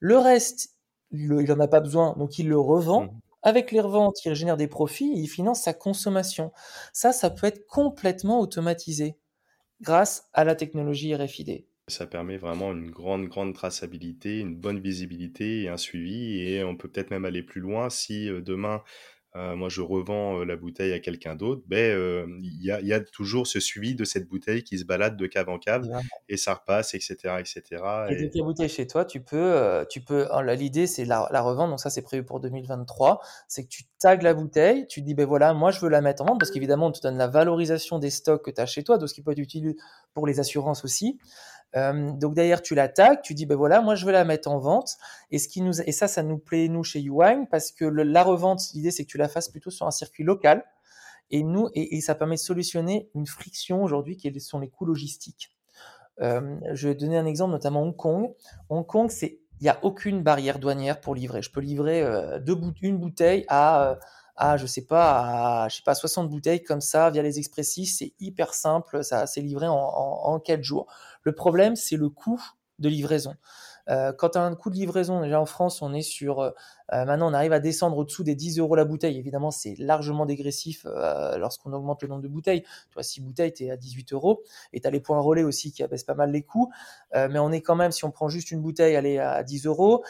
Le 0.00 0.18
reste, 0.18 0.70
il 1.12 1.28
n'en 1.28 1.60
a 1.60 1.68
pas 1.68 1.80
besoin, 1.80 2.14
donc 2.18 2.38
il 2.38 2.48
le 2.48 2.58
revend. 2.58 3.08
Avec 3.42 3.70
les 3.70 3.80
reventes, 3.80 4.24
il 4.24 4.34
génère 4.34 4.56
des 4.56 4.68
profits 4.68 5.12
et 5.12 5.20
il 5.20 5.28
finance 5.28 5.62
sa 5.62 5.74
consommation. 5.74 6.52
Ça, 6.92 7.12
ça 7.12 7.30
peut 7.30 7.46
être 7.46 7.66
complètement 7.66 8.40
automatisé 8.40 9.16
grâce 9.80 10.28
à 10.32 10.44
la 10.44 10.54
technologie 10.54 11.14
RFID. 11.14 11.66
Ça 11.86 12.06
permet 12.06 12.36
vraiment 12.36 12.72
une 12.72 12.90
grande, 12.90 13.28
grande 13.28 13.54
traçabilité, 13.54 14.40
une 14.40 14.56
bonne 14.56 14.78
visibilité 14.78 15.62
et 15.62 15.68
un 15.68 15.78
suivi. 15.78 16.40
Et 16.40 16.62
on 16.62 16.76
peut 16.76 16.88
peut-être 16.88 17.10
même 17.10 17.24
aller 17.24 17.42
plus 17.42 17.60
loin 17.62 17.88
si 17.88 18.28
euh, 18.28 18.42
demain, 18.42 18.82
euh, 19.36 19.56
moi 19.56 19.68
je 19.68 19.82
revends 19.82 20.40
euh, 20.40 20.44
la 20.44 20.56
bouteille 20.56 20.92
à 20.92 21.00
quelqu'un 21.00 21.34
d'autre, 21.34 21.62
ben 21.66 21.98
il 22.42 22.62
y, 22.62 22.70
a, 22.70 22.80
y, 22.80 22.92
a, 22.92 23.00
toujours 23.00 23.46
ce 23.46 23.60
suivi 23.60 23.94
de 23.94 24.04
cette 24.04 24.26
bouteille 24.26 24.64
qui 24.64 24.78
se 24.78 24.84
balade 24.84 25.16
de 25.16 25.26
cave 25.26 25.48
en 25.48 25.58
cave 25.58 25.86
et 26.28 26.36
ça 26.36 26.54
repasse, 26.54 26.94
etc. 26.94 27.16
etc. 27.38 27.82
Et, 28.10 28.14
et... 28.14 28.28
dès 28.28 28.40
bouteille 28.40 28.68
chez 28.68 28.86
toi, 28.86 29.04
tu 29.04 29.20
peux, 29.20 29.84
tu 29.90 30.00
peux 30.00 30.26
l'idée 30.54 30.86
c'est 30.86 31.04
la, 31.04 31.28
la, 31.30 31.40
revendre, 31.42 31.70
donc 31.70 31.80
ça 31.80 31.90
c'est 31.90 32.02
prévu 32.02 32.24
pour 32.24 32.40
2023, 32.40 33.20
c'est 33.48 33.64
que 33.64 33.68
tu 33.68 33.84
tags 33.98 34.16
la 34.16 34.34
bouteille, 34.34 34.86
tu 34.86 35.02
dis 35.02 35.14
ben 35.14 35.26
voilà, 35.26 35.54
moi 35.54 35.70
je 35.70 35.80
veux 35.80 35.90
la 35.90 36.00
mettre 36.00 36.22
en 36.22 36.26
vente 36.26 36.40
parce 36.40 36.50
qu'évidemment 36.50 36.86
on 36.86 36.92
te 36.92 37.00
donne 37.00 37.18
la 37.18 37.28
valorisation 37.28 37.98
des 37.98 38.10
stocks 38.10 38.44
que 38.44 38.50
tu 38.50 38.60
as 38.60 38.66
chez 38.66 38.82
toi, 38.82 38.98
de 38.98 39.06
ce 39.06 39.14
qui 39.14 39.22
peut 39.22 39.32
être 39.32 39.38
utilisé 39.38 39.76
pour 40.14 40.26
les 40.26 40.40
assurances 40.40 40.84
aussi. 40.84 41.18
Euh, 41.76 42.12
donc 42.12 42.34
derrière, 42.34 42.62
tu 42.62 42.74
l'attaques, 42.74 43.22
tu 43.22 43.34
dis, 43.34 43.46
ben 43.46 43.56
voilà, 43.56 43.80
moi 43.80 43.94
je 43.94 44.06
veux 44.06 44.12
la 44.12 44.24
mettre 44.24 44.50
en 44.50 44.58
vente. 44.58 44.96
Et, 45.30 45.38
ce 45.38 45.48
qui 45.48 45.62
nous, 45.62 45.80
et 45.80 45.92
ça, 45.92 46.08
ça 46.08 46.22
nous 46.22 46.38
plaît, 46.38 46.68
nous, 46.68 46.84
chez 46.84 47.00
Uwine, 47.00 47.46
parce 47.50 47.72
que 47.72 47.84
la 47.84 48.22
revente, 48.22 48.62
l'idée, 48.74 48.90
c'est 48.90 49.04
que 49.04 49.10
tu 49.10 49.18
la 49.18 49.28
fasses 49.28 49.48
plutôt 49.48 49.70
sur 49.70 49.86
un 49.86 49.90
circuit 49.90 50.24
local. 50.24 50.64
Et, 51.30 51.42
nous, 51.42 51.68
et, 51.74 52.00
ça 52.00 52.14
permet 52.14 52.36
de 52.36 52.40
solutionner 52.40 53.10
une 53.14 53.26
friction 53.26 53.82
aujourd'hui 53.82 54.16
qui 54.16 54.40
sont 54.40 54.58
les 54.58 54.70
coûts 54.70 54.86
logistiques. 54.86 55.50
Euh, 56.20 56.56
je 56.72 56.88
vais 56.88 56.94
donner 56.94 57.18
un 57.18 57.26
exemple, 57.26 57.52
notamment 57.52 57.82
Hong 57.82 57.94
Kong. 57.94 58.34
Hong 58.70 58.86
Kong, 58.86 59.10
c'est 59.10 59.40
il 59.60 59.64
n'y 59.64 59.70
a 59.70 59.78
aucune 59.82 60.22
barrière 60.22 60.58
douanière 60.58 61.00
pour 61.00 61.14
livrer. 61.14 61.42
Je 61.42 61.50
peux 61.50 61.60
livrer 61.60 62.02
euh, 62.02 62.38
deux 62.38 62.56
une 62.82 62.98
bouteille 62.98 63.44
à, 63.48 63.98
à, 64.36 64.56
je 64.56 64.66
sais 64.66 64.86
pas, 64.86 65.64
à, 65.64 65.68
je 65.68 65.76
sais 65.76 65.82
pas, 65.82 65.94
60 65.94 66.30
bouteilles 66.30 66.62
comme 66.62 66.80
ça 66.80 67.10
via 67.10 67.22
les 67.22 67.38
expressifs. 67.38 67.90
C'est 67.90 68.14
hyper 68.20 68.54
simple. 68.54 69.02
Ça, 69.02 69.26
c'est 69.26 69.40
livré 69.40 69.66
en, 69.66 69.74
en, 69.74 70.34
en 70.34 70.38
4 70.38 70.62
jours. 70.62 70.86
Le 71.22 71.32
problème, 71.32 71.76
c'est 71.76 71.96
le 71.96 72.08
coût 72.08 72.42
de 72.78 72.88
livraison. 72.88 73.34
Euh, 73.90 74.12
quand 74.12 74.30
tu 74.30 74.38
as 74.38 74.42
un 74.42 74.54
coût 74.54 74.70
de 74.70 74.74
livraison, 74.74 75.22
déjà 75.22 75.40
en 75.40 75.46
France, 75.46 75.82
on 75.82 75.94
est 75.94 76.02
sur. 76.02 76.40
Euh, 76.40 76.50
euh, 76.92 77.04
maintenant, 77.04 77.30
on 77.30 77.34
arrive 77.34 77.52
à 77.52 77.60
descendre 77.60 77.96
au-dessous 77.96 78.22
des 78.22 78.34
10 78.34 78.58
euros 78.58 78.76
la 78.76 78.84
bouteille. 78.84 79.18
Évidemment, 79.18 79.50
c'est 79.50 79.74
largement 79.78 80.26
dégressif 80.26 80.86
lorsqu'on 81.36 81.72
augmente 81.72 82.02
le 82.02 82.08
nombre 82.08 82.22
de 82.22 82.28
bouteilles. 82.28 82.62
Tu 82.62 82.94
vois, 82.94 83.02
6 83.02 83.20
bouteilles, 83.20 83.52
tu 83.52 83.64
es 83.64 83.70
à 83.70 83.76
18 83.76 84.12
euros. 84.12 84.42
Et 84.72 84.80
tu 84.80 84.86
as 84.86 84.90
les 84.90 85.00
points 85.00 85.20
relais 85.20 85.42
aussi 85.42 85.72
qui 85.72 85.82
abaissent 85.82 86.04
pas 86.04 86.14
mal 86.14 86.30
les 86.30 86.42
coûts. 86.42 86.70
mais 87.14 87.38
on 87.38 87.52
est 87.52 87.60
quand 87.60 87.76
même, 87.76 87.92
si 87.92 88.04
on 88.06 88.10
prend 88.10 88.28
juste 88.28 88.50
une 88.50 88.62
bouteille, 88.62 88.94
elle 88.94 89.06
est 89.06 89.18
à 89.18 89.42
10 89.42 89.66
euros. 89.66 90.02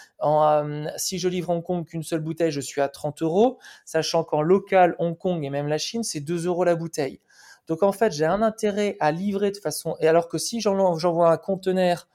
si 0.97 1.19
je 1.19 1.29
livre 1.29 1.51
Hong 1.51 1.65
Kong 1.65 1.85
qu'une 1.85 2.05
seule 2.05 2.21
bouteille, 2.21 2.53
je 2.53 2.61
suis 2.61 2.81
à 2.81 2.89
30 2.89 3.23
euros. 3.23 3.59
Sachant 3.85 4.23
qu'en 4.23 4.43
local, 4.43 4.95
Hong 5.01 5.19
Kong 5.19 5.45
et 5.45 5.51
même 5.51 5.67
la 5.67 5.79
Chine, 5.79 6.05
c'est 6.05 6.21
2 6.21 6.47
euros 6.47 6.63
la 6.63 6.77
bouteille. 6.77 7.21
Donc 7.69 7.83
en 7.83 7.93
fait, 7.93 8.13
j'ai 8.13 8.25
un 8.25 8.43
intérêt 8.43 8.97
à 8.99 9.13
livrer 9.13 9.51
de 9.51 9.59
façon. 9.59 9.97
Et 10.01 10.09
alors 10.09 10.29
que 10.29 10.39
si 10.39 10.61
j'envoie 10.61 11.31
un 11.31 11.37
conteneur 11.37 12.09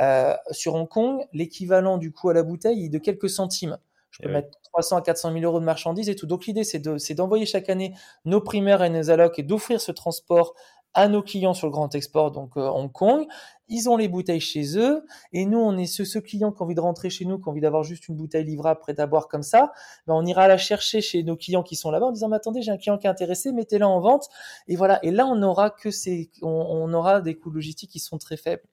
euh, 0.00 0.34
sur 0.52 0.74
Hong 0.74 0.88
Kong, 0.88 1.26
l'équivalent 1.32 1.98
du 1.98 2.12
coût 2.12 2.30
à 2.30 2.34
la 2.34 2.42
bouteille 2.42 2.86
est 2.86 2.88
de 2.88 2.98
quelques 2.98 3.28
centimes. 3.28 3.76
Je 4.10 4.22
peux 4.22 4.28
eh 4.28 4.32
mettre 4.32 4.58
300 4.72 4.96
à 4.96 5.02
400 5.02 5.32
000 5.32 5.44
euros 5.44 5.60
de 5.60 5.64
marchandises 5.64 6.08
et 6.08 6.16
tout. 6.16 6.26
Donc 6.26 6.46
l'idée, 6.46 6.64
c'est 6.64 7.14
d'envoyer 7.14 7.46
chaque 7.46 7.68
année 7.68 7.94
nos 8.24 8.40
primaires 8.40 8.82
et 8.82 8.90
nos 8.90 9.10
allocs 9.10 9.38
et 9.38 9.42
d'offrir 9.42 9.80
ce 9.80 9.92
transport 9.92 10.54
à 10.94 11.08
nos 11.08 11.22
clients 11.22 11.54
sur 11.54 11.66
le 11.66 11.72
grand 11.72 11.94
export, 11.94 12.32
donc 12.32 12.56
euh, 12.56 12.68
Hong 12.68 12.90
Kong. 12.90 13.26
Ils 13.68 13.88
ont 13.88 13.96
les 13.96 14.08
bouteilles 14.08 14.40
chez 14.40 14.76
eux 14.76 15.04
et 15.32 15.46
nous, 15.46 15.58
on 15.58 15.76
est 15.76 15.86
ce, 15.86 16.04
ce 16.04 16.18
client 16.18 16.50
qui 16.50 16.60
a 16.60 16.64
envie 16.64 16.74
de 16.74 16.80
rentrer 16.80 17.08
chez 17.08 17.24
nous, 17.24 17.38
qui 17.38 17.48
a 17.48 17.52
envie 17.52 17.60
d'avoir 17.60 17.84
juste 17.84 18.08
une 18.08 18.16
bouteille 18.16 18.44
livrable 18.44 18.80
prête 18.80 18.98
à 18.98 19.06
boire 19.06 19.28
comme 19.28 19.44
ça. 19.44 19.72
Ben, 20.08 20.14
on 20.14 20.26
ira 20.26 20.48
la 20.48 20.58
chercher 20.58 21.00
chez 21.00 21.22
nos 21.22 21.36
clients 21.36 21.62
qui 21.62 21.76
sont 21.76 21.92
là-bas 21.92 22.06
en 22.06 22.12
disant 22.12 22.28
mais 22.28 22.36
attendez, 22.36 22.62
j'ai 22.62 22.72
un 22.72 22.76
client 22.76 22.98
qui 22.98 23.06
est 23.06 23.10
intéressé, 23.10 23.52
mettez-la 23.52 23.88
en 23.88 24.00
vente 24.00 24.28
et 24.66 24.74
voilà. 24.74 24.98
Et 25.04 25.12
là, 25.12 25.26
on 25.26 25.40
aura 25.42 25.70
que 25.70 25.92
ces, 25.92 26.30
on, 26.42 26.48
on 26.48 26.92
aura 26.92 27.20
des 27.20 27.36
coûts 27.36 27.50
logistiques 27.50 27.90
qui 27.90 28.00
sont 28.00 28.18
très 28.18 28.36
faibles. 28.36 28.64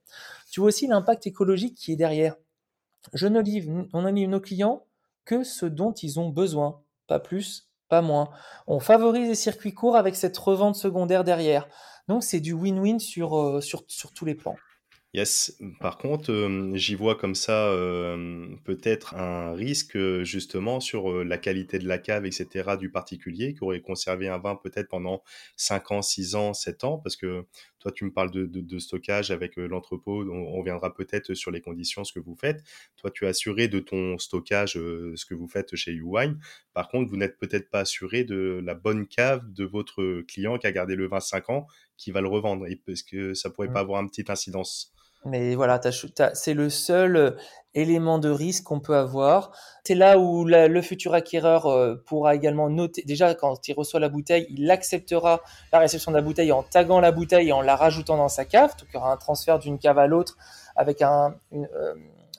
Tu 0.50 0.60
vois 0.60 0.70
aussi 0.70 0.88
l'impact 0.88 1.28
écologique 1.28 1.76
qui 1.76 1.92
est 1.92 1.98
derrière. 1.98 2.36
Je 3.14 3.28
ne 3.28 3.40
livre, 3.40 3.86
on 3.94 4.02
ne 4.02 4.12
livre 4.12 4.32
nos 4.32 4.42
clients 4.42 4.84
que 5.26 5.44
ce 5.44 5.66
dont 5.66 5.92
ils 5.92 6.20
ont 6.20 6.30
besoin, 6.30 6.82
pas 7.06 7.20
plus, 7.20 7.70
pas 7.90 8.02
moins. 8.02 8.30
On 8.66 8.80
favorise 8.80 9.30
les 9.30 9.36
circuits 9.36 9.74
courts 9.74 9.96
avec 9.96 10.16
cette 10.16 10.38
revente 10.38 10.76
secondaire 10.76 11.24
derrière. 11.24 11.68
Donc 12.08 12.24
c'est 12.24 12.40
du 12.40 12.54
win-win 12.54 13.00
sur, 13.00 13.38
euh, 13.38 13.62
sur, 13.62 13.84
sur 13.88 14.14
tous 14.14 14.26
les 14.26 14.36
plans. 14.36 14.56
Yes. 15.14 15.58
Par 15.80 15.98
contre, 15.98 16.32
euh, 16.32 16.76
j'y 16.76 16.94
vois 16.94 17.16
comme 17.16 17.34
ça 17.34 17.70
euh, 17.70 18.48
peut-être 18.66 19.16
un 19.16 19.54
risque 19.54 19.98
justement 20.24 20.80
sur 20.80 21.24
la 21.24 21.38
qualité 21.38 21.80
de 21.80 21.88
la 21.88 21.98
cave, 21.98 22.26
etc. 22.26 22.76
du 22.78 22.92
particulier 22.92 23.54
qui 23.54 23.64
aurait 23.64 23.82
conservé 23.82 24.28
un 24.28 24.38
vin 24.38 24.56
peut-être 24.56 24.90
pendant 24.90 25.24
5 25.56 25.92
ans, 25.92 26.02
6 26.02 26.36
ans, 26.36 26.54
7 26.54 26.84
ans, 26.84 26.98
parce 27.00 27.16
que 27.16 27.46
toi 27.80 27.92
tu 27.92 28.04
me 28.06 28.12
parles 28.12 28.32
de, 28.32 28.80
stockage 28.80 29.32
avec 29.32 29.56
l'entrepôt, 29.56 30.24
on, 30.30 30.52
reviendra 30.52 30.94
peut-être 30.94 31.34
sur 31.34 31.52
les 31.52 31.62
conditions, 31.62 32.04
ce 32.04 32.12
que 32.12 32.20
vous 32.20 32.36
faites. 32.36 32.62
Toi 32.98 33.10
tu 33.10 33.26
es 33.26 33.28
assuré 33.28 33.70
de 33.70 33.80
ton 33.80 34.18
stockage, 34.20 34.74
ce 34.74 35.26
que 35.26 35.34
vous 35.34 35.48
faites 35.48 35.76
chez 35.76 35.94
Uwine. 35.94 36.38
Par 36.74 36.90
contre, 36.90 37.10
vous 37.10 37.18
n'êtes 37.18 37.40
peut-être 37.40 37.72
pas 37.72 37.80
assuré 37.80 38.24
de 38.24 38.62
la 38.64 38.76
bonne 38.76 39.08
cave 39.08 39.52
de 39.52 39.64
votre 39.66 40.22
client 40.28 40.60
qui 40.60 40.68
a 40.68 40.72
gardé 40.72 40.96
le 40.96 41.08
vin 41.08 41.22
5 41.22 41.50
ans, 41.50 41.66
qui 41.98 42.12
va 42.12 42.22
le 42.22 42.28
revendre, 42.28 42.68
et 42.68 42.76
parce 42.76 43.04
que 43.04 43.34
ça 43.34 43.50
pourrait 43.50 43.68
pas 43.68 43.82
mmh. 43.82 43.86
avoir 43.86 44.02
une 44.02 44.10
petite 44.10 44.30
incidence. 44.30 44.94
Mais 45.26 45.56
voilà, 45.56 45.82
c'est 46.34 46.54
le 46.54 46.70
seul 46.70 47.16
euh, 47.16 47.32
élément 47.74 48.20
de 48.20 48.30
risque 48.30 48.64
qu'on 48.64 48.80
peut 48.80 48.96
avoir. 48.96 49.52
C'est 49.84 49.96
là 49.96 50.18
où 50.20 50.46
le 50.46 50.82
futur 50.82 51.14
acquéreur 51.14 51.66
euh, 51.66 51.96
pourra 52.06 52.36
également 52.36 52.70
noter. 52.70 53.04
Déjà, 53.04 53.34
quand 53.36 53.68
il 53.68 53.74
reçoit 53.74 54.00
la 54.00 54.10
bouteille, 54.10 54.46
il 54.50 54.70
acceptera 54.72 55.42
la 55.74 55.80
réception 55.80 56.12
de 56.12 56.18
la 56.18 56.22
bouteille 56.22 56.52
en 56.52 56.64
taguant 56.64 57.00
la 57.00 57.12
bouteille 57.12 57.50
et 57.50 57.52
en 57.52 57.62
la 57.62 57.76
rajoutant 57.76 58.18
dans 58.18 58.30
sa 58.30 58.46
cave. 58.46 58.72
Donc, 58.78 58.88
il 58.92 58.96
y 58.96 58.98
aura 58.98 59.12
un 59.12 59.18
transfert 59.18 59.60
d'une 59.60 59.80
cave 59.80 59.98
à 59.98 60.08
l'autre 60.08 60.38
avec 60.76 61.02
un, 61.02 61.36
euh, 61.54 61.94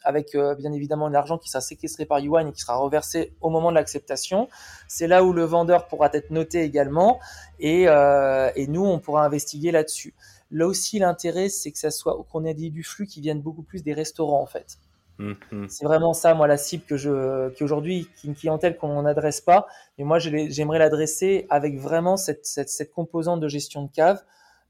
avec 0.09 0.37
bien 0.59 0.73
évidemment 0.73 1.09
l'argent 1.09 1.39
qui 1.39 1.51
sera 1.51 1.61
séquestré 1.61 2.07
par 2.07 2.19
Yuan 2.19 2.49
et 2.49 2.53
qui 2.53 2.63
sera 2.63 2.77
reversé 2.77 3.35
au 3.41 3.51
moment 3.51 3.71
de 3.71 3.75
l'acceptation. 3.77 4.49
C'est 4.89 5.07
là 5.07 5.23
où 5.23 5.33
le 5.33 5.45
vendeur 5.45 5.87
pourra 5.87 6.09
être 6.13 6.31
noté 6.31 6.63
également 6.63 7.21
et, 7.61 7.83
et 7.85 8.67
nous, 8.69 8.85
on 8.85 8.99
pourra 8.99 9.25
investiguer 9.25 9.71
là-dessus. 9.71 10.15
Là 10.51 10.67
aussi, 10.67 10.99
l'intérêt, 10.99 11.49
c'est 11.49 11.71
que 11.71 11.79
ça 11.79 11.91
soit 11.91 12.25
qu'on 12.33 12.45
ait 12.45 12.55
du 12.55 12.83
flux 12.83 13.07
qui 13.07 13.21
viennent 13.21 13.43
beaucoup 13.43 13.63
plus 13.63 13.83
des 13.83 13.93
restaurants 13.93 14.41
en 14.41 14.47
fait. 14.47 14.79
Hum, 15.21 15.37
hum. 15.53 15.69
C'est 15.69 15.85
vraiment 15.85 16.15
ça, 16.15 16.35
moi, 16.35 16.47
la 16.47 16.57
cible 16.57 16.85
que 16.85 16.97
je, 16.97 17.51
qui 17.51 17.65
aujourd'hui, 17.65 18.09
qui 18.17 18.29
une 18.29 18.37
clientèle 18.37 18.77
qu'on 18.77 19.03
n'adresse 19.03 19.41
pas, 19.41 19.67
mais 19.99 20.05
moi, 20.05 20.19
j'aimerais 20.21 20.79
l'adresser 20.79 21.47
avec 21.51 21.79
vraiment 21.79 22.17
cette, 22.17 22.47
cette, 22.47 22.69
cette, 22.69 22.93
composante 22.93 23.41
de 23.41 23.49
gestion 23.49 23.83
de 23.83 23.91
cave 23.91 24.23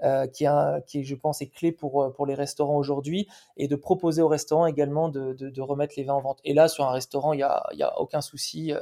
euh, 0.03 0.27
qui, 0.27 1.05
je 1.05 1.15
pense, 1.15 1.43
est 1.43 1.49
clé 1.49 1.73
pour, 1.73 2.13
pour 2.15 2.27
les 2.27 2.35
restaurants 2.35 2.77
aujourd'hui 2.77 3.29
et 3.57 3.69
de 3.69 3.77
proposer 3.77 4.23
aux 4.23 4.29
restaurants 4.29 4.67
également 4.67 5.09
de, 5.09 5.33
de, 5.33 5.51
de, 5.51 5.61
remettre 5.61 5.95
les 5.97 6.05
vins 6.05 6.15
en 6.15 6.21
vente. 6.21 6.41
Et 6.45 6.55
là, 6.55 6.69
sur 6.69 6.85
un 6.85 6.93
restaurant, 6.93 7.33
il 7.33 7.39
n'y 7.39 7.43
a, 7.43 7.67
y 7.73 7.83
a 7.83 7.99
aucun 8.01 8.21
souci. 8.21 8.73
Euh, 8.73 8.81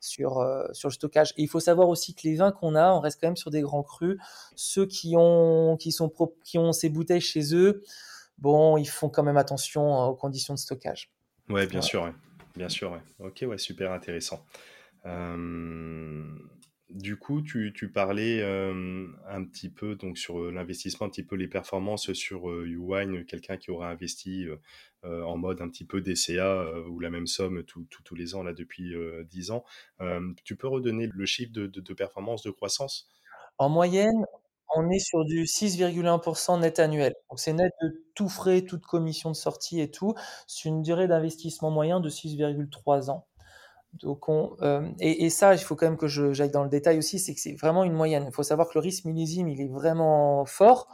sur, 0.00 0.38
euh, 0.38 0.66
sur 0.72 0.88
le 0.88 0.94
stockage. 0.94 1.32
Et 1.36 1.42
il 1.42 1.48
faut 1.48 1.60
savoir 1.60 1.88
aussi 1.88 2.14
que 2.14 2.22
les 2.24 2.36
vins 2.36 2.52
qu'on 2.52 2.74
a, 2.74 2.90
on 2.92 3.00
reste 3.00 3.20
quand 3.20 3.28
même 3.28 3.36
sur 3.36 3.50
des 3.50 3.60
grands 3.60 3.82
crus. 3.82 4.18
Ceux 4.56 4.86
qui 4.86 5.14
ont, 5.16 5.76
qui 5.76 5.92
sont 5.92 6.10
qui 6.42 6.58
ont 6.58 6.72
ces 6.72 6.88
bouteilles 6.88 7.20
chez 7.20 7.54
eux, 7.54 7.82
bon, 8.38 8.76
ils 8.78 8.88
font 8.88 9.08
quand 9.08 9.22
même 9.22 9.36
attention 9.36 10.08
aux 10.08 10.14
conditions 10.14 10.54
de 10.54 10.58
stockage. 10.58 11.10
Ouais, 11.48 11.66
bien 11.66 11.82
sûr, 11.82 12.12
bien 12.56 12.68
sûr. 12.68 12.98
Ok, 13.18 13.44
ouais, 13.46 13.58
super 13.58 13.92
intéressant. 13.92 14.44
Euh, 15.06 16.24
du 16.90 17.16
coup, 17.16 17.40
tu, 17.42 17.90
parlais 17.92 18.40
euh, 18.42 19.06
un 19.28 19.44
petit 19.44 19.70
peu 19.70 19.94
donc 19.94 20.18
sur 20.18 20.50
l'investissement, 20.50 21.06
un 21.06 21.10
petit 21.10 21.22
peu 21.22 21.36
les 21.36 21.48
performances 21.48 22.12
sur 22.12 22.50
Uwine, 22.50 23.24
quelqu'un 23.24 23.56
qui 23.56 23.70
aura 23.70 23.90
investi 23.90 24.48
euh, 25.06 25.22
en 25.22 25.38
mode 25.38 25.62
un 25.62 25.68
petit 25.70 25.86
peu 25.86 26.02
DCA 26.02 26.44
euh, 26.44 26.86
ou 26.86 27.00
la 27.00 27.08
même 27.08 27.26
somme 27.26 27.62
tous 27.64 28.14
les 28.14 28.34
ans 28.34 28.42
là 28.42 28.52
depuis 28.52 28.92
10 29.30 29.50
euh, 29.50 29.54
ans. 29.54 29.64
tu 30.44 30.56
peux 30.56 30.68
redonner 30.68 31.06
le 31.10 31.26
chiffre 31.26 31.52
de, 31.52 31.66
de, 31.66 31.94
performance, 31.94 32.42
de 32.42 32.50
croissance? 32.50 33.08
En 33.56 33.70
moyenne, 33.70 34.26
on 34.76 34.90
est 34.90 34.98
sur 34.98 35.24
du 35.24 35.44
6,1% 35.44 36.60
net 36.60 36.78
annuel. 36.80 37.14
Donc 37.30 37.40
c'est 37.40 37.54
net 37.54 37.72
de 37.80 38.04
tout 38.14 38.28
frais, 38.28 38.60
toute 38.60 38.84
commission 38.84 39.30
de 39.30 39.36
sortie 39.36 39.80
et 39.80 39.90
tout. 39.90 40.14
C'est 40.46 40.68
une 40.68 40.82
durée 40.82 41.08
d'investissement 41.08 41.70
moyen 41.70 42.00
de 42.00 42.10
6,3 42.10 43.08
ans. 43.08 43.26
Donc 43.94 44.28
on, 44.28 44.56
et, 45.00 45.28
ça, 45.30 45.54
il 45.54 45.58
faut 45.58 45.74
quand 45.76 45.86
même 45.86 45.96
que 45.96 46.06
j'aille 46.06 46.50
dans 46.50 46.62
le 46.62 46.70
détail 46.70 46.98
aussi, 46.98 47.18
c'est 47.18 47.34
que 47.34 47.40
c'est 47.40 47.54
vraiment 47.54 47.84
une 47.84 47.92
moyenne. 47.92 48.24
Il 48.28 48.32
faut 48.32 48.42
savoir 48.42 48.68
que 48.68 48.74
le 48.74 48.80
risque 48.80 49.04
millésime, 49.04 49.48
il 49.48 49.60
est 49.60 49.68
vraiment 49.68 50.44
fort. 50.46 50.88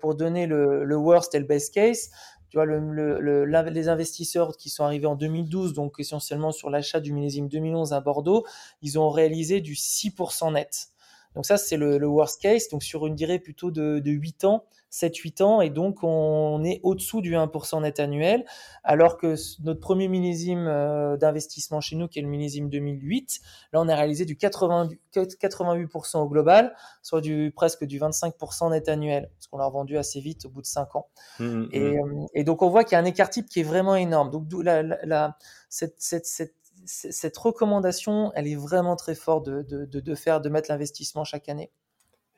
pour 0.00 0.14
donner 0.14 0.46
le, 0.46 0.84
le 0.84 0.96
worst 0.96 1.34
et 1.34 1.38
le 1.38 1.46
best 1.46 1.72
case, 1.72 2.10
Tu 2.50 2.56
vois, 2.56 2.66
le, 2.66 3.44
les 3.70 3.88
investisseurs 3.88 4.56
qui 4.56 4.68
sont 4.68 4.84
arrivés 4.84 5.06
en 5.06 5.14
2012, 5.14 5.74
donc 5.74 5.94
essentiellement 5.98 6.50
sur 6.52 6.70
l'achat 6.70 7.00
du 7.00 7.12
millésime 7.12 7.48
2011 7.48 7.92
à 7.92 8.00
Bordeaux, 8.00 8.44
ils 8.82 8.98
ont 8.98 9.10
réalisé 9.10 9.60
du 9.60 9.74
6% 9.74 10.52
net. 10.52 10.88
Donc 11.34 11.46
ça, 11.46 11.56
c'est 11.56 11.76
le, 11.76 12.04
worst 12.06 12.42
case. 12.42 12.68
Donc 12.68 12.82
sur 12.82 13.06
une 13.06 13.14
durée 13.14 13.38
plutôt 13.38 13.70
de, 13.70 14.00
de 14.00 14.10
8 14.10 14.44
ans, 14.44 14.64
7-8 14.90 15.42
ans, 15.42 15.60
et 15.60 15.70
donc 15.70 15.98
on 16.02 16.62
est 16.64 16.80
au-dessous 16.82 17.20
du 17.20 17.34
1% 17.34 17.82
net 17.82 18.00
annuel, 18.00 18.44
alors 18.84 19.16
que 19.16 19.34
notre 19.62 19.80
premier 19.80 20.08
millésime 20.08 20.66
euh, 20.66 21.16
d'investissement 21.16 21.80
chez 21.80 21.96
nous, 21.96 22.08
qui 22.08 22.18
est 22.18 22.22
le 22.22 22.28
millésime 22.28 22.68
2008, 22.70 23.40
là 23.72 23.80
on 23.80 23.88
a 23.88 23.94
réalisé 23.94 24.24
du 24.24 24.36
80, 24.36 24.88
88% 25.14 26.18
au 26.18 26.28
global, 26.28 26.74
soit 27.02 27.20
du 27.20 27.52
presque 27.54 27.84
du 27.84 28.00
25% 28.00 28.70
net 28.70 28.88
annuel, 28.88 29.30
parce 29.34 29.46
qu'on 29.46 29.58
l'a 29.58 29.66
revendu 29.66 29.98
assez 29.98 30.20
vite 30.20 30.46
au 30.46 30.48
bout 30.50 30.62
de 30.62 30.66
5 30.66 30.96
ans. 30.96 31.08
Mmh, 31.38 31.44
mmh, 31.44 31.68
et, 31.72 31.80
mmh. 31.80 32.22
Euh, 32.22 32.26
et, 32.34 32.44
donc 32.44 32.62
on 32.62 32.70
voit 32.70 32.84
qu'il 32.84 32.92
y 32.92 32.96
a 32.96 33.00
un 33.00 33.04
écart 33.04 33.30
type 33.30 33.46
qui 33.46 33.60
est 33.60 33.64
vraiment 33.64 33.96
énorme. 33.96 34.30
Donc 34.30 34.44
la, 34.62 34.82
la, 34.82 35.36
cette, 35.68 35.96
cette, 35.98 36.26
cette 36.26 36.54
cette 36.88 37.36
recommandation, 37.36 38.32
elle 38.34 38.46
est 38.46 38.56
vraiment 38.56 38.96
très 38.96 39.14
forte 39.14 39.46
de, 39.46 39.62
de, 39.62 39.84
de 39.84 40.14
faire, 40.14 40.40
de 40.40 40.48
mettre 40.48 40.70
l'investissement 40.70 41.24
chaque 41.24 41.48
année. 41.48 41.70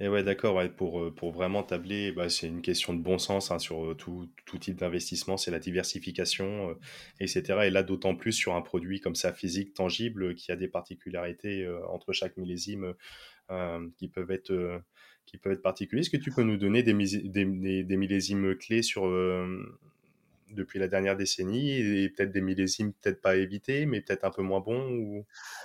Et 0.03 0.09
ouais, 0.09 0.23
d'accord, 0.25 0.59
pour, 0.77 1.03
euh, 1.03 1.15
pour 1.15 1.31
vraiment 1.31 1.63
tabler, 1.63 2.11
bah, 2.11 2.31
c'est 2.31 2.49
une 2.49 2.63
question 2.63 2.95
de 2.95 3.03
bon 3.03 3.19
sens 3.19 3.51
hein, 3.51 3.59
sur 3.59 3.85
euh, 3.91 3.95
tout, 3.95 4.31
tout 4.47 4.57
type 4.57 4.77
d'investissement, 4.77 5.37
c'est 5.37 5.51
la 5.51 5.59
diversification, 5.59 6.71
euh, 6.71 6.75
etc. 7.21 7.43
Et 7.65 7.71
là, 7.71 7.83
d'autant 7.83 8.17
plus 8.17 8.33
sur 8.33 8.55
un 8.55 8.63
produit 8.63 9.01
comme 9.01 9.15
ça, 9.15 9.35
physique, 9.35 9.75
tangible, 9.75 10.35
qui 10.35 10.53
a 10.53 10.57
des 10.57 10.69
particularités 10.69 11.69
entre 11.91 12.13
chaque 12.13 12.37
millésime 12.39 12.95
qui 13.99 14.09
peuvent 14.09 14.31
être 14.31 14.83
qui 15.27 15.37
peuvent 15.37 15.53
être 15.53 15.63
particuliers. 15.63 16.01
Est-ce 16.01 16.11
que 16.11 16.17
tu 16.17 16.31
peux 16.31 16.43
nous 16.43 16.57
donner 16.57 16.83
des, 16.83 16.95
des, 16.95 17.85
des 17.85 17.97
millésimes 17.97 18.57
clés 18.57 18.83
sur, 18.83 19.07
depuis 20.55 20.79
la 20.79 20.89
dernière 20.89 21.17
décennie 21.17 21.73
et 21.73 22.09
peut-être 22.09 22.33
des 22.33 22.41
millésimes 22.41 22.93
peut-être 22.93 23.21
pas 23.21 23.37
évités, 23.37 23.87
mais 23.87 24.01
peut-être 24.01 24.25
un 24.25 24.31
peu 24.31 24.43
moins 24.43 24.61
bons. 24.61 25.25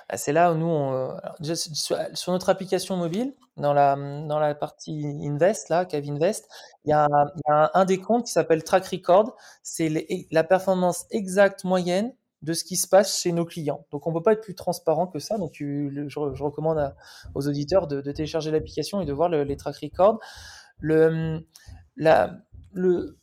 Bah, 0.09 0.17
c'est 0.17 0.33
là 0.33 0.51
où 0.51 0.57
nous, 0.57 0.69
euh, 0.69 1.17
sur, 1.55 2.31
notre 2.31 2.49
application 2.49 2.97
mobile, 2.97 3.33
dans 3.57 3.73
la, 3.73 3.95
dans 3.95 4.39
la 4.39 4.55
partie 4.55 5.05
Invest, 5.23 5.69
là, 5.69 5.85
Cav 5.85 6.07
Invest, 6.09 6.47
il 6.85 6.89
y 6.89 6.93
a, 6.93 7.07
un, 7.47 7.85
des 7.85 7.99
comptes 7.99 8.25
qui 8.25 8.31
s'appelle 8.31 8.63
Track 8.63 8.85
Record. 8.87 9.35
C'est 9.63 10.27
la 10.31 10.43
performance 10.43 11.05
exacte 11.11 11.63
moyenne 11.63 12.13
de 12.41 12.53
ce 12.53 12.63
qui 12.63 12.75
se 12.75 12.87
passe 12.87 13.19
chez 13.21 13.31
nos 13.31 13.45
clients. 13.45 13.85
Donc 13.91 14.05
on 14.05 14.11
ne 14.11 14.15
peut 14.15 14.23
pas 14.23 14.33
être 14.33 14.41
plus 14.41 14.55
transparent 14.55 15.07
que 15.07 15.19
ça. 15.19 15.37
Donc 15.37 15.53
je, 15.57 16.19
recommande 16.43 16.93
aux 17.33 17.47
auditeurs 17.47 17.87
de, 17.87 18.01
télécharger 18.11 18.51
l'application 18.51 19.01
et 19.01 19.05
de 19.05 19.13
voir 19.13 19.29
les 19.29 19.57
track 19.57 19.77
records. 19.77 20.19
Le, 20.79 21.41
le, 21.95 23.17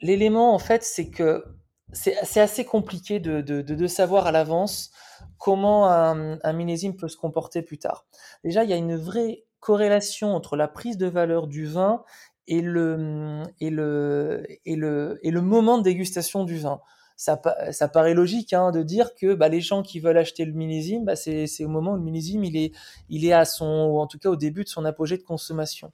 l'élément, 0.00 0.54
en 0.54 0.58
fait, 0.58 0.82
c'est 0.82 1.10
que 1.10 1.44
c'est 1.92 2.40
assez 2.40 2.64
compliqué 2.64 3.20
de, 3.20 3.86
savoir 3.86 4.26
à 4.26 4.32
l'avance 4.32 4.90
comment 5.38 5.88
un, 5.88 6.52
millésime 6.52 6.96
peut 6.96 7.08
se 7.08 7.16
comporter 7.16 7.62
plus 7.62 7.78
tard. 7.78 8.06
Déjà, 8.44 8.64
il 8.64 8.70
y 8.70 8.72
a 8.72 8.76
une 8.76 8.96
vraie 8.96 9.44
corrélation 9.60 10.34
entre 10.34 10.56
la 10.56 10.68
prise 10.68 10.96
de 10.96 11.06
valeur 11.06 11.46
du 11.46 11.66
vin 11.66 12.04
et 12.48 12.60
le, 12.60 13.42
et 13.60 13.70
le, 13.70 14.44
et 14.64 14.76
le, 14.76 15.18
et 15.22 15.30
le 15.30 15.40
moment 15.40 15.78
de 15.78 15.82
dégustation 15.82 16.44
du 16.44 16.58
vin. 16.58 16.80
Ça, 17.16 17.40
ça 17.70 17.88
paraît 17.88 18.12
logique 18.12 18.52
hein, 18.52 18.72
de 18.72 18.82
dire 18.82 19.14
que 19.14 19.34
bah, 19.34 19.48
les 19.48 19.62
gens 19.62 19.82
qui 19.82 20.00
veulent 20.00 20.18
acheter 20.18 20.44
le 20.44 20.52
millésime, 20.52 21.06
bah, 21.06 21.16
c'est 21.16 21.64
au 21.64 21.68
moment 21.68 21.92
où 21.92 21.96
le 21.96 22.02
millésime 22.02 22.44
il 22.44 22.56
est, 22.56 22.72
il 23.08 23.24
est 23.24 23.32
à 23.32 23.46
son, 23.46 23.86
ou 23.86 23.98
en 23.98 24.06
tout 24.06 24.18
cas 24.18 24.28
au 24.28 24.36
début 24.36 24.64
de 24.64 24.68
son 24.68 24.84
apogée 24.84 25.16
de 25.16 25.22
consommation. 25.22 25.92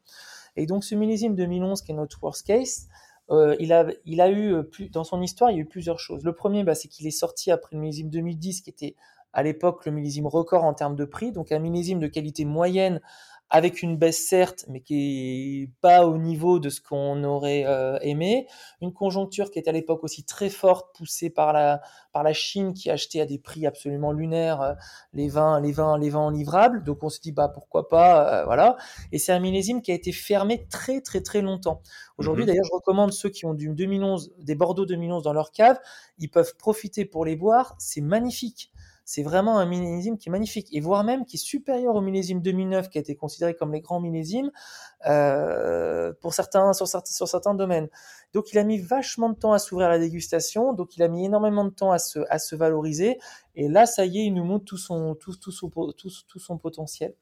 Et 0.56 0.66
donc 0.66 0.84
ce 0.84 0.94
millésime 0.94 1.36
2011 1.36 1.82
qui 1.82 1.92
est 1.92 1.94
notre 1.94 2.22
worst 2.22 2.44
case, 2.44 2.88
euh, 3.32 3.56
il, 3.58 3.72
a, 3.72 3.84
eu, 4.30 4.54
euh, 4.54 4.70
dans 4.92 5.04
son 5.04 5.22
histoire, 5.22 5.50
il 5.50 5.56
y 5.56 5.58
a 5.58 5.62
eu 5.62 5.66
plusieurs 5.66 5.98
choses. 5.98 6.22
Le 6.24 6.34
premier, 6.34 6.64
bah, 6.64 6.74
c'est 6.74 6.88
qu'il 6.88 7.06
est 7.06 7.10
sorti 7.10 7.50
après 7.50 7.74
le 7.74 7.80
millésime 7.80 8.10
2010, 8.10 8.60
qui 8.60 8.70
était 8.70 8.94
à 9.32 9.42
l'époque 9.42 9.86
le 9.86 9.92
millésime 9.92 10.26
record 10.26 10.64
en 10.64 10.74
termes 10.74 10.96
de 10.96 11.06
prix, 11.06 11.32
donc 11.32 11.52
un 11.52 11.58
millésime 11.58 11.98
de 11.98 12.06
qualité 12.06 12.44
moyenne 12.44 13.00
avec 13.54 13.82
une 13.82 13.98
baisse 13.98 14.26
certes, 14.26 14.64
mais 14.70 14.80
qui 14.80 15.64
est 15.64 15.70
pas 15.82 16.06
au 16.06 16.16
niveau 16.16 16.58
de 16.58 16.70
ce 16.70 16.80
qu'on 16.80 17.22
aurait 17.22 17.66
euh, 17.66 17.98
aimé. 18.00 18.46
Une 18.80 18.94
conjoncture 18.94 19.50
qui 19.50 19.58
est 19.58 19.68
à 19.68 19.72
l'époque 19.72 20.02
aussi 20.04 20.24
très 20.24 20.48
forte, 20.48 20.96
poussée 20.96 21.28
par 21.28 21.52
la 21.52 21.82
par 22.14 22.22
la 22.22 22.32
Chine 22.32 22.72
qui 22.72 22.88
achetait 22.88 23.20
à 23.20 23.26
des 23.26 23.38
prix 23.38 23.66
absolument 23.66 24.12
lunaires 24.12 24.62
euh, 24.62 24.72
les 25.12 25.28
vins 25.28 25.60
les 25.60 25.70
vins 25.70 25.98
les 25.98 26.08
vins 26.08 26.32
livrables. 26.32 26.82
Donc 26.82 27.04
on 27.04 27.10
se 27.10 27.20
dit 27.20 27.32
bah 27.32 27.50
pourquoi 27.50 27.90
pas, 27.90 28.40
euh, 28.40 28.44
voilà. 28.46 28.78
Et 29.12 29.18
c'est 29.18 29.32
un 29.32 29.40
millésime 29.40 29.82
qui 29.82 29.92
a 29.92 29.94
été 29.94 30.12
fermé 30.12 30.66
très 30.70 31.02
très 31.02 31.20
très 31.20 31.42
longtemps. 31.42 31.82
Aujourd'hui 32.16 32.44
mmh 32.44 32.46
d'ailleurs 32.46 32.64
je 32.64 32.74
recommande 32.74 33.12
ceux 33.12 33.28
qui 33.28 33.44
ont 33.44 33.52
du 33.52 33.68
2011 33.68 34.32
des 34.38 34.54
Bordeaux 34.54 34.86
2011 34.86 35.24
dans 35.24 35.34
leur 35.34 35.52
cave, 35.52 35.78
ils 36.18 36.30
peuvent 36.30 36.56
profiter 36.56 37.04
pour 37.04 37.26
les 37.26 37.36
boire, 37.36 37.74
c'est 37.78 38.00
magnifique 38.00 38.72
c'est 39.04 39.22
vraiment 39.22 39.58
un 39.58 39.66
millésime 39.66 40.16
qui 40.16 40.28
est 40.28 40.32
magnifique, 40.32 40.68
et 40.72 40.80
voire 40.80 41.04
même 41.04 41.24
qui 41.24 41.36
est 41.36 41.40
supérieur 41.40 41.94
au 41.94 42.00
millésime 42.00 42.40
2009, 42.40 42.88
qui 42.88 42.98
a 42.98 43.00
été 43.00 43.16
considéré 43.16 43.54
comme 43.54 43.72
les 43.72 43.80
grands 43.80 44.00
millésimes 44.00 44.50
euh, 45.06 46.12
pour 46.20 46.34
certains, 46.34 46.72
sur, 46.72 46.86
certains, 46.86 47.12
sur 47.12 47.28
certains 47.28 47.54
domaines. 47.54 47.88
Donc 48.32 48.52
il 48.52 48.58
a 48.58 48.64
mis 48.64 48.78
vachement 48.78 49.28
de 49.30 49.34
temps 49.34 49.52
à 49.52 49.58
s'ouvrir 49.58 49.88
à 49.88 49.90
la 49.90 49.98
dégustation, 49.98 50.72
donc 50.72 50.96
il 50.96 51.02
a 51.02 51.08
mis 51.08 51.24
énormément 51.24 51.64
de 51.64 51.70
temps 51.70 51.92
à 51.92 51.98
se, 51.98 52.20
à 52.30 52.38
se 52.38 52.54
valoriser, 52.54 53.18
et 53.54 53.68
là, 53.68 53.86
ça 53.86 54.04
y 54.04 54.18
est, 54.18 54.24
il 54.24 54.34
nous 54.34 54.44
montre 54.44 54.64
tout 54.64 54.78
son, 54.78 55.14
tout, 55.14 55.34
tout, 55.36 55.50
son, 55.50 55.68
tout, 55.68 56.38
son 56.38 56.58
potentiel. 56.58 57.14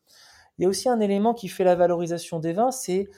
Il 0.59 0.62
y 0.64 0.66
a 0.66 0.68
aussi 0.68 0.89
un 0.89 1.01
élément 1.01 1.33
qui 1.35 1.49
fait 1.49 1.64
la 1.64 1.74
valorisation 1.74 2.39
des 2.39 2.53
vins, 2.53 2.70
c'est 2.70 3.09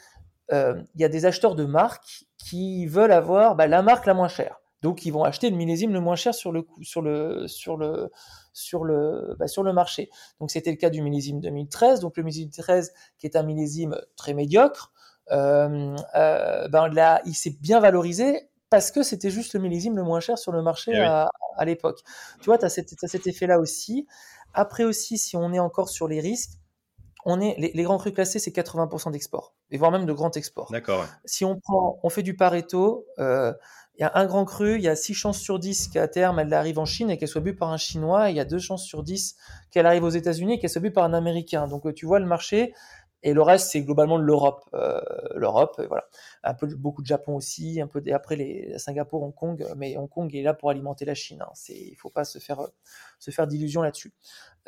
euh, 0.52 0.80
il 0.94 1.00
y 1.00 1.04
a 1.04 1.08
des 1.08 1.26
acheteurs 1.26 1.54
de 1.54 1.64
marques 1.64 2.24
qui 2.38 2.86
veulent 2.86 3.12
avoir 3.12 3.56
bah, 3.56 3.66
la 3.66 3.82
marque 3.82 4.06
la 4.06 4.14
moins 4.14 4.28
chère. 4.28 4.61
Donc 4.82 5.06
ils 5.06 5.12
vont 5.12 5.24
acheter 5.24 5.48
le 5.48 5.56
millésime 5.56 5.92
le 5.92 6.00
moins 6.00 6.16
cher 6.16 6.34
sur 6.34 6.52
le 6.52 6.66
sur 6.82 7.02
le 7.02 7.46
sur 7.46 7.76
le 7.76 8.10
sur 8.52 8.84
le 8.84 9.36
bah, 9.38 9.46
sur 9.46 9.62
le 9.62 9.72
marché. 9.72 10.10
Donc 10.40 10.50
c'était 10.50 10.70
le 10.70 10.76
cas 10.76 10.90
du 10.90 11.02
millésime 11.02 11.40
2013. 11.40 12.00
Donc 12.00 12.16
le 12.16 12.24
millésime 12.24 12.48
2013 12.48 12.92
qui 13.18 13.26
est 13.26 13.36
un 13.36 13.44
millésime 13.44 13.96
très 14.16 14.34
médiocre, 14.34 14.92
euh, 15.30 15.96
euh, 16.16 16.68
ben 16.68 16.88
là 16.88 17.22
il 17.24 17.34
s'est 17.34 17.56
bien 17.60 17.80
valorisé 17.80 18.48
parce 18.70 18.90
que 18.90 19.02
c'était 19.02 19.30
juste 19.30 19.54
le 19.54 19.60
millésime 19.60 19.96
le 19.96 20.02
moins 20.02 20.20
cher 20.20 20.38
sur 20.38 20.50
le 20.50 20.62
marché 20.62 20.92
eh 20.94 21.00
à, 21.00 21.28
à 21.56 21.64
l'époque. 21.64 22.00
Tu 22.40 22.46
vois, 22.46 22.58
tu 22.58 22.64
as 22.64 22.70
cet, 22.70 22.94
cet 23.06 23.26
effet-là 23.26 23.58
aussi. 23.58 24.06
Après 24.54 24.84
aussi, 24.84 25.18
si 25.18 25.36
on 25.36 25.52
est 25.52 25.58
encore 25.58 25.90
sur 25.90 26.08
les 26.08 26.20
risques, 26.20 26.58
on 27.24 27.40
est 27.40 27.54
les, 27.58 27.70
les 27.72 27.82
grands 27.82 27.98
crus 27.98 28.14
classés, 28.14 28.38
c'est 28.38 28.50
80% 28.50 29.12
d'export, 29.12 29.54
et 29.72 29.78
voire 29.78 29.90
même 29.90 30.06
de 30.06 30.12
grand 30.12 30.36
export. 30.36 30.70
D'accord. 30.70 31.04
Si 31.24 31.44
on 31.44 31.58
prend, 31.58 31.98
on 32.02 32.10
fait 32.10 32.22
du 32.22 32.36
Pareto, 32.36 33.06
euh, 33.18 33.52
il 33.96 34.02
y 34.02 34.04
a 34.04 34.12
un 34.14 34.26
grand 34.26 34.44
cru, 34.44 34.76
il 34.76 34.82
y 34.82 34.88
a 34.88 34.94
6 34.94 35.14
chances 35.14 35.38
sur 35.38 35.58
10 35.58 35.88
qu'à 35.88 36.08
terme 36.08 36.38
elle 36.38 36.52
arrive 36.54 36.78
en 36.78 36.84
Chine 36.84 37.10
et 37.10 37.18
qu'elle 37.18 37.28
soit 37.28 37.40
bue 37.40 37.56
par 37.56 37.70
un 37.70 37.76
Chinois, 37.76 38.30
il 38.30 38.36
y 38.36 38.40
a 38.40 38.44
2 38.44 38.58
chances 38.58 38.84
sur 38.84 39.02
10 39.02 39.36
qu'elle 39.70 39.86
arrive 39.86 40.04
aux 40.04 40.10
États-Unis 40.10 40.54
et 40.54 40.58
qu'elle 40.58 40.70
soit 40.70 40.80
bue 40.80 40.92
par 40.92 41.04
un 41.04 41.14
Américain. 41.14 41.66
Donc 41.66 41.86
euh, 41.86 41.92
tu 41.92 42.06
vois 42.06 42.18
le 42.18 42.26
marché, 42.26 42.74
et 43.22 43.32
le 43.32 43.42
reste 43.42 43.70
c'est 43.70 43.82
globalement 43.82 44.16
l'Europe, 44.16 44.64
euh, 44.74 45.00
l'Europe, 45.36 45.80
voilà, 45.88 46.04
un 46.42 46.54
peu 46.54 46.66
beaucoup 46.66 47.02
de 47.02 47.06
Japon 47.06 47.36
aussi, 47.36 47.80
un 47.80 47.86
peu 47.86 48.02
après 48.12 48.36
les 48.36 48.78
Singapour, 48.78 49.22
Hong 49.22 49.34
Kong, 49.34 49.66
mais 49.76 49.96
Hong 49.96 50.08
Kong 50.08 50.34
est 50.34 50.42
là 50.42 50.54
pour 50.54 50.70
alimenter 50.70 51.04
la 51.04 51.14
Chine. 51.14 51.42
Hein. 51.42 51.50
C'est, 51.54 51.76
il 51.76 51.94
faut 51.96 52.10
pas 52.10 52.24
se 52.24 52.38
faire 52.38 52.60
se 53.18 53.30
faire 53.30 53.46
d'illusions 53.46 53.82
là-dessus. 53.82 54.12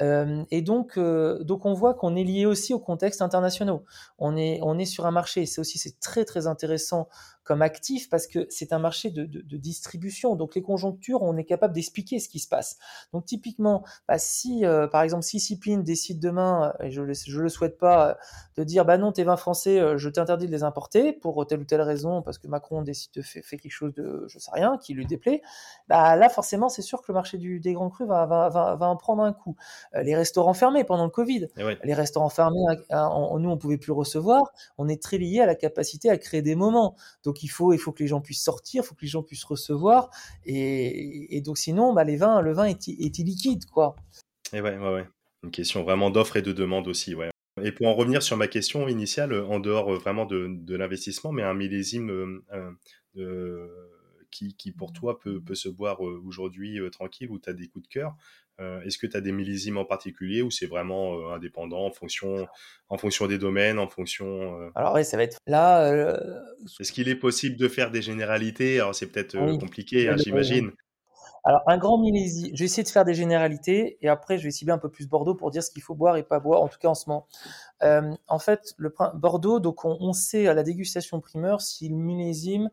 Et 0.01 0.63
donc, 0.63 0.99
donc 0.99 1.67
on 1.67 1.75
voit 1.75 1.95
qu'on 1.95 2.17
est 2.17 2.25
lié 2.25 2.47
aussi 2.47 2.75
au 2.75 2.81
contexte 2.81 3.23
international. 3.23 3.79
On 4.19 4.37
est, 4.37 4.59
on 4.63 4.79
est 4.79 4.85
sur 4.85 5.07
un 5.07 5.11
marché, 5.11 5.47
c'est 5.47 5.61
aussi 5.61 5.79
c'est 5.79 6.01
très 6.01 6.25
très 6.25 6.47
intéressant 6.47 7.09
comme 7.45 7.61
actif 7.63 8.09
parce 8.09 8.27
que 8.27 8.47
c'est 8.49 8.73
un 8.73 8.79
marché 8.79 9.11
de, 9.11 9.57
distribution. 9.57 10.35
Donc 10.35 10.55
les 10.55 10.63
conjonctures, 10.63 11.23
on 11.23 11.37
est 11.37 11.45
capable 11.45 11.75
d'expliquer 11.75 12.19
ce 12.19 12.29
qui 12.29 12.41
se 12.41 12.49
passe. 12.49 12.79
Donc 13.13 13.27
typiquement, 13.27 13.85
bah, 14.09 14.19
si 14.19 14.65
par 14.91 15.03
exemple 15.03 15.23
si 15.23 15.39
Cipline 15.39 15.83
décide 15.83 16.21
demain, 16.21 16.75
et 16.81 16.91
je 16.91 17.03
le, 17.03 17.13
le 17.13 17.49
souhaite 17.49 17.79
pas, 17.79 18.17
de 18.57 18.65
dire 18.65 18.85
bah 18.85 18.99
non 18.99 19.13
tes 19.13 19.25
vins 19.25 19.37
français, 19.37 19.97
je 19.97 20.09
t'interdis 20.09 20.47
de 20.47 20.53
les 20.53 20.63
importer 20.63 21.13
pour 21.13 21.47
telle 21.47 21.61
ou 21.61 21.65
telle 21.65 21.83
raison, 21.83 22.23
parce 22.23 22.39
que 22.39 22.49
Macron 22.49 22.83
décide 22.83 23.13
de 23.15 23.23
faire, 23.23 23.45
fait 23.45 23.59
quelque 23.59 23.73
chose 23.73 23.95
de 23.95 24.25
je 24.27 24.39
sais 24.39 24.51
rien 24.53 24.79
qui 24.79 24.95
lui 24.95 25.07
déplaît, 25.07 25.43
bah 25.89 26.17
là 26.17 26.29
forcément 26.29 26.69
c'est 26.69 26.83
sûr 26.83 27.03
que 27.03 27.07
le 27.09 27.15
marché 27.15 27.37
du, 27.39 27.61
des 27.61 27.75
grands 27.75 27.91
crus 27.91 28.09
va, 28.09 28.27
va, 28.27 28.49
va 28.49 28.87
en 28.87 28.97
prendre 28.97 29.23
un 29.23 29.33
coup. 29.33 29.57
Euh, 29.95 30.03
les 30.03 30.14
restaurants 30.14 30.55
fermés 30.55 30.85
pendant 30.85 31.05
le 31.05 31.11
Covid. 31.11 31.49
Les 31.85 31.95
restaurants 31.95 32.28
fermés, 32.28 32.59
nous, 32.91 33.51
on 33.51 33.59
pouvait 33.59 33.78
plus 33.78 33.93
recevoir. 33.93 34.53
On 34.78 34.89
est 34.89 35.03
très 35.03 35.18
lié 35.18 35.41
à 35.41 35.47
la 35.47 35.55
capacité 35.55 36.11
à 36.11 36.18
créer 36.18 36.43
des 36.43 36.55
moments. 36.55 36.97
Donc, 37.24 37.43
il 37.43 37.49
faut, 37.49 37.72
il 37.72 37.78
faut 37.78 37.93
que 37.93 38.03
les 38.03 38.09
gens 38.09 38.20
puissent 38.20 38.45
sortir, 38.45 38.82
il 38.85 38.87
faut 38.87 38.95
que 38.95 39.03
les 39.03 39.09
gens 39.09 39.22
puissent 39.22 39.45
recevoir. 39.45 40.11
Et, 40.45 41.41
donc, 41.45 41.59
sinon, 41.59 41.93
bah, 41.93 42.05
les 42.05 42.16
vins, 42.16 42.41
le 42.41 42.53
vin 42.53 42.64
est, 42.64 42.89
est 42.89 43.18
illiquide, 43.18 43.66
quoi. 43.66 43.97
Et 44.53 44.61
ouais, 44.61 44.76
ouais, 44.78 44.95
ouais. 44.95 45.07
Une 45.43 45.51
question 45.51 45.82
vraiment 45.82 46.11
d'offre 46.11 46.37
et 46.37 46.43
de 46.43 46.53
demande 46.53 46.89
aussi, 46.89 47.14
ouais. 47.14 47.30
Et 47.62 47.70
pour 47.70 47.87
en 47.87 47.95
revenir 47.95 48.22
sur 48.22 48.37
ma 48.37 48.49
question 48.49 48.89
initiale, 48.89 49.32
en 49.32 49.61
dehors 49.61 49.95
euh, 49.95 49.99
vraiment 49.99 50.26
de, 50.26 50.74
l'investissement, 50.74 51.30
mais 51.30 51.43
un 51.43 51.55
millésime 51.55 52.43
euh, 53.16 53.68
qui, 54.35 54.55
qui, 54.55 54.72
pour 54.72 54.93
toi 54.93 55.18
peut, 55.18 55.41
peut 55.41 55.55
se 55.55 55.68
boire 55.68 56.01
aujourd'hui 56.01 56.78
tranquille 56.91 57.30
ou 57.30 57.39
tu 57.39 57.49
as 57.49 57.53
des 57.53 57.68
coups 57.68 57.89
de 57.89 57.93
cœur 57.93 58.16
Est-ce 58.59 58.99
que 58.99 59.07
tu 59.07 59.16
as 59.16 59.20
des 59.20 59.32
millésimes 59.32 59.78
en 59.78 59.85
particulier 59.85 60.43
ou 60.43 60.51
c'est 60.51 60.66
vraiment 60.66 61.32
indépendant 61.32 61.87
en 61.87 61.91
fonction, 61.91 62.47
en 62.89 62.99
fonction 62.99 63.26
des 63.26 63.39
domaines, 63.39 63.78
en 63.78 63.89
fonction... 63.89 64.70
Alors 64.74 64.95
oui, 64.95 65.05
ça 65.05 65.16
va 65.16 65.22
être 65.22 65.39
là... 65.47 66.18
Est-ce 66.80 66.93
qu'il 66.93 67.09
est 67.09 67.16
possible 67.16 67.57
de 67.57 67.68
faire 67.68 67.91
des 67.91 68.03
généralités? 68.03 68.80
Alors 68.80 68.95
c'est 68.95 69.11
peut-être 69.11 69.39
compliqué, 69.59 70.09
hein, 70.09 70.16
j'imagine. 70.16 70.72
Alors, 71.47 71.62
un 71.66 71.76
grand 71.76 71.99
millésime, 71.99 72.53
je 72.55 72.61
vais 72.61 72.64
essayer 72.64 72.82
de 72.82 72.89
faire 72.89 73.05
des 73.05 73.12
généralités 73.12 73.99
et 74.01 74.09
après, 74.09 74.39
je 74.39 74.45
vais 74.45 74.51
cibler 74.51 74.72
un 74.72 74.78
peu 74.78 74.91
plus 74.91 75.07
Bordeaux 75.07 75.35
pour 75.35 75.51
dire 75.51 75.62
ce 75.62 75.70
qu'il 75.70 75.82
faut 75.82 75.95
boire 75.95 76.16
et 76.16 76.22
pas 76.22 76.41
boire, 76.41 76.62
en 76.62 76.68
tout 76.68 76.78
cas 76.78 76.89
en 76.89 76.95
ce 76.95 77.07
moment. 77.11 77.26
Euh, 77.82 78.14
en 78.28 78.39
fait, 78.39 78.72
le 78.78 78.95
Bordeaux, 79.14 79.61
donc 79.61 79.85
on, 79.85 79.95
on, 80.01 80.14
sait 80.14 80.47
à 80.47 80.55
la 80.55 80.62
dégustation 80.62 81.20
primeur 81.20 81.61
si 81.61 81.91
le 81.91 81.97
millésime 81.97 82.70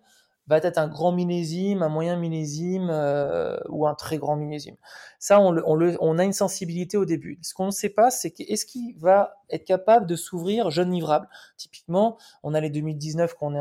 va 0.52 0.58
être 0.58 0.78
un 0.78 0.88
grand 0.88 1.12
millésime, 1.12 1.82
un 1.82 1.90
moyen 1.90 2.18
millésime 2.18 2.90
euh, 2.92 3.58
ou 3.70 3.88
un 3.88 3.96
très 3.96 4.18
grand 4.18 4.36
millésime. 4.36 4.76
Ça, 5.18 5.40
on, 5.40 5.52
le, 5.52 5.98
on, 6.02 6.18
a 6.18 6.24
une 6.24 6.34
sensibilité 6.34 6.98
au 6.98 7.06
début. 7.06 7.40
Ce 7.42 7.54
qu'on 7.54 7.68
ne 7.68 7.72
sait 7.72 7.90
pas, 7.90 8.12
c'est 8.12 8.38
est-ce 8.40 8.66
qu'il 8.66 8.98
va 8.98 9.36
être 9.50 9.66
capable 9.66 10.06
de 10.08 10.16
s'ouvrir 10.16 10.70
jeune 10.70 10.92
livrable? 10.92 11.30
Typiquement, 11.58 12.18
on 12.44 12.54
a 12.54 12.60
les 12.60 12.70
2019 12.70 13.34
qu'on 13.36 13.56
est 13.56 13.60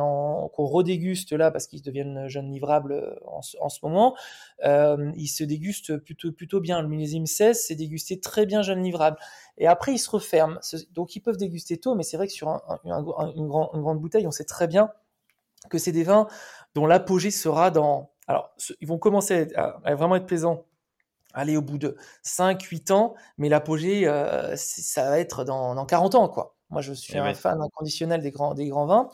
qu'on 0.53 0.67
redéguste 0.67 1.33
là 1.33 1.51
parce 1.51 1.67
qu'ils 1.67 1.83
deviennent 1.83 2.27
jeunes 2.29 2.51
livrables 2.51 3.19
en, 3.27 3.41
en 3.61 3.69
ce 3.69 3.79
moment. 3.83 4.17
Euh, 4.65 5.13
ils 5.17 5.29
se 5.29 5.45
dégustent 5.45 5.97
plutôt 5.99 6.33
plutôt 6.33 6.61
bien. 6.61 6.83
Le 6.83 6.89
millésime 6.89 7.27
16, 7.27 7.67
c'est 7.69 7.77
dégusté 7.77 8.19
très 8.19 8.47
bien 8.47 8.63
jeune 8.63 8.83
livrable. 8.83 9.17
Et 9.59 9.67
après, 9.69 9.93
ils 9.93 9.99
se 9.99 10.11
referment. 10.11 10.59
Donc, 10.93 11.15
ils 11.15 11.21
peuvent 11.21 11.37
déguster 11.37 11.79
tôt, 11.79 11.95
mais 11.95 12.03
c'est 12.03 12.17
vrai 12.17 12.27
que 12.27 12.33
sur 12.33 12.49
une 12.85 13.47
grande 13.47 14.01
bouteille, 14.01 14.27
on 14.27 14.33
sait 14.33 14.45
très 14.45 14.67
bien 14.67 14.91
que 15.69 15.79
c'est 15.79 15.93
des 15.93 16.05
vins 16.05 16.27
dont 16.75 16.87
l'apogée 16.87 17.31
sera 17.31 17.71
dans... 17.71 18.11
Alors, 18.27 18.55
ils 18.81 18.87
vont 18.87 18.99
commencer 18.99 19.49
à, 19.57 19.95
vraiment 19.95 20.17
être 20.17 20.27
plaisants 20.27 20.65
aller 21.33 21.57
au 21.57 21.63
bout 21.63 21.79
de 21.79 21.97
5-8 22.25 22.93
ans, 22.93 23.15
mais 23.39 23.49
l'apogée, 23.49 24.09
euh, 24.09 24.55
ça 24.57 25.11
va 25.11 25.21
être 25.21 25.45
dans, 25.45 25.77
dans, 25.77 25.87
40 25.87 26.17
ans, 26.17 26.29
quoi. 26.29 26.57
Moi, 26.71 26.83
je 26.83 26.93
suis 26.93 27.15
eh 27.15 27.19
un 27.19 27.35
fan 27.35 27.61
inconditionnel 27.61 28.21
des 28.21 28.31
grands, 28.31 28.55
des 28.55 28.69
grands 28.69 28.87
vins. 28.87 29.09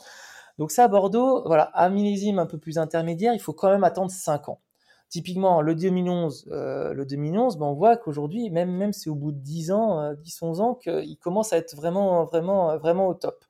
Donc 0.57 0.71
ça, 0.71 0.85
à 0.85 0.87
Bordeaux, 0.87 1.43
voilà, 1.45 1.63
à 1.73 1.89
millésime 1.89 2.39
un 2.39 2.45
peu 2.45 2.57
plus 2.57 2.77
intermédiaire, 2.77 3.33
il 3.33 3.39
faut 3.39 3.53
quand 3.53 3.69
même 3.69 3.83
attendre 3.83 4.11
5 4.11 4.49
ans. 4.49 4.61
Typiquement, 5.09 5.61
le 5.61 5.75
2011, 5.75 6.49
euh, 6.51 6.93
le 6.93 7.05
2011 7.05 7.57
ben, 7.57 7.67
on 7.67 7.73
voit 7.73 7.95
qu'aujourd'hui, 7.95 8.49
même, 8.49 8.71
même 8.71 8.91
c'est 8.91 9.09
au 9.09 9.15
bout 9.15 9.31
de 9.31 9.39
10 9.39 9.71
ans, 9.71 10.01
euh, 10.01 10.13
10-11 10.15 10.59
ans, 10.61 10.75
qu'il 10.75 11.17
commence 11.17 11.53
à 11.53 11.57
être 11.57 11.75
vraiment, 11.75 12.25
vraiment, 12.25 12.77
vraiment 12.77 13.07
au 13.07 13.13
top. 13.13 13.45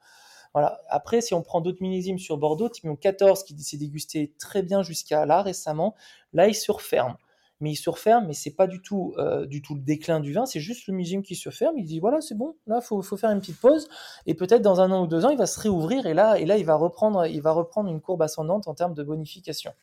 Voilà. 0.54 0.82
Après, 0.90 1.22
si 1.22 1.34
on 1.34 1.42
prend 1.42 1.62
d'autres 1.62 1.82
millésimes 1.82 2.20
sur 2.20 2.38
Bordeaux, 2.38 2.70
type 2.70 2.88
14 3.00 3.44
qui 3.44 3.58
s'est 3.62 3.78
dégusté 3.78 4.34
très 4.40 4.64
bien 4.64 4.84
jusqu'à 4.84 5.26
là 5.26 5.42
récemment, 5.42 5.96
là 6.34 6.48
il 6.48 6.56
se 6.56 6.72
referme. 6.72 7.16
Mais 7.60 7.72
il 7.72 7.76
se 7.76 7.90
referme, 7.90 8.28
mais 8.28 8.34
c'est 8.34 8.56
pas 8.56 8.68
du 8.68 8.84
tout, 8.84 9.16
euh, 9.18 9.48
du 9.48 9.64
tout 9.64 9.74
le 9.74 9.82
déclin 9.82 10.20
du 10.20 10.32
vin, 10.32 10.46
c'est 10.46 10.60
juste 10.60 10.86
le 10.86 10.94
millésime 10.94 11.24
qui 11.24 11.36
se 11.36 11.50
ferme. 11.50 11.76
Il 11.80 11.86
dit 11.86 12.00
voilà, 12.00 12.22
c'est 12.22 12.36
bon, 12.36 12.56
là 12.68 12.82
faut, 12.82 13.02
faut 13.02 13.18
faire 13.18 13.32
une 13.32 13.40
petite 13.40 13.60
pause, 13.60 13.88
et 14.28 14.36
peut-être 14.36 14.62
dans 14.62 14.80
un 14.80 14.92
an 14.92 15.04
ou 15.04 15.08
deux 15.08 15.26
ans, 15.26 15.30
il 15.30 15.40
va 15.40 15.48
se 15.48 15.60
réouvrir 15.60 16.06
et 16.06 16.14
là, 16.14 16.38
et 16.38 16.46
là, 16.46 16.58
il 16.58 16.66
va 16.66 16.76
reprendre, 16.76 17.26
il 17.26 17.42
va 17.42 17.52
reprendre 17.52 17.90
une 17.90 18.00
courbe 18.00 18.22
ascendante 18.22 18.68
en 18.68 18.76
termes 18.76 18.94
de 18.94 19.04
bonification. 19.04 19.74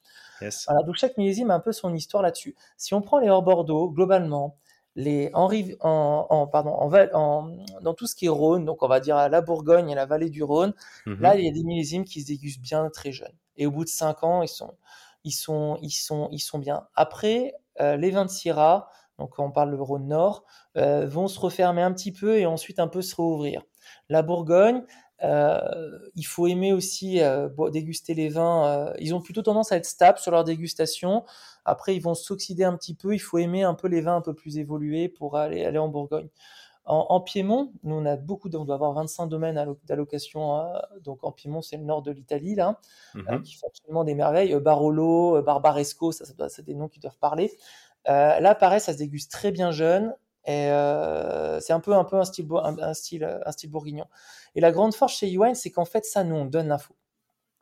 Voilà, 0.69 0.85
donc 0.85 0.95
chaque 0.95 1.17
millésime 1.19 1.51
a 1.51 1.55
un 1.55 1.61
peu 1.61 1.73
son 1.73 1.93
histoire 1.95 2.23
là-dessus. 2.23 2.55
Si 2.77 2.95
on 2.95 3.03
prend 3.03 3.19
les 3.19 3.29
hors 3.29 3.43
Bordeaux, 3.43 3.91
globalement, 3.91 4.57
les, 4.97 5.30
en, 5.34 5.49
en, 5.80 6.26
en, 6.30 6.47
pardon, 6.47 6.70
en, 6.70 7.57
dans 7.82 7.95
tout 7.95 8.07
ce 8.07 8.14
qui 8.14 8.26
est 8.26 8.30
Rhône, 8.30 8.64
donc 8.64 8.82
on 8.82 8.88
va 8.88 9.01
dire 9.01 9.16
à 9.16 9.28
la 9.28 9.40
Bourgogne 9.40 9.90
et 9.90 9.95
la 9.95 10.07
vallée 10.07 10.30
du 10.30 10.42
Rhône, 10.42 10.74
mmh 11.07 11.14
là 11.20 11.36
il 11.36 11.45
y 11.45 11.49
a 11.49 11.53
des 11.53 11.64
millésimes 11.64 12.05
qui 12.05 12.20
se 12.22 12.26
dégustent 12.28 12.61
bien 12.61 12.88
très 12.90 13.12
jeunes. 13.12 13.34
Et 13.57 13.66
au 13.66 13.70
bout 13.70 13.84
de 13.84 13.88
5 13.88 14.22
ans, 14.24 14.42
ils 14.42 14.49
sont, 14.49 14.74
ils 15.24 15.32
sont, 15.32 15.78
ils 15.82 15.90
sont, 15.90 16.28
ils 16.32 16.40
sont 16.40 16.59
bien. 16.59 16.86
Après, 16.95 17.55
euh, 17.80 17.97
les 17.97 18.11
vins 18.11 18.24
de 18.24 18.30
Syrah, 18.30 18.88
donc 19.18 19.38
on 19.38 19.51
parle 19.51 19.74
du 19.74 19.80
Rhône 19.80 20.09
Nord, 20.09 20.45
euh, 20.76 21.07
vont 21.07 21.28
se 21.28 21.38
refermer 21.38 21.82
un 21.82 21.92
petit 21.92 22.12
peu 22.12 22.36
et 22.38 22.47
ensuite 22.47 22.78
un 22.78 22.88
peu 22.88 23.03
se 23.03 23.14
rouvrir. 23.14 23.62
La 24.09 24.22
Bourgogne, 24.22 24.82
euh, 25.25 25.99
il 26.14 26.25
faut 26.25 26.47
aimer 26.47 26.72
aussi 26.72 27.20
euh, 27.22 27.49
déguster 27.70 28.14
les 28.14 28.29
vins. 28.29 28.66
Euh, 28.66 28.95
ils 28.99 29.14
ont 29.14 29.20
plutôt 29.20 29.43
tendance 29.43 29.72
à 29.72 29.77
être 29.77 29.87
stables 29.87 30.18
sur 30.18 30.31
leur 30.31 30.45
dégustation. 30.45 31.25
Après, 31.64 31.97
ils 31.97 32.01
vont 32.01 32.14
s'oxyder 32.14 32.64
un 32.64 32.77
petit 32.77 32.95
peu. 32.95 33.14
Il 33.14 33.20
faut 33.20 33.39
aimer 33.39 33.62
un 33.62 33.75
peu 33.75 33.89
les 33.89 34.01
vins 34.01 34.16
un 34.16 34.20
peu 34.20 34.35
plus 34.35 34.59
évolués 34.59 35.09
pour 35.09 35.37
aller, 35.37 35.64
aller 35.64 35.79
en 35.79 35.89
Bourgogne. 35.89 36.29
En, 36.87 37.07
en 37.09 37.20
Piémont, 37.22 37.72
nous 37.83 37.95
on 37.95 38.05
a 38.05 38.16
beaucoup, 38.16 38.51
on 38.53 38.66
doit 38.66 38.75
avoir 38.75 38.93
25 38.93 39.27
domaines 39.29 39.75
d'allocation. 39.87 40.70
donc 41.03 41.25
en 41.25 41.33
Piémont, 41.33 41.62
c'est 41.62 41.79
le 41.79 41.85
nord 41.85 42.03
de 42.03 42.11
l'Italie 42.11 42.55
là, 42.55 42.79
mmh 43.14 43.41
qui 43.41 43.55
font 43.55 43.68
absolument 43.68 44.05
des 44.05 44.14
merveilles. 44.14 44.55
Barolo, 44.61 45.41
Barbaresco, 45.41 46.12
ça, 46.12 46.27
ça 46.27 46.49
c'est 46.51 46.62
des 46.62 46.75
noms 46.75 46.89
qui 46.89 47.01
doivent 47.01 47.16
parler. 47.16 47.51
là, 48.05 48.55
pareil, 48.55 48.81
ça 48.81 48.93
se 48.93 48.99
déguste 48.99 49.33
très 49.33 49.51
bien 49.51 49.70
jeune. 49.70 50.14
Euh, 50.49 51.59
c'est 51.61 51.72
un 51.72 51.80
peu, 51.80 51.95
un 51.95 52.05
peu 52.05 52.16
un 52.16 52.24
style, 52.24 52.47
un, 52.53 52.95
style, 52.95 53.40
un 53.45 53.53
style 53.53 53.70
bourguignon. 53.70 54.07
Et 54.55 54.61
la 54.61 54.72
grande 54.72 54.95
force 54.95 55.14
chez 55.16 55.30
Uwine, 55.32 55.55
c'est 55.55 55.70
qu'en 55.70 55.84
fait, 55.84 56.05
ça, 56.05 56.24
nous, 56.24 56.34
on 56.36 56.45
donne 56.45 56.68
l'info. 56.68 56.95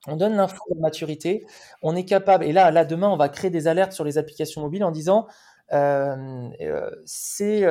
On 0.09 0.17
donne 0.17 0.35
l'info 0.35 0.59
de 0.75 0.81
maturité. 0.81 1.47
On 1.83 1.95
est 1.95 2.05
capable, 2.05 2.45
et 2.45 2.53
là, 2.53 2.71
là, 2.71 2.85
demain, 2.85 3.09
on 3.09 3.17
va 3.17 3.29
créer 3.29 3.51
des 3.51 3.69
alertes 3.69 3.93
sur 3.93 4.05
les 4.05 4.19
applications 4.19 4.61
mobiles 4.61 4.85
en 4.85 4.91
disant, 4.91 5.27
euh, 5.73 6.51
euh, 6.61 6.91
c'est 7.07 7.65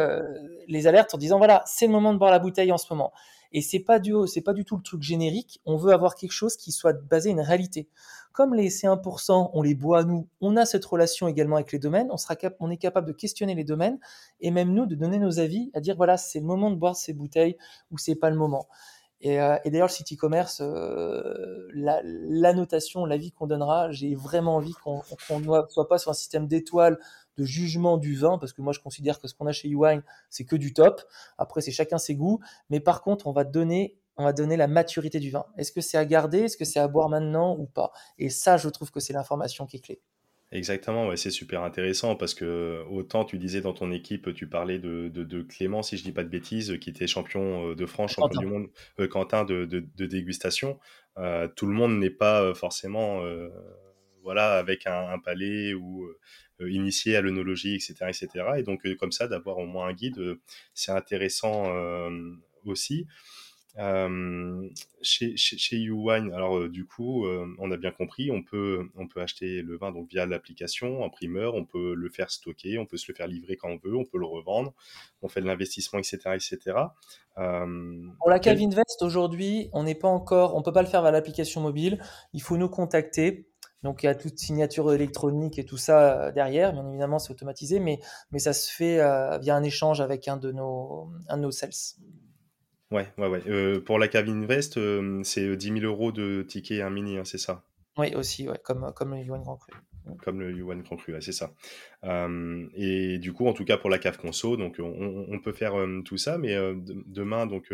les 0.67 0.87
alertes 0.87 1.13
en 1.13 1.17
disant, 1.17 1.37
voilà, 1.37 1.63
c'est 1.65 1.87
le 1.87 1.91
moment 1.91 2.13
de 2.13 2.19
boire 2.19 2.31
la 2.31 2.39
bouteille 2.39 2.71
en 2.71 2.77
ce 2.77 2.91
moment. 2.91 3.11
Et 3.53 3.61
c'est 3.61 3.79
pas 3.79 3.99
du, 3.99 4.13
c'est 4.27 4.41
pas 4.41 4.53
du 4.53 4.63
tout 4.63 4.77
le 4.77 4.83
truc 4.83 5.01
générique. 5.01 5.59
On 5.65 5.75
veut 5.75 5.91
avoir 5.91 6.15
quelque 6.15 6.31
chose 6.31 6.55
qui 6.55 6.71
soit 6.71 6.93
basé 6.93 7.31
une 7.31 7.41
réalité. 7.41 7.89
Comme 8.31 8.53
les 8.53 8.69
C1%, 8.69 9.51
on 9.53 9.61
les 9.61 9.75
boit 9.75 10.03
nous, 10.03 10.27
on 10.39 10.55
a 10.57 10.65
cette 10.65 10.85
relation 10.85 11.27
également 11.27 11.57
avec 11.57 11.71
les 11.71 11.79
domaines. 11.79 12.07
On 12.11 12.17
sera 12.17 12.35
on 12.59 12.69
est 12.69 12.77
capable 12.77 13.07
de 13.07 13.13
questionner 13.13 13.55
les 13.55 13.63
domaines 13.63 13.99
et 14.39 14.51
même 14.51 14.73
nous 14.73 14.85
de 14.85 14.95
donner 14.95 15.19
nos 15.19 15.39
avis, 15.39 15.69
à 15.73 15.81
dire 15.81 15.95
voilà, 15.95 16.17
c'est 16.17 16.39
le 16.39 16.45
moment 16.45 16.71
de 16.71 16.75
boire 16.75 16.95
ces 16.95 17.13
bouteilles 17.13 17.57
ou 17.91 17.97
c'est 17.97 18.15
pas 18.15 18.29
le 18.29 18.37
moment. 18.37 18.67
Et, 19.23 19.39
euh, 19.39 19.55
d'ailleurs, 19.65 19.87
le 19.87 19.91
site 19.91 20.13
e-commerce, 20.13 20.61
euh, 20.61 21.67
la, 21.73 22.53
notation, 22.53 23.05
l'avis 23.05 23.31
qu'on 23.31 23.45
donnera, 23.45 23.91
j'ai 23.91 24.15
vraiment 24.15 24.55
envie 24.55 24.73
qu'on 24.73 25.03
ne 25.39 25.61
soit 25.69 25.87
pas 25.87 25.99
sur 25.99 26.09
un 26.09 26.15
système 26.15 26.47
d'étoiles 26.47 26.97
de 27.37 27.45
jugement 27.45 27.97
du 27.97 28.15
vin, 28.15 28.37
parce 28.37 28.51
que 28.51 28.61
moi 28.61 28.73
je 28.73 28.79
considère 28.79 29.19
que 29.19 29.27
ce 29.27 29.33
qu'on 29.33 29.45
a 29.45 29.51
chez 29.51 29.69
Uwine, 29.69 30.03
c'est 30.29 30.43
que 30.43 30.55
du 30.55 30.73
top. 30.73 31.01
Après, 31.37 31.61
c'est 31.61 31.71
chacun 31.71 31.97
ses 31.97 32.15
goûts. 32.15 32.39
Mais 32.69 32.79
par 32.79 33.01
contre, 33.01 33.27
on 33.27 33.31
va 33.31 33.43
donner 33.43 33.95
on 34.21 34.25
va 34.25 34.33
donner 34.33 34.55
la 34.55 34.67
maturité 34.67 35.19
du 35.19 35.31
vin. 35.31 35.45
Est-ce 35.57 35.71
que 35.71 35.81
c'est 35.81 35.97
à 35.97 36.05
garder 36.05 36.41
Est-ce 36.41 36.57
que 36.57 36.65
c'est 36.65 36.79
à 36.79 36.87
boire 36.87 37.09
maintenant 37.09 37.57
ou 37.57 37.65
pas? 37.65 37.91
Et 38.17 38.29
ça, 38.29 38.57
je 38.57 38.69
trouve 38.69 38.91
que 38.91 38.99
c'est 38.99 39.13
l'information 39.13 39.65
qui 39.65 39.77
est 39.77 39.81
clé. 39.81 40.01
Exactement, 40.53 41.07
ouais, 41.07 41.15
c'est 41.15 41.31
super 41.31 41.63
intéressant 41.63 42.17
parce 42.17 42.33
que 42.33 42.83
autant 42.89 43.23
tu 43.23 43.37
disais 43.37 43.61
dans 43.61 43.71
ton 43.71 43.89
équipe, 43.89 44.33
tu 44.33 44.47
parlais 44.49 44.79
de, 44.79 45.07
de, 45.07 45.41
Clément, 45.43 45.81
si 45.81 45.95
je 45.95 46.03
dis 46.03 46.11
pas 46.11 46.25
de 46.25 46.29
bêtises, 46.29 46.77
qui 46.81 46.89
était 46.89 47.07
champion 47.07 47.69
euh, 47.69 47.75
de 47.75 47.85
France, 47.85 48.11
champion 48.15 48.41
du 48.41 48.47
monde, 48.47 48.67
euh, 48.99 49.07
Quentin 49.07 49.45
de, 49.45 49.63
de 49.65 50.05
dégustation. 50.05 50.77
Euh, 51.17 51.47
tout 51.55 51.67
le 51.67 51.73
monde 51.73 51.97
n'est 51.97 52.09
pas 52.09 52.53
forcément 52.53 53.21
voilà 54.23 54.57
avec 54.57 54.87
un, 54.87 55.17
palais 55.19 55.73
ou 55.73 56.05
initié 56.59 57.15
à 57.15 57.21
l'œnologie, 57.21 57.75
etc., 57.75 57.95
etc. 58.09 58.27
Et 58.57 58.63
donc 58.63 58.81
comme 58.99 59.13
ça, 59.13 59.27
d'avoir 59.29 59.57
au 59.57 59.65
moins 59.65 59.87
un 59.87 59.93
guide, 59.93 60.37
c'est 60.73 60.91
intéressant 60.91 61.71
aussi 62.65 63.07
chez, 63.75 65.37
chez, 65.37 65.57
chez 65.57 65.77
YouWine, 65.77 66.33
alors 66.33 66.69
du 66.69 66.85
coup, 66.85 67.25
on 67.27 67.71
a 67.71 67.77
bien 67.77 67.91
compris, 67.91 68.31
on 68.31 68.43
peut, 68.43 68.89
on 68.95 69.07
peut 69.07 69.21
acheter 69.21 69.61
le 69.61 69.77
vin 69.77 69.91
donc 69.91 70.09
via 70.09 70.25
l'application 70.25 71.03
en 71.03 71.09
primeur, 71.09 71.55
on 71.55 71.65
peut 71.65 71.93
le 71.93 72.09
faire 72.09 72.31
stocker, 72.31 72.77
on 72.77 72.85
peut 72.85 72.97
se 72.97 73.11
le 73.11 73.15
faire 73.15 73.27
livrer 73.27 73.55
quand 73.55 73.69
on 73.69 73.77
veut, 73.77 73.95
on 73.95 74.05
peut 74.05 74.19
le 74.19 74.25
revendre, 74.25 74.73
on 75.21 75.29
fait 75.29 75.41
de 75.41 75.45
l'investissement, 75.47 75.99
etc., 75.99 76.19
etc. 76.33 76.77
Pour 77.35 78.29
la 78.29 78.39
cave 78.39 78.61
Invest 78.61 79.01
aujourd'hui, 79.01 79.69
on 79.73 79.83
n'est 79.83 79.95
pas 79.95 80.09
encore, 80.09 80.55
on 80.55 80.61
peut 80.61 80.73
pas 80.73 80.81
le 80.81 80.87
faire 80.87 81.01
via 81.01 81.11
l'application 81.11 81.61
mobile. 81.61 82.01
Il 82.33 82.41
faut 82.41 82.57
nous 82.57 82.69
contacter. 82.69 83.47
Donc 83.83 84.03
il 84.03 84.05
y 84.05 84.09
a 84.09 84.15
toute 84.15 84.37
signature 84.37 84.93
électronique 84.93 85.57
et 85.57 85.65
tout 85.65 85.77
ça 85.77 86.31
derrière. 86.31 86.71
Bien 86.71 86.87
évidemment, 86.87 87.17
c'est 87.17 87.31
automatisé, 87.31 87.79
mais 87.79 87.99
mais 88.31 88.37
ça 88.37 88.53
se 88.53 88.71
fait 88.71 88.97
via 89.39 89.55
un 89.55 89.63
échange 89.63 90.01
avec 90.01 90.27
un 90.27 90.37
de 90.37 90.51
nos 90.51 91.09
un 91.29 91.37
de 91.37 91.43
nos 91.43 91.51
sales. 91.51 91.71
Ouais, 92.91 93.07
ouais, 93.17 93.27
ouais. 93.27 93.41
Euh, 93.47 93.79
pour 93.79 93.99
la 93.99 94.09
cave 94.09 94.27
Invest, 94.27 94.77
euh, 94.77 95.21
c'est 95.23 95.55
10 95.55 95.79
000 95.79 95.79
euros 95.79 96.11
de 96.11 96.43
ticket 96.43 96.81
un 96.81 96.89
mini, 96.89 97.17
hein, 97.17 97.23
c'est 97.23 97.37
ça? 97.37 97.63
Oui, 97.97 98.13
aussi, 98.15 98.49
ouais, 98.49 98.59
comme, 98.63 98.91
comme 98.93 99.13
le 99.15 99.21
Yuan 99.21 99.41
Grand 99.41 99.55
Cru. 99.55 99.71
Comme 100.23 100.41
le 100.41 100.51
Yuan 100.51 100.81
Grand 100.81 100.97
Cru, 100.97 101.15
c'est 101.21 101.31
ça. 101.31 101.53
Euh, 102.03 102.67
et 102.73 103.17
du 103.17 103.31
coup, 103.31 103.47
en 103.47 103.53
tout 103.53 103.63
cas 103.63 103.77
pour 103.77 103.89
la 103.89 103.97
cave 103.97 104.17
conso, 104.17 104.57
donc 104.57 104.77
on, 104.79 105.25
on 105.29 105.39
peut 105.39 105.53
faire 105.53 105.73
tout 106.03 106.17
ça, 106.17 106.37
mais 106.37 106.55
demain, 107.05 107.45
donc 107.45 107.71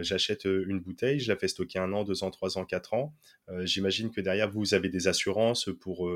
j'achète 0.00 0.44
une 0.46 0.80
bouteille, 0.80 1.20
je 1.20 1.30
la 1.30 1.38
fais 1.38 1.46
stocker 1.46 1.78
un 1.78 1.92
an, 1.92 2.04
deux 2.04 2.24
ans, 2.24 2.30
trois 2.30 2.58
ans, 2.58 2.64
quatre 2.64 2.94
ans. 2.94 3.14
J'imagine 3.60 4.10
que 4.10 4.20
derrière 4.20 4.50
vous 4.50 4.74
avez 4.74 4.88
des 4.88 5.06
assurances 5.06 5.70
pour 5.80 6.10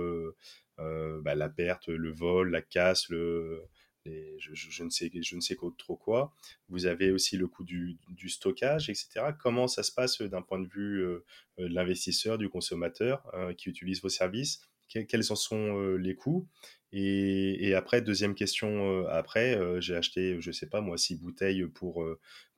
bah, 0.79 1.35
la 1.37 1.49
perte, 1.49 1.87
le 1.89 2.11
vol, 2.11 2.51
la 2.51 2.63
casse, 2.63 3.09
le 3.09 3.63
je, 4.07 4.83
ne 4.83 4.91
sais, 4.91 5.11
je 5.15 5.37
ne 5.37 5.41
sais 5.41 5.57
trop 5.79 5.97
quoi. 5.97 6.33
Vous 6.69 6.87
avez 6.87 7.11
aussi 7.11 7.37
le 7.37 7.47
coût 7.47 7.65
du, 7.65 7.99
stockage, 8.29 8.91
etc. 8.91 9.33
Comment 9.41 9.69
ça 9.69 9.83
se 9.83 9.93
passe 9.93 10.21
d'un 10.23 10.43
point 10.43 10.61
de 10.61 10.69
vue 10.69 11.03
euh, 11.03 11.25
euh, 11.59 11.69
de 11.69 11.75
l'investisseur, 11.75 12.39
du 12.39 12.49
consommateur 12.49 13.23
euh, 13.35 13.53
qui 13.55 13.69
utilise 13.69 14.03
vos 14.03 14.09
services? 14.09 14.61
Quels 14.89 15.33
en 15.33 15.37
sont 15.37 15.79
les 15.97 16.15
coûts? 16.15 16.47
Et, 16.93 17.73
après, 17.75 18.03
deuxième 18.03 18.35
question, 18.35 19.07
après, 19.07 19.59
j'ai 19.81 19.97
acheté, 19.97 20.39
je 20.39 20.53
sais 20.53 20.69
pas 20.69 20.83
moi, 20.83 20.99
six 20.99 21.17
bouteilles 21.17 21.65
pour, 21.65 22.07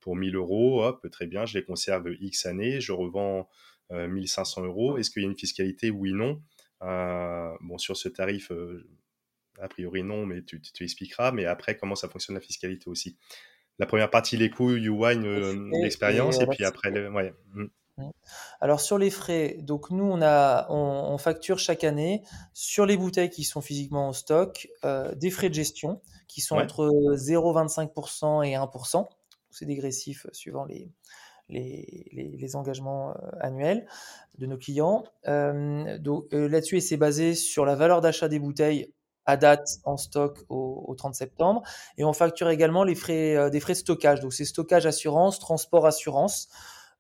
pour 0.01 0.17
1000 0.17 0.35
euros, 0.35 0.83
hop, 0.83 1.09
très 1.13 1.29
bien, 1.29 1.47
je 1.47 1.57
les 1.57 1.65
conserve 1.65 2.13
X 2.19 2.47
années, 2.47 2.81
je 2.81 2.91
revends 2.91 3.49
1500 3.93 4.65
euros. 4.65 4.99
Est-ce 4.99 5.13
qu'il 5.13 5.23
y 5.23 5.27
a 5.27 5.29
une 5.29 5.39
fiscalité? 5.39 5.93
Oui, 5.93 6.13
non. 6.13 6.43
bon, 6.81 7.79
sur 7.79 7.97
ce 7.97 8.09
tarif, 8.09 8.51
a 9.61 9.69
priori 9.69 10.03
non, 10.03 10.27
mais 10.27 10.43
tu, 10.43 10.61
tu, 10.61 10.85
expliqueras. 10.85 11.33
Mais 11.33 11.47
après, 11.47 11.77
comment 11.77 11.95
ça 11.95 12.09
fonctionne 12.09 12.35
la 12.35 12.41
fiscalité 12.41 12.89
aussi 12.89 13.17
La 13.79 13.87
première 13.87 14.11
partie, 14.11 14.37
les 14.37 14.51
coûts, 14.51 14.77
YouWine, 14.77 15.71
l'expérience, 15.83 16.41
et, 16.41 16.47
puis 16.47 16.65
après, 16.65 16.91
le, 16.91 17.11
ouais. 17.11 17.35
Mmh. 17.55 17.67
Mmh. 17.97 18.11
Alors 18.61 18.81
sur 18.81 18.99
les 18.99 19.11
frais, 19.11 19.57
donc 19.61 19.91
nous 19.91 20.05
on 20.05 20.21
a 20.21 20.67
on, 20.69 21.17
facture 21.17 21.61
chaque 21.61 21.85
année 21.85 22.25
sur 22.53 22.87
les 22.87 22.97
bouteilles 22.97 23.31
qui 23.31 23.45
sont 23.45 23.61
physiquement 23.61 24.09
en 24.09 24.13
stock 24.13 24.69
euh, 24.85 25.15
des 25.15 25.31
frais 25.31 25.49
de 25.49 25.55
gestion 25.55 26.01
qui 26.27 26.41
sont 26.41 26.57
entre 26.57 26.87
0,25% 27.15 28.45
et 28.45 28.55
1%. 28.55 29.07
C'est 29.51 29.67
dégressif 29.67 30.27
suivant 30.33 30.65
les, 30.65 30.91
les, 31.49 32.09
les, 32.13 32.57
engagements 32.57 33.11
euh, 33.11 33.31
annuels 33.41 33.87
de 34.39 34.47
nos 34.47 34.57
clients. 34.57 35.05
Euh, 35.29 35.97
donc 35.99 36.33
là-dessus, 36.33 36.81
c'est 36.81 36.97
basé 36.97 37.35
sur 37.35 37.65
la 37.65 37.77
valeur 37.77 38.01
d'achat 38.01 38.27
des 38.27 38.41
bouteilles 38.41 38.93
à 39.27 39.37
date 39.37 39.79
en 39.85 39.97
stock 39.97 40.39
au, 40.49 40.95
30 40.97 41.15
septembre. 41.15 41.63
Et 41.99 42.05
on 42.05 42.13
facture 42.13 42.49
également 42.51 42.85
les 42.85 42.95
frais, 42.95 43.51
des 43.51 43.61
frais 43.61 43.73
de 43.73 43.79
stockage. 43.79 44.21
Donc 44.21 44.33
c'est 44.33 44.45
stockage 44.45 44.87
assurance, 44.87 45.39
transport 45.39 45.87
assurance. 45.87 46.49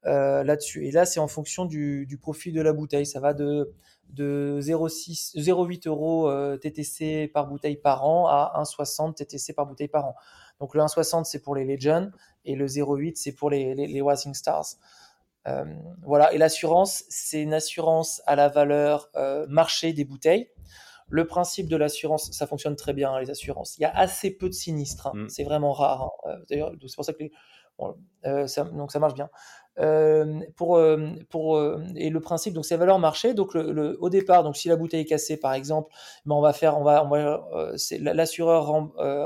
Euh, 0.07 0.45
là-dessus. 0.45 0.87
Et 0.87 0.91
là, 0.91 1.07
c'est 1.07 1.18
en 1.18 1.29
fonction 1.29 1.64
du, 1.64 2.05
du, 2.05 2.18
profil 2.18 2.53
de 2.53 2.61
la 2.61 2.75
bouteille. 2.75 3.07
Ça 3.07 3.20
va 3.20 3.33
de, 3.33 3.72
de 4.11 4.61
0,8 4.62 5.89
euros 5.89 6.29
euh, 6.29 6.57
TTC 6.57 7.31
par 7.33 7.47
bouteille 7.47 7.77
par 7.77 8.05
an 8.05 8.27
à 8.27 8.53
1,60 8.62 9.14
TTC 9.14 9.55
par 9.55 9.66
bouteille 9.66 9.89
par 9.89 10.07
an. 10.07 10.14
Donc 10.61 10.75
le 10.75 10.83
1,60 10.83 11.25
c'est 11.25 11.41
pour 11.41 11.55
les 11.55 11.64
Legends 11.64 12.11
et 12.45 12.55
le 12.55 12.66
0,8 12.66 13.12
c'est 13.16 13.33
pour 13.33 13.51
les, 13.51 13.75
les, 13.75 14.03
Rising 14.03 14.35
Stars. 14.35 14.77
Euh, 15.47 15.64
voilà, 16.03 16.33
et 16.33 16.39
l'assurance, 16.39 17.05
c'est 17.09 17.43
une 17.43 17.53
assurance 17.53 18.22
à 18.27 18.35
la 18.35 18.49
valeur 18.49 19.11
euh, 19.16 19.47
marché 19.49 19.93
des 19.93 20.05
bouteilles. 20.05 20.49
Le 21.09 21.27
principe 21.27 21.69
de 21.69 21.77
l'assurance, 21.77 22.31
ça 22.33 22.47
fonctionne 22.47 22.77
très 22.77 22.93
bien, 22.93 23.19
les 23.21 23.31
assurances. 23.31 23.77
Il 23.79 23.83
y 23.83 23.85
a 23.85 23.97
assez 23.97 24.31
peu 24.31 24.49
de 24.49 24.55
sinistres, 24.55 25.09
hein. 25.09 25.13
mm. 25.15 25.29
c'est 25.29 25.45
vraiment 25.45 25.73
rare. 25.73 26.03
Hein. 26.25 26.31
Euh, 26.31 26.45
d'ailleurs, 26.49 26.73
c'est 26.87 26.95
pour 26.95 27.05
ça 27.05 27.13
que 27.13 27.23
les, 27.23 27.33
euh, 28.27 28.47
ça, 28.47 28.65
donc 28.65 28.93
ça 28.93 28.99
marche 28.99 29.15
bien. 29.15 29.29
Euh, 29.81 30.41
pour, 30.57 30.81
pour, 31.31 31.61
et 31.97 32.11
le 32.11 32.21
principe, 32.21 32.55
donc 32.55 32.65
c'est 32.65 32.77
valeur 32.77 32.99
marché. 32.99 33.35
Donc 33.35 33.55
le, 33.55 33.97
au 34.01 34.09
départ, 34.09 34.45
donc 34.45 34.57
si 34.57 34.69
la 34.69 34.77
bouteille 34.77 35.01
est 35.01 35.07
cassée 35.07 35.37
par 35.37 35.55
exemple, 35.55 35.93
ben 36.25 36.37
on 36.37 36.41
va 36.41 36.53
faire, 36.53 36.79
on 36.79 36.85
va, 36.85 37.05
on 37.05 37.09
va 37.09 37.43
l'assureur 37.99 38.67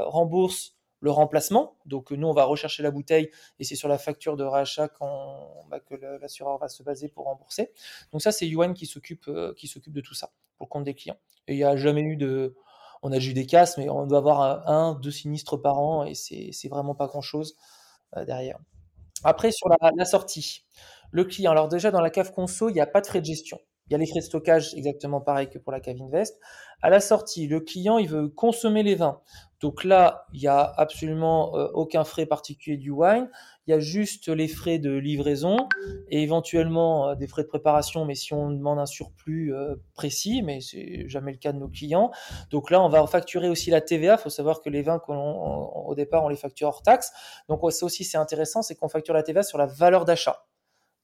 rembourse 0.09 0.78
le 1.01 1.11
remplacement. 1.11 1.77
Donc 1.87 2.11
nous, 2.11 2.27
on 2.27 2.33
va 2.33 2.45
rechercher 2.45 2.83
la 2.83 2.91
bouteille 2.91 3.31
et 3.59 3.65
c'est 3.65 3.77
sur 3.77 3.89
la 3.89 3.99
facture 3.99 4.37
de 4.37 4.45
rachat 4.45 4.89
bah, 5.71 5.81
que 5.81 5.95
l'assureur 5.95 6.59
va 6.59 6.69
se 6.69 6.83
baser 6.83 7.09
pour 7.09 7.27
rembourser. 7.27 7.73
Donc 8.13 8.23
ça, 8.23 8.33
c'est 8.33 8.47
Yuan 8.47 8.75
qui 8.75 8.87
s'occupe 8.87 9.31
s'occupe 9.65 9.93
de 9.93 10.01
tout 10.01 10.15
ça 10.15 10.31
pour 10.57 10.69
compte 10.69 10.85
des 10.85 10.95
clients. 10.95 11.19
Et 11.47 11.55
il 11.55 11.57
n'y 11.57 11.65
a 11.65 11.77
jamais 11.77 12.03
eu 12.03 12.17
de, 12.17 12.57
on 13.03 13.13
a 13.13 13.19
eu 13.19 13.33
des 13.33 13.47
casses, 13.47 13.79
mais 13.79 13.89
on 13.89 14.07
doit 14.07 14.19
avoir 14.19 14.69
un, 14.69 14.95
deux 14.95 15.11
sinistres 15.11 15.61
par 15.61 15.79
an 15.79 16.05
et 16.05 16.15
c'est 16.15 16.69
vraiment 16.69 16.95
pas 16.95 17.07
grand 17.07 17.23
chose. 17.23 17.57
Euh, 18.17 18.25
derrière. 18.25 18.59
Après, 19.25 19.51
sur 19.51 19.69
la, 19.69 20.05
sortie, 20.05 20.65
le 21.11 21.25
client, 21.25 21.51
alors 21.51 21.69
déjà 21.69 21.91
dans 21.91 22.01
la 22.01 22.11
cave 22.11 22.33
conso, 22.33 22.71
il 22.71 22.75
n'y 22.75 22.81
a 22.81 22.87
pas 22.87 23.01
de 23.01 23.07
frais 23.07 23.21
de 23.21 23.27
gestion. 23.27 23.59
Il 23.89 23.93
y 23.93 23.95
a 23.95 23.99
les 23.99 24.07
frais 24.07 24.21
de 24.21 24.25
stockage 24.25 24.75
exactement 24.75 25.21
pareil 25.21 25.49
que 25.49 25.59
pour 25.59 25.73
la 25.73 25.81
cave 25.81 25.97
Invest. 26.01 26.39
À 26.83 26.91
la 26.91 27.01
sortie, 27.01 27.47
le 27.49 27.61
client, 27.61 27.99
il 27.99 28.09
veut 28.09 28.29
consommer 28.29 28.83
les 28.83 28.95
vins. 28.95 29.21
Donc 29.61 29.83
là, 29.83 30.27
il 30.33 30.41
n'y 30.41 30.47
a 30.47 30.61
absolument 30.77 31.57
euh, 31.57 31.69
aucun 31.75 32.05
frais 32.05 32.27
particulier 32.27 32.77
du 32.77 32.91
wine. 32.91 33.29
Il 33.67 33.73
y 33.73 33.75
a 33.75 33.81
juste 33.81 34.29
les 34.29 34.47
frais 34.47 34.79
de 34.79 34.93
livraison 34.93 35.57
et 36.09 36.23
éventuellement 36.23 37.09
euh, 37.09 37.15
des 37.17 37.27
frais 37.27 37.43
de 37.43 37.49
préparation, 37.49 38.05
mais 38.05 38.15
si 38.15 38.33
on 38.33 38.51
demande 38.51 38.79
un 38.79 38.87
surplus 38.87 39.53
euh, 39.53 39.75
précis, 39.95 40.43
mais 40.43 40.61
c'est 40.61 41.09
jamais 41.09 41.33
le 41.33 41.39
cas 41.39 41.53
de 41.53 41.59
nos 41.59 41.69
clients. 41.69 42.13
Donc 42.51 42.71
là, 42.71 42.81
on 42.81 42.89
va 42.89 43.05
facturer 43.09 43.49
aussi 43.49 43.71
la 43.71 43.81
TVA. 43.81 44.15
Il 44.15 44.23
faut 44.23 44.31
savoir 44.31 44.61
que 44.61 44.71
les 44.71 44.83
vins, 44.83 45.01
au 45.09 45.95
départ, 45.97 46.23
on 46.23 46.29
les 46.29 46.37
facture 46.37 46.69
hors 46.69 46.83
taxe. 46.83 47.11
Donc 47.49 47.61
ça 47.73 47.85
aussi, 47.85 48.05
c'est 48.05 48.19
intéressant, 48.19 48.63
c'est 48.63 48.77
qu'on 48.77 48.89
facture 48.89 49.15
la 49.15 49.25
TVA 49.25 49.43
sur 49.43 49.59
la 49.59 49.67
valeur 49.67 50.05
d'achat. 50.05 50.45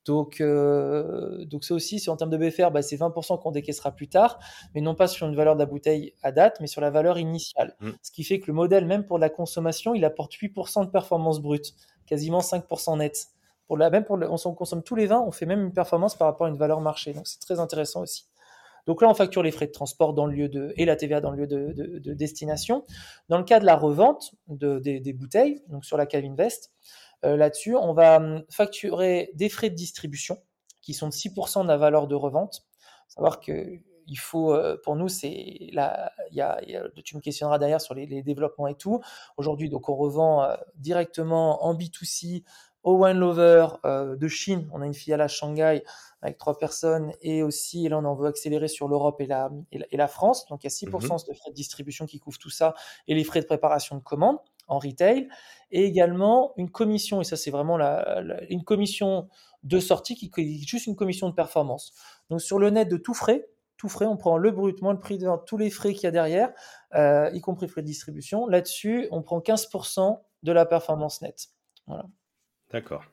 Donc, 0.05 0.41
euh, 0.41 1.45
donc 1.47 1.65
ça 1.65 1.75
aussi, 1.75 1.99
si 1.99 2.11
en 2.11 2.17
termes 2.17 2.31
de 2.31 2.37
BFR, 2.37 2.71
bah, 2.71 2.83
c'est 2.83 2.97
20% 2.97 3.41
qu'on 3.41 3.51
décaissera 3.51 3.93
plus 3.93 4.09
tard, 4.09 4.39
mais 4.75 4.81
non 4.81 4.95
pas 4.95 5.07
sur 5.07 5.27
une 5.27 5.35
valeur 5.35 5.55
de 5.55 5.61
la 5.61 5.67
bouteille 5.67 6.15
à 6.23 6.33
date, 6.33 6.59
mais 6.61 6.67
sur 6.67 6.81
la 6.81 6.91
valeur 6.91 7.19
initiale. 7.19 7.77
Mmh. 7.81 7.91
Ce 8.03 8.11
qui 8.11 8.25
fait 8.25 8.41
que 8.41 8.47
le 8.49 8.53
modèle, 8.53 8.87
même 8.87 9.05
pour 9.05 9.19
la 9.19 9.31
consommation, 9.31 9.95
il 9.95 10.05
apporte 10.05 10.33
8% 10.35 10.85
de 10.85 10.91
performance 10.91 11.41
brute, 11.41 11.75
quasiment 12.07 12.41
5% 12.41 12.99
net. 12.99 13.29
Pour 13.67 13.79
la, 13.79 13.89
même 13.89 14.05
pour 14.05 14.19
le, 14.19 14.31
on, 14.31 14.37
consomme 14.37 14.83
tous 14.83 14.95
les 14.95 15.07
vins, 15.07 15.25
on 15.27 15.31
fait 15.31 15.47
même 15.47 15.63
une 15.63 15.73
performance 15.73 16.17
par 16.17 16.29
rapport 16.29 16.47
à 16.47 16.51
une 16.51 16.59
valeur 16.59 16.81
marché. 16.81 17.15
Donc 17.15 17.27
c'est 17.27 17.41
très 17.41 17.61
intéressant 17.61 18.03
aussi. 18.03 18.27
Donc 18.87 19.01
là, 19.01 19.09
on 19.09 19.15
facture 19.15 19.43
les 19.43 19.51
frais 19.51 19.67
de 19.67 19.73
transport 19.73 20.13
dans 20.13 20.27
le 20.27 20.35
lieu 20.35 20.49
de, 20.49 20.75
et 20.77 20.85
la 20.85 20.97
TVA 20.97 21.23
dans 21.23 21.31
le 21.31 21.39
lieu 21.39 21.47
de, 21.47 21.73
de, 21.99 22.13
destination. 22.13 22.85
Dans 23.31 23.39
le 23.39 23.45
cas 23.45 23.59
de 23.59 23.65
la 23.65 23.77
revente 23.77 24.35
des, 24.49 25.01
des, 25.01 25.13
bouteilles, 25.15 25.63
donc 25.69 25.87
sur 25.87 25.97
la 25.97 26.05
cave 26.05 26.25
Invest, 26.25 26.71
là-dessus. 27.25 27.77
On 27.77 27.93
va 27.93 28.17
hum, 28.17 28.45
facturer 28.51 29.31
des 29.35 29.49
frais 29.49 29.71
de 29.71 29.75
distribution 29.75 30.39
qui 30.83 30.95
sont 30.95 31.09
de 31.09 31.13
6% 31.13 31.63
de 31.63 31.69
la 31.69 31.77
valeur 31.77 32.07
de 32.07 32.15
revente. 32.15 32.65
Savoir 33.09 33.41
que 33.41 33.81
il 34.07 34.19
faut, 34.19 34.53
euh, 34.53 34.77
pour 34.83 34.97
nous, 34.97 35.09
c'est 35.09 35.71
là, 35.73 36.13
il 36.31 36.37
y 36.37 36.43
a, 36.43 36.61
tu 37.05 37.17
me 37.17 37.23
questionneras 37.23 37.59
derrière 37.59 37.81
sur 37.81 37.95
les, 37.95 38.23
développements 38.23 38.67
et 38.67 38.75
tout. 38.75 39.01
Aujourd'hui, 39.37 39.71
donc 39.71 39.89
on 39.89 39.97
revend 39.97 40.45
euh, 40.45 40.55
directement 40.77 41.65
en 41.65 41.75
B2C 41.75 42.45
au 42.83 43.03
Wine 43.03 43.17
Lover 43.17 43.67
de 43.85 44.29
Chine. 44.29 44.69
On 44.75 44.83
a 44.83 44.87
une 44.87 44.93
filiale 44.93 45.23
à 45.23 45.29
Shanghai 45.29 45.83
avec 46.21 46.37
trois 46.37 46.59
personnes 46.59 47.13
et 47.23 47.43
aussi, 47.43 47.87
et 47.87 47.89
là 47.89 47.99
on 47.99 48.05
en 48.05 48.15
veut 48.15 48.27
accélérer 48.27 48.69
sur 48.69 48.89
l'Europe 48.89 49.23
et 49.23 49.27
la, 49.27 49.51
et 49.73 49.97
la, 49.97 50.07
France. 50.07 50.47
Donc 50.49 50.65
il 50.65 50.67
y 50.67 50.69
a 50.69 50.71
6% 50.71 50.91
mmh 50.91 51.29
de 51.29 51.35
frais 51.35 51.51
de 51.51 51.55
distribution 51.55 52.05
qui 52.05 52.19
couvrent 52.19 52.39
tout 52.39 52.51
ça 52.51 52.75
et 53.09 53.15
les 53.15 53.25
frais 53.25 53.41
de 53.41 53.47
préparation 53.47 53.97
de 53.97 54.03
commande 54.03 54.37
en 54.69 54.79
retail, 54.79 55.29
et 55.71 55.85
également 55.85 56.53
une 56.57 56.71
commission, 56.71 57.21
et 57.21 57.25
ça 57.25 57.37
c'est 57.37 57.51
vraiment 57.51 57.77
la, 57.77 58.23
une 58.49 58.65
commission 58.65 59.29
de 59.63 59.81
sortie 59.81 60.15
qui 60.15 60.31
est 60.37 60.67
juste 60.67 60.87
une 60.87 60.97
commission 60.97 61.29
de 61.29 61.35
performance. 61.35 61.95
Donc 62.31 62.41
sur 62.41 62.59
le 62.59 62.71
net 62.71 62.89
de 62.89 62.97
tout 62.97 63.15
frais, 63.15 63.47
tout 63.77 63.89
frais, 63.89 64.07
on 64.07 64.17
prend 64.17 64.37
le 64.37 64.51
brut 64.51 64.81
moins 64.83 64.93
le 64.93 65.01
prix 65.01 65.19
de 65.19 65.29
tous 65.47 65.59
les 65.59 65.71
frais 65.71 65.93
qu'il 65.95 66.05
y 66.05 66.07
a 66.07 66.11
derrière, 66.11 66.53
euh, 66.95 67.31
y 67.33 67.41
compris 67.41 67.69
frais 67.69 67.83
de 67.83 67.87
distribution. 67.87 68.47
Là-dessus, 68.47 69.09
on 69.11 69.23
prend 69.23 69.41
15% 69.41 70.21
de 70.43 70.53
la 70.53 70.65
performance 70.65 71.23
nette. 71.23 71.49
Voilà. 71.87 72.05
D'accord. 72.71 73.05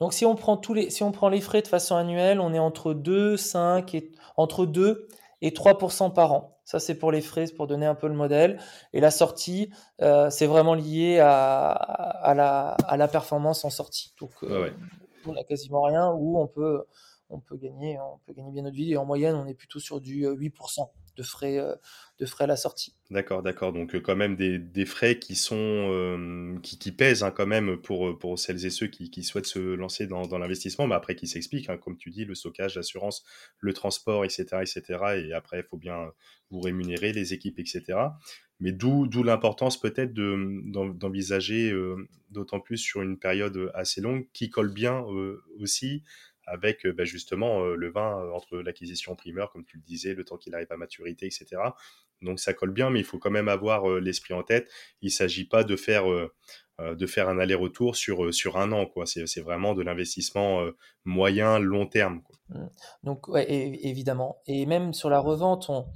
Donc 0.00 0.12
si 0.12 0.24
on 0.24 0.34
prend 0.34 0.56
tous 0.56 0.74
les 0.74 0.90
si 0.90 1.02
on 1.02 1.12
prend 1.12 1.28
les 1.28 1.40
frais 1.40 1.62
de 1.62 1.68
façon 1.68 1.96
annuelle, 1.96 2.40
on 2.40 2.52
est 2.52 2.58
entre 2.58 2.94
2, 2.94 3.36
5 3.36 3.94
et 3.94 4.12
entre 4.36 4.66
2 4.66 5.08
et 5.44 5.50
3% 5.50 6.10
par 6.14 6.32
an. 6.32 6.58
Ça, 6.64 6.80
c'est 6.80 6.94
pour 6.94 7.12
les 7.12 7.20
frais, 7.20 7.44
pour 7.54 7.66
donner 7.66 7.84
un 7.84 7.94
peu 7.94 8.08
le 8.08 8.14
modèle. 8.14 8.58
Et 8.94 9.00
la 9.00 9.10
sortie, 9.10 9.70
euh, 10.00 10.30
c'est 10.30 10.46
vraiment 10.46 10.72
lié 10.72 11.18
à, 11.18 11.68
à, 11.68 12.32
la, 12.32 12.68
à, 12.88 12.96
la, 12.96 13.08
performance 13.08 13.62
en 13.66 13.70
sortie. 13.70 14.14
Donc, 14.18 14.30
euh, 14.42 14.70
on 15.26 15.32
n'a 15.32 15.44
quasiment 15.44 15.82
rien 15.82 16.10
ou 16.10 16.38
on 16.38 16.46
peut, 16.46 16.84
on, 17.28 17.40
peut 17.40 17.58
gagner, 17.58 17.98
on 18.00 18.18
peut 18.26 18.32
gagner 18.32 18.52
bien 18.52 18.62
notre 18.62 18.74
vie. 18.74 18.92
Et 18.92 18.96
en 18.96 19.04
moyenne, 19.04 19.34
on 19.34 19.44
est 19.44 19.52
plutôt 19.52 19.80
sur 19.80 20.00
du 20.00 20.26
8%. 20.26 20.88
De 21.16 21.22
frais, 21.22 21.58
euh, 21.58 21.74
de 22.18 22.26
frais 22.26 22.44
à 22.44 22.46
la 22.48 22.56
sortie. 22.56 22.96
D'accord, 23.10 23.42
d'accord. 23.42 23.72
Donc 23.72 23.94
euh, 23.94 24.00
quand 24.00 24.16
même 24.16 24.34
des, 24.34 24.58
des 24.58 24.84
frais 24.84 25.18
qui 25.18 25.36
sont 25.36 25.56
euh, 25.56 26.58
qui, 26.60 26.76
qui, 26.76 26.90
pèsent 26.90 27.22
hein, 27.22 27.30
quand 27.30 27.46
même 27.46 27.76
pour, 27.76 28.18
pour 28.18 28.36
celles 28.38 28.66
et 28.66 28.70
ceux 28.70 28.88
qui, 28.88 29.10
qui 29.10 29.22
souhaitent 29.22 29.46
se 29.46 29.60
lancer 29.60 30.08
dans, 30.08 30.26
l'investissement, 30.38 30.88
mais 30.88 30.96
après 30.96 31.14
qui 31.14 31.28
s'expliquent, 31.28 31.70
hein, 31.70 31.78
comme 31.78 31.96
tu 31.96 32.10
dis, 32.10 32.24
le 32.24 32.34
stockage, 32.34 32.74
l'assurance, 32.74 33.24
le 33.60 33.72
transport, 33.72 34.24
etc., 34.24 34.44
etc. 34.62 34.82
Et 35.24 35.32
après, 35.32 35.60
il 35.60 35.64
faut 35.64 35.76
bien 35.76 36.10
vous 36.50 36.60
rémunérer 36.60 37.12
les 37.12 37.32
équipes, 37.32 37.60
etc. 37.60 37.82
Mais 38.58 38.72
d'où 38.72 39.06
d'où 39.06 39.22
l'importance 39.22 39.80
peut-être 39.80 40.14
d'envisager 40.14 41.72
d'autant 42.30 42.60
plus 42.60 42.78
sur 42.78 43.02
une 43.02 43.18
période 43.18 43.70
assez 43.74 44.00
longue 44.00 44.26
qui 44.32 44.50
colle 44.50 44.72
bien 44.72 45.04
aussi 45.60 46.02
avec 46.46 46.86
bah, 46.86 47.04
justement 47.04 47.64
le 47.64 47.90
vin 47.90 48.30
entre 48.32 48.58
l'acquisition 48.58 49.16
primeur, 49.16 49.50
comme 49.52 49.64
tu 49.64 49.76
le 49.76 49.82
disais, 49.82 50.14
le 50.14 50.24
temps 50.24 50.36
qu'il 50.36 50.54
arrive 50.54 50.70
à 50.70 50.76
maturité, 50.76 51.26
etc. 51.26 51.46
donc 52.22 52.40
ça 52.40 52.54
colle 52.54 52.72
bien, 52.72 52.90
mais 52.90 53.00
il 53.00 53.04
faut 53.04 53.18
quand 53.18 53.30
même 53.30 53.48
avoir 53.48 53.88
l'esprit 54.00 54.34
en 54.34 54.42
tête. 54.42 54.70
Il 55.02 55.06
ne 55.06 55.12
s'agit 55.12 55.46
pas 55.46 55.64
de 55.64 55.76
faire 55.76 56.04
de 56.80 57.06
faire 57.06 57.28
un 57.28 57.38
aller-retour 57.38 57.94
sur, 57.94 58.34
sur 58.34 58.56
un 58.56 58.72
an. 58.72 58.86
Quoi. 58.86 59.06
C'est, 59.06 59.40
vraiment 59.40 59.74
de 59.74 59.82
l'investissement 59.82 60.66
moyen, 61.04 61.58
long 61.58 61.86
terme. 61.86 62.22
Mmh. 62.48 62.66
Donc, 63.04 63.26
évidemment. 63.36 64.42
Et 64.46 64.66
même 64.66 64.92
sur 64.92 65.08
la 65.10 65.20
revente, 65.20 65.66
on, 65.68 65.86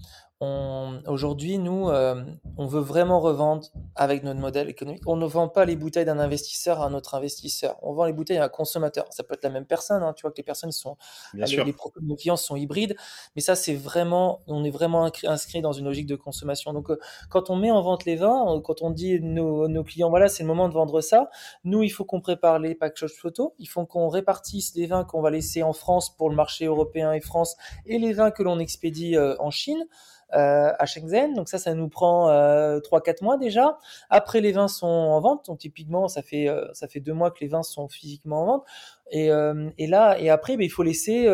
aujourd'hui, 0.40 1.58
nous, 1.58 1.88
euh, 1.88 2.22
on 2.56 2.66
veut 2.66 2.80
vraiment 2.80 3.18
revendre 3.18 3.66
avec 3.96 4.22
notre 4.22 4.38
modèle 4.38 4.68
économique. 4.68 5.02
On 5.06 5.16
ne 5.16 5.26
vend 5.26 5.48
pas 5.48 5.64
les 5.64 5.74
bouteilles 5.74 6.04
d'un 6.04 6.20
investisseur 6.20 6.80
à 6.80 6.86
un 6.86 6.94
autre 6.94 7.16
investisseur. 7.16 7.76
On 7.82 7.92
vend 7.92 8.04
les 8.04 8.12
bouteilles 8.12 8.38
à 8.38 8.44
un 8.44 8.48
consommateur. 8.48 9.06
Ça 9.10 9.24
peut 9.24 9.34
être 9.34 9.42
la 9.42 9.50
même 9.50 9.66
personne. 9.66 10.02
Hein. 10.02 10.12
Tu 10.14 10.22
vois 10.22 10.30
que 10.30 10.36
les 10.36 10.44
personnes 10.44 10.70
sont, 10.70 10.96
Bien 11.34 11.44
les, 11.44 11.50
sûr. 11.50 11.64
les 11.64 11.74
nos 12.02 12.14
clients 12.14 12.36
sont 12.36 12.54
hybrides, 12.54 12.94
mais 13.34 13.42
ça, 13.42 13.56
c'est 13.56 13.74
vraiment, 13.74 14.42
on 14.46 14.62
est 14.64 14.70
vraiment 14.70 15.10
inscrit 15.24 15.60
dans 15.60 15.72
une 15.72 15.86
logique 15.86 16.06
de 16.06 16.16
consommation. 16.16 16.72
Donc, 16.72 16.90
euh, 16.90 16.98
quand 17.30 17.50
on 17.50 17.56
met 17.56 17.72
en 17.72 17.82
vente 17.82 18.04
les 18.04 18.14
vins, 18.14 18.54
euh, 18.54 18.60
quand 18.60 18.82
on 18.82 18.90
dit 18.90 19.20
nos, 19.20 19.66
nos 19.66 19.82
clients, 19.82 20.10
voilà, 20.10 20.28
c'est 20.28 20.44
le 20.44 20.48
moment 20.48 20.68
de 20.68 20.74
vendre 20.74 21.00
ça. 21.00 21.30
Nous, 21.64 21.82
il 21.82 21.90
faut 21.90 22.04
qu'on 22.04 22.20
prépare 22.20 22.60
les 22.60 22.76
packages 22.76 23.12
photo. 23.12 23.54
Il 23.58 23.66
faut 23.66 23.84
qu'on 23.86 24.08
répartisse 24.08 24.74
les 24.76 24.86
vins 24.86 25.02
qu'on 25.02 25.20
va 25.20 25.30
laisser 25.30 25.64
en 25.64 25.72
France 25.72 26.14
pour 26.14 26.30
le 26.30 26.36
marché 26.36 26.66
européen 26.66 27.12
et 27.12 27.20
France 27.20 27.56
et 27.86 27.98
les 27.98 28.12
vins 28.12 28.30
que 28.30 28.44
l'on 28.44 28.60
expédie 28.60 29.16
en 29.18 29.50
Chine. 29.50 29.84
Euh, 30.34 30.72
à 30.78 30.84
Shenzhen. 30.84 31.32
Donc 31.32 31.48
ça, 31.48 31.56
ça 31.56 31.72
nous 31.72 31.88
prend 31.88 32.28
euh, 32.28 32.80
3-4 32.80 33.24
mois 33.24 33.38
déjà. 33.38 33.78
Après, 34.10 34.42
les 34.42 34.52
vins 34.52 34.68
sont 34.68 34.86
en 34.86 35.18
vente. 35.20 35.46
Donc 35.46 35.58
typiquement, 35.58 36.06
ça 36.06 36.20
fait 36.20 36.48
euh, 36.50 36.66
ça 36.74 36.86
fait 36.86 37.00
deux 37.00 37.14
mois 37.14 37.30
que 37.30 37.38
les 37.40 37.48
vins 37.48 37.62
sont 37.62 37.88
physiquement 37.88 38.42
en 38.42 38.46
vente. 38.46 38.66
Et, 39.10 39.30
euh, 39.32 39.70
et 39.78 39.86
là, 39.86 40.18
et 40.18 40.30
après, 40.30 40.56
bah, 40.56 40.64
il 40.64 40.70
faut 40.70 40.82
laisser 40.82 41.28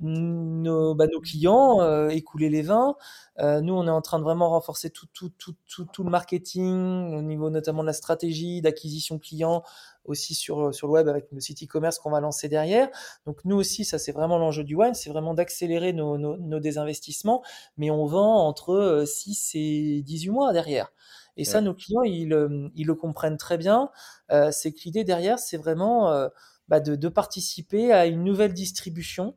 nos, 0.00 0.94
bah, 0.94 1.06
nos 1.10 1.20
clients 1.20 2.08
écouler 2.08 2.48
les 2.48 2.62
vins. 2.62 2.96
nous, 3.38 3.74
on 3.74 3.86
est 3.86 3.90
en 3.90 4.02
train 4.02 4.18
de 4.18 4.24
vraiment 4.24 4.50
renforcer 4.50 4.90
tout, 4.90 5.06
tout, 5.12 5.30
tout, 5.38 5.54
tout, 5.68 5.86
tout 5.86 6.04
le 6.04 6.10
marketing 6.10 7.14
au 7.14 7.22
niveau 7.22 7.50
notamment 7.50 7.82
de 7.82 7.86
la 7.86 7.92
stratégie 7.92 8.60
d'acquisition 8.60 9.18
client 9.18 9.62
aussi 10.04 10.34
sur, 10.34 10.74
sur 10.74 10.86
le 10.86 10.92
web 10.92 11.08
avec 11.08 11.26
le 11.32 11.40
site 11.40 11.62
e-commerce 11.62 11.98
qu'on 11.98 12.10
va 12.10 12.20
lancer 12.20 12.48
derrière. 12.48 12.88
Donc 13.26 13.38
nous 13.44 13.56
aussi, 13.56 13.84
ça 13.84 13.98
c'est 13.98 14.12
vraiment 14.12 14.38
l'enjeu 14.38 14.64
du 14.64 14.74
wine, 14.74 14.94
c'est 14.94 15.10
vraiment 15.10 15.34
d'accélérer 15.34 15.92
nos, 15.92 16.18
nos, 16.18 16.36
nos, 16.36 16.60
désinvestissements, 16.60 17.42
mais 17.78 17.90
on 17.90 18.04
vend 18.06 18.46
entre 18.46 19.04
6 19.06 19.52
euh, 19.54 19.58
et 19.58 20.02
18 20.02 20.30
mois 20.30 20.52
derrière. 20.52 20.92
Et 21.36 21.44
ça, 21.44 21.60
nos 21.60 21.74
clients, 21.74 22.02
ils, 22.02 22.32
euh, 22.32 22.68
ils, 22.76 22.86
le 22.86 22.94
comprennent 22.94 23.36
très 23.36 23.58
bien. 23.58 23.90
Euh, 24.30 24.50
c'est 24.52 24.72
que 24.72 24.80
l'idée 24.84 25.04
derrière, 25.04 25.38
c'est 25.38 25.56
vraiment 25.56 26.12
euh, 26.12 26.28
bah 26.68 26.80
de, 26.80 26.96
de, 26.96 27.08
participer 27.08 27.92
à 27.92 28.06
une 28.06 28.24
nouvelle 28.24 28.54
distribution 28.54 29.36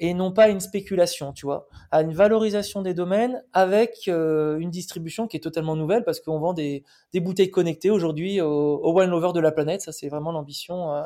et 0.00 0.14
non 0.14 0.32
pas 0.32 0.48
une 0.48 0.60
spéculation, 0.60 1.32
tu 1.32 1.44
vois, 1.44 1.68
à 1.90 2.02
une 2.02 2.12
valorisation 2.12 2.82
des 2.82 2.94
domaines 2.94 3.42
avec 3.52 4.06
euh, 4.06 4.58
une 4.58 4.70
distribution 4.70 5.26
qui 5.26 5.36
est 5.36 5.40
totalement 5.40 5.74
nouvelle 5.74 6.04
parce 6.04 6.20
qu'on 6.20 6.38
vend 6.38 6.54
des, 6.54 6.84
des, 7.12 7.20
bouteilles 7.20 7.50
connectées 7.50 7.90
aujourd'hui 7.90 8.40
au, 8.40 8.48
au 8.48 8.96
wine 8.96 9.10
lover 9.10 9.32
de 9.34 9.40
la 9.40 9.50
planète. 9.50 9.80
Ça, 9.80 9.90
c'est 9.90 10.08
vraiment 10.08 10.30
l'ambition 10.30 10.94
euh, 10.94 11.02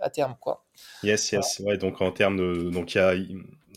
à 0.00 0.10
terme, 0.10 0.36
quoi. 0.40 0.66
Yes, 1.02 1.32
yes. 1.32 1.62
Ouais, 1.64 1.78
donc 1.78 2.02
en 2.02 2.12
termes 2.12 2.36
de, 2.36 2.70
donc 2.70 2.94
il 2.94 2.98
y 2.98 3.00
a, 3.00 3.14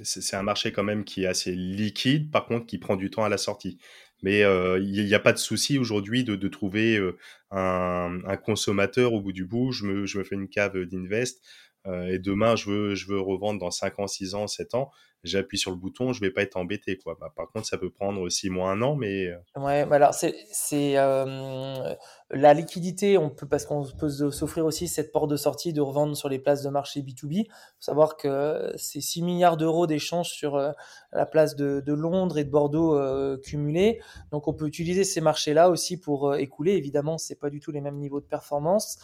c'est 0.03 0.35
un 0.35 0.43
marché 0.43 0.71
quand 0.71 0.83
même 0.83 1.05
qui 1.05 1.23
est 1.23 1.27
assez 1.27 1.51
liquide, 1.51 2.29
par 2.29 2.45
contre, 2.45 2.65
qui 2.65 2.77
prend 2.77 2.97
du 2.97 3.09
temps 3.09 3.23
à 3.23 3.29
la 3.29 3.37
sortie. 3.37 3.77
Mais 4.21 4.43
euh, 4.43 4.79
il 4.79 5.05
n'y 5.05 5.13
a 5.13 5.19
pas 5.19 5.33
de 5.33 5.37
souci 5.37 5.77
aujourd'hui 5.77 6.23
de, 6.23 6.35
de, 6.35 6.47
trouver 6.47 6.97
euh, 6.97 7.17
un, 7.51 8.19
un, 8.25 8.37
consommateur 8.37 9.13
au 9.13 9.21
bout 9.21 9.31
du 9.31 9.45
bout. 9.45 9.71
Je 9.71 9.85
me, 9.85 10.05
je 10.05 10.17
me 10.17 10.23
fais 10.23 10.35
une 10.35 10.49
cave 10.49 10.77
d'invest 10.85 11.41
euh, 11.41 11.68
et 11.85 12.19
demain 12.19 12.55
je 12.55 12.69
veux 12.69 12.95
je 12.95 13.07
veux 13.07 13.19
revendre 13.19 13.59
dans 13.59 13.71
5 13.71 13.99
ans, 13.99 14.07
6 14.07 14.35
ans, 14.35 14.47
7 14.47 14.75
ans, 14.75 14.91
j'appuie 15.23 15.57
sur 15.57 15.71
le 15.71 15.77
bouton, 15.77 16.13
je 16.13 16.21
vais 16.21 16.31
pas 16.31 16.41
être 16.41 16.55
embêté 16.55 16.97
quoi. 16.97 17.17
Bah, 17.19 17.31
par 17.35 17.49
contre, 17.51 17.67
ça 17.67 17.77
peut 17.77 17.89
prendre 17.89 18.27
6 18.29 18.49
mois, 18.49 18.71
un 18.71 18.81
an, 18.81 18.95
mais 18.95 19.27
euh 19.27 19.37
ouais, 19.57 19.85
alors 19.91 20.13
c'est 20.13 20.97
euh, 20.97 21.95
la 22.29 22.53
liquidité, 22.53 23.17
on 23.17 23.29
peut 23.29 23.47
parce 23.47 23.65
qu'on 23.65 23.85
peut 23.85 24.09
s'offrir 24.09 24.65
aussi 24.65 24.87
cette 24.87 25.11
porte 25.11 25.29
de 25.29 25.35
sortie 25.35 25.73
de 25.73 25.81
revendre 25.81 26.15
sur 26.15 26.29
les 26.29 26.39
places 26.39 26.63
de 26.63 26.69
marché 26.69 27.01
B2B. 27.01 27.47
Faut 27.47 27.53
savoir 27.79 28.17
que 28.17 28.73
c'est 28.77 29.01
6 29.01 29.23
milliards 29.23 29.57
d'euros 29.57 29.87
d'échanges 29.87 30.29
sur 30.29 30.55
euh, 30.55 30.71
la 31.11 31.25
place 31.25 31.55
de, 31.55 31.83
Londres 31.93 32.37
et 32.37 32.43
de 32.43 32.49
Bordeaux 32.49 32.97
euh, 32.97 33.37
cumulés. 33.37 33.99
Donc 34.31 34.47
on 34.47 34.53
peut 34.53 34.67
utiliser 34.67 35.03
ces 35.03 35.21
marchés-là 35.21 35.69
aussi 35.69 35.99
pour 35.99 36.35
écouler. 36.35 36.73
Évidemment, 36.73 37.17
c'est 37.17 37.39
pas 37.39 37.49
du 37.49 37.59
tout 37.59 37.71
les 37.71 37.81
mêmes 37.81 37.97
niveaux 37.97 38.21
de 38.21 38.25
performance 38.25 38.99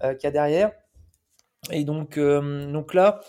qu'il 0.00 0.22
y 0.22 0.26
a 0.26 0.30
derrière. 0.30 0.70
Et 1.70 1.84
donc, 1.84 2.18
euh, 2.18 2.70
donc 2.70 2.94
là, 2.94 3.20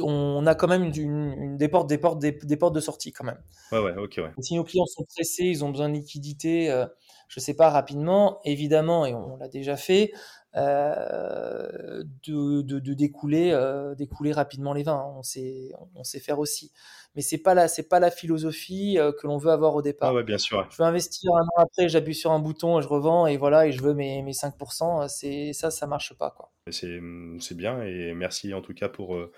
on 0.00 0.46
a 0.46 0.54
quand 0.54 0.68
même 0.68 0.84
une, 0.84 0.96
une, 0.96 1.56
des 1.56 1.68
portes, 1.68 1.88
des 1.88 1.98
portes, 1.98 2.18
des, 2.18 2.32
des, 2.32 2.56
portes 2.56 2.74
de 2.74 2.80
sortie 2.80 3.12
quand 3.12 3.24
même. 3.24 3.40
Ouais, 3.70 3.80
ouais, 3.80 3.96
ok, 3.96 4.14
ouais. 4.18 4.30
si 4.40 4.54
nos 4.54 4.64
clients 4.64 4.86
sont 4.86 5.04
pressés, 5.04 5.44
ils 5.44 5.64
ont 5.64 5.70
besoin 5.70 5.88
de 5.88 5.94
liquidité, 5.94 6.70
euh, 6.70 6.86
je 7.28 7.40
sais 7.40 7.54
pas 7.54 7.70
rapidement, 7.70 8.40
évidemment, 8.44 9.06
et 9.06 9.14
on, 9.14 9.34
on 9.34 9.36
l'a 9.36 9.48
déjà 9.48 9.76
fait, 9.76 10.12
euh, 10.56 12.04
de, 12.26 12.62
de, 12.62 12.78
de, 12.78 12.94
découler, 12.94 13.58
découler 13.96 14.32
rapidement 14.32 14.72
les 14.72 14.82
vins. 14.82 14.94
Hein. 14.94 15.14
On 15.18 15.22
sait, 15.22 15.72
on 15.94 16.04
sait 16.04 16.20
faire 16.20 16.38
aussi 16.38 16.72
mais 17.14 17.22
c'est 17.22 17.38
pas 17.38 17.54
la 17.54 17.68
c'est 17.68 17.88
pas 17.88 18.00
la 18.00 18.10
philosophie 18.10 18.98
euh, 18.98 19.12
que 19.12 19.26
l'on 19.26 19.36
veut 19.36 19.50
avoir 19.50 19.74
au 19.74 19.82
départ. 19.82 20.10
Ah 20.10 20.14
ouais, 20.14 20.24
bien 20.24 20.38
sûr. 20.38 20.66
Je 20.70 20.76
veux 20.76 20.88
investir 20.88 21.30
un 21.34 21.42
an 21.42 21.62
après, 21.62 21.88
j'appuie 21.88 22.14
sur 22.14 22.32
un 22.32 22.38
bouton, 22.38 22.80
je 22.80 22.88
revends 22.88 23.26
et 23.26 23.36
voilà 23.36 23.66
et 23.66 23.72
je 23.72 23.82
veux 23.82 23.94
mes, 23.94 24.22
mes 24.22 24.32
5%. 24.32 25.08
C'est 25.08 25.52
ça, 25.52 25.70
ça 25.70 25.86
marche 25.86 26.14
pas 26.14 26.30
quoi. 26.30 26.52
C'est 26.70 27.00
c'est 27.40 27.56
bien 27.56 27.82
et 27.82 28.14
merci 28.14 28.54
en 28.54 28.62
tout 28.62 28.74
cas 28.74 28.88
pour 28.88 29.16
euh, 29.16 29.30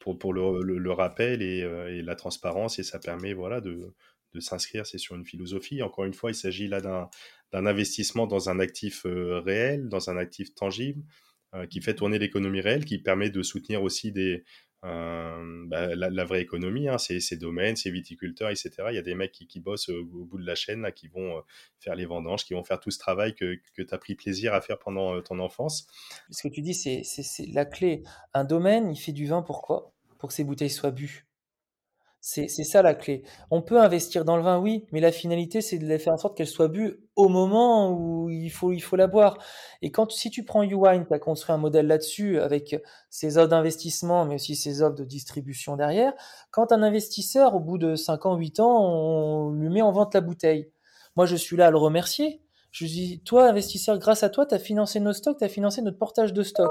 pour, 0.00 0.18
pour 0.18 0.32
le, 0.32 0.62
le, 0.62 0.78
le 0.78 0.92
rappel 0.92 1.42
et, 1.42 1.62
euh, 1.62 1.94
et, 1.94 2.02
la 2.02 2.16
transparence 2.16 2.78
et 2.78 2.82
ça 2.82 2.98
permet 2.98 3.32
voilà 3.32 3.60
de 3.60 3.94
de 4.32 4.38
s'inscrire, 4.38 4.86
c'est 4.86 4.98
sur 4.98 5.16
une 5.16 5.24
philosophie. 5.24 5.82
Encore 5.82 6.04
une 6.04 6.14
fois, 6.14 6.30
il 6.30 6.36
s'agit 6.36 6.68
là 6.68 6.80
d'un 6.80 7.10
d'un 7.52 7.66
investissement 7.66 8.28
dans 8.28 8.48
un 8.48 8.60
actif 8.60 9.04
réel, 9.04 9.88
dans 9.88 10.08
un 10.08 10.16
actif 10.16 10.54
tangible, 10.54 11.02
qui 11.68 11.80
fait 11.80 11.94
tourner 11.94 12.20
l'économie 12.20 12.60
réelle, 12.60 12.84
qui 12.84 12.98
permet 12.98 13.28
de 13.30 13.42
soutenir 13.42 13.82
aussi 13.82 14.12
des, 14.12 14.44
euh, 14.82 15.64
bah, 15.66 15.94
la, 15.94 16.24
vraie 16.24 16.40
économie, 16.40 16.88
hein, 16.88 16.96
c'est 16.96 17.20
ces 17.20 17.36
domaines, 17.36 17.76
ces 17.76 17.90
viticulteurs, 17.90 18.48
etc. 18.48 18.70
Il 18.88 18.94
y 18.94 18.98
a 18.98 19.02
des 19.02 19.14
mecs 19.14 19.32
qui, 19.32 19.60
bossent 19.60 19.90
au, 19.90 20.04
bout 20.04 20.38
de 20.38 20.46
la 20.46 20.54
chaîne, 20.54 20.80
là, 20.82 20.90
qui 20.90 21.08
vont 21.08 21.36
euh, 21.36 21.40
faire 21.78 21.94
les 21.94 22.06
vendanges, 22.06 22.44
qui 22.44 22.54
vont 22.54 22.64
faire 22.64 22.80
tout 22.80 22.90
ce 22.90 22.98
travail 22.98 23.34
que, 23.34 23.58
que 23.74 23.82
tu 23.82 23.94
as 23.94 23.98
pris 23.98 24.14
plaisir 24.14 24.54
à 24.54 24.60
faire 24.60 24.78
pendant 24.78 25.14
euh, 25.14 25.20
ton 25.20 25.38
enfance. 25.38 25.86
Ce 26.30 26.42
que 26.42 26.52
tu 26.52 26.62
dis, 26.62 26.74
c'est 26.74 27.02
la 27.52 27.66
clé. 27.66 28.02
Un 28.32 28.44
domaine, 28.44 28.90
il 28.90 28.96
fait 28.96 29.12
du 29.12 29.26
vin 29.26 29.42
pourquoi 29.42 29.92
Pour 30.18 30.30
que 30.30 30.34
ses 30.34 30.44
bouteilles 30.44 30.70
soient 30.70 30.92
bues. 30.92 31.26
C'est 32.22 32.48
ça 32.48 32.82
la 32.82 32.94
clé. 32.94 33.22
On 33.50 33.62
peut 33.62 33.80
investir 33.80 34.26
dans 34.26 34.36
le 34.36 34.42
vin, 34.42 34.58
oui, 34.58 34.84
mais 34.92 35.00
la 35.00 35.10
finalité, 35.10 35.62
c'est 35.62 35.78
de 35.78 35.98
faire 35.98 36.12
en 36.12 36.18
sorte 36.18 36.36
qu'elle 36.36 36.46
soit 36.46 36.68
bue 36.68 37.00
au 37.16 37.28
moment 37.28 37.92
où 37.92 38.28
il 38.28 38.50
faut, 38.50 38.72
il 38.72 38.80
faut 38.80 38.96
la 38.96 39.06
boire. 39.06 39.38
Et 39.80 39.90
quand, 39.90 40.12
si 40.12 40.30
tu 40.30 40.44
prends 40.44 40.62
Uwine, 40.62 41.06
tu 41.06 41.14
as 41.14 41.18
construit 41.18 41.54
un 41.54 41.58
modèle 41.58 41.86
là-dessus 41.86 42.38
avec 42.38 42.76
ses 43.08 43.38
offres 43.38 43.48
d'investissement, 43.48 44.26
mais 44.26 44.34
aussi 44.34 44.54
ses 44.54 44.82
offres 44.82 44.96
de 44.96 45.04
distribution 45.04 45.76
derrière, 45.76 46.12
quand 46.50 46.72
un 46.72 46.82
investisseur, 46.82 47.54
au 47.54 47.60
bout 47.60 47.78
de 47.78 47.94
5 47.94 48.26
ans, 48.26 48.36
8 48.36 48.60
ans, 48.60 48.84
on 48.84 49.52
lui 49.52 49.70
met 49.70 49.82
en 49.82 49.92
vente 49.92 50.12
la 50.12 50.20
bouteille, 50.20 50.70
moi, 51.16 51.26
je 51.26 51.36
suis 51.36 51.56
là 51.56 51.68
à 51.68 51.70
le 51.70 51.78
remercier. 51.78 52.42
Je 52.70 52.84
dis, 52.84 53.20
toi, 53.24 53.48
investisseur, 53.48 53.98
grâce 53.98 54.22
à 54.22 54.28
toi, 54.28 54.46
tu 54.46 54.54
as 54.54 54.58
financé 54.58 55.00
nos 55.00 55.12
stocks, 55.12 55.38
tu 55.38 55.44
as 55.44 55.48
financé 55.48 55.82
notre 55.82 55.98
portage 55.98 56.32
de 56.32 56.42
stock. 56.42 56.70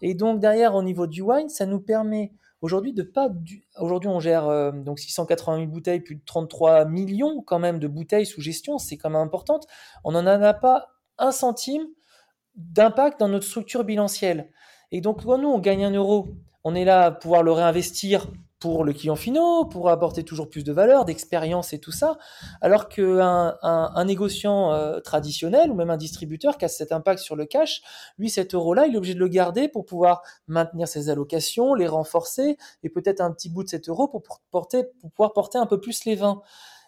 Et 0.00 0.14
donc, 0.14 0.40
derrière, 0.40 0.74
au 0.74 0.82
niveau 0.82 1.06
du 1.06 1.20
wine, 1.20 1.48
ça 1.48 1.66
nous 1.66 1.80
permet 1.80 2.32
Aujourd'hui, 2.62 2.92
de 2.92 3.02
pas 3.02 3.28
aujourd'hui 3.76 4.08
on 4.08 4.20
gère 4.20 4.46
euh, 4.46 4.70
donc 4.70 5.00
680 5.00 5.58
000 5.58 5.68
bouteilles, 5.68 6.00
plus 6.00 6.14
de 6.14 6.22
33 6.24 6.84
millions 6.84 7.42
quand 7.42 7.58
même 7.58 7.80
de 7.80 7.88
bouteilles 7.88 8.24
sous 8.24 8.40
gestion, 8.40 8.78
c'est 8.78 8.96
quand 8.96 9.10
même 9.10 9.20
importante. 9.20 9.66
On 10.04 10.12
n'en 10.12 10.24
a 10.26 10.54
pas 10.54 10.92
un 11.18 11.32
centime 11.32 11.82
d'impact 12.54 13.18
dans 13.18 13.28
notre 13.28 13.46
structure 13.46 13.82
bilancielle. 13.82 14.48
Et 14.92 15.00
donc 15.00 15.24
quand 15.24 15.38
nous 15.38 15.48
on 15.48 15.58
gagne 15.58 15.84
un 15.84 15.90
euro, 15.90 16.28
on 16.62 16.76
est 16.76 16.84
là 16.84 17.06
à 17.06 17.10
pouvoir 17.10 17.42
le 17.42 17.50
réinvestir 17.50 18.28
pour 18.62 18.84
le 18.84 18.92
client 18.92 19.16
finaux, 19.16 19.64
pour 19.64 19.90
apporter 19.90 20.22
toujours 20.22 20.48
plus 20.48 20.62
de 20.62 20.72
valeur, 20.72 21.04
d'expérience 21.04 21.72
et 21.72 21.80
tout 21.80 21.90
ça, 21.90 22.16
alors 22.60 22.88
qu'un 22.88 23.56
un, 23.60 24.04
négociant 24.04 24.72
euh, 24.72 25.00
traditionnel 25.00 25.72
ou 25.72 25.74
même 25.74 25.90
un 25.90 25.96
distributeur 25.96 26.56
qui 26.58 26.64
a 26.64 26.68
cet 26.68 26.92
impact 26.92 27.18
sur 27.18 27.34
le 27.34 27.44
cash, 27.44 27.82
lui 28.18 28.30
cet 28.30 28.54
euro-là, 28.54 28.86
il 28.86 28.94
est 28.94 28.98
obligé 28.98 29.14
de 29.14 29.18
le 29.18 29.26
garder 29.26 29.66
pour 29.66 29.84
pouvoir 29.84 30.22
maintenir 30.46 30.86
ses 30.86 31.10
allocations, 31.10 31.74
les 31.74 31.88
renforcer 31.88 32.56
et 32.84 32.88
peut-être 32.88 33.20
un 33.20 33.32
petit 33.32 33.48
bout 33.48 33.64
de 33.64 33.68
cet 33.68 33.88
euro 33.88 34.06
pour 34.06 34.22
pouvoir 34.22 35.32
porter 35.32 35.58
un 35.58 35.66
peu 35.66 35.80
plus 35.80 36.04
les 36.04 36.14
vins. 36.14 36.40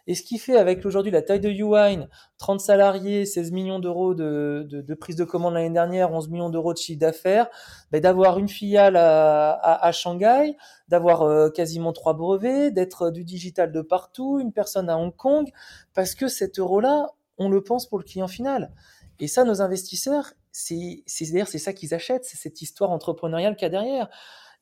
Et 0.06 0.14
ce 0.14 0.22
qui 0.22 0.38
fait 0.38 0.56
avec 0.56 0.84
aujourd'hui 0.84 1.10
la 1.10 1.22
taille 1.22 1.40
de 1.40 1.48
Uwine, 1.48 2.08
30 2.38 2.60
salariés, 2.60 3.24
16 3.24 3.52
millions 3.52 3.78
d'euros 3.78 4.14
de, 4.14 4.66
de, 4.68 4.82
de, 4.82 4.94
prise 4.94 5.16
de 5.16 5.24
commande 5.24 5.54
l'année 5.54 5.70
dernière, 5.70 6.12
11 6.12 6.28
millions 6.28 6.50
d'euros 6.50 6.74
de 6.74 6.78
chiffre 6.78 7.00
d'affaires, 7.00 7.48
ben 7.90 8.00
d'avoir 8.00 8.38
une 8.38 8.48
filiale 8.48 8.96
à, 8.96 9.52
à, 9.52 9.86
à 9.86 9.92
Shanghai, 9.92 10.56
d'avoir 10.88 11.22
euh, 11.22 11.48
quasiment 11.48 11.92
trois 11.92 12.14
brevets, 12.14 12.70
d'être 12.70 13.10
du 13.10 13.24
digital 13.24 13.72
de 13.72 13.80
partout, 13.80 14.38
une 14.40 14.52
personne 14.52 14.90
à 14.90 14.98
Hong 14.98 15.14
Kong, 15.14 15.50
parce 15.94 16.14
que 16.14 16.28
cet 16.28 16.58
euro-là, 16.58 17.10
on 17.38 17.48
le 17.48 17.62
pense 17.62 17.88
pour 17.88 17.98
le 17.98 18.04
client 18.04 18.28
final. 18.28 18.72
Et 19.20 19.28
ça, 19.28 19.44
nos 19.44 19.62
investisseurs, 19.62 20.34
c'est 20.52 21.02
d'ailleurs 21.32 21.48
c'est 21.48 21.58
ça 21.58 21.72
qu'ils 21.72 21.94
achètent, 21.94 22.24
c'est 22.24 22.36
cette 22.36 22.60
histoire 22.62 22.90
entrepreneuriale 22.90 23.56
qu'il 23.56 23.64
y 23.64 23.66
a 23.66 23.70
derrière. 23.70 24.08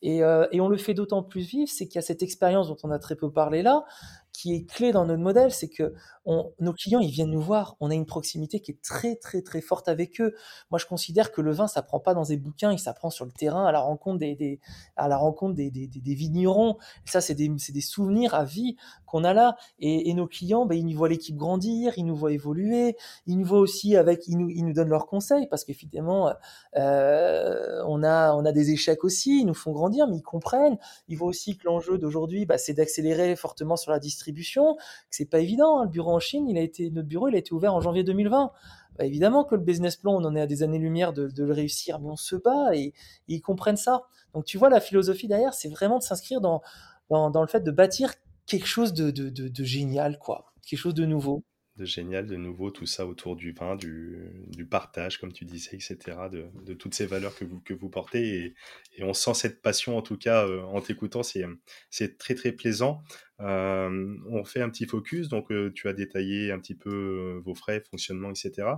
Et, 0.03 0.25
euh, 0.25 0.47
et, 0.51 0.61
on 0.61 0.69
le 0.69 0.77
fait 0.77 0.95
d'autant 0.95 1.23
plus 1.23 1.43
vif, 1.43 1.71
c'est 1.71 1.87
qu'il 1.87 1.95
y 1.95 1.99
a 1.99 2.03
cette 2.03 2.25
expérience 2.25 2.67
dont 2.67 2.77
on 2.83 2.91
a 2.91 2.99
très 2.99 3.15
peu 3.15 3.31
parlé 3.31 3.63
là, 3.63 3.85
qui 4.33 4.55
est 4.55 4.65
clé 4.65 4.93
dans 4.93 5.05
notre 5.05 5.23
modèle, 5.23 5.53
c'est 5.53 5.69
que 5.69 5.95
nos 6.27 6.73
clients, 6.73 7.01
ils 7.01 7.11
viennent 7.11 7.31
nous 7.31 7.41
voir. 7.41 7.77
On 7.81 7.91
a 7.91 7.95
une 7.95 8.07
proximité 8.07 8.61
qui 8.61 8.71
est 8.71 8.81
très, 8.83 9.17
très, 9.17 9.43
très 9.43 9.61
forte 9.61 9.89
avec 9.89 10.21
eux. 10.21 10.35
Moi, 10.71 10.79
je 10.79 10.87
considère 10.87 11.33
que 11.33 11.41
le 11.41 11.53
vin, 11.53 11.67
ça 11.67 11.83
prend 11.83 12.01
pas 12.01 12.15
dans 12.15 12.25
des 12.25 12.37
bouquins, 12.37 12.73
il 12.73 12.79
s'apprend 12.79 13.11
sur 13.11 13.25
le 13.25 13.33
terrain, 13.33 13.67
à 13.67 13.73
la 13.73 13.81
rencontre 13.81 14.19
des, 14.19 14.61
à 14.97 15.09
la 15.09 15.17
rencontre 15.17 15.55
des, 15.55 15.71
vignerons. 16.15 16.77
ça, 17.05 17.21
c'est 17.21 17.35
des, 17.35 17.49
des, 17.49 17.81
souvenirs 17.81 18.35
à 18.35 18.45
vie 18.45 18.77
qu'on 19.05 19.25
a 19.25 19.35
là. 19.35 19.57
Et, 19.81 20.13
nos 20.15 20.27
clients, 20.27 20.67
ben, 20.67 20.77
ils 20.77 20.87
nous 20.87 20.97
voient 20.97 21.09
l'équipe 21.09 21.37
grandir, 21.37 21.95
ils 21.97 22.05
nous 22.05 22.17
voient 22.17 22.33
évoluer, 22.33 22.97
ils 23.27 23.39
nous 23.39 23.47
voient 23.47 23.61
aussi 23.61 23.97
avec, 23.97 24.29
ils 24.29 24.37
nous, 24.39 24.49
ils 24.49 24.65
nous 24.65 24.73
donnent 24.73 24.91
leurs 24.91 25.07
conseils 25.07 25.49
parce 25.49 25.65
qu'effectivement, 25.65 26.33
euh, 26.77 27.83
on 27.87 28.03
a, 28.03 28.33
on 28.35 28.45
a 28.45 28.53
des 28.53 28.71
échecs 28.71 29.05
aussi, 29.05 29.41
ils 29.41 29.47
nous 29.47 29.55
font 29.55 29.73
grandir, 29.73 30.07
mais 30.07 30.17
ils 30.17 30.23
comprennent. 30.23 30.79
Ils 31.09 31.17
voient 31.17 31.29
aussi 31.29 31.57
que 31.57 31.65
l'enjeu 31.65 31.99
d'aujourd'hui, 31.99 32.47
bah, 32.47 32.59
c'est 32.59 32.75
d'accélérer 32.75 33.35
fortement 33.37 33.77
sur 33.77 33.91
la 33.91 33.99
distribution, 33.99 34.22
que 34.25 34.83
c'est 35.11 35.31
pas 35.31 35.41
évident. 35.41 35.81
Hein. 35.81 35.85
Le 35.85 35.91
bureau 35.91 36.13
en 36.13 36.21
Chine, 36.21 36.49
il 36.49 36.59
a 36.59 36.61
été, 36.61 36.91
notre 36.91 37.09
bureau, 37.09 37.29
il 37.29 37.35
a 37.35 37.39
été 37.39 37.53
ouvert 37.53 37.75
en 37.75 37.81
janvier 37.81 38.05
2020. 38.05 38.53
Bah, 38.99 39.07
évidemment 39.07 39.45
que 39.45 39.55
le 39.55 39.63
business 39.63 39.97
plan, 39.97 40.15
on 40.15 40.25
en 40.25 40.37
est 40.37 40.41
à 40.41 40.47
des 40.47 40.63
années-lumière 40.63 41.13
de, 41.13 41.31
le 41.37 41.53
réussir, 41.53 41.99
mais 42.01 42.09
on 42.09 42.17
se 42.17 42.37
bat 42.37 42.75
et, 42.75 42.93
ils 43.29 43.41
comprennent 43.41 43.77
ça. 43.77 44.03
Donc 44.35 44.45
tu 44.45 44.59
vois, 44.59 44.69
la 44.69 44.81
philosophie 44.81 45.29
derrière, 45.29 45.55
c'est 45.55 45.69
vraiment 45.69 45.99
de 45.99 46.03
s'inscrire 46.03 46.41
dans, 46.41 46.63
dans, 47.11 47.41
le 47.41 47.47
fait 47.47 47.61
de 47.61 47.71
bâtir 47.71 48.13
quelque 48.47 48.67
chose 48.67 48.93
de, 48.93 49.11
de, 49.11 49.31
de 49.31 49.65
génial, 49.65 50.19
quoi, 50.19 50.53
quelque 50.63 50.79
chose 50.79 50.95
de 50.95 51.07
nouveau 51.07 51.43
de 51.77 51.85
génial, 51.87 52.27
de 52.27 52.37
nouveau, 52.37 52.71
tout 52.71 52.85
ça 52.85 53.07
autour 53.07 53.35
du 53.35 53.53
vin, 53.53 53.77
du, 53.77 54.67
partage, 54.71 55.19
comme 55.19 55.33
tu 55.33 55.45
disais, 55.45 55.75
etc., 55.75 55.97
de, 56.31 56.75
toutes 56.75 56.95
ces 56.95 57.07
valeurs 57.07 57.35
que 57.35 57.75
vous, 57.75 57.89
portez. 57.89 58.55
Et, 58.99 59.03
on 59.03 59.15
sent 59.15 59.35
cette 59.35 59.63
passion, 59.63 59.97
en 59.97 60.03
tout 60.03 60.19
cas, 60.19 60.47
euh, 60.47 60.63
en 60.63 60.81
t'écoutant, 60.81 61.23
c'est 61.23 62.19
très, 62.19 62.35
très 62.35 62.53
plaisant. 62.53 63.03
Euh, 63.41 64.17
on 64.31 64.45
fait 64.45 64.61
un 64.61 64.69
petit 64.69 64.87
focus, 64.87 65.29
donc 65.29 65.51
euh, 65.51 65.73
tu 65.75 65.89
as 65.89 65.95
détaillé 65.95 66.53
un 66.53 66.59
petit 66.59 66.77
peu 66.77 67.41
vos 67.45 67.55
frais, 67.55 67.83
fonctionnement, 67.91 68.31
etc. 68.31 68.69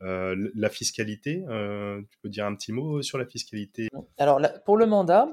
la 0.00 0.68
fiscalité, 0.70 1.44
tu 1.46 2.18
peux 2.22 2.28
dire 2.28 2.46
un 2.46 2.54
petit 2.54 2.72
mot 2.72 3.00
sur 3.02 3.16
la 3.16 3.26
fiscalité? 3.26 3.88
Alors, 4.18 4.40
pour 4.64 4.76
le 4.76 4.86
mandat, 4.86 5.28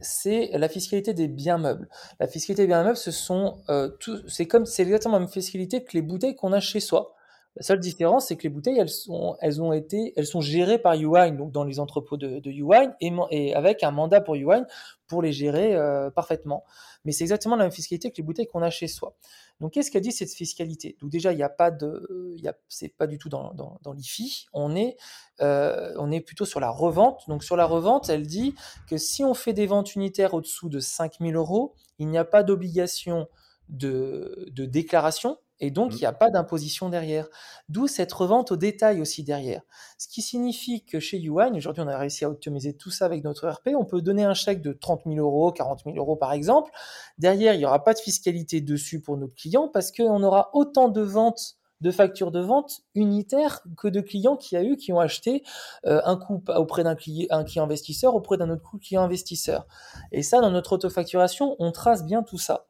c'est 0.00 0.50
la 0.54 0.68
fiscalité 0.68 1.14
des 1.14 1.28
biens 1.28 1.58
meubles. 1.58 1.88
La 2.20 2.26
fiscalité 2.26 2.62
des 2.62 2.68
biens 2.68 2.84
meubles, 2.84 2.96
ce 2.96 3.10
sont 3.10 3.58
euh, 3.68 3.90
c'est 4.26 4.46
comme 4.46 4.66
c'est 4.66 4.82
exactement 4.82 5.14
la 5.14 5.20
même 5.20 5.28
fiscalité 5.28 5.84
que 5.84 5.92
les 5.92 6.02
bouteilles 6.02 6.36
qu'on 6.36 6.52
a 6.52 6.60
chez 6.60 6.80
soi. 6.80 7.14
La 7.56 7.64
seule 7.64 7.80
différence, 7.80 8.28
c'est 8.28 8.36
que 8.36 8.44
les 8.44 8.50
bouteilles, 8.50 8.78
elles 8.78 8.88
sont, 8.88 9.36
elles 9.40 9.60
ont 9.60 9.72
été, 9.72 10.12
elles 10.16 10.26
sont 10.26 10.40
gérées 10.40 10.78
par 10.78 10.94
Uwine, 10.94 11.36
donc 11.36 11.50
dans 11.50 11.64
les 11.64 11.80
entrepôts 11.80 12.16
de, 12.16 12.38
de 12.38 13.32
et, 13.32 13.54
avec 13.54 13.82
un 13.82 13.90
mandat 13.90 14.20
pour 14.20 14.36
Uwine 14.36 14.64
pour 15.08 15.22
les 15.22 15.32
gérer 15.32 15.74
euh, 15.74 16.08
parfaitement. 16.10 16.64
Mais 17.08 17.12
c'est 17.12 17.24
exactement 17.24 17.56
la 17.56 17.64
même 17.64 17.72
fiscalité 17.72 18.10
que 18.10 18.18
les 18.18 18.22
bouteilles 18.22 18.48
qu'on 18.48 18.60
a 18.60 18.68
chez 18.68 18.86
soi. 18.86 19.16
Donc, 19.62 19.72
qu'est-ce 19.72 19.90
qu'a 19.90 20.00
dit 20.00 20.12
cette 20.12 20.30
fiscalité? 20.30 20.98
Donc 21.00 21.08
déjà, 21.08 21.32
il 21.32 21.36
n'y 21.36 21.42
a 21.42 21.48
pas 21.48 21.70
de, 21.70 22.36
c'est 22.68 22.90
pas 22.90 23.06
du 23.06 23.16
tout 23.16 23.30
dans, 23.30 23.78
l'IFI. 23.96 24.44
On 24.52 24.76
est, 24.76 24.98
euh, 25.40 25.94
on 25.96 26.10
est 26.10 26.20
plutôt 26.20 26.44
sur 26.44 26.60
la 26.60 26.68
revente. 26.68 27.22
Donc 27.26 27.44
sur 27.44 27.56
la 27.56 27.64
revente, 27.64 28.10
elle 28.10 28.26
dit 28.26 28.54
que 28.90 28.98
si 28.98 29.24
on 29.24 29.32
fait 29.32 29.54
des 29.54 29.64
ventes 29.64 29.94
unitaires 29.94 30.34
au-dessous 30.34 30.68
de 30.68 30.80
5000 30.80 31.34
euros, 31.34 31.74
il 31.98 32.08
n'y 32.08 32.18
a 32.18 32.26
pas 32.26 32.42
d'obligation 32.42 33.26
de 33.70 34.52
déclaration 34.54 35.38
et 35.60 35.70
donc, 35.70 35.92
mmh. 35.92 35.96
il 35.96 35.98
n'y 36.00 36.06
a 36.06 36.12
pas 36.12 36.30
d'imposition 36.30 36.88
derrière. 36.88 37.28
D'où 37.68 37.86
cette 37.86 38.12
revente 38.12 38.52
au 38.52 38.56
détail 38.56 39.00
aussi 39.00 39.24
derrière. 39.24 39.62
Ce 39.98 40.08
qui 40.08 40.22
signifie 40.22 40.84
que 40.84 41.00
chez 41.00 41.18
Yuan, 41.18 41.56
aujourd'hui, 41.56 41.82
on 41.82 41.88
a 41.88 41.98
réussi 41.98 42.24
à 42.24 42.30
optimiser 42.30 42.76
tout 42.76 42.90
ça 42.90 43.06
avec 43.06 43.24
notre 43.24 43.46
ERP. 43.46 43.70
On 43.76 43.84
peut 43.84 44.00
donner 44.00 44.24
un 44.24 44.34
chèque 44.34 44.62
de 44.62 44.72
30 44.72 45.02
000 45.06 45.16
euros, 45.16 45.52
40 45.52 45.82
000 45.84 45.96
euros 45.96 46.16
par 46.16 46.32
exemple. 46.32 46.70
Derrière, 47.18 47.54
il 47.54 47.58
n'y 47.58 47.66
aura 47.66 47.82
pas 47.82 47.94
de 47.94 47.98
fiscalité 47.98 48.60
dessus 48.60 49.00
pour 49.00 49.16
notre 49.16 49.34
client 49.34 49.68
parce 49.68 49.90
qu'on 49.92 50.22
aura 50.22 50.50
autant 50.52 50.88
de 50.88 51.00
ventes 51.00 51.58
de 51.80 51.90
factures 51.90 52.32
de 52.32 52.40
vente 52.40 52.80
unitaires 52.94 53.62
que 53.76 53.88
de 53.88 54.00
clients 54.00 54.36
qui 54.36 54.56
a 54.56 54.64
eu 54.64 54.76
qui 54.76 54.92
ont 54.92 54.98
acheté 54.98 55.44
euh, 55.86 56.00
un 56.04 56.16
coup 56.16 56.42
auprès 56.48 56.82
d'un 56.82 56.96
client, 56.96 57.26
un 57.30 57.44
client 57.44 57.64
investisseur 57.64 58.14
auprès 58.14 58.36
d'un 58.36 58.50
autre 58.50 58.62
client 58.80 59.02
investisseur. 59.02 59.66
Et 60.10 60.22
ça, 60.22 60.40
dans 60.40 60.50
notre 60.50 60.72
autofacturation, 60.72 61.56
on 61.58 61.70
trace 61.70 62.04
bien 62.04 62.22
tout 62.22 62.38
ça. 62.38 62.67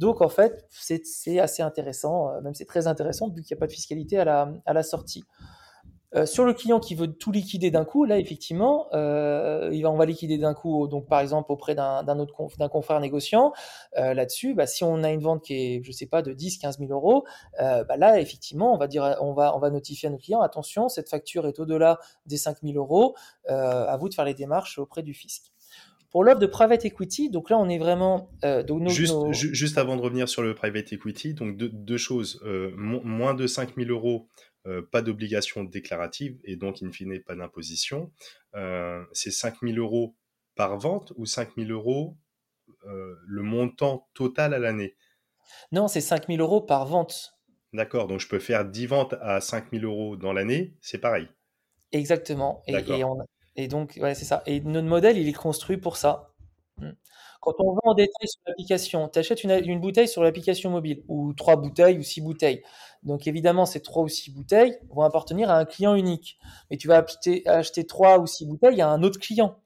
Donc 0.00 0.22
en 0.22 0.30
fait, 0.30 0.66
c'est 0.70 1.38
assez 1.40 1.62
intéressant, 1.62 2.30
euh, 2.30 2.40
même 2.40 2.54
c'est 2.54 2.64
très 2.64 2.86
intéressant 2.86 3.28
vu 3.28 3.42
qu'il 3.42 3.54
n'y 3.54 3.58
a 3.58 3.60
pas 3.60 3.66
de 3.66 3.72
fiscalité 3.72 4.18
à 4.18 4.24
la, 4.24 4.82
sortie. 4.82 5.24
Euh, 6.16 6.24
sur 6.24 6.46
le 6.46 6.54
client 6.54 6.80
qui 6.80 6.94
veut 6.94 7.06
tout 7.06 7.30
liquider 7.30 7.70
d'un 7.70 7.84
coup, 7.84 8.06
là 8.06 8.18
effectivement, 8.18 8.86
euh, 8.94 9.68
il 9.74 9.82
va, 9.82 9.90
on 9.90 9.98
va 9.98 10.06
liquider 10.06 10.38
d'un 10.38 10.54
coup, 10.54 10.88
donc 10.88 11.06
par 11.06 11.20
exemple 11.20 11.52
auprès 11.52 11.74
d'un 11.74 12.18
autre 12.18 12.34
confrère 12.70 12.98
négociant. 12.98 13.52
Là-dessus, 13.94 14.54
bah, 14.54 14.66
si 14.66 14.84
on 14.84 15.02
a 15.02 15.10
une 15.10 15.20
vente 15.20 15.44
qui 15.44 15.52
est, 15.54 15.82
je 15.84 15.92
sais 15.92 16.06
pas, 16.06 16.22
de 16.22 16.32
10, 16.32 16.56
15 16.56 16.78
000 16.78 16.90
euros, 16.90 17.26
bah, 17.58 17.84
là 17.98 18.18
effectivement, 18.18 18.72
on 18.72 18.78
va 18.78 18.86
dire, 18.86 19.18
on 19.20 19.34
va, 19.34 19.54
on 19.54 19.58
va 19.58 19.68
notifier 19.68 20.08
à 20.08 20.12
nos 20.12 20.18
clients, 20.18 20.40
attention, 20.40 20.88
cette 20.88 21.10
facture 21.10 21.46
est 21.46 21.60
au-delà 21.60 21.98
des 22.24 22.38
5 22.38 22.56
000 22.62 22.78
euros, 22.78 23.14
à 23.46 23.98
vous 23.98 24.08
de 24.08 24.14
faire 24.14 24.24
les 24.24 24.34
démarches 24.34 24.78
auprès 24.78 25.02
du 25.02 25.12
fisc. 25.12 25.52
Pour 26.10 26.24
l'offre 26.24 26.40
de 26.40 26.46
private 26.46 26.84
equity, 26.84 27.30
donc 27.30 27.50
là, 27.50 27.58
on 27.58 27.68
est 27.68 27.78
vraiment. 27.78 28.30
Euh, 28.44 28.64
juste, 28.88 29.14
juste, 29.32 29.78
avant 29.78 29.96
de 29.96 30.02
revenir 30.02 30.28
sur 30.28 30.42
le 30.42 30.54
private 30.54 30.92
equity, 30.92 31.34
donc 31.34 31.56
deux, 31.56 31.96
choses. 31.96 32.40
Euh, 32.44 32.72
moins 32.76 33.34
de 33.34 33.46
5 33.46 33.76
000 33.76 33.90
euros, 33.90 34.28
euh, 34.66 34.82
pas 34.82 35.02
d'obligation 35.02 35.62
déclarative 35.62 36.38
et 36.44 36.56
donc, 36.56 36.82
in 36.82 36.90
fine, 36.90 37.20
pas 37.20 37.36
d'imposition. 37.36 38.10
c'est 39.12 39.30
5 39.30 39.60
000 39.62 39.76
euros 39.76 40.16
par 40.56 40.78
vente 40.78 41.12
ou 41.16 41.26
5 41.26 41.50
000 41.56 41.70
euros 41.70 42.16
le 42.82 43.42
montant 43.42 44.08
total 44.14 44.52
à 44.52 44.58
l'année? 44.58 44.96
Non, 45.70 45.86
c'est 45.86 46.00
5 46.00 46.26
000 46.26 46.40
euros 46.40 46.60
par 46.60 46.86
vente. 46.86 47.34
D'accord, 47.72 48.08
donc 48.08 48.18
je 48.18 48.26
peux 48.26 48.40
faire 48.40 48.64
10 48.64 48.86
ventes 48.86 49.14
à 49.20 49.40
5 49.40 49.70
000 49.72 49.84
euros 49.84 50.16
dans 50.16 50.32
l'année, 50.32 50.74
c'est 50.80 50.98
pareil. 50.98 51.28
Exactement. 51.92 52.62
Et, 52.66 52.74
et 52.74 53.04
on, 53.04 53.16
et 53.56 53.68
donc, 53.68 53.98
ouais, 54.00 54.14
c'est 54.14 54.24
ça. 54.24 54.42
Et 54.46 54.60
notre 54.60 54.86
modèle, 54.86 55.18
il 55.18 55.28
est 55.28 55.32
construit 55.32 55.76
pour 55.76 55.96
ça. 55.96 56.32
Hmm. 56.78 56.92
Quand 57.40 57.54
on 57.58 57.72
va 57.72 57.80
en 57.84 57.94
détail 57.94 58.28
sur 58.28 58.40
l'application, 58.46 59.08
tu 59.08 59.18
achètes 59.18 59.44
une, 59.44 59.80
bouteille 59.80 60.08
sur 60.08 60.22
l'application 60.22 60.70
mobile, 60.70 61.02
ou 61.08 61.32
trois 61.32 61.56
bouteilles 61.56 61.98
ou 61.98 62.02
six 62.02 62.20
bouteilles. 62.20 62.62
Donc 63.02 63.26
évidemment, 63.26 63.66
ces 63.66 63.80
trois 63.80 64.02
ou 64.02 64.08
six 64.08 64.30
bouteilles 64.30 64.78
vont 64.90 65.02
appartenir 65.02 65.50
à 65.50 65.58
un 65.58 65.64
client 65.64 65.94
unique. 65.94 66.38
Mais 66.70 66.76
tu 66.76 66.86
vas 66.86 66.98
acheter, 66.98 67.46
acheter 67.46 67.86
trois 67.86 68.18
ou 68.18 68.26
six 68.26 68.46
bouteilles 68.46 68.82
à 68.82 68.88
un 68.88 69.02
autre 69.02 69.18
client. 69.18 69.56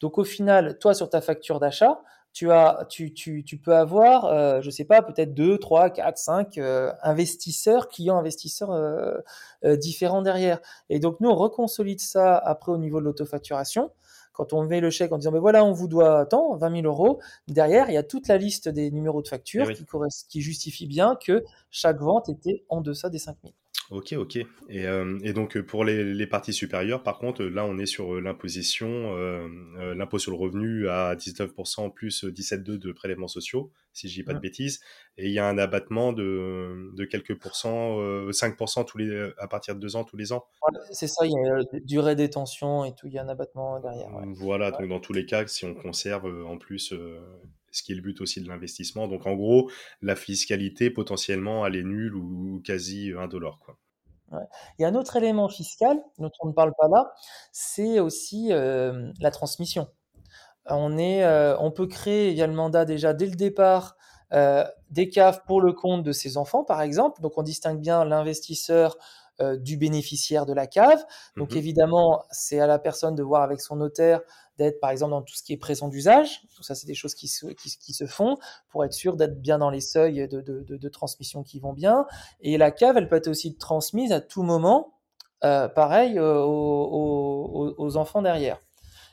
Donc 0.00 0.18
au 0.18 0.24
final, 0.24 0.78
toi, 0.78 0.94
sur 0.94 1.10
ta 1.10 1.20
facture 1.20 1.60
d'achat, 1.60 2.00
tu, 2.34 2.50
as, 2.50 2.84
tu, 2.90 3.14
tu, 3.14 3.44
tu 3.44 3.56
peux 3.56 3.74
avoir, 3.74 4.24
euh, 4.24 4.60
je 4.60 4.68
sais 4.68 4.84
pas, 4.84 5.02
peut-être 5.02 5.34
2, 5.34 5.56
3, 5.56 5.90
4, 5.90 6.18
5 6.18 6.58
investisseurs, 7.02 7.88
clients 7.88 8.18
investisseurs 8.18 8.72
euh, 8.72 9.18
euh, 9.64 9.76
différents 9.76 10.20
derrière. 10.20 10.60
Et 10.90 10.98
donc, 10.98 11.20
nous, 11.20 11.30
on 11.30 11.36
reconsolide 11.36 12.00
ça 12.00 12.36
après 12.36 12.72
au 12.72 12.76
niveau 12.76 12.98
de 12.98 13.04
l'autofacturation. 13.04 13.92
Quand 14.32 14.52
on 14.52 14.64
met 14.64 14.80
le 14.80 14.90
chèque 14.90 15.12
en 15.12 15.18
disant, 15.18 15.30
mais 15.30 15.38
voilà, 15.38 15.64
on 15.64 15.70
vous 15.70 15.86
doit 15.86 16.26
tant, 16.26 16.56
20 16.56 16.82
000 16.82 16.86
euros, 16.86 17.20
derrière, 17.46 17.88
il 17.88 17.94
y 17.94 17.98
a 17.98 18.02
toute 18.02 18.26
la 18.26 18.36
liste 18.36 18.68
des 18.68 18.90
numéros 18.90 19.22
de 19.22 19.28
facture 19.28 19.70
eh 19.70 19.74
qui, 19.74 19.84
qui 20.28 20.40
justifie 20.40 20.88
bien 20.88 21.16
que 21.24 21.44
chaque 21.70 22.00
vente 22.00 22.28
était 22.28 22.64
en 22.68 22.80
deçà 22.80 23.10
des 23.10 23.20
5 23.20 23.36
000. 23.44 23.54
Ok, 23.94 24.12
ok. 24.14 24.36
Et, 24.36 24.86
euh, 24.86 25.20
et 25.22 25.32
donc 25.32 25.56
pour 25.60 25.84
les, 25.84 26.02
les, 26.02 26.26
parties 26.26 26.52
supérieures, 26.52 27.04
par 27.04 27.16
contre, 27.18 27.44
là 27.44 27.64
on 27.64 27.78
est 27.78 27.86
sur 27.86 28.14
euh, 28.14 28.20
l'imposition, 28.20 28.88
euh, 29.16 29.94
l'impôt 29.94 30.18
sur 30.18 30.32
le 30.32 30.36
revenu 30.36 30.88
à 30.88 31.14
19% 31.14 31.92
plus 31.92 32.24
17,2 32.24 32.76
de 32.76 32.90
prélèvements 32.90 33.28
sociaux, 33.28 33.70
si 33.92 34.08
je 34.08 34.14
dis 34.14 34.24
pas 34.24 34.34
de 34.34 34.40
bêtises. 34.40 34.80
Et 35.16 35.26
il 35.28 35.32
y 35.32 35.38
a 35.38 35.46
un 35.46 35.58
abattement 35.58 36.12
de, 36.12 36.90
de 36.96 37.04
quelques 37.04 37.38
pourcents, 37.38 38.00
5% 38.30 38.84
tous 38.84 38.98
les, 38.98 39.30
à 39.38 39.46
partir 39.46 39.76
de 39.76 39.80
deux 39.80 39.94
ans 39.94 40.02
tous 40.02 40.16
les 40.16 40.32
ans. 40.32 40.44
c'est 40.90 41.06
ça, 41.06 41.24
il 41.24 41.30
y 41.30 41.48
a 41.48 41.80
durée 41.84 42.16
détention 42.16 42.84
et 42.84 42.96
tout, 42.96 43.06
il 43.06 43.12
y 43.12 43.18
a 43.18 43.22
un 43.22 43.28
abattement 43.28 43.78
derrière. 43.78 44.08
Voilà, 44.34 44.72
donc 44.72 44.88
dans 44.88 45.00
tous 45.00 45.12
les 45.12 45.24
cas, 45.24 45.46
si 45.46 45.64
on 45.66 45.74
conserve 45.74 46.26
en 46.48 46.58
plus 46.58 46.92
ce 47.74 47.82
qui 47.82 47.92
est 47.92 47.96
le 47.96 48.02
but 48.02 48.20
aussi 48.20 48.40
de 48.40 48.48
l'investissement. 48.48 49.08
Donc 49.08 49.26
en 49.26 49.34
gros, 49.34 49.70
la 50.00 50.16
fiscalité 50.16 50.90
potentiellement 50.90 51.66
elle 51.66 51.76
est 51.76 51.84
nulle 51.84 52.14
ou 52.14 52.60
quasi 52.64 53.12
indolore. 53.12 53.58
Quoi. 53.58 53.78
Il 54.32 54.82
y 54.82 54.84
a 54.84 54.88
un 54.88 54.94
autre 54.94 55.16
élément 55.16 55.48
fiscal 55.48 56.02
dont 56.18 56.30
on 56.40 56.48
ne 56.48 56.52
parle 56.52 56.72
pas 56.78 56.88
là, 56.88 57.12
c'est 57.52 58.00
aussi 58.00 58.52
euh, 58.52 59.12
la 59.20 59.30
transmission. 59.30 59.88
On, 60.66 60.96
est, 60.96 61.24
euh, 61.24 61.56
on 61.58 61.70
peut 61.70 61.86
créer 61.86 62.32
via 62.32 62.46
le 62.46 62.54
mandat 62.54 62.84
déjà 62.84 63.12
dès 63.12 63.26
le 63.26 63.36
départ 63.36 63.96
euh, 64.32 64.64
des 64.90 65.10
caves 65.10 65.42
pour 65.46 65.60
le 65.60 65.72
compte 65.72 66.02
de 66.02 66.12
ses 66.12 66.36
enfants, 66.36 66.64
par 66.64 66.80
exemple. 66.80 67.20
Donc 67.20 67.36
on 67.36 67.42
distingue 67.42 67.80
bien 67.80 68.04
l'investisseur 68.04 68.96
du 69.40 69.76
bénéficiaire 69.76 70.46
de 70.46 70.52
la 70.52 70.66
cave. 70.66 71.04
Donc 71.36 71.54
mmh 71.54 71.58
évidemment, 71.58 72.24
c'est 72.30 72.60
à 72.60 72.66
la 72.66 72.78
personne 72.78 73.14
de 73.14 73.22
voir 73.22 73.42
avec 73.42 73.60
son 73.60 73.76
notaire 73.76 74.20
d'être 74.58 74.80
par 74.80 74.90
exemple 74.90 75.10
dans 75.10 75.22
tout 75.22 75.34
ce 75.34 75.42
qui 75.42 75.52
est 75.52 75.56
présent 75.58 75.88
d'usage. 75.88 76.42
Tout 76.54 76.62
ça, 76.62 76.74
c'est 76.74 76.86
des 76.86 76.94
choses 76.94 77.14
qui 77.14 77.28
se, 77.28 77.46
qui, 77.46 77.92
se 77.92 78.06
font 78.06 78.36
pour 78.68 78.84
être 78.84 78.92
sûr 78.92 79.16
d'être 79.16 79.40
bien 79.40 79.58
dans 79.58 79.70
les 79.70 79.80
seuils 79.80 80.28
de, 80.28 80.40
de, 80.40 80.62
de, 80.62 80.88
transmission 80.88 81.42
qui 81.42 81.58
vont 81.58 81.72
bien. 81.72 82.06
Et 82.40 82.56
la 82.56 82.70
cave, 82.70 82.96
elle 82.96 83.08
peut 83.08 83.16
être 83.16 83.28
aussi 83.28 83.56
transmise 83.56 84.12
à 84.12 84.20
tout 84.20 84.42
moment, 84.42 84.94
euh, 85.42 85.68
pareil, 85.68 86.18
euh, 86.18 86.42
aux, 86.42 87.74
aux, 87.76 87.96
enfants 87.96 88.22
derrière. 88.22 88.60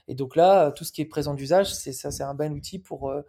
Et 0.08 0.16
donc 0.16 0.36
là, 0.36 0.72
tout 0.72 0.84
ce 0.84 0.92
qui 0.92 1.02
est 1.02 1.06
présent 1.06 1.34
d'usage, 1.34 1.74
c'est 1.74 1.94
ça, 1.94 2.12
c'est 2.12 2.24
un 2.24 2.34
bon 2.34 2.54
outil 2.54 2.80
pour 2.80 3.10
euh, 3.10 3.24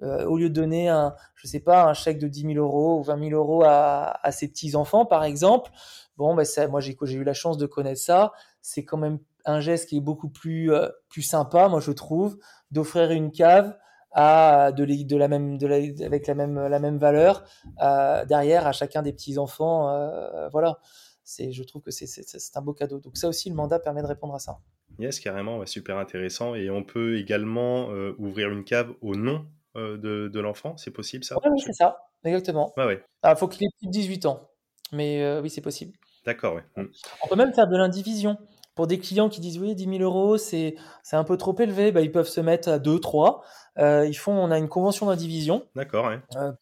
au 0.00 0.36
lieu 0.36 0.48
de 0.48 0.54
donner 0.54 0.88
un, 0.88 1.14
je 1.36 1.46
sais 1.46 1.60
pas, 1.60 1.84
un 1.84 1.94
chèque 1.94 2.18
de 2.18 2.26
10 2.26 2.54
000 2.54 2.54
euros 2.54 2.98
ou 2.98 3.02
20 3.04 3.28
000 3.28 3.40
euros 3.40 3.62
à, 3.64 4.18
à 4.26 4.32
ses 4.32 4.48
petits 4.48 4.74
enfants, 4.74 5.06
par 5.06 5.22
exemple, 5.22 5.70
bon, 6.16 6.34
ben 6.34 6.44
ça, 6.44 6.68
moi 6.68 6.80
j'ai 6.80 6.96
eu 7.14 7.24
la 7.24 7.34
chance 7.34 7.58
de 7.58 7.66
connaître 7.66 8.00
ça. 8.00 8.32
C'est 8.60 8.84
quand 8.84 8.98
même 8.98 9.18
un 9.44 9.60
geste 9.60 9.88
qui 9.88 9.96
est 9.98 10.00
beaucoup 10.00 10.28
plus 10.28 10.70
plus 11.08 11.22
sympa, 11.22 11.68
moi 11.68 11.80
je 11.80 11.92
trouve, 11.92 12.38
d'offrir 12.70 13.10
une 13.10 13.30
cave 13.32 13.76
à 14.12 14.72
de, 14.72 14.84
de 14.84 15.16
la 15.16 15.28
même 15.28 15.58
de 15.58 15.66
la, 15.66 15.76
avec 16.04 16.26
la 16.26 16.34
même 16.34 16.68
la 16.68 16.78
même 16.78 16.98
valeur 16.98 17.44
euh, 17.82 18.24
derrière 18.26 18.66
à 18.66 18.72
chacun 18.72 19.02
des 19.02 19.12
petits 19.12 19.38
enfants 19.38 19.88
euh, 19.88 20.48
voilà. 20.50 20.78
C'est 21.24 21.52
je 21.52 21.62
trouve 21.62 21.82
que 21.82 21.90
c'est 21.90 22.56
un 22.56 22.62
beau 22.62 22.72
cadeau. 22.74 22.98
Donc 22.98 23.16
ça 23.16 23.28
aussi 23.28 23.48
le 23.48 23.54
mandat 23.54 23.78
permet 23.78 24.02
de 24.02 24.06
répondre 24.06 24.34
à 24.34 24.38
ça. 24.38 24.58
Yes 24.98 25.20
carrément 25.20 25.58
ouais, 25.58 25.66
super 25.66 25.96
intéressant. 25.98 26.54
Et 26.54 26.68
on 26.70 26.82
peut 26.82 27.16
également 27.16 27.90
euh, 27.90 28.14
ouvrir 28.18 28.50
une 28.50 28.64
cave 28.64 28.92
au 29.00 29.14
nom 29.14 29.46
euh, 29.76 29.96
de, 29.96 30.28
de 30.28 30.40
l'enfant 30.40 30.76
c'est 30.76 30.90
possible 30.90 31.24
ça? 31.24 31.36
Ouais, 31.36 31.50
oui 31.50 31.62
c'est 31.64 31.72
ça. 31.72 32.10
Exactement. 32.24 32.72
Il 32.76 32.84
ouais. 32.84 33.04
ah, 33.22 33.34
faut 33.36 33.48
qu'il 33.48 33.64
ait 33.64 33.70
plus 33.78 33.86
de 33.86 33.92
18 33.92 34.26
ans. 34.26 34.50
Mais 34.92 35.22
euh, 35.22 35.40
oui 35.40 35.48
c'est 35.48 35.62
possible 35.62 35.96
d'accord 36.24 36.56
ouais. 36.56 36.64
Hmm. 36.76 36.86
on 37.24 37.28
peut 37.28 37.36
même 37.36 37.52
faire 37.52 37.68
de 37.68 37.76
l'indivision 37.76 38.38
pour 38.74 38.86
des 38.86 38.98
clients 38.98 39.28
qui 39.28 39.40
disent 39.40 39.58
oui 39.58 39.74
10 39.74 39.98
000 39.98 40.02
euros 40.02 40.38
c'est 40.38 40.76
un 41.12 41.24
peu 41.24 41.36
trop 41.36 41.54
élevé 41.58 41.92
bah, 41.92 42.00
ils 42.00 42.12
peuvent 42.12 42.28
se 42.28 42.40
mettre 42.40 42.68
à 42.68 42.78
2 42.78 42.98
3 42.98 43.42
euh, 43.78 44.06
ils 44.06 44.14
font, 44.14 44.32
on 44.32 44.50
a 44.50 44.58
une 44.58 44.68
convention 44.68 45.06
d'indivision. 45.06 45.66
D'accord. 45.74 46.06
Ouais. 46.06 46.20
Euh, 46.36 46.52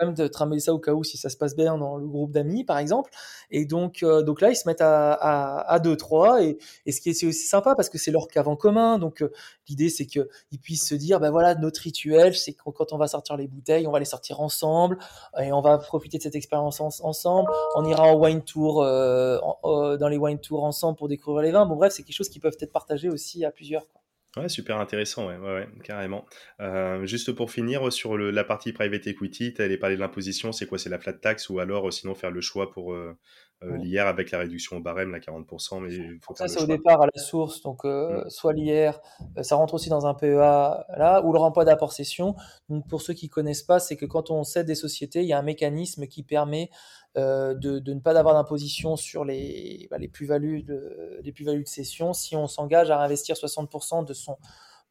même 0.00 0.14
de 0.14 0.26
tramer 0.28 0.60
ça 0.60 0.72
au 0.74 0.78
cas 0.78 0.92
où 0.92 1.04
si 1.04 1.16
ça 1.16 1.30
se 1.30 1.36
passe 1.36 1.56
bien 1.56 1.76
dans 1.78 1.96
le 1.96 2.06
groupe 2.06 2.32
d'amis 2.32 2.64
par 2.64 2.78
exemple. 2.78 3.10
Et 3.50 3.64
donc 3.64 4.02
euh, 4.02 4.22
donc 4.22 4.40
là 4.40 4.50
ils 4.50 4.56
se 4.56 4.66
mettent 4.68 4.80
à 4.80 5.12
à, 5.12 5.72
à 5.72 5.78
deux 5.80 5.96
trois. 5.96 6.42
Et, 6.42 6.58
et 6.86 6.92
ce 6.92 7.00
qui 7.00 7.10
est 7.10 7.14
c'est 7.14 7.26
aussi 7.26 7.46
sympa 7.46 7.74
parce 7.74 7.88
que 7.88 7.98
c'est 7.98 8.10
leur 8.10 8.28
cave 8.28 8.48
en 8.48 8.56
commun. 8.56 8.98
Donc 8.98 9.22
euh, 9.22 9.32
l'idée 9.68 9.88
c'est 9.90 10.06
que 10.06 10.28
ils 10.50 10.58
puissent 10.60 10.86
se 10.88 10.94
dire 10.94 11.20
ben 11.20 11.30
voilà 11.30 11.54
notre 11.54 11.80
rituel 11.80 12.34
c'est 12.34 12.54
quand 12.54 12.92
on 12.92 12.98
va 12.98 13.08
sortir 13.08 13.36
les 13.36 13.48
bouteilles 13.48 13.86
on 13.86 13.92
va 13.92 13.98
les 13.98 14.04
sortir 14.04 14.40
ensemble 14.40 14.98
et 15.40 15.52
on 15.52 15.60
va 15.60 15.78
profiter 15.78 16.18
de 16.18 16.22
cette 16.22 16.34
expérience 16.34 16.80
en, 16.80 16.88
ensemble. 17.02 17.50
On 17.74 17.84
ira 17.84 18.04
en 18.04 18.16
wine 18.18 18.42
tour 18.42 18.82
euh, 18.82 19.38
en, 19.62 19.96
dans 19.96 20.08
les 20.08 20.16
wine 20.18 20.38
tours 20.40 20.64
ensemble 20.64 20.96
pour 20.98 21.08
découvrir 21.08 21.42
les 21.42 21.52
vins. 21.52 21.66
Bon 21.66 21.76
bref 21.76 21.92
c'est 21.92 22.02
quelque 22.02 22.16
chose 22.16 22.28
qui 22.28 22.40
peuvent 22.40 22.56
être 22.60 22.72
partagés 22.72 23.08
aussi 23.08 23.44
à 23.44 23.50
plusieurs 23.50 23.86
quoi. 23.88 24.00
Ouais, 24.36 24.50
super 24.50 24.78
intéressant, 24.78 25.28
ouais, 25.28 25.38
ouais, 25.38 25.54
ouais 25.54 25.68
carrément. 25.82 26.26
Euh, 26.60 27.06
juste 27.06 27.32
pour 27.32 27.50
finir, 27.50 27.90
sur 27.90 28.18
la 28.18 28.44
partie 28.44 28.74
private 28.74 29.06
equity, 29.06 29.54
tu 29.54 29.62
allais 29.62 29.78
parler 29.78 29.96
de 29.96 30.00
l'imposition, 30.02 30.52
c'est 30.52 30.66
quoi? 30.66 30.76
C'est 30.78 30.90
la 30.90 30.98
flat 30.98 31.14
tax 31.14 31.48
ou 31.48 31.58
alors 31.58 31.90
sinon 31.90 32.14
faire 32.14 32.30
le 32.30 32.42
choix 32.42 32.70
pour 32.70 32.92
euh, 32.92 33.16
euh, 33.62 33.78
l'IR 33.78 34.06
avec 34.06 34.30
la 34.32 34.38
réduction 34.38 34.76
au 34.76 34.80
barème, 34.80 35.12
la 35.12 35.18
40%, 35.18 35.80
mais 35.80 35.94
il 35.94 36.18
faut 36.20 36.34
Ça, 36.34 36.46
c'est 36.46 36.62
au 36.62 36.66
départ 36.66 37.00
à 37.00 37.06
la 37.06 37.22
source, 37.22 37.62
donc 37.62 37.86
euh, 37.86 38.24
mmh. 38.24 38.30
soit 38.30 38.52
l'IR, 38.52 39.00
ça 39.40 39.56
rentre 39.56 39.72
aussi 39.72 39.88
dans 39.88 40.06
un 40.06 40.12
PEA 40.12 40.84
là, 40.96 41.22
ou 41.24 41.32
le 41.32 41.38
remploi 41.38 41.64
d'apport 41.64 41.92
cession. 41.92 42.34
Donc 42.68 42.86
pour 42.86 43.00
ceux 43.00 43.14
qui 43.14 43.30
connaissent 43.30 43.62
pas, 43.62 43.78
c'est 43.78 43.96
que 43.96 44.04
quand 44.04 44.30
on 44.30 44.44
cède 44.44 44.66
des 44.66 44.74
sociétés, 44.74 45.22
il 45.22 45.28
y 45.28 45.32
a 45.32 45.38
un 45.38 45.42
mécanisme 45.42 46.06
qui 46.06 46.22
permet 46.22 46.68
euh, 47.16 47.54
de, 47.54 47.78
de, 47.78 47.94
ne 47.94 48.00
pas 48.00 48.18
avoir 48.18 48.34
d'imposition 48.34 48.96
sur 48.96 49.24
les, 49.24 49.88
bah, 49.90 49.96
les 49.96 50.08
plus-values 50.08 50.62
de, 50.62 51.18
les 51.22 51.32
plus-values 51.32 51.62
de 51.62 51.68
cession 51.68 52.12
si 52.12 52.36
on 52.36 52.46
s'engage 52.46 52.90
à 52.90 53.00
investir 53.00 53.36
60% 53.36 54.04
de 54.04 54.12
son, 54.12 54.36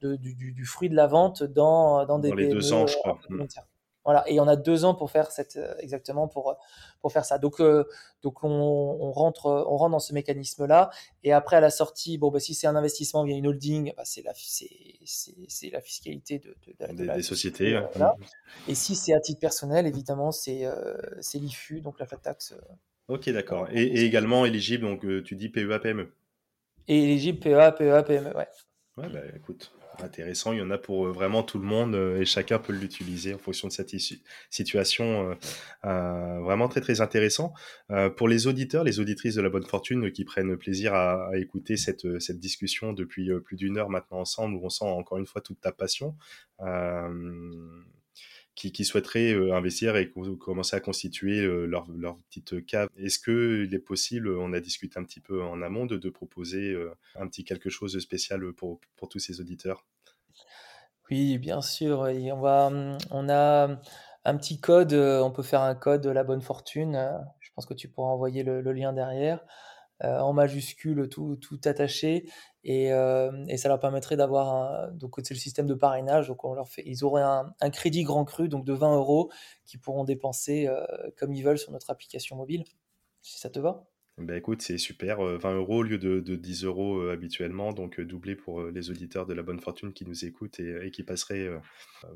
de, 0.01 0.15
du, 0.15 0.33
du, 0.33 0.65
fruit 0.65 0.89
de 0.89 0.95
la 0.95 1.05
vente 1.05 1.43
dans, 1.43 2.03
dans 2.07 2.17
des 2.17 2.29
dans 2.29 2.35
les 2.35 2.47
PME, 2.47 2.55
200, 2.55 2.87
je 2.87 2.97
crois. 2.97 3.19
Mmh. 3.29 3.45
Voilà, 4.05 4.23
et 4.29 4.39
on 4.39 4.47
a 4.47 4.55
deux 4.55 4.85
ans 4.85 4.93
pour 4.93 5.09
faire 5.09 5.31
cette 5.31 5.57
euh, 5.57 5.73
exactement 5.79 6.27
pour 6.27 6.55
pour 7.01 7.11
faire 7.11 7.25
ça. 7.25 7.39
Donc 7.39 7.59
euh, 7.59 7.85
donc 8.21 8.43
on, 8.43 8.49
on, 8.49 9.11
rentre 9.11 9.47
on 9.47 9.77
rentre 9.77 9.91
dans 9.91 9.99
ce 9.99 10.13
mécanisme 10.13 10.65
là 10.67 10.91
et 11.23 11.33
après 11.33 11.55
à 11.55 11.59
la 11.59 11.71
sortie 11.71 12.19
bon 12.19 12.29
bah 12.29 12.39
si 12.39 12.53
c'est 12.53 12.67
un 12.67 12.75
investissement 12.75 13.23
via 13.23 13.35
une 13.35 13.47
holding 13.47 13.93
bah, 13.97 14.03
c'est 14.05 14.21
la 14.21 14.33
c'est 14.35 14.69
c'est 15.47 15.69
la 15.71 15.81
fiscalité 15.81 16.37
de, 16.37 16.55
de, 16.67 16.75
de, 16.79 16.91
de 16.91 16.97
des, 16.97 17.05
la 17.05 17.15
des 17.17 17.23
sociétés. 17.23 17.79
Voilà. 17.93 18.15
Et 18.67 18.75
si 18.75 18.95
c'est 18.95 19.13
à 19.13 19.19
titre 19.19 19.39
personnel 19.39 19.87
évidemment 19.87 20.31
c'est 20.31 20.65
euh, 20.65 20.95
c'est 21.19 21.39
l'IFU 21.39 21.81
donc 21.81 21.99
la 21.99 22.05
flat 22.05 22.17
tax. 22.17 22.51
Euh, 22.51 23.13
ok 23.13 23.29
d'accord. 23.31 23.67
Et, 23.71 23.83
et, 23.83 24.05
également 24.05 24.45
éligible 24.45 24.85
donc 24.85 25.01
tu 25.23 25.35
dis 25.35 25.49
PEA 25.49 25.79
PME. 25.79 26.11
Et 26.87 27.03
éligible 27.03 27.39
PEA 27.39 27.71
PEA 27.71 28.03
PME 28.03 28.35
ouais. 28.35 28.47
Ouais 28.97 29.09
bah 29.09 29.19
écoute 29.35 29.73
intéressant. 30.03 30.53
Il 30.53 30.59
y 30.59 30.61
en 30.61 30.71
a 30.71 30.77
pour 30.77 31.07
euh, 31.07 31.11
vraiment 31.11 31.43
tout 31.43 31.57
le 31.57 31.65
monde 31.65 31.95
euh, 31.95 32.19
et 32.19 32.25
chacun 32.25 32.59
peut 32.59 32.73
l'utiliser 32.73 33.33
en 33.33 33.37
fonction 33.37 33.67
de 33.67 33.73
cette 33.73 33.93
situation. 34.49 35.31
Euh, 35.31 35.35
euh, 35.85 36.39
vraiment 36.41 36.67
très 36.67 36.81
très 36.81 37.01
intéressant. 37.01 37.53
Pour 38.17 38.27
les 38.27 38.47
auditeurs, 38.47 38.83
les 38.83 38.99
auditrices 38.99 39.35
de 39.35 39.41
la 39.41 39.49
bonne 39.49 39.65
fortune 39.65 40.11
qui 40.11 40.25
prennent 40.25 40.57
plaisir 40.57 40.93
à, 40.93 41.29
à 41.29 41.37
écouter 41.37 41.77
cette, 41.77 42.19
cette 42.19 42.39
discussion 42.39 42.93
depuis 42.93 43.29
plus 43.41 43.55
d'une 43.55 43.77
heure 43.77 43.89
maintenant 43.89 44.19
ensemble, 44.19 44.55
où 44.55 44.65
on 44.65 44.69
sent 44.69 44.85
encore 44.85 45.17
une 45.17 45.25
fois 45.25 45.41
toute 45.41 45.59
ta 45.61 45.71
passion. 45.71 46.15
Qui, 48.55 48.85
souhaiteraient 48.85 49.33
euh, 49.33 49.53
investir 49.53 49.97
et 49.97 50.13
commencer 50.39 50.77
à 50.77 50.79
constituer 50.79 51.41
euh, 51.41 51.65
leur, 51.65 51.91
leur 51.91 52.17
petite 52.29 52.65
cave. 52.65 52.87
Est-ce 52.97 53.19
qu'il 53.19 53.73
est 53.73 53.79
possible, 53.79 54.29
on 54.29 54.53
a 54.53 54.61
discuté 54.61 54.97
un 54.97 55.03
petit 55.03 55.19
peu 55.19 55.43
en 55.43 55.61
amont, 55.61 55.85
de, 55.85 56.09
proposer 56.09 56.71
euh, 56.71 56.95
un 57.19 57.27
petit 57.27 57.43
quelque 57.43 57.69
chose 57.69 57.91
de 57.91 57.99
spécial 57.99 58.53
pour, 58.53 58.79
pour 58.95 59.09
tous 59.09 59.19
ces 59.19 59.41
auditeurs? 59.41 59.85
Oui, 61.11 61.37
bien 61.37 61.61
sûr. 61.61 61.99
On, 61.99 62.39
va, 62.39 62.71
on 63.11 63.29
a 63.29 63.77
un 64.23 64.37
petit 64.37 64.59
code, 64.61 64.93
on 64.93 65.31
peut 65.31 65.43
faire 65.43 65.61
un 65.61 65.75
code 65.75 66.01
de 66.01 66.09
la 66.09 66.23
bonne 66.23 66.41
fortune. 66.41 66.97
Je 67.41 67.49
pense 67.53 67.65
que 67.65 67.73
tu 67.73 67.89
pourras 67.89 68.07
envoyer 68.07 68.43
le 68.43 68.71
lien 68.71 68.93
derrière. 68.93 69.41
Euh, 70.03 70.19
en 70.19 70.33
majuscule, 70.33 71.07
tout, 71.07 71.37
tout 71.37 71.57
attaché, 71.63 72.25
et, 72.65 72.91
euh, 72.91 73.45
et, 73.47 73.55
ça 73.55 73.69
leur 73.69 73.79
permettrait 73.79 74.17
d'avoir 74.17 74.91
donc 74.91 75.15
c'est 75.23 75.33
le 75.33 75.39
système 75.39 75.67
de 75.67 75.73
parrainage, 75.73 76.27
donc 76.27 76.43
on 76.43 76.53
leur 76.53 76.67
fait, 76.67 76.83
ils 76.85 77.05
auraient 77.05 77.21
un, 77.21 77.53
un 77.61 77.69
crédit 77.69 78.03
grand 78.03 78.25
cru, 78.25 78.49
donc 78.49 78.65
de 78.65 78.73
20 78.73 78.93
euros, 78.97 79.31
qu'ils 79.65 79.79
pourront 79.79 80.03
dépenser 80.03 80.67
euh, 80.67 80.85
comme 81.17 81.31
ils 81.33 81.43
veulent 81.43 81.57
sur 81.57 81.71
notre 81.71 81.91
application 81.91 82.35
mobile, 82.35 82.65
si 83.21 83.39
ça 83.39 83.49
te 83.49 83.59
va. 83.59 83.85
Ben 84.17 84.37
écoute, 84.37 84.61
c'est 84.61 84.77
super, 84.77 85.21
20 85.21 85.55
euros 85.55 85.79
au 85.79 85.83
lieu 85.83 85.97
de, 85.97 86.21
de 86.21 86.35
10 86.37 86.63
euros 86.63 86.99
euh, 86.99 87.11
habituellement, 87.11 87.73
donc 87.73 87.99
euh, 87.99 88.05
doublé 88.05 88.35
pour 88.35 88.61
euh, 88.61 88.71
les 88.71 88.89
auditeurs 88.89 89.25
de 89.25 89.33
la 89.33 89.43
bonne 89.43 89.59
fortune 89.59 89.91
qui 89.91 90.05
nous 90.05 90.23
écoutent 90.23 90.57
et, 90.61 90.85
et 90.85 90.91
qui 90.91 91.03
passeraient, 91.03 91.49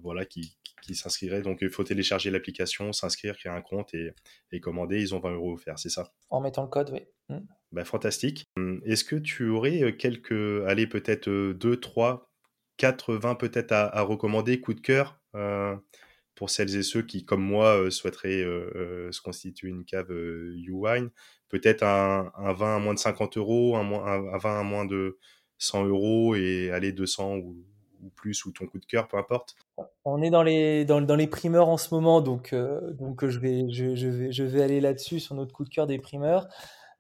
voilà, 0.02 0.26
qui, 0.26 0.58
qui 0.82 0.96
s'inscriraient. 0.96 1.42
Donc 1.42 1.60
il 1.62 1.70
faut 1.70 1.84
télécharger 1.84 2.32
l'application, 2.32 2.94
s'inscrire, 2.94 3.36
créer 3.38 3.52
un 3.52 3.62
compte 3.62 3.94
et, 3.94 4.14
et, 4.54 4.62
commander. 4.62 5.02
Ils 5.02 5.14
ont 5.14 5.20
20 5.20 5.34
euros 5.34 5.54
offerts, 5.54 5.78
c'est 5.78 5.90
ça? 5.90 6.14
En 6.30 6.40
mettant 6.40 6.64
le 6.64 6.70
code, 6.70 6.92
oui. 6.92 7.02
Mm. 7.28 7.46
Ben, 7.74 7.84
fantastique. 7.84 8.46
Hum, 8.56 8.82
est-ce 8.86 9.04
que 9.04 9.18
tu 9.18 9.50
aurais 9.50 9.96
quelques, 9.98 10.66
allez, 10.68 10.88
peut-être 10.88 11.30
2, 11.30 11.78
3, 11.78 12.32
4, 12.78 13.16
20 13.16 13.36
peut-être 13.36 13.74
à, 13.74 13.86
à, 13.96 14.02
recommander, 14.02 14.62
coup 14.62 14.74
de 14.74 14.80
cœur 14.80 15.20
euh, 15.36 15.76
pour 16.40 16.50
celles 16.50 16.74
et 16.78 16.84
ceux 16.84 17.02
qui, 17.02 17.26
comme 17.26 17.44
moi, 17.44 17.92
souhaiteraient 17.92 18.42
euh, 18.42 19.12
se 19.12 19.22
constituer 19.22 19.68
une 19.68 19.84
cave 19.84 20.10
euh, 20.10 20.56
U-Wine 20.56 21.10
peut-être 21.50 21.84
un, 21.84 22.32
un, 22.38 22.54
vin 22.54 22.78
à 22.78 22.80
moins 22.80 22.94
de 22.94 23.00
50 23.00 23.36
euros, 23.36 23.76
un, 23.76 23.82
un, 23.82 24.34
un, 24.34 24.38
vin 24.38 24.58
à 24.58 24.64
moins 24.64 24.86
de 24.86 25.18
100 25.58 25.86
euros 25.88 26.36
et 26.36 26.72
aller 26.72 26.94
200 26.94 27.40
ou, 27.40 27.58
ou, 28.02 28.10
plus 28.16 28.46
ou 28.46 28.54
ton 28.54 28.68
coup 28.68 28.80
de 28.80 28.86
cœur, 28.86 29.10
peu 29.10 29.18
importe. 29.18 29.58
On 30.06 30.22
est 30.22 30.30
dans 30.30 30.44
les, 30.44 30.86
dans, 30.86 31.02
les 31.02 31.28
primeurs 31.28 31.68
en 31.68 31.76
ce 31.76 31.94
moment, 31.94 32.22
donc, 32.22 32.54
euh, 32.54 32.94
donc 32.94 33.28
je, 33.28 33.38
vais, 33.38 33.70
je, 33.70 34.08
vais, 34.08 34.32
je 34.32 34.44
vais 34.44 34.62
aller 34.62 34.80
là-dessus 34.80 35.20
sur 35.20 35.36
notre 35.36 35.52
coup 35.52 35.66
de 35.66 35.70
cœur 35.70 35.88
des 35.88 36.00
primeurs. 36.00 36.48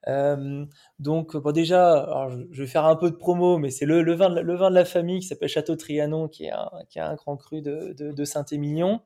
Euh, 0.07 0.65
donc 0.99 1.35
bon, 1.35 1.51
déjà, 1.51 2.29
je 2.51 2.61
vais 2.61 2.67
faire 2.67 2.85
un 2.85 2.95
peu 2.95 3.11
de 3.11 3.15
promo, 3.15 3.57
mais 3.57 3.69
c'est 3.69 3.85
le, 3.85 4.01
vin 4.13 4.29
de, 4.29 4.39
le 4.39 4.55
vin 4.55 4.69
de 4.69 4.75
la 4.75 4.85
famille 4.85 5.19
qui 5.19 5.27
s'appelle 5.27 5.49
Château 5.49 5.75
Trianon, 5.75 6.27
qui 6.27 6.45
est 6.45 6.51
un, 6.51 6.69
un 6.95 7.15
grand 7.15 7.37
cru 7.37 7.61
de, 7.61 8.25
Saint-Émilion. 8.25 9.01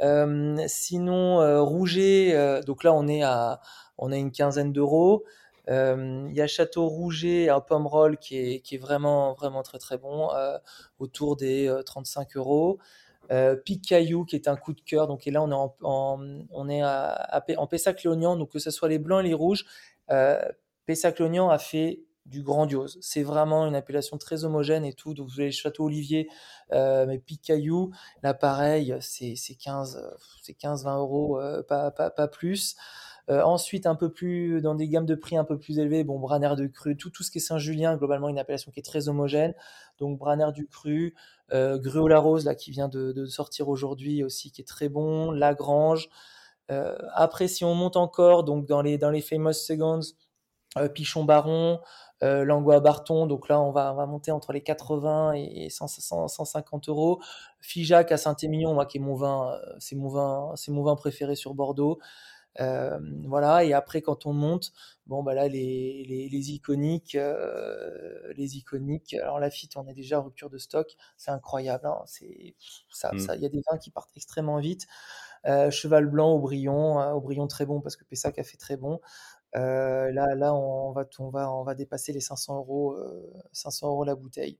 Euh, 0.00 0.56
sinon, 0.66 1.40
euh, 1.40 1.60
Rouget, 1.60 2.62
donc 2.64 2.84
là 2.84 2.92
on 2.94 3.06
est 3.06 3.22
à, 3.22 3.60
on 3.98 4.12
a 4.12 4.16
une 4.16 4.32
quinzaine 4.32 4.72
d'euros. 4.72 5.24
Il 5.68 6.32
y 6.32 6.40
a 6.40 6.46
Château 6.46 6.88
Rouget 6.88 7.48
à 7.48 7.60
Pomerol 7.60 8.18
qui 8.18 8.36
est, 8.36 8.60
qui 8.60 8.74
est 8.74 8.78
vraiment, 8.78 9.34
vraiment 9.34 9.62
très 9.62 9.78
très 9.78 9.98
bon, 9.98 10.28
autour 10.98 11.36
des 11.36 11.68
euh, 11.68 11.82
35 11.82 12.36
euros. 12.36 12.78
Euh, 13.32 13.54
Picaillou 13.54 14.24
qui 14.24 14.34
est 14.34 14.48
un 14.48 14.56
coup 14.56 14.72
de 14.72 14.80
cœur, 14.80 15.06
donc 15.06 15.24
là 15.26 15.40
on 15.40 15.52
est 15.52 15.54
en, 15.54 15.76
en 15.82 16.18
on 16.50 16.68
est 16.68 16.82
en 16.82 17.66
Pessac-Léognan, 17.68 18.36
donc 18.36 18.50
que 18.50 18.58
ce 18.58 18.72
soit 18.72 18.88
les 18.88 18.98
blancs 18.98 19.24
et 19.24 19.28
les 19.28 19.34
rouges, 19.34 19.66
euh, 20.10 20.40
Pessac-Léognan 20.86 21.50
a 21.50 21.58
fait 21.58 22.04
du 22.26 22.42
grandiose. 22.42 22.98
C'est 23.00 23.22
vraiment 23.22 23.66
une 23.66 23.74
appellation 23.74 24.18
très 24.18 24.44
homogène 24.44 24.84
et 24.84 24.92
tout. 24.92 25.14
Donc 25.14 25.28
vous 25.28 25.40
avez 25.40 25.50
Château 25.50 25.84
Olivier, 25.84 26.28
euh, 26.72 27.06
mais 27.06 27.18
Picaillou, 27.18 27.90
là 28.22 28.34
pareil, 28.34 28.94
c'est 29.00 29.34
15, 29.34 30.00
c'est 30.42 30.56
15-20 30.56 30.98
euros, 30.98 31.40
euh, 31.40 31.62
pas, 31.62 31.90
pas, 31.90 32.10
pas 32.10 32.28
plus. 32.28 32.76
Euh, 33.28 33.42
ensuite, 33.42 33.86
un 33.86 33.94
peu 33.94 34.12
plus 34.12 34.60
dans 34.60 34.74
des 34.74 34.88
gammes 34.88 35.06
de 35.06 35.14
prix 35.14 35.36
un 35.36 35.44
peu 35.44 35.58
plus 35.58 35.78
élevées, 35.78 36.02
bon, 36.04 36.18
Braner 36.18 36.54
de 36.56 36.66
Cru, 36.66 36.96
tout, 36.96 37.10
tout 37.10 37.22
ce 37.22 37.30
qui 37.30 37.38
est 37.38 37.40
Saint-Julien, 37.40 37.96
globalement 37.96 38.28
une 38.28 38.38
appellation 38.38 38.72
qui 38.72 38.80
est 38.80 38.84
très 38.84 39.08
homogène. 39.08 39.54
Donc 39.98 40.18
Braner 40.18 40.52
du 40.52 40.66
Cru, 40.66 41.14
euh, 41.52 41.78
Gruau-la 41.78 42.18
Rose, 42.18 42.44
là, 42.44 42.54
qui 42.54 42.70
vient 42.70 42.88
de 42.88 43.26
sortir 43.26 43.68
aujourd'hui 43.68 44.24
aussi, 44.24 44.50
qui 44.50 44.62
est 44.62 44.64
très 44.64 44.88
bon, 44.88 45.30
Lagrange. 45.30 46.08
Euh, 46.70 46.96
après, 47.14 47.48
si 47.48 47.64
on 47.64 47.74
monte 47.74 47.96
encore, 47.96 48.44
donc 48.44 48.66
dans 48.66 48.82
les, 48.82 48.98
dans 48.98 49.10
les 49.10 49.22
famous 49.22 49.52
seconds, 49.52 50.00
euh, 50.78 50.88
Pichon 50.88 51.24
Baron, 51.24 51.80
Euh, 52.22 52.44
Langua 52.44 52.80
Barton, 52.80 53.26
donc 53.26 53.48
là, 53.48 53.60
on 53.62 53.70
va, 53.72 53.92
on 53.94 53.96
va 53.96 54.06
monter 54.06 54.30
entre 54.30 54.52
les 54.52 54.62
80 54.62 55.32
et 55.34 55.70
150 55.70 56.88
euros. 56.90 57.20
Figeac 57.62 58.12
à 58.12 58.18
Saint-Émilion, 58.18 58.74
moi, 58.74 58.84
qui 58.86 58.98
est 58.98 59.00
mon 59.00 59.14
vin, 59.16 59.52
euh, 59.54 59.74
c'est 59.78 59.96
mon 59.96 60.08
vin, 60.10 60.52
c'est 60.56 60.70
mon 60.70 60.82
vin 60.82 60.96
préféré 60.96 61.34
sur 61.34 61.54
Bordeaux. 61.54 61.98
Euh, 62.60 62.98
voilà, 63.26 63.64
et 63.64 63.72
après, 63.72 64.02
quand 64.02 64.26
on 64.26 64.32
monte, 64.32 64.72
bon, 65.06 65.22
bah 65.22 65.34
là, 65.34 65.48
les, 65.48 66.04
les, 66.08 66.28
les 66.28 66.50
iconiques, 66.52 67.14
euh, 67.14 68.32
les 68.36 68.56
iconiques, 68.56 69.14
alors 69.14 69.38
Lafitte, 69.40 69.76
on 69.76 69.86
est 69.86 69.94
déjà 69.94 70.20
en 70.20 70.24
rupture 70.24 70.50
de 70.50 70.58
stock, 70.58 70.96
c'est 71.16 71.30
incroyable, 71.30 71.86
hein, 71.86 72.02
c'est, 72.06 72.56
ça, 72.90 73.12
Mm. 73.12 73.18
ça, 73.18 73.36
il 73.36 73.42
y 73.42 73.46
a 73.46 73.48
des 73.48 73.62
vins 73.70 73.78
qui 73.78 73.90
partent 73.90 74.10
extrêmement 74.16 74.58
vite. 74.58 74.86
Euh, 75.46 75.70
Cheval 75.70 76.06
Blanc, 76.06 76.32
Aubryon, 76.32 77.00
euh, 77.00 77.12
Aubryon 77.12 77.46
très 77.46 77.66
bon 77.66 77.80
parce 77.80 77.96
que 77.96 78.04
Pessac 78.04 78.38
a 78.38 78.44
fait 78.44 78.58
très 78.58 78.76
bon. 78.76 79.00
Euh, 79.56 80.12
là, 80.12 80.34
là, 80.34 80.54
on 80.54 80.92
va, 80.92 81.04
on 81.18 81.30
va, 81.30 81.52
on 81.52 81.64
va 81.64 81.74
dépasser 81.74 82.12
les 82.12 82.20
500 82.20 82.56
euros, 82.58 82.92
euh, 82.94 83.32
500 83.52 83.88
euros 83.88 84.04
la 84.04 84.14
bouteille. 84.14 84.58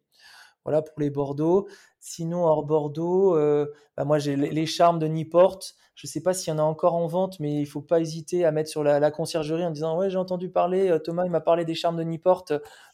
Voilà 0.64 0.82
pour 0.82 1.00
les 1.00 1.10
Bordeaux. 1.10 1.68
Sinon, 2.00 2.44
hors 2.44 2.64
Bordeaux, 2.64 3.36
euh, 3.36 3.72
bah, 3.96 4.04
moi 4.04 4.18
j'ai 4.18 4.36
les 4.36 4.66
charmes 4.66 4.98
de 4.98 5.06
Niport. 5.06 5.60
Je 5.94 6.06
sais 6.06 6.22
pas 6.22 6.32
s'il 6.34 6.52
y 6.52 6.56
en 6.56 6.58
a 6.58 6.62
encore 6.62 6.94
en 6.94 7.06
vente, 7.06 7.40
mais 7.40 7.60
il 7.60 7.66
faut 7.66 7.80
pas 7.82 8.00
hésiter 8.00 8.44
à 8.44 8.52
mettre 8.52 8.70
sur 8.70 8.82
la, 8.82 9.10
conciergerie 9.10 9.64
en 9.64 9.70
disant 9.70 9.98
ouais 9.98 10.08
j'ai 10.10 10.16
entendu 10.16 10.48
parler, 10.50 10.88
euh, 10.90 10.98
Thomas 10.98 11.24
il 11.26 11.30
m'a 11.30 11.40
parlé 11.40 11.64
des 11.64 11.74
charmes 11.74 11.96
de 11.96 12.02
Niport, 12.02 12.44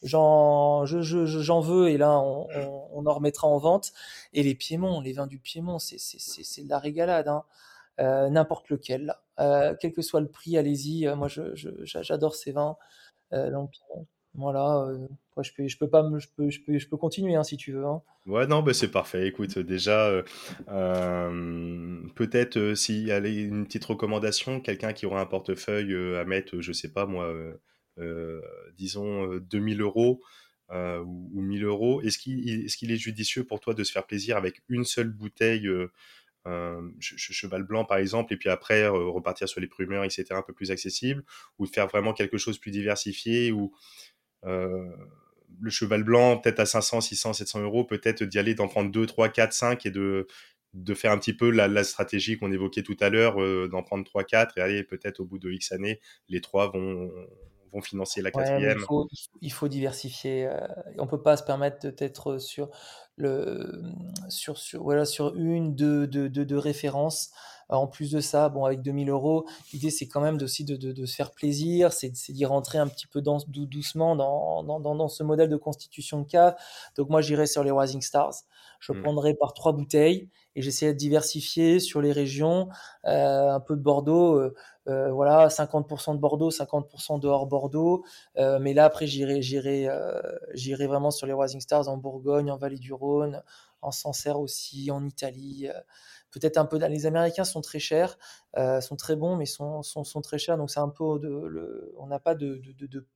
j'en 0.03 0.85
je, 0.87 1.61
veux 1.61 1.89
et 1.89 1.99
là 1.99 2.19
on, 2.21 3.07
en 3.07 3.15
remettra 3.15 3.47
en 3.49 3.59
vente. 3.59 3.93
Et 4.33 4.43
les 4.43 4.55
Piémonts, 4.55 5.01
les 5.01 5.13
vins 5.13 5.27
du 5.27 5.39
Piémont, 5.39 5.79
c'est 5.79 6.65
de 6.65 6.69
la 6.69 6.79
régalade, 6.79 7.29
hein. 7.29 7.45
Euh, 7.98 8.28
n'importe 8.28 8.68
lequel. 8.68 9.14
Euh, 9.39 9.74
quel 9.81 9.93
que 9.93 10.02
soit 10.02 10.20
le 10.20 10.28
prix, 10.28 10.59
allez-y. 10.59 11.06
Euh, 11.06 11.16
moi 11.16 11.28
j'adore 11.28 12.35
ces 12.35 12.52
vins. 12.52 12.77
Donc 13.32 13.73
voilà. 14.35 14.86
je 15.40 15.51
peux 15.56 15.66
je 15.66 15.78
peux 15.78 15.89
pas 15.89 16.06
je 16.18 16.27
peux 16.36 16.51
je 16.51 16.60
peux 16.62 16.78
je 16.78 16.89
peux 16.89 16.97
continuer 16.97 17.35
hein, 17.36 17.43
si 17.43 17.56
tu 17.56 17.73
veux. 17.73 17.85
hein. 17.86 18.02
Ouais, 18.27 18.47
non, 18.47 18.62
bah, 18.62 18.74
c'est 18.74 18.90
parfait. 18.90 19.27
Écoute, 19.28 19.59
déjà, 19.59 20.23
peut-être 22.14 22.74
s'il 22.74 23.06
y 23.06 23.12
a 23.12 23.18
une 23.18 23.64
petite 23.66 23.85
recommandation, 23.85 24.60
quelqu'un 24.60 24.93
qui 24.93 25.06
aura 25.06 25.20
un 25.20 25.27
portefeuille 25.27 25.94
à 26.16 26.24
mettre, 26.24 26.60
je 26.60 26.73
sais 26.73 26.93
pas 26.93 27.06
moi, 27.06 27.32
disons 28.77 29.32
euh, 29.32 29.40
2000 29.40 29.81
euros 29.81 30.20
ou, 30.70 31.31
ou 31.32 31.40
1000 31.40 31.64
euros, 31.64 32.02
est-ce 32.02 32.18
qu'il 32.18 32.90
est 32.90 32.97
judicieux 32.97 33.44
pour 33.44 33.60
toi 33.60 33.74
de 33.74 33.85
se 33.85 33.93
faire 33.93 34.06
plaisir 34.06 34.36
avec 34.36 34.62
une 34.68 34.85
seule 34.85 35.09
bouteille 35.09 35.68
euh, 36.47 36.81
che- 37.01 37.16
che- 37.16 37.32
cheval 37.32 37.62
blanc 37.64 37.85
par 37.85 37.98
exemple, 37.98 38.32
et 38.32 38.36
puis 38.36 38.48
après 38.51 38.82
euh, 38.85 38.93
repartir 39.09 39.48
sur 39.48 39.60
les 39.60 39.66
primeurs, 39.68 40.05
etc., 40.05 40.40
un 40.40 40.43
peu 40.43 40.52
plus 40.52 40.70
accessible, 40.70 41.24
ou 41.59 41.66
de 41.66 41.70
faire 41.73 41.89
vraiment 41.89 42.12
quelque 42.14 42.39
chose 42.39 42.56
de 42.56 42.60
plus 42.60 42.70
diversifié, 42.70 43.52
ou 43.52 43.73
euh, 44.44 44.89
le 45.60 45.70
cheval 45.70 46.02
blanc, 46.05 46.39
peut-être 46.39 46.60
à 46.60 46.66
500, 46.66 47.01
600, 47.01 47.32
700 47.32 47.60
euros, 47.62 47.85
peut-être 47.85 48.24
d'y 48.24 48.39
aller, 48.39 48.55
d'en 48.55 48.68
prendre 48.68 48.90
2, 48.90 49.06
3, 49.06 49.28
4, 49.28 49.52
5 49.52 49.86
et 49.86 49.90
de, 49.90 50.27
de 50.74 50.94
faire 50.94 51.12
un 51.12 51.18
petit 51.18 51.35
peu 51.35 51.51
la, 51.51 51.68
la 51.68 51.85
stratégie 51.85 52.36
qu'on 52.39 52.52
évoquait 52.52 52.82
tout 52.82 52.97
à 53.01 53.09
l'heure, 53.10 53.40
euh, 53.43 53.68
d'en 53.68 53.82
prendre 53.82 54.05
3, 54.05 54.24
4 54.24 54.59
et 54.59 54.60
aller 54.60 54.82
peut-être 54.85 55.20
au 55.20 55.24
bout 55.24 55.39
de 55.39 55.51
X 55.51 55.73
années, 55.73 56.01
les 56.28 56.40
trois 56.40 56.70
vont, 56.70 57.10
vont 57.73 57.81
financer 57.81 58.23
la 58.23 58.31
Ouais, 58.35 58.60
mais 58.60 58.73
il 58.73 58.78
quatrième. 58.78 58.86
faut, 58.86 59.09
il 59.40 59.52
faut 59.52 59.68
diversifier. 59.68 60.51
on 60.98 61.06
peut 61.06 61.23
pas 61.23 61.36
se 61.39 61.43
permettre 61.43 61.89
d'être 61.89 62.39
sur 62.39 62.70
le, 63.17 63.83
sur, 64.29 64.59
sur, 64.59 64.83
voilà, 64.83 65.05
sur 65.05 65.35
une, 65.37 65.75
deux, 65.75 66.07
deux, 66.07 66.29
deux, 66.29 66.45
deux 66.45 66.59
références. 66.59 67.31
Euh, 67.71 67.75
En 67.77 67.87
plus 67.89 68.11
de 68.13 68.21
ça, 68.21 68.49
bon, 68.49 68.65
avec 68.65 68.83
2000 68.83 69.11
euros, 69.11 69.47
l'idée 69.73 69.91
c'est 69.91 70.07
quand 70.07 70.21
même 70.21 70.37
aussi 70.43 70.65
de, 70.65 70.77
de, 70.77 70.93
de 70.93 71.07
se 71.07 71.15
faire 71.17 71.33
plaisir, 71.33 71.93
c'est 71.93 72.11
d'y 72.33 72.45
rentrer 72.45 72.79
un 72.79 72.87
petit 72.89 73.07
peu 73.07 73.21
dans, 73.23 73.39
dou- 73.49 73.67
doucement 73.67 74.15
dans, 74.17 74.63
dans, 74.63 74.81
dans, 74.81 75.09
ce 75.09 75.23
modèle 75.23 75.49
de 75.49 75.57
constitution 75.57 76.21
de 76.21 76.27
cave. 76.27 76.55
Donc 76.97 77.09
moi 77.11 77.21
j'irai 77.23 77.47
sur 77.47 77.65
les 77.65 77.73
Rising 77.73 78.03
Stars. 78.03 78.35
Je 78.81 78.93
Mm. 78.93 79.03
prendrai 79.03 79.35
par 79.35 79.53
trois 79.55 79.73
bouteilles 79.73 80.29
et 80.57 80.62
j'essaierai 80.62 80.95
de 80.95 80.99
diversifier 80.99 81.78
sur 81.78 82.01
les 82.01 82.11
régions, 82.12 82.69
euh, 83.05 83.51
un 83.51 83.61
peu 83.61 83.77
de 83.77 83.83
Bordeaux. 83.83 84.35
euh, 84.37 84.55
euh, 84.89 85.11
voilà, 85.11 85.49
50% 85.49 86.15
de 86.15 86.19
Bordeaux, 86.20 86.51
50% 86.51 87.19
dehors 87.19 87.47
Bordeaux. 87.47 88.05
Euh, 88.39 88.59
mais 88.61 88.73
là, 88.73 88.85
après, 88.85 89.07
j'irai, 89.07 89.43
j'irai, 89.43 89.89
euh, 89.89 90.20
j'irai 90.55 90.87
vraiment 90.87 91.11
sur 91.11 91.27
les 91.27 91.33
Rising 91.33 91.61
Stars 91.61 91.89
en 91.89 91.97
Bourgogne, 91.97 92.51
en 92.53 92.57
Vallée 92.57 92.78
du 92.78 92.93
Rhône, 92.93 93.43
en 93.83 93.91
Sancerre 93.91 94.39
aussi, 94.39 94.91
en 94.91 95.05
Italie. 95.05 95.69
peut-être 96.31 96.57
un 96.57 96.66
peu. 96.66 96.78
Les 96.78 97.07
Américains 97.07 97.45
sont 97.45 97.61
très 97.61 97.78
chers, 97.78 98.16
sont 98.81 98.97
très 98.97 99.16
bons, 99.16 99.37
mais 99.37 99.47
sont, 99.47 99.83
sont, 99.83 100.05
sont 100.05 100.20
très 100.20 100.39
chers. 100.39 100.57
Donc 100.57 100.70
c'est 100.70 100.81
un 100.81 100.89
peu 100.89 101.19
de, 101.19 101.28
le, 101.28 101.95
on 101.99 102.07
n'a 102.07 102.19
pas 102.20 102.35
de, 102.35 102.57
de, 102.57 102.73
de, 102.73 102.87
de, 102.87 103.07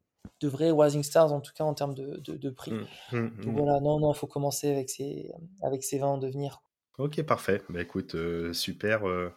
de 0.41 0.49
vrais 0.49 0.71
Rising 0.73 1.03
Stars 1.03 1.33
en 1.33 1.41
tout 1.41 1.53
cas 1.55 1.65
en 1.65 1.75
termes 1.75 1.95
de, 1.95 2.51
prix. 2.51 2.73
Mm, 2.73 3.17
mm, 3.17 3.37
Donc 3.43 3.55
mm. 3.55 3.57
voilà, 3.57 3.81
non, 3.81 3.99
non, 4.01 4.13
il 4.13 4.17
faut 4.17 4.27
commencer 4.27 4.71
avec 4.71 4.91
ces, 4.91 5.33
avec 5.63 5.85
ces 5.85 5.99
vins 5.99 6.09
en 6.09 6.19
devenir. 6.19 6.63
Ok, 7.01 7.23
parfait. 7.23 7.63
Bah 7.71 7.81
écoute, 7.81 8.15
euh, 8.15 8.53
super. 8.53 9.09
euh, 9.09 9.31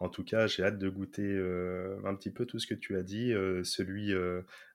en 0.00 0.08
tout 0.08 0.24
cas, 0.24 0.48
j'ai 0.48 0.64
hâte 0.64 0.78
de 0.78 0.88
goûter 0.88 1.22
euh, 1.22 1.96
un 2.04 2.12
petit 2.16 2.30
peu 2.30 2.44
tout 2.44 2.58
ce 2.58 2.66
que 2.66 2.74
tu 2.74 2.96
as 2.96 3.04
dit. 3.04 3.32
celui, 3.62 4.12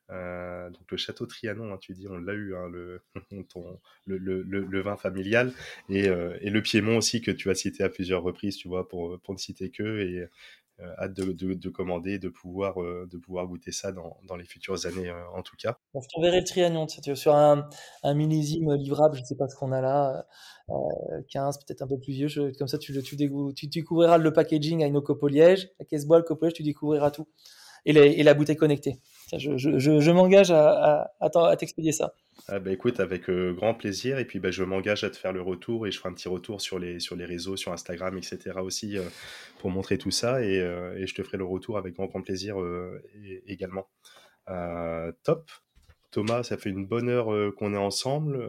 donc 0.08 0.90
le 0.90 0.96
château 0.96 1.26
Trianon, 1.26 1.74
hein, 1.74 1.78
tu 1.78 1.92
dis, 1.92 2.08
on 2.08 2.16
l'a 2.16 2.32
eu, 2.32 2.54
hein, 2.56 2.70
le, 2.70 3.02
ton, 3.50 3.78
le, 4.06 4.16
le, 4.18 4.80
vin 4.80 4.96
familial, 4.96 5.52
et, 5.90 6.08
le 6.08 6.60
Piémont 6.62 6.96
aussi 6.96 7.20
que 7.20 7.30
tu 7.30 7.50
as 7.50 7.54
cité 7.54 7.84
à 7.84 7.90
plusieurs 7.90 8.22
reprises, 8.22 8.56
tu 8.56 8.68
vois, 8.68 8.88
pour, 8.88 9.20
pour 9.20 9.34
ne 9.34 9.38
citer 9.38 9.70
que, 9.70 10.00
et 10.00 10.26
hâte 10.98 11.14
de, 11.14 11.32
de, 11.32 11.54
de 11.54 11.68
commander, 11.68 12.18
de 12.18 12.28
pouvoir, 12.28 12.82
euh, 12.82 13.08
de 13.10 13.16
pouvoir 13.18 13.46
goûter 13.46 13.72
ça 13.72 13.92
dans, 13.92 14.18
dans 14.26 14.36
les 14.36 14.44
futures 14.44 14.86
années, 14.86 15.08
euh, 15.08 15.28
en 15.34 15.42
tout 15.42 15.56
cas. 15.56 15.78
Bon, 15.94 16.00
je 16.00 16.08
t'enverrai 16.08 16.38
le 16.40 16.44
Trianon, 16.44 16.86
sur 16.88 17.34
un, 17.34 17.68
un 18.02 18.14
millésime 18.14 18.74
livrable, 18.74 19.16
je 19.16 19.22
sais 19.24 19.36
pas 19.36 19.48
ce 19.48 19.56
qu'on 19.56 19.72
a 19.72 19.80
là, 19.80 20.26
euh, 20.70 20.74
15, 21.30 21.58
peut-être 21.58 21.82
un 21.82 21.86
peu 21.88 21.98
plus 21.98 22.12
vieux, 22.12 22.28
comme 22.58 22.68
ça 22.68 22.78
tu, 22.78 22.92
tu, 23.02 23.16
tu, 23.54 23.66
découvriras 23.66 24.18
le 24.18 24.32
packaging 24.32 24.82
avec 24.82 24.92
nos 24.92 25.02
copolièges, 25.02 25.68
la 25.78 25.84
caisse 25.84 26.06
bois, 26.06 26.18
le 26.18 26.24
copoliège, 26.24 26.54
tu 26.54 26.62
découvriras 26.62 27.10
tout. 27.10 27.26
Et, 27.86 27.92
les- 27.94 28.12
et 28.12 28.22
la 28.22 28.34
bouteille 28.34 28.56
connectée. 28.56 29.00
Je, 29.38 30.10
m'engage 30.10 30.50
à, 30.50 31.12
à, 31.20 31.56
t'expédier 31.56 31.92
ça. 31.92 32.14
Ah 32.48 32.58
bah 32.58 32.72
écoute, 32.72 33.00
avec 33.00 33.28
euh, 33.28 33.52
grand 33.52 33.74
plaisir. 33.74 34.18
Et 34.18 34.24
puis 34.24 34.40
bah, 34.40 34.50
je 34.50 34.64
m'engage 34.64 35.04
à 35.04 35.10
te 35.10 35.16
faire 35.16 35.32
le 35.32 35.42
retour 35.42 35.86
et 35.86 35.90
je 35.90 35.98
ferai 35.98 36.08
un 36.08 36.14
petit 36.14 36.28
retour 36.28 36.60
sur 36.60 36.78
les, 36.78 36.98
réseaux, 37.24 37.56
sur 37.56 37.72
Instagram, 37.72 38.16
etc. 38.16 38.58
aussi 38.62 38.98
euh, 38.98 39.02
pour 39.58 39.70
montrer 39.70 39.98
tout 39.98 40.10
ça. 40.10 40.42
Et, 40.42 40.60
euh, 40.60 40.96
et 40.96 41.06
je 41.06 41.14
te 41.14 41.22
ferai 41.22 41.38
le 41.38 41.44
retour 41.44 41.78
avec 41.78 41.94
grand, 41.94 42.08
plaisir 42.22 42.56
également. 43.46 43.88
Top. 45.22 45.50
Thomas, 46.10 46.42
ça 46.42 46.56
fait 46.56 46.70
une 46.70 46.86
bonne 46.86 47.08
heure 47.08 47.54
qu'on 47.54 47.72
est 47.72 47.78
ensemble. 47.78 48.48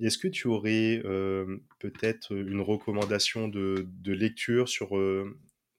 Est-ce 0.00 0.18
que 0.18 0.26
tu 0.28 0.48
aurais 0.48 1.00
peut-être 1.78 2.32
une 2.32 2.60
recommandation 2.60 3.46
de, 3.48 3.86
lecture 4.06 4.68
sur, 4.68 4.98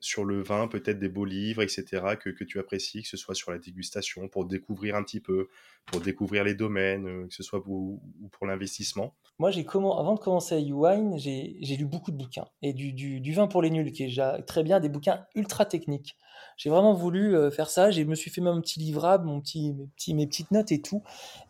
sur 0.07 0.23
le 0.23 0.41
vin, 0.41 0.67
peut-être 0.67 0.99
des 0.99 1.09
beaux 1.09 1.25
livres, 1.25 1.61
etc., 1.61 2.15
que, 2.19 2.29
que 2.29 2.45
tu 2.45 2.59
apprécies, 2.59 3.03
que 3.03 3.09
ce 3.09 3.17
soit 3.17 3.35
sur 3.35 3.51
la 3.51 3.59
dégustation, 3.59 4.29
pour 4.29 4.45
découvrir 4.45 4.95
un 4.95 5.03
petit 5.03 5.19
peu, 5.19 5.49
pour 5.85 5.99
découvrir 5.99 6.45
les 6.45 6.55
domaines, 6.55 7.07
euh, 7.07 7.27
que 7.27 7.33
ce 7.33 7.43
soit 7.43 7.61
pour, 7.61 7.75
ou 7.75 8.29
pour 8.31 8.47
l'investissement 8.47 9.13
Moi, 9.37 9.51
j'ai 9.51 9.65
comment, 9.65 9.99
avant 9.99 10.15
de 10.15 10.19
commencer 10.19 10.55
à 10.55 10.59
Uwine, 10.59 11.17
j'ai 11.17 11.75
lu 11.77 11.85
beaucoup 11.85 12.11
de 12.11 12.17
bouquins. 12.17 12.47
Et 12.61 12.71
du, 12.71 12.93
du, 12.93 13.33
vin 13.33 13.47
pour 13.47 13.61
les 13.61 13.69
nuls, 13.69 13.91
qui 13.91 14.03
est 14.03 14.07
déjà 14.07 14.41
très 14.47 14.63
bien, 14.63 14.79
des 14.79 14.87
bouquins 14.87 15.25
ultra 15.35 15.65
techniques. 15.65 16.15
J'ai 16.55 16.69
vraiment 16.69 16.93
voulu 16.93 17.35
euh, 17.35 17.51
faire 17.51 17.69
ça. 17.69 17.91
Je 17.91 18.01
me 18.03 18.15
suis 18.15 18.31
fait 18.31 18.41
un 18.41 18.61
petit 18.61 18.79
livrable, 18.79 19.25
mon 19.25 19.41
petit, 19.41 19.73
mes, 19.73 19.87
petits, 19.87 20.13
mes 20.13 20.25
petites 20.25 20.51
notes 20.51 20.71
et 20.71 20.81
tout. 20.81 21.03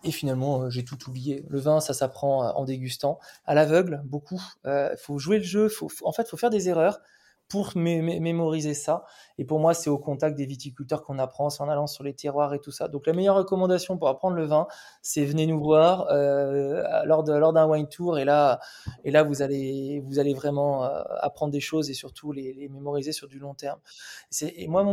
Et 0.04 0.12
finalement, 0.12 0.64
euh, 0.64 0.70
j'ai 0.72 0.84
tout 0.84 0.98
oublié. 1.08 1.46
Le 1.48 1.60
vin, 1.60 1.80
ça 1.80 1.94
s'apprend 1.94 2.56
en 2.56 2.66
dégustant, 2.66 3.20
à 3.46 3.54
l'aveugle, 3.54 4.02
beaucoup. 4.06 4.42
Il 4.66 4.98
faut 4.98 5.20
jouer 5.20 5.38
le 5.38 5.44
jeu. 5.44 5.70
Faut, 5.70 5.90
en 6.04 6.12
fait, 6.12 6.24
il 6.24 6.30
faut 6.30 6.38
faire 6.38 6.50
des 6.50 6.70
erreurs 6.70 7.00
pour 7.50 7.72
mé 7.76 8.02
mé 8.02 8.20
mémoriser 8.20 8.74
ça. 8.74 9.06
Et 9.38 9.46
pour 9.46 9.60
moi, 9.60 9.74
c'est 9.74 9.90
au 9.90 9.98
contact 9.98 10.38
des 10.38 10.46
viticulteurs 10.46 11.04
qu'on 11.04 11.20
apprend, 11.20 11.50
c'est 11.50 11.62
en 11.64 11.70
allant 11.70 11.88
sur 11.88 12.04
les 12.04 12.14
terroirs 12.14 12.54
et 12.54 12.60
tout 12.60 12.72
ça. 12.72 12.88
Donc 12.88 13.08
la 13.08 13.14
meilleure 13.14 13.36
recommandation 13.36 13.98
pour 13.98 14.10
apprendre 14.10 14.36
le 14.36 14.46
vin, 14.46 14.68
c'est 15.02 15.24
venez 15.26 15.46
nous 15.46 15.60
voir 15.60 16.08
euh, 16.12 17.06
lors 17.06 17.24
d'un 17.24 17.68
wine 17.68 17.88
tour. 17.88 18.20
Et 18.20 18.26
là, 18.26 18.60
et 19.04 19.12
là, 19.12 19.24
vous 19.24 19.42
allez 19.42 20.02
vraiment 20.36 20.84
euh, 20.86 21.04
apprendre 21.20 21.52
des 21.52 21.60
choses 21.60 21.90
et 21.90 21.94
surtout 21.94 22.32
les, 22.32 22.68
mémoriser 22.70 23.12
sur 23.12 23.28
du 23.28 23.40
long 23.40 23.54
terme. 23.54 23.80
Et 24.42 24.68
moi, 24.68 24.86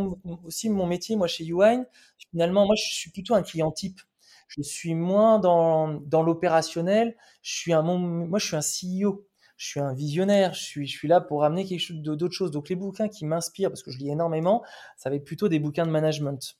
aussi 0.44 0.70
mon 0.70 0.86
métier, 0.86 1.16
moi 1.16 1.26
chez 1.26 1.44
Uwine, 1.44 1.86
finalement, 2.30 2.66
moi 2.66 2.74
je 2.76 2.94
suis 2.94 3.10
plutôt 3.10 3.34
un 3.34 3.42
client 3.42 3.72
type. 3.72 4.00
Je 4.46 4.62
suis 4.62 4.94
moins 4.94 5.38
dans, 5.38 5.94
dans 5.94 6.22
l'opérationnel. 6.22 7.16
Je 7.42 7.54
suis 7.54 7.72
un 7.72 7.82
moi 7.82 8.38
je 8.38 8.46
suis 8.46 8.56
un 8.56 8.60
CEO 8.60 9.26
je 9.64 9.70
suis 9.70 9.80
un 9.80 9.94
visionnaire, 9.94 10.52
je 10.52 10.62
suis, 10.62 10.86
je 10.86 10.94
suis 10.94 11.08
là 11.08 11.22
pour 11.22 11.42
amener 11.42 11.64
quelque 11.64 11.80
chose 11.80 11.96
d'autre 11.96 12.34
chose. 12.34 12.50
Donc 12.50 12.68
les 12.68 12.76
bouquins 12.76 13.08
qui 13.08 13.24
m'inspirent, 13.24 13.70
parce 13.70 13.82
que 13.82 13.90
je 13.90 13.98
lis 13.98 14.10
énormément, 14.10 14.62
ça 14.98 15.08
va 15.08 15.16
être 15.16 15.24
plutôt 15.24 15.48
des 15.48 15.58
bouquins 15.58 15.86
de 15.86 15.90
management. 15.90 16.58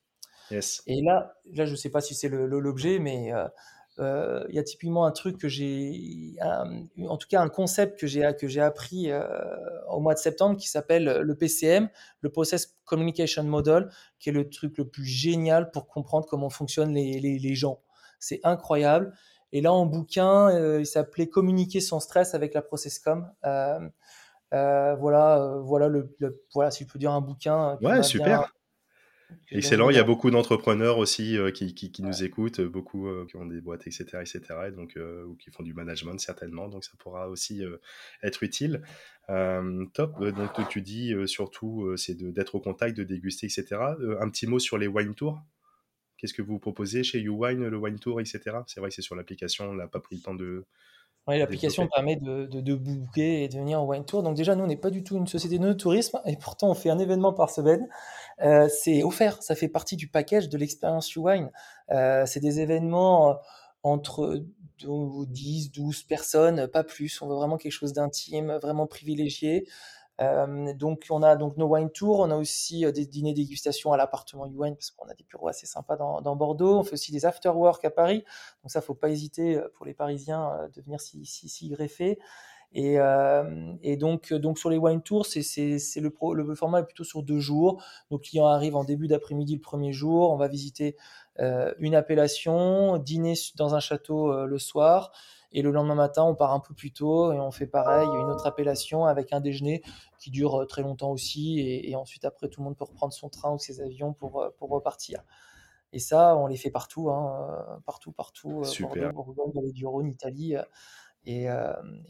Yes. 0.51 0.83
Et 0.87 1.03
là, 1.03 1.35
là, 1.53 1.67
je 1.67 1.75
sais 1.75 1.91
pas 1.91 2.01
si 2.01 2.15
c'est 2.15 2.31
l'objet, 2.31 2.99
mais 2.99 3.27
il 3.27 3.33
euh, 3.33 3.49
euh, 3.99 4.47
y 4.49 4.59
a 4.59 4.63
typiquement 4.63 5.05
un 5.05 5.11
truc 5.11 5.37
que 5.37 5.49
j'ai, 5.49 6.35
en 6.41 7.19
tout 7.19 7.29
cas 7.29 7.43
un 7.43 7.51
concept 7.51 8.01
que 8.01 8.07
j'ai 8.07 8.27
que 8.41 8.49
j'ai 8.49 8.63
appris 8.63 9.11
euh, 9.11 9.23
au 9.91 10.01
mois 10.01 10.15
de 10.15 10.19
septembre 10.19 10.57
qui 10.57 10.69
s'appelle 10.69 11.05
le 11.05 11.35
PCM, 11.37 11.91
le 12.23 12.31
Process 12.31 12.75
Communication 12.87 13.45
Model, 13.45 13.91
qui 14.19 14.31
est 14.31 14.33
le 14.33 14.49
truc 14.49 14.79
le 14.79 14.89
plus 14.89 15.05
génial 15.05 15.71
pour 15.71 15.89
comprendre 15.89 16.27
comment 16.27 16.49
fonctionnent 16.49 16.95
les, 16.95 17.21
les, 17.21 17.39
les 17.39 17.55
gens 17.55 17.81
c'est 18.25 18.41
incroyable. 18.43 19.13
Et 19.55 19.63
là, 19.63 19.73
en 19.73 19.87
bouquin, 19.87 20.79
il 20.79 20.85
s'appelait 20.85 21.29
Communiquer 21.29 21.81
sans 21.81 22.01
stress 22.01 22.35
avec 22.35 22.53
la 22.53 22.61
Processcom. 22.61 23.31
voilà, 23.43 25.57
voilà, 25.63 25.89
le, 25.89 26.15
voilà, 26.53 26.71
si 26.71 26.85
je 26.85 26.93
peux 26.93 26.99
dire 26.99 27.13
un 27.13 27.23
bouquin. 27.23 27.79
Ouais, 27.81 28.03
super. 28.03 28.53
Excellent. 29.51 29.91
Il 29.91 29.97
y 29.97 30.01
a 30.01 30.05
beaucoup 30.05 30.31
d'entrepreneurs 30.31 30.99
aussi 30.99 31.37
euh, 31.37 31.51
qui, 31.51 31.75
qui, 31.75 32.03
nous 32.03 32.25
écoutent, 32.25 32.61
beaucoup 32.61 33.09
euh, 33.09 33.27
qui 33.29 33.37
ont 33.37 33.47
des 33.47 33.61
boîtes, 33.61 33.87
etc., 33.87 34.05
etc., 34.21 34.41
et 34.69 34.71
donc, 34.71 34.97
euh, 34.97 35.25
ou 35.25 35.37
qui 35.37 35.51
font 35.51 35.63
du 35.63 35.75
management 35.75 36.19
certainement. 36.19 36.69
Donc, 36.69 36.85
ça 36.85 36.93
pourra 36.99 37.29
aussi 37.29 37.63
être 38.23 38.43
utile. 38.43 38.83
top. 39.29 40.25
Donc, 40.25 40.69
tu 40.69 40.83
dis 40.83 41.15
surtout, 41.27 41.95
c'est 41.97 42.17
d'être 42.17 42.55
au 42.55 42.61
contact, 42.61 42.97
de 42.97 43.05
déguster, 43.05 43.47
etc. 43.47 43.67
un 44.21 44.31
petit 44.31 44.47
mot 44.47 44.59
sur 44.59 44.79
les 44.79 44.87
wine 44.87 45.15
tours. 45.15 45.41
Qu'est-ce 46.25 46.33
que 46.33 46.41
vous 46.41 46.59
proposez 46.59 47.03
chez 47.03 47.21
YouWine, 47.21 47.69
le 47.69 47.77
wine 47.77 47.99
tour, 47.99 48.19
etc. 48.19 48.41
C'est 48.67 48.81
vrai 48.81 48.89
que 48.89 48.95
c'est 48.95 49.03
sur 49.03 49.15
l'application, 49.15 49.67
on 49.67 49.75
n'a 49.75 49.87
pas 49.87 50.01
pris 50.01 50.17
le 50.17 50.23
temps 50.23 50.33
de, 50.33 50.65
oui, 51.27 51.39
l'application 51.39 51.87
permet 51.87 52.17
de, 52.17 52.47
de, 52.47 52.63
de, 52.63 52.75
booker 52.75 53.45
et 53.45 53.49
de 53.49 53.59
venir 53.59 53.79
en 53.79 53.85
wine 53.85 54.07
tour. 54.07 54.23
Donc 54.23 54.35
déjà, 54.35 54.55
nous, 54.55 54.65
on 54.65 54.67
n'est 54.67 54.79
pas 54.79 54.89
du 54.89 55.05
tout 55.05 55.19
une 55.19 55.27
société 55.27 55.59
de 55.59 55.73
tourisme 55.75 56.19
et 56.25 56.39
pourtant, 56.39 56.71
on 56.71 56.75
fait 56.75 56.89
un 56.89 56.99
événement 56.99 57.35
par 57.35 57.51
semaine. 57.51 57.87
Euh, 58.41 58.71
c'est 58.71 59.03
offert, 59.03 59.43
ça 59.43 59.55
fait 59.55 59.69
partie 59.69 59.97
du 59.97 60.09
package 60.09 60.49
de 60.49 60.57
l'expérience 60.57 61.15
wine. 61.15 61.51
Euh, 61.91 62.25
c'est 62.25 62.41
des 62.41 62.61
événements 62.61 63.33
euh, 63.33 63.35
entre 63.83 64.43
10, 64.81 65.73
12 65.73 66.05
personnes, 66.05 66.69
pas 66.69 66.85
plus. 66.85 67.21
On 67.21 67.29
veut 67.29 67.35
vraiment 67.35 67.59
quelque 67.59 67.73
chose 67.73 67.93
d'intime, 67.93 68.59
vraiment 68.63 68.87
privilégié. 68.87 69.69
Euh, 70.21 70.73
donc 70.75 71.07
on 71.11 71.23
a 71.23 71.35
donc 71.35 71.57
nos 71.57 71.67
wine 71.67 71.91
tours, 71.91 72.21
on 72.21 72.31
a 72.31 72.37
aussi 72.37 72.87
euh, 72.87 72.93
des 72.93 73.05
dîners 73.05 73.35
dégustation 73.35 73.93
à 73.93 73.97
l'appartement 73.97 74.47
Wine 74.47 74.77
parce 74.77 74.93
qu'on 74.93 75.09
a 75.09 75.15
des 75.15 75.25
bureaux 75.25 75.49
assez 75.49 75.67
sympas 75.67 75.97
dans, 75.97 76.37
Bordeaux. 76.37 76.79
On 76.79 76.85
fait 76.85 76.93
aussi 76.93 77.11
des 77.11 77.27
after 77.27 77.49
work 77.49 77.85
à 77.85 77.91
Paris, 77.91 78.25
donc 78.63 78.71
ça 78.71 78.81
faut 78.81 78.95
pas 78.95 79.11
hésiter 79.11 79.57
euh, 79.57 79.73
pour 79.75 79.87
les 79.87 79.95
Parisiens 79.95 80.69
de 80.75 80.81
venir 80.83 81.01
s'y 81.01 81.69
greffer. 81.69 82.19
Et, 82.77 82.99
euh, 82.99 83.73
et, 83.83 83.97
donc, 83.97 84.35
sur 84.57 84.69
les 84.69 84.79
wine 84.79 85.01
tours, 85.01 85.27
c'est, 85.27 85.41
le, 86.01 86.55
format 86.57 86.81
est 86.81 86.85
plutôt 86.85 87.05
sur 87.05 87.23
deux 87.23 87.39
jours. 87.39 87.81
Nos 88.11 88.19
clients 88.19 88.47
arrivent 88.47 88.75
en 88.75 88.83
début 88.83 89.07
d'après-midi 89.07 89.55
le 89.55 89.61
premier 89.61 89.93
jour. 89.93 90.33
On 90.33 90.37
va 90.37 90.49
visiter 90.49 90.97
une 91.39 91.95
appellation, 91.95 92.99
dîner 92.99 93.35
dans 93.57 93.77
un 93.77 93.81
château 93.81 94.45
le 94.45 94.59
soir. 94.59 95.13
Et 95.55 95.63
le 95.63 95.71
lendemain 95.71 95.95
matin, 95.95 96.25
on 96.25 96.35
part 96.35 96.53
un 96.53 96.59
peu 96.59 96.75
plus 96.75 96.93
tôt 96.93 97.33
et 97.33 97.39
on 97.39 97.53
fait 97.53 97.69
pareil, 97.69 98.09
une 98.09 98.29
autre 98.29 98.45
appellation 98.45 99.05
avec 99.05 99.33
un 99.33 99.41
déjeuner 99.41 99.83
qui 100.19 100.31
dure 100.31 100.63
euh, 100.63 100.67
très 100.67 100.83
longtemps 100.83 101.13
aussi. 101.13 101.61
Et, 101.61 101.95
ensuite, 101.95 102.25
après, 102.25 102.49
tout 102.49 102.61
le 102.61 102.65
monde 102.65 102.77
peut 102.77 102.85
reprendre 102.85 103.13
son 103.13 103.29
train 103.29 103.53
ou 103.53 103.59
ses 103.59 103.81
avions 103.81 104.13
pour, 104.13 104.43
euh, 104.43 104.51
pour 104.59 104.69
repartir. 104.69 105.23
Et 105.93 106.01
ça, 106.01 106.37
on 106.37 106.49
les 106.49 106.57
fait 106.57 106.73
partout, 106.73 107.09
hein, 107.09 107.49
euh, 107.51 107.77
partout, 107.87 108.11
partout. 108.11 108.65
Super. 108.65 109.13
Bordeaux, 109.13 109.45
Bourgogne, 109.47 109.73
du 109.73 109.87
Rhône, 109.87 110.09
Italie. 110.09 110.57
Et, 111.27 111.47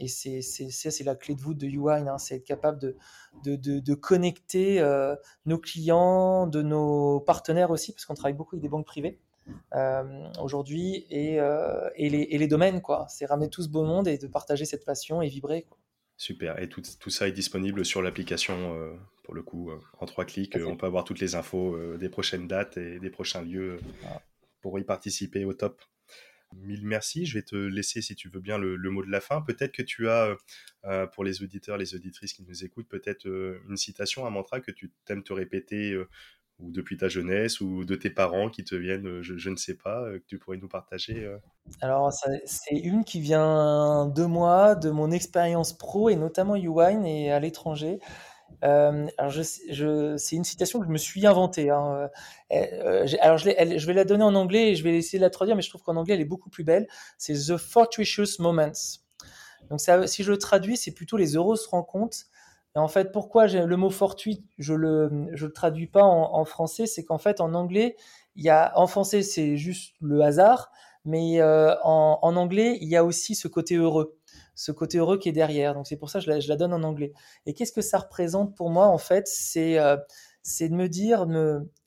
et 0.01 0.09
c'est, 0.09 0.41
c'est, 0.43 1.05
la 1.05 1.15
clé 1.15 1.37
de 1.37 1.41
voûte 1.41 1.57
de 1.57 1.66
UI, 1.69 2.09
hein, 2.09 2.19
c'est 2.19 2.35
être 2.35 2.45
capable 2.45 2.81
de, 2.81 2.97
de, 3.45 3.55
de, 3.55 3.79
de 3.79 3.95
connecter 3.95 4.83
nos 5.47 5.59
clients, 5.59 6.49
de 6.49 6.62
nos 6.62 7.21
partenaires 7.21 7.71
aussi, 7.71 7.93
parce 7.93 8.07
qu'on 8.07 8.15
travaille 8.15 8.33
beaucoup 8.33 8.57
avec 8.57 8.62
des 8.62 8.69
banques 8.69 8.87
privées. 8.87 9.21
Euh, 9.75 10.29
aujourd'hui 10.41 11.07
et, 11.11 11.41
euh, 11.41 11.91
et, 11.97 12.09
les, 12.09 12.23
et, 12.31 12.39
les, 12.39 12.47
domaines. 12.47 12.81
quoi. 12.81 13.07
C'est 13.09 13.27
ramener 13.27 13.51
tout 13.51 13.62
ce 13.62 13.69
beau 13.69 13.85
monde 13.85 14.09
et 14.09 14.19
de 14.19 14.27
partager 14.27 14.65
cette 14.65 14.85
passion 14.85 15.21
et 15.21 15.29
vibrer. 15.29 15.62
Quoi. 15.62 15.79
Super. 16.16 16.59
Et 16.61 16.69
tout, 16.69 16.83
tout, 17.01 17.11
ça 17.11 17.29
est 17.29 17.33
disponible 17.33 17.85
sur 17.85 18.01
l'application, 18.01 18.75
euh, 18.75 18.95
pour 19.25 19.35
le 19.35 19.43
coup, 19.43 19.71
en 19.99 20.07
trois 20.07 20.25
clics. 20.25 20.57
On 20.65 20.77
peut 20.77 20.87
avoir 20.87 21.05
toutes 21.05 21.21
les 21.21 21.35
infos 21.35 21.77
des 21.97 22.09
prochaines 22.09 22.47
dates 22.47 22.77
et 22.77 23.01
des 23.01 23.11
prochains 23.11 23.43
lieux 23.43 23.81
pour 24.61 24.79
y 24.79 24.85
participer 24.85 25.45
au 25.45 25.55
top. 25.55 25.83
Mille 26.55 26.87
merci. 26.87 27.27
Je 27.27 27.39
vais 27.39 27.43
te 27.43 27.57
laisser, 27.57 28.01
si 28.01 28.15
tu 28.15 28.29
veux 28.29 28.39
bien, 28.39 28.59
le, 28.59 28.77
le 28.77 28.91
mot 28.91 29.05
de 29.05 29.11
la 29.11 29.21
fin. 29.21 29.43
Peut-être 29.43 29.73
que 29.73 29.83
tu 29.83 30.09
as, 30.09 30.37
pour 31.15 31.25
les 31.25 31.43
auditeurs, 31.43 31.79
les 31.79 31.95
auditrices 31.95 32.33
qui 32.33 32.45
nous 32.45 32.65
écoutent, 32.65 32.89
peut-être 32.89 33.27
une 33.27 33.77
citation, 33.77 34.25
un 34.25 34.31
mantra 34.31 34.61
que 34.61 34.71
tu 34.71 34.93
t'aimes 35.05 35.25
te 35.25 35.33
répéter 35.33 35.99
ou 36.60 36.70
depuis 36.70 36.97
ta 36.97 37.09
jeunesse, 37.09 37.60
ou 37.60 37.85
de 37.85 37.94
tes 37.94 38.10
parents 38.10 38.48
qui 38.48 38.64
te 38.64 38.74
viennent, 38.74 39.06
euh, 39.06 39.22
je, 39.22 39.51
ne 39.51 39.56
sais 39.56 39.74
pas, 39.74 40.02
euh, 40.02 40.18
que 40.18 40.24
tu 40.26 40.39
pourrais 40.39 40.56
nous 40.56 40.68
partager 40.68 41.24
euh 41.24 41.39
Alors, 41.81 42.12
c'est 42.12 42.76
une 42.76 43.05
qui 43.05 43.20
vient 43.20 44.06
de 44.06 44.24
moi, 44.24 44.74
de 44.74 44.90
mon 44.90 45.10
expérience 45.10 45.76
pro, 45.76 46.09
et 46.10 46.16
notamment 46.16 46.56
UWine 46.56 47.05
et 47.06 47.32
à 47.32 47.40
l'étranger. 47.40 47.98
je, 48.62 50.14
c'est 50.16 50.36
une 50.36 50.44
citation 50.44 50.78
que 50.78 50.86
je 50.86 50.93
me 50.93 50.98
suis 50.98 51.26
inventée. 51.26 51.70
Hein. 51.70 52.09
alors, 53.20 53.39
je, 53.39 53.86
vais 53.86 53.93
la 53.93 54.05
donner 54.05 54.24
en 54.24 54.35
anglais 54.35 54.70
et 54.70 54.76
je 54.76 54.85
vais 54.85 54.97
essayer 54.97 55.18
de 55.18 55.24
la 55.24 55.31
traduire, 55.31 55.56
mais 55.56 55.62
je 55.62 55.70
trouve 55.70 55.82
qu'en 55.82 55.97
anglais, 55.97 56.14
elle 56.14 56.20
est 56.20 56.26
beaucoup 56.26 56.51
plus 56.51 56.64
belle. 56.64 56.86
C'est 57.18 57.35
The 57.35 57.56
Fortuitous 57.56 58.39
Moments. 58.39 59.01
Donc, 59.70 59.81
si 59.81 60.22
je 60.22 60.31
le 60.31 60.39
traduis, 60.39 60.76
c'est 60.76 60.93
plutôt 60.93 61.16
les 61.16 61.36
heureuses 61.36 61.66
rencontres 61.66 62.26
et 62.76 62.78
en 62.78 62.88
fait, 62.88 63.12
pourquoi 63.12 63.46
le 63.46 63.76
mot 63.76 63.90
fortuit, 63.90 64.44
je 64.59 64.74
le, 64.74 65.09
le 65.09 65.52
traduis 65.52 65.86
pas 65.86 66.02
en, 66.02 66.44
français, 66.44 66.86
c'est 66.86 67.05
qu'en 67.05 67.18
fait, 67.18 67.40
en 67.40 67.55
anglais, 67.55 67.96
il 68.34 68.44
y 68.44 68.51
a, 68.51 68.72
en 68.76 68.88
français, 68.88 69.22
c'est 69.22 69.56
juste 69.56 69.94
le 70.01 70.22
hasard, 70.22 70.72
mais 71.05 71.40
euh, 71.40 71.74
en, 71.82 72.36
anglais, 72.36 72.78
il 72.80 72.88
y 72.88 72.96
a 72.96 73.05
aussi 73.05 73.36
ce 73.36 73.46
côté 73.46 73.76
heureux, 73.76 74.18
ce 74.56 74.72
côté 74.72 74.98
heureux 74.98 75.18
qui 75.18 75.28
est 75.28 75.32
derrière. 75.32 75.74
Donc 75.74 75.86
c'est 75.86 75.96
pour 75.96 76.10
ça 76.10 76.18
que 76.18 76.40
je 76.40 76.48
la, 76.48 76.56
donne 76.56 76.72
en 76.72 76.82
anglais. 76.82 77.12
Et 77.46 77.55
qu'est-ce 77.55 77.72
que 77.72 77.82
ça 77.82 77.98
représente 77.98 78.56
pour 78.56 78.70
moi, 78.70 78.88
en 78.88 78.98
fait? 78.98 79.28
C'est 79.28 79.78
euh, 79.78 79.96
c'est 80.42 80.68
de 80.68 80.74
me 80.74 80.88
dire, 80.88 81.26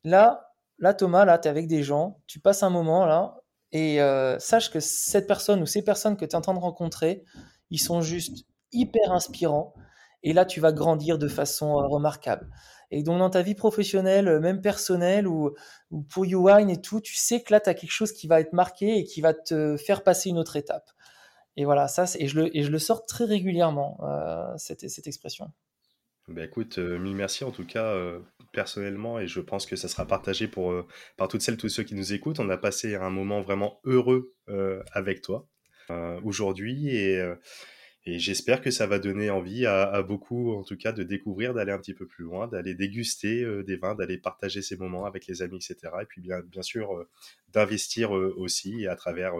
là, 0.03 0.53
là, 0.79 0.93
Thomas, 0.93 1.25
là, 1.25 1.37
tu 1.37 1.47
es 1.47 1.51
avec 1.51 1.67
des 1.67 1.83
gens, 1.83 2.21
tu 2.27 2.39
passes 2.39 2.63
un 2.63 2.69
moment, 2.69 3.05
là, 3.05 3.41
et 3.71 4.01
euh, 4.01 4.39
sache 4.39 4.71
que 4.71 4.79
cette 4.79 5.27
personne 5.27 5.61
ou 5.61 5.65
ces 5.65 5.83
personnes 5.83 6.17
que 6.17 6.25
tu 6.25 6.31
es 6.31 6.35
en 6.35 6.41
train 6.41 6.53
de 6.53 6.59
rencontrer, 6.59 7.23
ils 7.71 7.79
sont 7.79 8.01
juste 8.01 8.45
hyper 8.71 9.11
inspirants 9.11 9.73
et 10.23 10.33
là, 10.33 10.45
tu 10.45 10.59
vas 10.59 10.71
grandir 10.71 11.17
de 11.17 11.27
façon 11.27 11.79
euh, 11.79 11.87
remarquable. 11.87 12.49
Et 12.89 13.03
donc, 13.03 13.19
dans 13.19 13.29
ta 13.29 13.41
vie 13.41 13.55
professionnelle, 13.55 14.27
euh, 14.27 14.39
même 14.39 14.61
personnelle, 14.61 15.27
ou, 15.27 15.53
ou 15.91 16.01
pour 16.03 16.25
YouWine 16.25 16.69
et 16.69 16.81
tout, 16.81 17.01
tu 17.01 17.15
sais 17.15 17.41
que 17.41 17.53
là, 17.53 17.59
tu 17.59 17.69
as 17.69 17.73
quelque 17.73 17.91
chose 17.91 18.11
qui 18.11 18.27
va 18.27 18.39
être 18.39 18.53
marqué 18.53 18.97
et 18.97 19.03
qui 19.03 19.21
va 19.21 19.33
te 19.33 19.77
faire 19.77 20.03
passer 20.03 20.29
une 20.29 20.39
autre 20.39 20.55
étape. 20.55 20.89
Et 21.55 21.65
voilà, 21.65 21.87
ça, 21.87 22.05
et 22.19 22.27
je, 22.27 22.39
le, 22.39 22.57
et 22.57 22.63
je 22.63 22.71
le 22.71 22.79
sors 22.79 23.05
très 23.05 23.25
régulièrement, 23.25 23.99
euh, 24.03 24.53
cette, 24.57 24.89
cette 24.89 25.07
expression. 25.07 25.51
Ben 26.27 26.43
écoute, 26.43 26.77
mille 26.77 27.15
merci 27.15 27.45
en 27.45 27.51
tout 27.51 27.65
cas 27.65 27.95
personnellement 28.51 29.17
et 29.17 29.27
je 29.27 29.39
pense 29.39 29.65
que 29.65 29.77
ça 29.77 29.87
sera 29.87 30.05
partagé 30.05 30.49
pour, 30.49 30.73
par 31.15 31.29
toutes 31.29 31.41
celles, 31.41 31.55
tous 31.55 31.69
ceux 31.69 31.83
qui 31.83 31.95
nous 31.95 32.11
écoutent. 32.11 32.41
On 32.41 32.49
a 32.49 32.57
passé 32.57 32.95
un 32.95 33.09
moment 33.09 33.39
vraiment 33.41 33.79
heureux 33.85 34.35
avec 34.91 35.21
toi 35.21 35.47
aujourd'hui 36.25 36.89
et 36.89 37.23
et 38.09 38.19
j'espère 38.19 38.61
que 38.61 38.71
ça 38.71 38.87
va 38.87 38.99
donner 38.99 39.29
envie 39.29 39.65
à, 39.65 40.01
beaucoup, 40.01 40.53
en 40.53 40.63
tout 40.63 40.77
cas, 40.77 40.93
de 40.93 41.03
découvrir, 41.03 41.53
d'aller 41.53 41.73
un 41.73 41.77
petit 41.77 41.93
peu 41.93 42.07
plus 42.07 42.23
loin, 42.23 42.47
d'aller 42.47 42.73
déguster 42.73 43.43
euh, 43.43 43.63
des 43.63 43.75
vins, 43.75 43.95
d'aller 43.95 44.17
partager 44.17 44.61
ces 44.61 44.77
moments 44.77 45.03
avec 45.03 45.27
les 45.27 45.41
amis, 45.41 45.57
etc. 45.57 45.93
Et 46.01 46.05
puis 46.05 46.21
bien, 46.21 46.41
sûr, 46.61 46.97
euh, 46.97 47.09
d'investir 47.49 48.15
euh, 48.15 48.33
aussi 48.37 48.87
à 48.87 48.95
travers 48.95 49.33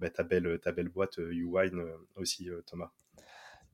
bah, 0.00 0.10
ta, 0.10 0.24
belle, 0.24 0.58
ta 0.60 0.72
belle 0.72 0.88
boîte 0.88 1.20
aussi, 2.16 2.48
Thomas. 2.66 2.90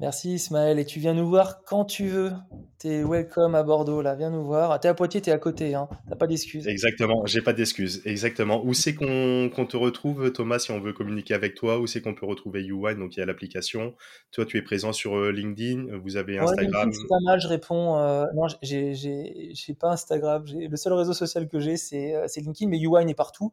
Merci 0.01 0.35
Ismaël. 0.35 0.79
Et 0.79 0.85
tu 0.85 0.99
viens 0.99 1.15
nous 1.15 1.29
voir 1.29 1.63
quand 1.65 1.85
tu 1.85 2.09
veux. 2.09 2.33
Tu 2.81 2.89
es 2.89 3.05
welcome 3.05 3.55
à 3.55 3.63
Bordeaux, 3.63 4.03
là. 4.03 4.17
Viens 4.17 4.31
nous 4.31 4.45
voir. 4.45 4.81
Tu 4.81 4.89
es 4.89 4.91
à 4.91 4.95
Poitiers, 4.95 5.23
tu 5.23 5.31
es 5.31 5.33
à 5.33 5.39
côté. 5.39 5.75
Hein. 5.75 5.89
T'as 6.09 6.17
pas 6.17 6.27
d'excuses. 6.27 6.67
Exactement. 6.67 7.25
J'ai 7.27 7.43
pas 7.43 7.53
d'excuses. 7.53 8.03
Exactement. 8.05 8.65
Où 8.65 8.75
c'est 8.75 8.95
qu'on 8.95 9.67
te 9.69 9.77
retrouve, 9.77 10.33
Thomas, 10.33 10.59
si 10.59 10.73
on 10.73 10.81
veut 10.81 10.93
communiquer 10.93 11.35
avec 11.35 11.55
toi? 11.55 11.79
Où 11.79 11.87
c'est 11.87 12.01
qu'on 12.01 12.15
peut 12.15 12.27
retrouver 12.27 12.65
YouWine 12.65 12.99
Donc, 12.99 13.17
il 13.17 13.21
y 13.21 13.23
a 13.23 13.27
l'application. 13.27 13.95
Toi, 14.33 14.45
tu 14.47 14.59
es 14.59 14.63
présent 14.63 14.93
sur 14.93 15.17
euh, 15.17 15.31
LinkedIn. 15.31 15.97
Vous 16.03 16.17
avez 16.17 16.39
Instagram. 16.39 16.93
c'est 16.93 17.09
pas 17.09 17.21
mal. 17.25 17.41
Je 17.41 17.47
réponds. 17.47 17.97
Euh... 17.99 18.27
Non, 18.35 18.47
j'ai 18.63 19.75
pas 19.79 19.93
Instagram. 19.93 20.45
Le 20.53 20.77
seul 20.77 20.93
réseau 20.95 21.13
social 21.13 21.49
que 21.49 21.61
j'ai, 21.61 21.77
c'est 21.77 22.17
euh, 22.17 22.27
LinkedIn. 22.37 22.69
Mais 22.69 22.79
YouWine 22.79 23.09
est 23.09 23.15
partout. 23.15 23.53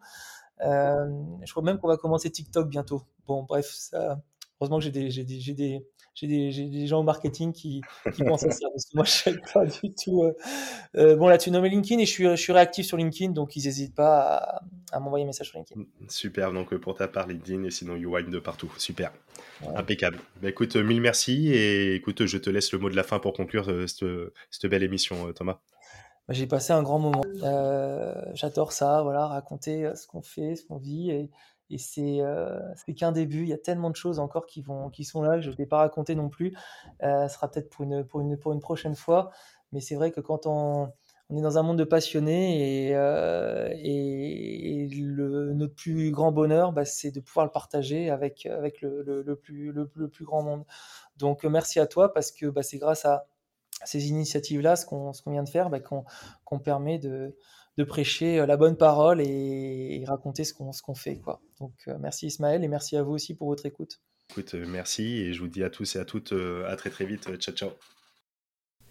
Euh, 0.66 1.08
je 1.44 1.52
crois 1.52 1.64
même 1.64 1.78
qu'on 1.78 1.88
va 1.88 1.98
commencer 1.98 2.32
TikTok 2.32 2.68
bientôt. 2.68 3.04
Bon, 3.28 3.44
bref, 3.44 3.68
ça. 3.72 4.22
Heureusement 4.60 4.78
que 4.78 4.84
j'ai 4.84 4.92
des, 4.92 5.10
des, 5.10 5.54
des, 5.54 5.88
j'ai 6.14 6.28
des, 6.28 6.52
des, 6.52 6.88
gens 6.88 7.00
au 7.00 7.04
marketing 7.04 7.54
qui, 7.54 7.82
qui 8.14 8.24
pensent 8.24 8.44
à 8.44 8.52
ça. 8.52 8.68
Parce 8.70 8.86
que 8.86 8.96
moi, 8.96 9.06
je 9.06 9.30
ne 9.30 9.36
sais 9.36 9.42
pas 9.54 9.66
du 9.66 9.94
tout. 9.94 10.24
Euh, 10.24 10.34
euh, 10.96 11.16
bon, 11.16 11.28
là, 11.28 11.38
tu 11.38 11.52
nommes 11.52 11.66
LinkedIn 11.66 12.02
et 12.02 12.06
je 12.06 12.12
suis, 12.12 12.26
je 12.26 12.36
suis 12.36 12.54
réactif 12.54 12.86
sur 12.86 12.98
LinkedIn, 12.98 13.32
donc 13.32 13.56
ils 13.56 13.64
n'hésitent 13.64 13.96
pas 13.96 14.20
à, 14.20 14.62
à 14.92 15.00
m'envoyer 15.00 15.24
un 15.24 15.28
message 15.28 15.50
sur 15.50 15.58
LinkedIn. 15.58 15.82
Super, 16.10 16.52
donc 16.52 16.74
euh, 16.74 16.80
pour 16.80 16.96
ta 16.96 17.08
part, 17.08 17.28
LinkedIn 17.28 17.64
et 17.64 17.72
sinon 17.72 17.96
YouWine 17.96 18.30
de 18.30 18.40
partout. 18.40 18.72
Super. 18.78 19.12
Impeccable. 19.76 20.20
Bah, 20.42 20.50
écoute, 20.50 20.76
mille 20.76 21.02
merci 21.02 21.50
et 21.54 21.96
écoute, 21.96 22.26
je 22.26 22.38
te 22.38 22.50
laisse 22.50 22.72
le 22.74 22.80
mot 22.80 22.90
de 22.90 22.96
la 22.96 23.04
fin 23.04 23.20
pour 23.20 23.34
conclure 23.34 23.66
cette, 23.88 24.06
cette 24.50 24.70
belle 24.70 24.84
émission, 24.84 25.32
Thomas. 25.34 25.60
Bah, 26.28 26.34
j'ai 26.34 26.48
passé 26.48 26.74
un 26.74 26.84
grand 26.84 27.00
moment. 27.00 27.24
J'adore 28.34 28.74
ça, 28.74 29.02
voilà, 29.02 29.28
raconter 29.28 29.90
ce 29.96 30.08
qu'on 30.08 30.22
fait, 30.22 30.56
ce 30.56 30.66
qu'on 30.66 30.78
vit. 30.78 31.12
Et, 31.12 31.30
et 31.72 31.78
c'est 31.78 32.20
euh, 32.20 32.60
qu'un 32.98 33.12
début. 33.12 33.44
Il 33.44 33.48
y 33.48 33.54
a 33.54 33.58
tellement 33.58 33.90
de 33.90 33.96
choses 33.96 34.20
encore 34.20 34.46
qui, 34.46 34.64
sont 34.64 35.22
là 35.22 35.36
que 35.38 35.42
je 35.42 35.50
ne 35.50 35.56
vais 35.56 35.66
pas 35.66 35.78
raconter 35.78 36.16
non 36.16 36.30
plus. 36.30 36.56
Euh, 37.04 37.28
ce 37.28 37.36
sera 37.36 37.50
peut-être 37.50 37.70
pour 37.70 38.22
une, 38.22 38.60
prochaine 38.60 38.96
fois. 38.96 39.32
Mais 39.72 39.80
c'est 39.80 39.96
vrai 39.96 40.12
que 40.12 40.20
quand 40.20 40.46
on, 40.46 40.92
est 41.32 41.42
dans 41.42 41.58
un 41.58 41.64
monde 41.64 41.78
de 41.78 41.86
passionnés 41.86 42.90
et, 42.90 42.96
euh, 42.96 43.70
notre 45.54 45.76
plus 45.76 46.12
grand 46.12 46.34
bonheur, 46.34 46.74
bah, 46.74 46.84
c'est 46.84 47.12
de 47.12 47.22
pouvoir 47.22 47.46
le 47.46 47.52
partager 47.52 48.10
avec, 48.10 48.44
le, 48.82 49.36
plus 49.36 50.26
grand 50.26 50.44
monde. 50.44 50.66
Donc 51.18 51.46
merci 51.46 51.80
à 51.80 51.88
toi 51.88 52.12
parce 52.14 52.32
que 52.32 52.48
bah, 52.48 52.64
c'est 52.64 52.80
grâce 52.80 53.06
à 53.06 53.28
ces 53.86 54.10
initiatives-là, 54.10 54.76
ce 54.76 54.86
qu'on 54.86 55.14
vient 55.28 55.44
de 55.44 55.50
faire, 55.50 55.70
bah, 55.70 55.80
qu'on 55.80 56.60
permet 56.60 57.00
de, 57.00 57.36
prêcher 57.86 58.46
la 58.46 58.58
bonne 58.58 58.78
parole 58.78 59.22
et, 59.22 60.04
raconter 60.08 60.44
ce 60.44 60.54
qu'on 60.54 60.72
qu'on 60.72 60.96
fait. 60.96 61.18
Quoi. 61.18 61.42
Donc 61.60 61.74
merci 62.00 62.28
Ismaël 62.28 62.64
et 62.64 62.68
merci 62.68 62.98
à 62.98 63.04
vous 63.04 63.14
aussi 63.14 63.36
pour 63.36 63.48
votre 63.50 63.66
écoute. 63.66 64.02
Écoute, 64.32 64.56
merci 64.56 65.20
et 65.20 65.34
je 65.34 65.40
vous 65.40 65.48
dis 65.48 65.64
à 65.64 65.70
tous 65.70 65.96
et 65.96 66.00
à 66.00 66.06
toutes 66.06 66.34
à 66.68 66.76
très 66.76 66.90
très 66.90 67.06
vite. 67.06 67.30
Ciao 67.38 67.56
ciao. 67.56 67.72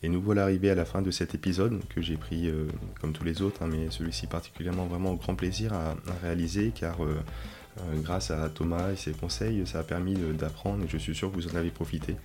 Et 0.03 0.09
nous 0.09 0.21
voilà 0.21 0.45
arrivés 0.45 0.71
à 0.71 0.75
la 0.75 0.85
fin 0.85 1.03
de 1.03 1.11
cet 1.11 1.35
épisode 1.35 1.83
que 1.95 2.01
j'ai 2.01 2.17
pris 2.17 2.49
euh, 2.49 2.67
comme 3.01 3.12
tous 3.12 3.25
les 3.25 3.43
autres, 3.43 3.62
hein, 3.62 3.69
mais 3.71 3.91
celui-ci 3.91 4.27
particulièrement 4.27 4.87
vraiment 4.87 5.15
grand 5.15 5.35
plaisir 5.35 5.75
à, 5.75 5.95
réaliser 6.23 6.73
car 6.75 7.05
euh, 7.05 7.19
euh, 7.79 8.01
grâce 8.01 8.31
à 8.31 8.49
Thomas 8.49 8.93
et 8.93 8.97
ses 8.97 9.12
conseils, 9.12 9.67
ça 9.67 9.81
a 9.81 9.83
permis 9.83 10.15
d'apprendre 10.15 10.85
et 10.85 10.89
je 10.89 10.97
suis 10.97 11.15
sûr 11.15 11.31
que 11.31 11.37
vous 11.37 11.49
en 11.49 11.55
avez 11.55 11.71
profité 11.71 12.17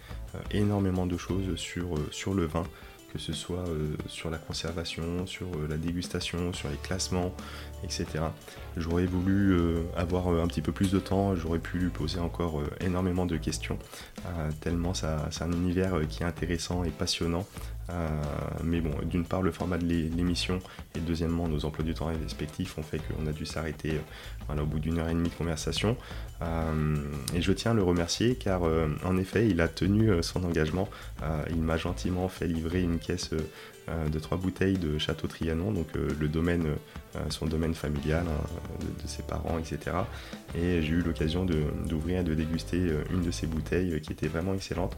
énormément 0.52 1.06
de 1.06 1.18
choses 1.18 1.56
sur, 1.58 1.96
sur 2.12 2.34
le 2.34 2.46
vin 2.46 2.64
que 3.16 3.22
ce 3.22 3.32
soit 3.32 3.64
sur 4.10 4.30
la 4.30 4.38
conservation, 4.38 5.26
sur 5.26 5.48
la 5.70 5.78
dégustation, 5.78 6.52
sur 6.52 6.68
les 6.68 6.76
classements, 6.76 7.34
etc. 7.86 8.06
J'aurais 8.76 9.06
voulu 9.06 9.57
avoir 9.95 10.28
un 10.28 10.48
petit 10.48 10.62
peu 10.62 10.74
plus 10.74 10.91
de 10.91 10.99
temps, 10.99 11.34
j'aurais 11.36 11.60
pu 11.60 11.78
lui 11.78 11.90
poser 11.90 12.20
encore 12.20 12.62
énormément 12.82 13.26
de 13.26 13.38
questions, 13.38 13.80
tellement 14.60 14.94
c'est 14.94 15.07
un 15.41 15.52
univers 15.53 16.06
qui 16.10 16.24
est 16.24 16.26
intéressant 16.26 16.84
et 16.84 16.90
passionnant 16.90 17.45
euh, 17.91 18.07
mais 18.64 18.82
bon, 18.82 18.94
d'une 19.03 19.26
part, 19.26 19.41
le 19.41 19.52
format 19.52 19.78
de 19.78 19.86
l'émission 19.86 20.60
et 20.95 20.99
deuxièmement, 20.99 21.48
nos 21.48 21.66
emplois 21.66 21.86
du 21.86 21.94
temps 21.94 22.07
respectifs 22.07 22.78
ont 22.78 22.84
fait 22.84 22.99
qu'on 22.99 23.28
a 23.28 23.32
dû 23.32 23.45
s'arrêter 23.45 23.99
euh, 24.49 24.62
au 24.62 24.66
bout 24.66 24.80
d'une 24.80 24.99
heure 24.99 25.10
et 25.10 25.14
demie 25.14 25.30
de 25.30 25.36
conversation. 25.36 25.98
Euh, 26.41 26.95
et 27.34 27.41
je 27.41 27.52
tiens 27.52 27.72
à 27.72 27.74
le 27.74 27.84
remercier 27.84 28.36
car, 28.36 28.64
en 29.03 29.18
effet, 29.18 29.48
il 29.48 29.62
a 29.62 29.68
tenu 29.68 30.12
son 30.24 30.44
engagement. 30.44 30.90
il 31.49 31.62
m'a 31.62 31.78
gentiment 31.78 32.28
fait 32.28 32.48
livrer 32.48 32.82
une 32.82 32.99
caisse 32.99 33.32
de 33.88 34.20
trois 34.20 34.38
bouteilles 34.38 34.78
de 34.78 34.98
Château 34.98 35.28
Trianon, 35.28 35.72
donc 35.72 35.88
le 35.94 36.28
domaine, 36.28 36.76
son 37.30 37.45
domaine 37.45 37.76
familial 37.76 38.26
hein, 38.28 38.44
de, 38.82 39.07
ses 39.07 39.24
parents, 39.24 39.60
etc. 39.60 39.98
Et 40.56 40.82
j'ai 40.82 40.94
eu 40.94 41.02
l'occasion 41.02 41.45
d'ouvrir 41.45 42.22
et 42.22 42.24
de 42.24 42.34
déguster 42.34 42.91
une 43.12 43.22
de 43.22 43.32
ces 43.32 43.48
bouteilles 43.48 44.02
qui 44.02 44.12
était 44.12 44.28
vraiment 44.28 44.53
excellente. 44.53 44.95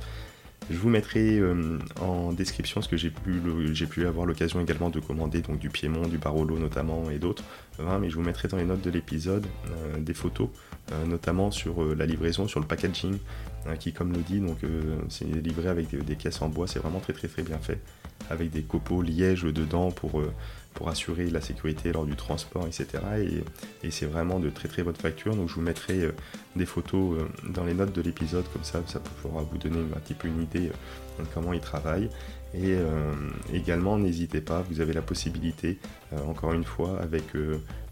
Je 0.69 0.77
vous 0.77 0.89
mettrai 0.89 1.39
euh, 1.39 1.80
en 2.01 2.34
description 2.34 2.81
ce 2.81 2.89
que 2.89 2.97
j'ai 2.97 3.09
pu, 3.09 4.05
avoir 4.05 4.26
l'occasion 4.26 4.59
également 4.59 4.89
de 4.89 4.99
commander, 4.99 5.41
donc 5.41 5.59
du 5.59 5.69
Piémont, 5.69 6.07
du 6.07 6.18
Barolo 6.18 6.59
notamment 6.59 7.09
et 7.09 7.19
d'autres 7.19 7.43
mais 8.01 8.09
je 8.09 8.15
vous 8.15 8.23
mettrai 8.23 8.47
dans 8.47 8.57
les 8.57 8.65
notes 8.65 8.81
de 8.81 8.89
l'épisode 8.89 9.45
euh, 9.69 9.99
des 9.99 10.15
photos, 10.15 10.49
euh, 10.91 11.05
notamment 11.05 11.51
sur 11.51 11.95
la 11.95 12.07
livraison, 12.07 12.47
sur 12.47 12.59
le 12.59 12.65
packaging, 12.65 13.18
qui 13.80 13.93
comme 13.93 14.11
le 14.11 14.19
dit, 14.19 14.41
c'est 15.09 15.26
livré 15.26 15.69
avec 15.69 15.89
des, 15.89 15.97
des, 15.97 16.15
caisses 16.15 16.41
en 16.41 16.49
bois, 16.49 16.68
c'est 16.68 16.80
vraiment 16.80 16.99
très 16.99 17.14
très 17.14 17.27
très 17.27 17.43
bien 17.43 17.59
fait, 17.59 17.80
avec 18.30 18.49
des 18.49 18.64
copeaux 18.64 19.02
liège 19.02 19.44
dedans 19.44 19.91
pour 19.91 20.22
pour 20.77 20.89
assurer 20.89 21.27
la 21.31 21.41
sécurité 21.41 21.91
lors 21.91 22.06
du 22.06 22.15
transport, 22.15 22.68
etc. 22.68 23.03
Et, 23.84 23.89
c'est 23.89 24.06
vraiment 24.06 24.39
de 24.39 24.52
très 24.52 24.68
très 24.68 24.84
bonne 24.84 24.95
facture. 24.95 25.35
Donc 25.35 25.49
je 25.49 25.56
vous 25.56 25.61
mettrai 25.61 26.02
euh, 26.03 26.11
des 26.56 26.68
photos 26.68 27.18
euh, 27.18 27.27
dans 27.49 27.64
les 27.64 27.73
notes 27.73 27.94
de 27.94 28.02
l'épisode, 28.02 28.45
comme 28.53 28.64
ça 28.64 28.84
ça 28.85 28.99
pourra 28.99 29.41
vous 29.41 29.57
donner 29.57 29.80
un 29.80 29.99
petit 29.99 30.14
peu 30.14 30.27
une 30.27 30.44
idée 30.44 30.69
euh, 30.69 31.23
de 31.23 31.27
comment 31.34 31.52
ils 31.52 31.61
travaillent. 31.61 32.10
Et 32.53 32.76
également, 33.53 33.99
n'hésitez 33.99 34.39
pas, 34.39 34.64
vous 34.69 34.80
avez 34.80 34.94
la 34.94 35.02
possibilité, 35.02 35.77
encore 36.27 36.53
une 36.53 36.64
fois, 36.64 36.98
avec 37.02 37.26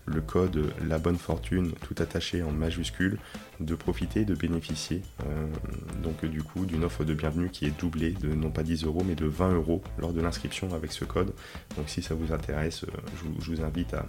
le 0.06 0.22
code 0.22 0.72
La 0.88 1.00
Bonne 1.00 1.18
Fortune, 1.18 1.72
tout 1.88 1.96
attaché 2.02 2.44
en 2.44 2.52
majuscule, 2.52 3.18
de 3.60 3.76
profiter, 3.76 4.26
de 4.26 4.36
bénéficier 4.36 5.02
euh, 5.26 5.48
donc 6.04 6.26
du 6.26 6.44
coup 6.44 6.66
d'une 6.66 6.84
offre 6.84 7.04
de 7.04 7.14
bienvenue 7.14 7.50
qui 7.50 7.66
est 7.66 7.80
doublée 7.80 8.12
de 8.12 8.34
non 8.34 8.52
pas 8.52 8.64
10 8.64 8.84
euros 8.84 9.04
mais 9.06 9.16
de 9.16 9.26
20 9.26 9.54
euros 9.54 9.82
lors 9.98 10.14
de 10.14 10.22
l'inscription 10.22 10.74
avec 10.74 10.92
ce 10.92 11.06
code. 11.06 11.34
Donc 11.78 11.90
si 11.90 12.02
ça 12.02 12.16
vous 12.16 12.34
intéresse, 12.34 12.84
euh, 12.84 12.88
je, 13.40 13.52
vous 13.52 13.62
invite 13.62 13.94
à, 13.94 14.06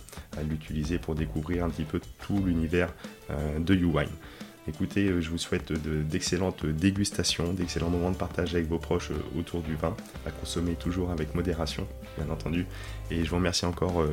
l'utiliser 0.48 0.98
pour 0.98 1.14
découvrir 1.14 1.64
un 1.64 1.70
petit 1.70 1.84
peu 1.84 2.00
tout 2.20 2.42
l'univers 2.44 2.92
euh, 3.30 3.58
de 3.58 3.74
YouWine. 3.74 4.08
Écoutez, 4.68 5.20
je 5.20 5.30
vous 5.30 5.38
souhaite 5.38 5.72
d'excellentes 5.72 6.66
dégustations, 6.66 7.52
d'excellents 7.52 7.88
moments 7.88 8.10
de 8.10 8.16
partage 8.16 8.52
avec 8.56 8.66
vos 8.66 8.80
proches 8.80 9.12
autour 9.38 9.62
du 9.62 9.76
vin, 9.76 9.96
à 10.26 10.32
consommer 10.32 10.74
toujours 10.74 11.12
avec 11.12 11.36
modération, 11.36 11.86
bien 12.18 12.28
entendu. 12.32 12.66
Et 13.12 13.24
je 13.24 13.30
vous 13.30 13.36
remercie 13.36 13.64
encore 13.64 14.04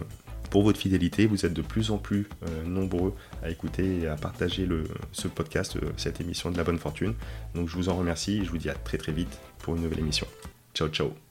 pour 0.53 0.61
votre 0.61 0.80
fidélité. 0.80 1.25
Vous 1.25 1.47
êtes 1.47 1.53
de 1.53 1.63
plus 1.63 1.89
en 1.89 1.97
plus 1.97 2.30
euh, 2.43 2.63
nombreux 2.63 3.15
à 3.41 3.49
écouter 3.49 4.01
et 4.01 4.07
à 4.07 4.15
partager 4.15 4.69
ce 5.11 5.27
podcast, 5.27 5.77
euh, 5.77 5.91
cette 5.97 6.21
émission 6.21 6.51
de 6.51 6.57
la 6.57 6.63
bonne 6.63 6.77
fortune. 6.77 7.15
Donc 7.55 7.69
je 7.69 7.75
vous 7.75 7.89
en 7.89 7.95
remercie 7.95 8.38
et 8.38 8.45
je 8.45 8.51
vous 8.51 8.59
dis 8.59 8.69
à 8.69 8.75
très 8.75 8.99
très 8.99 9.13
vite 9.13 9.39
pour 9.57 9.75
une 9.75 9.81
nouvelle 9.81 9.99
émission. 9.99 10.27
Ciao 10.75 10.89
ciao 10.89 11.22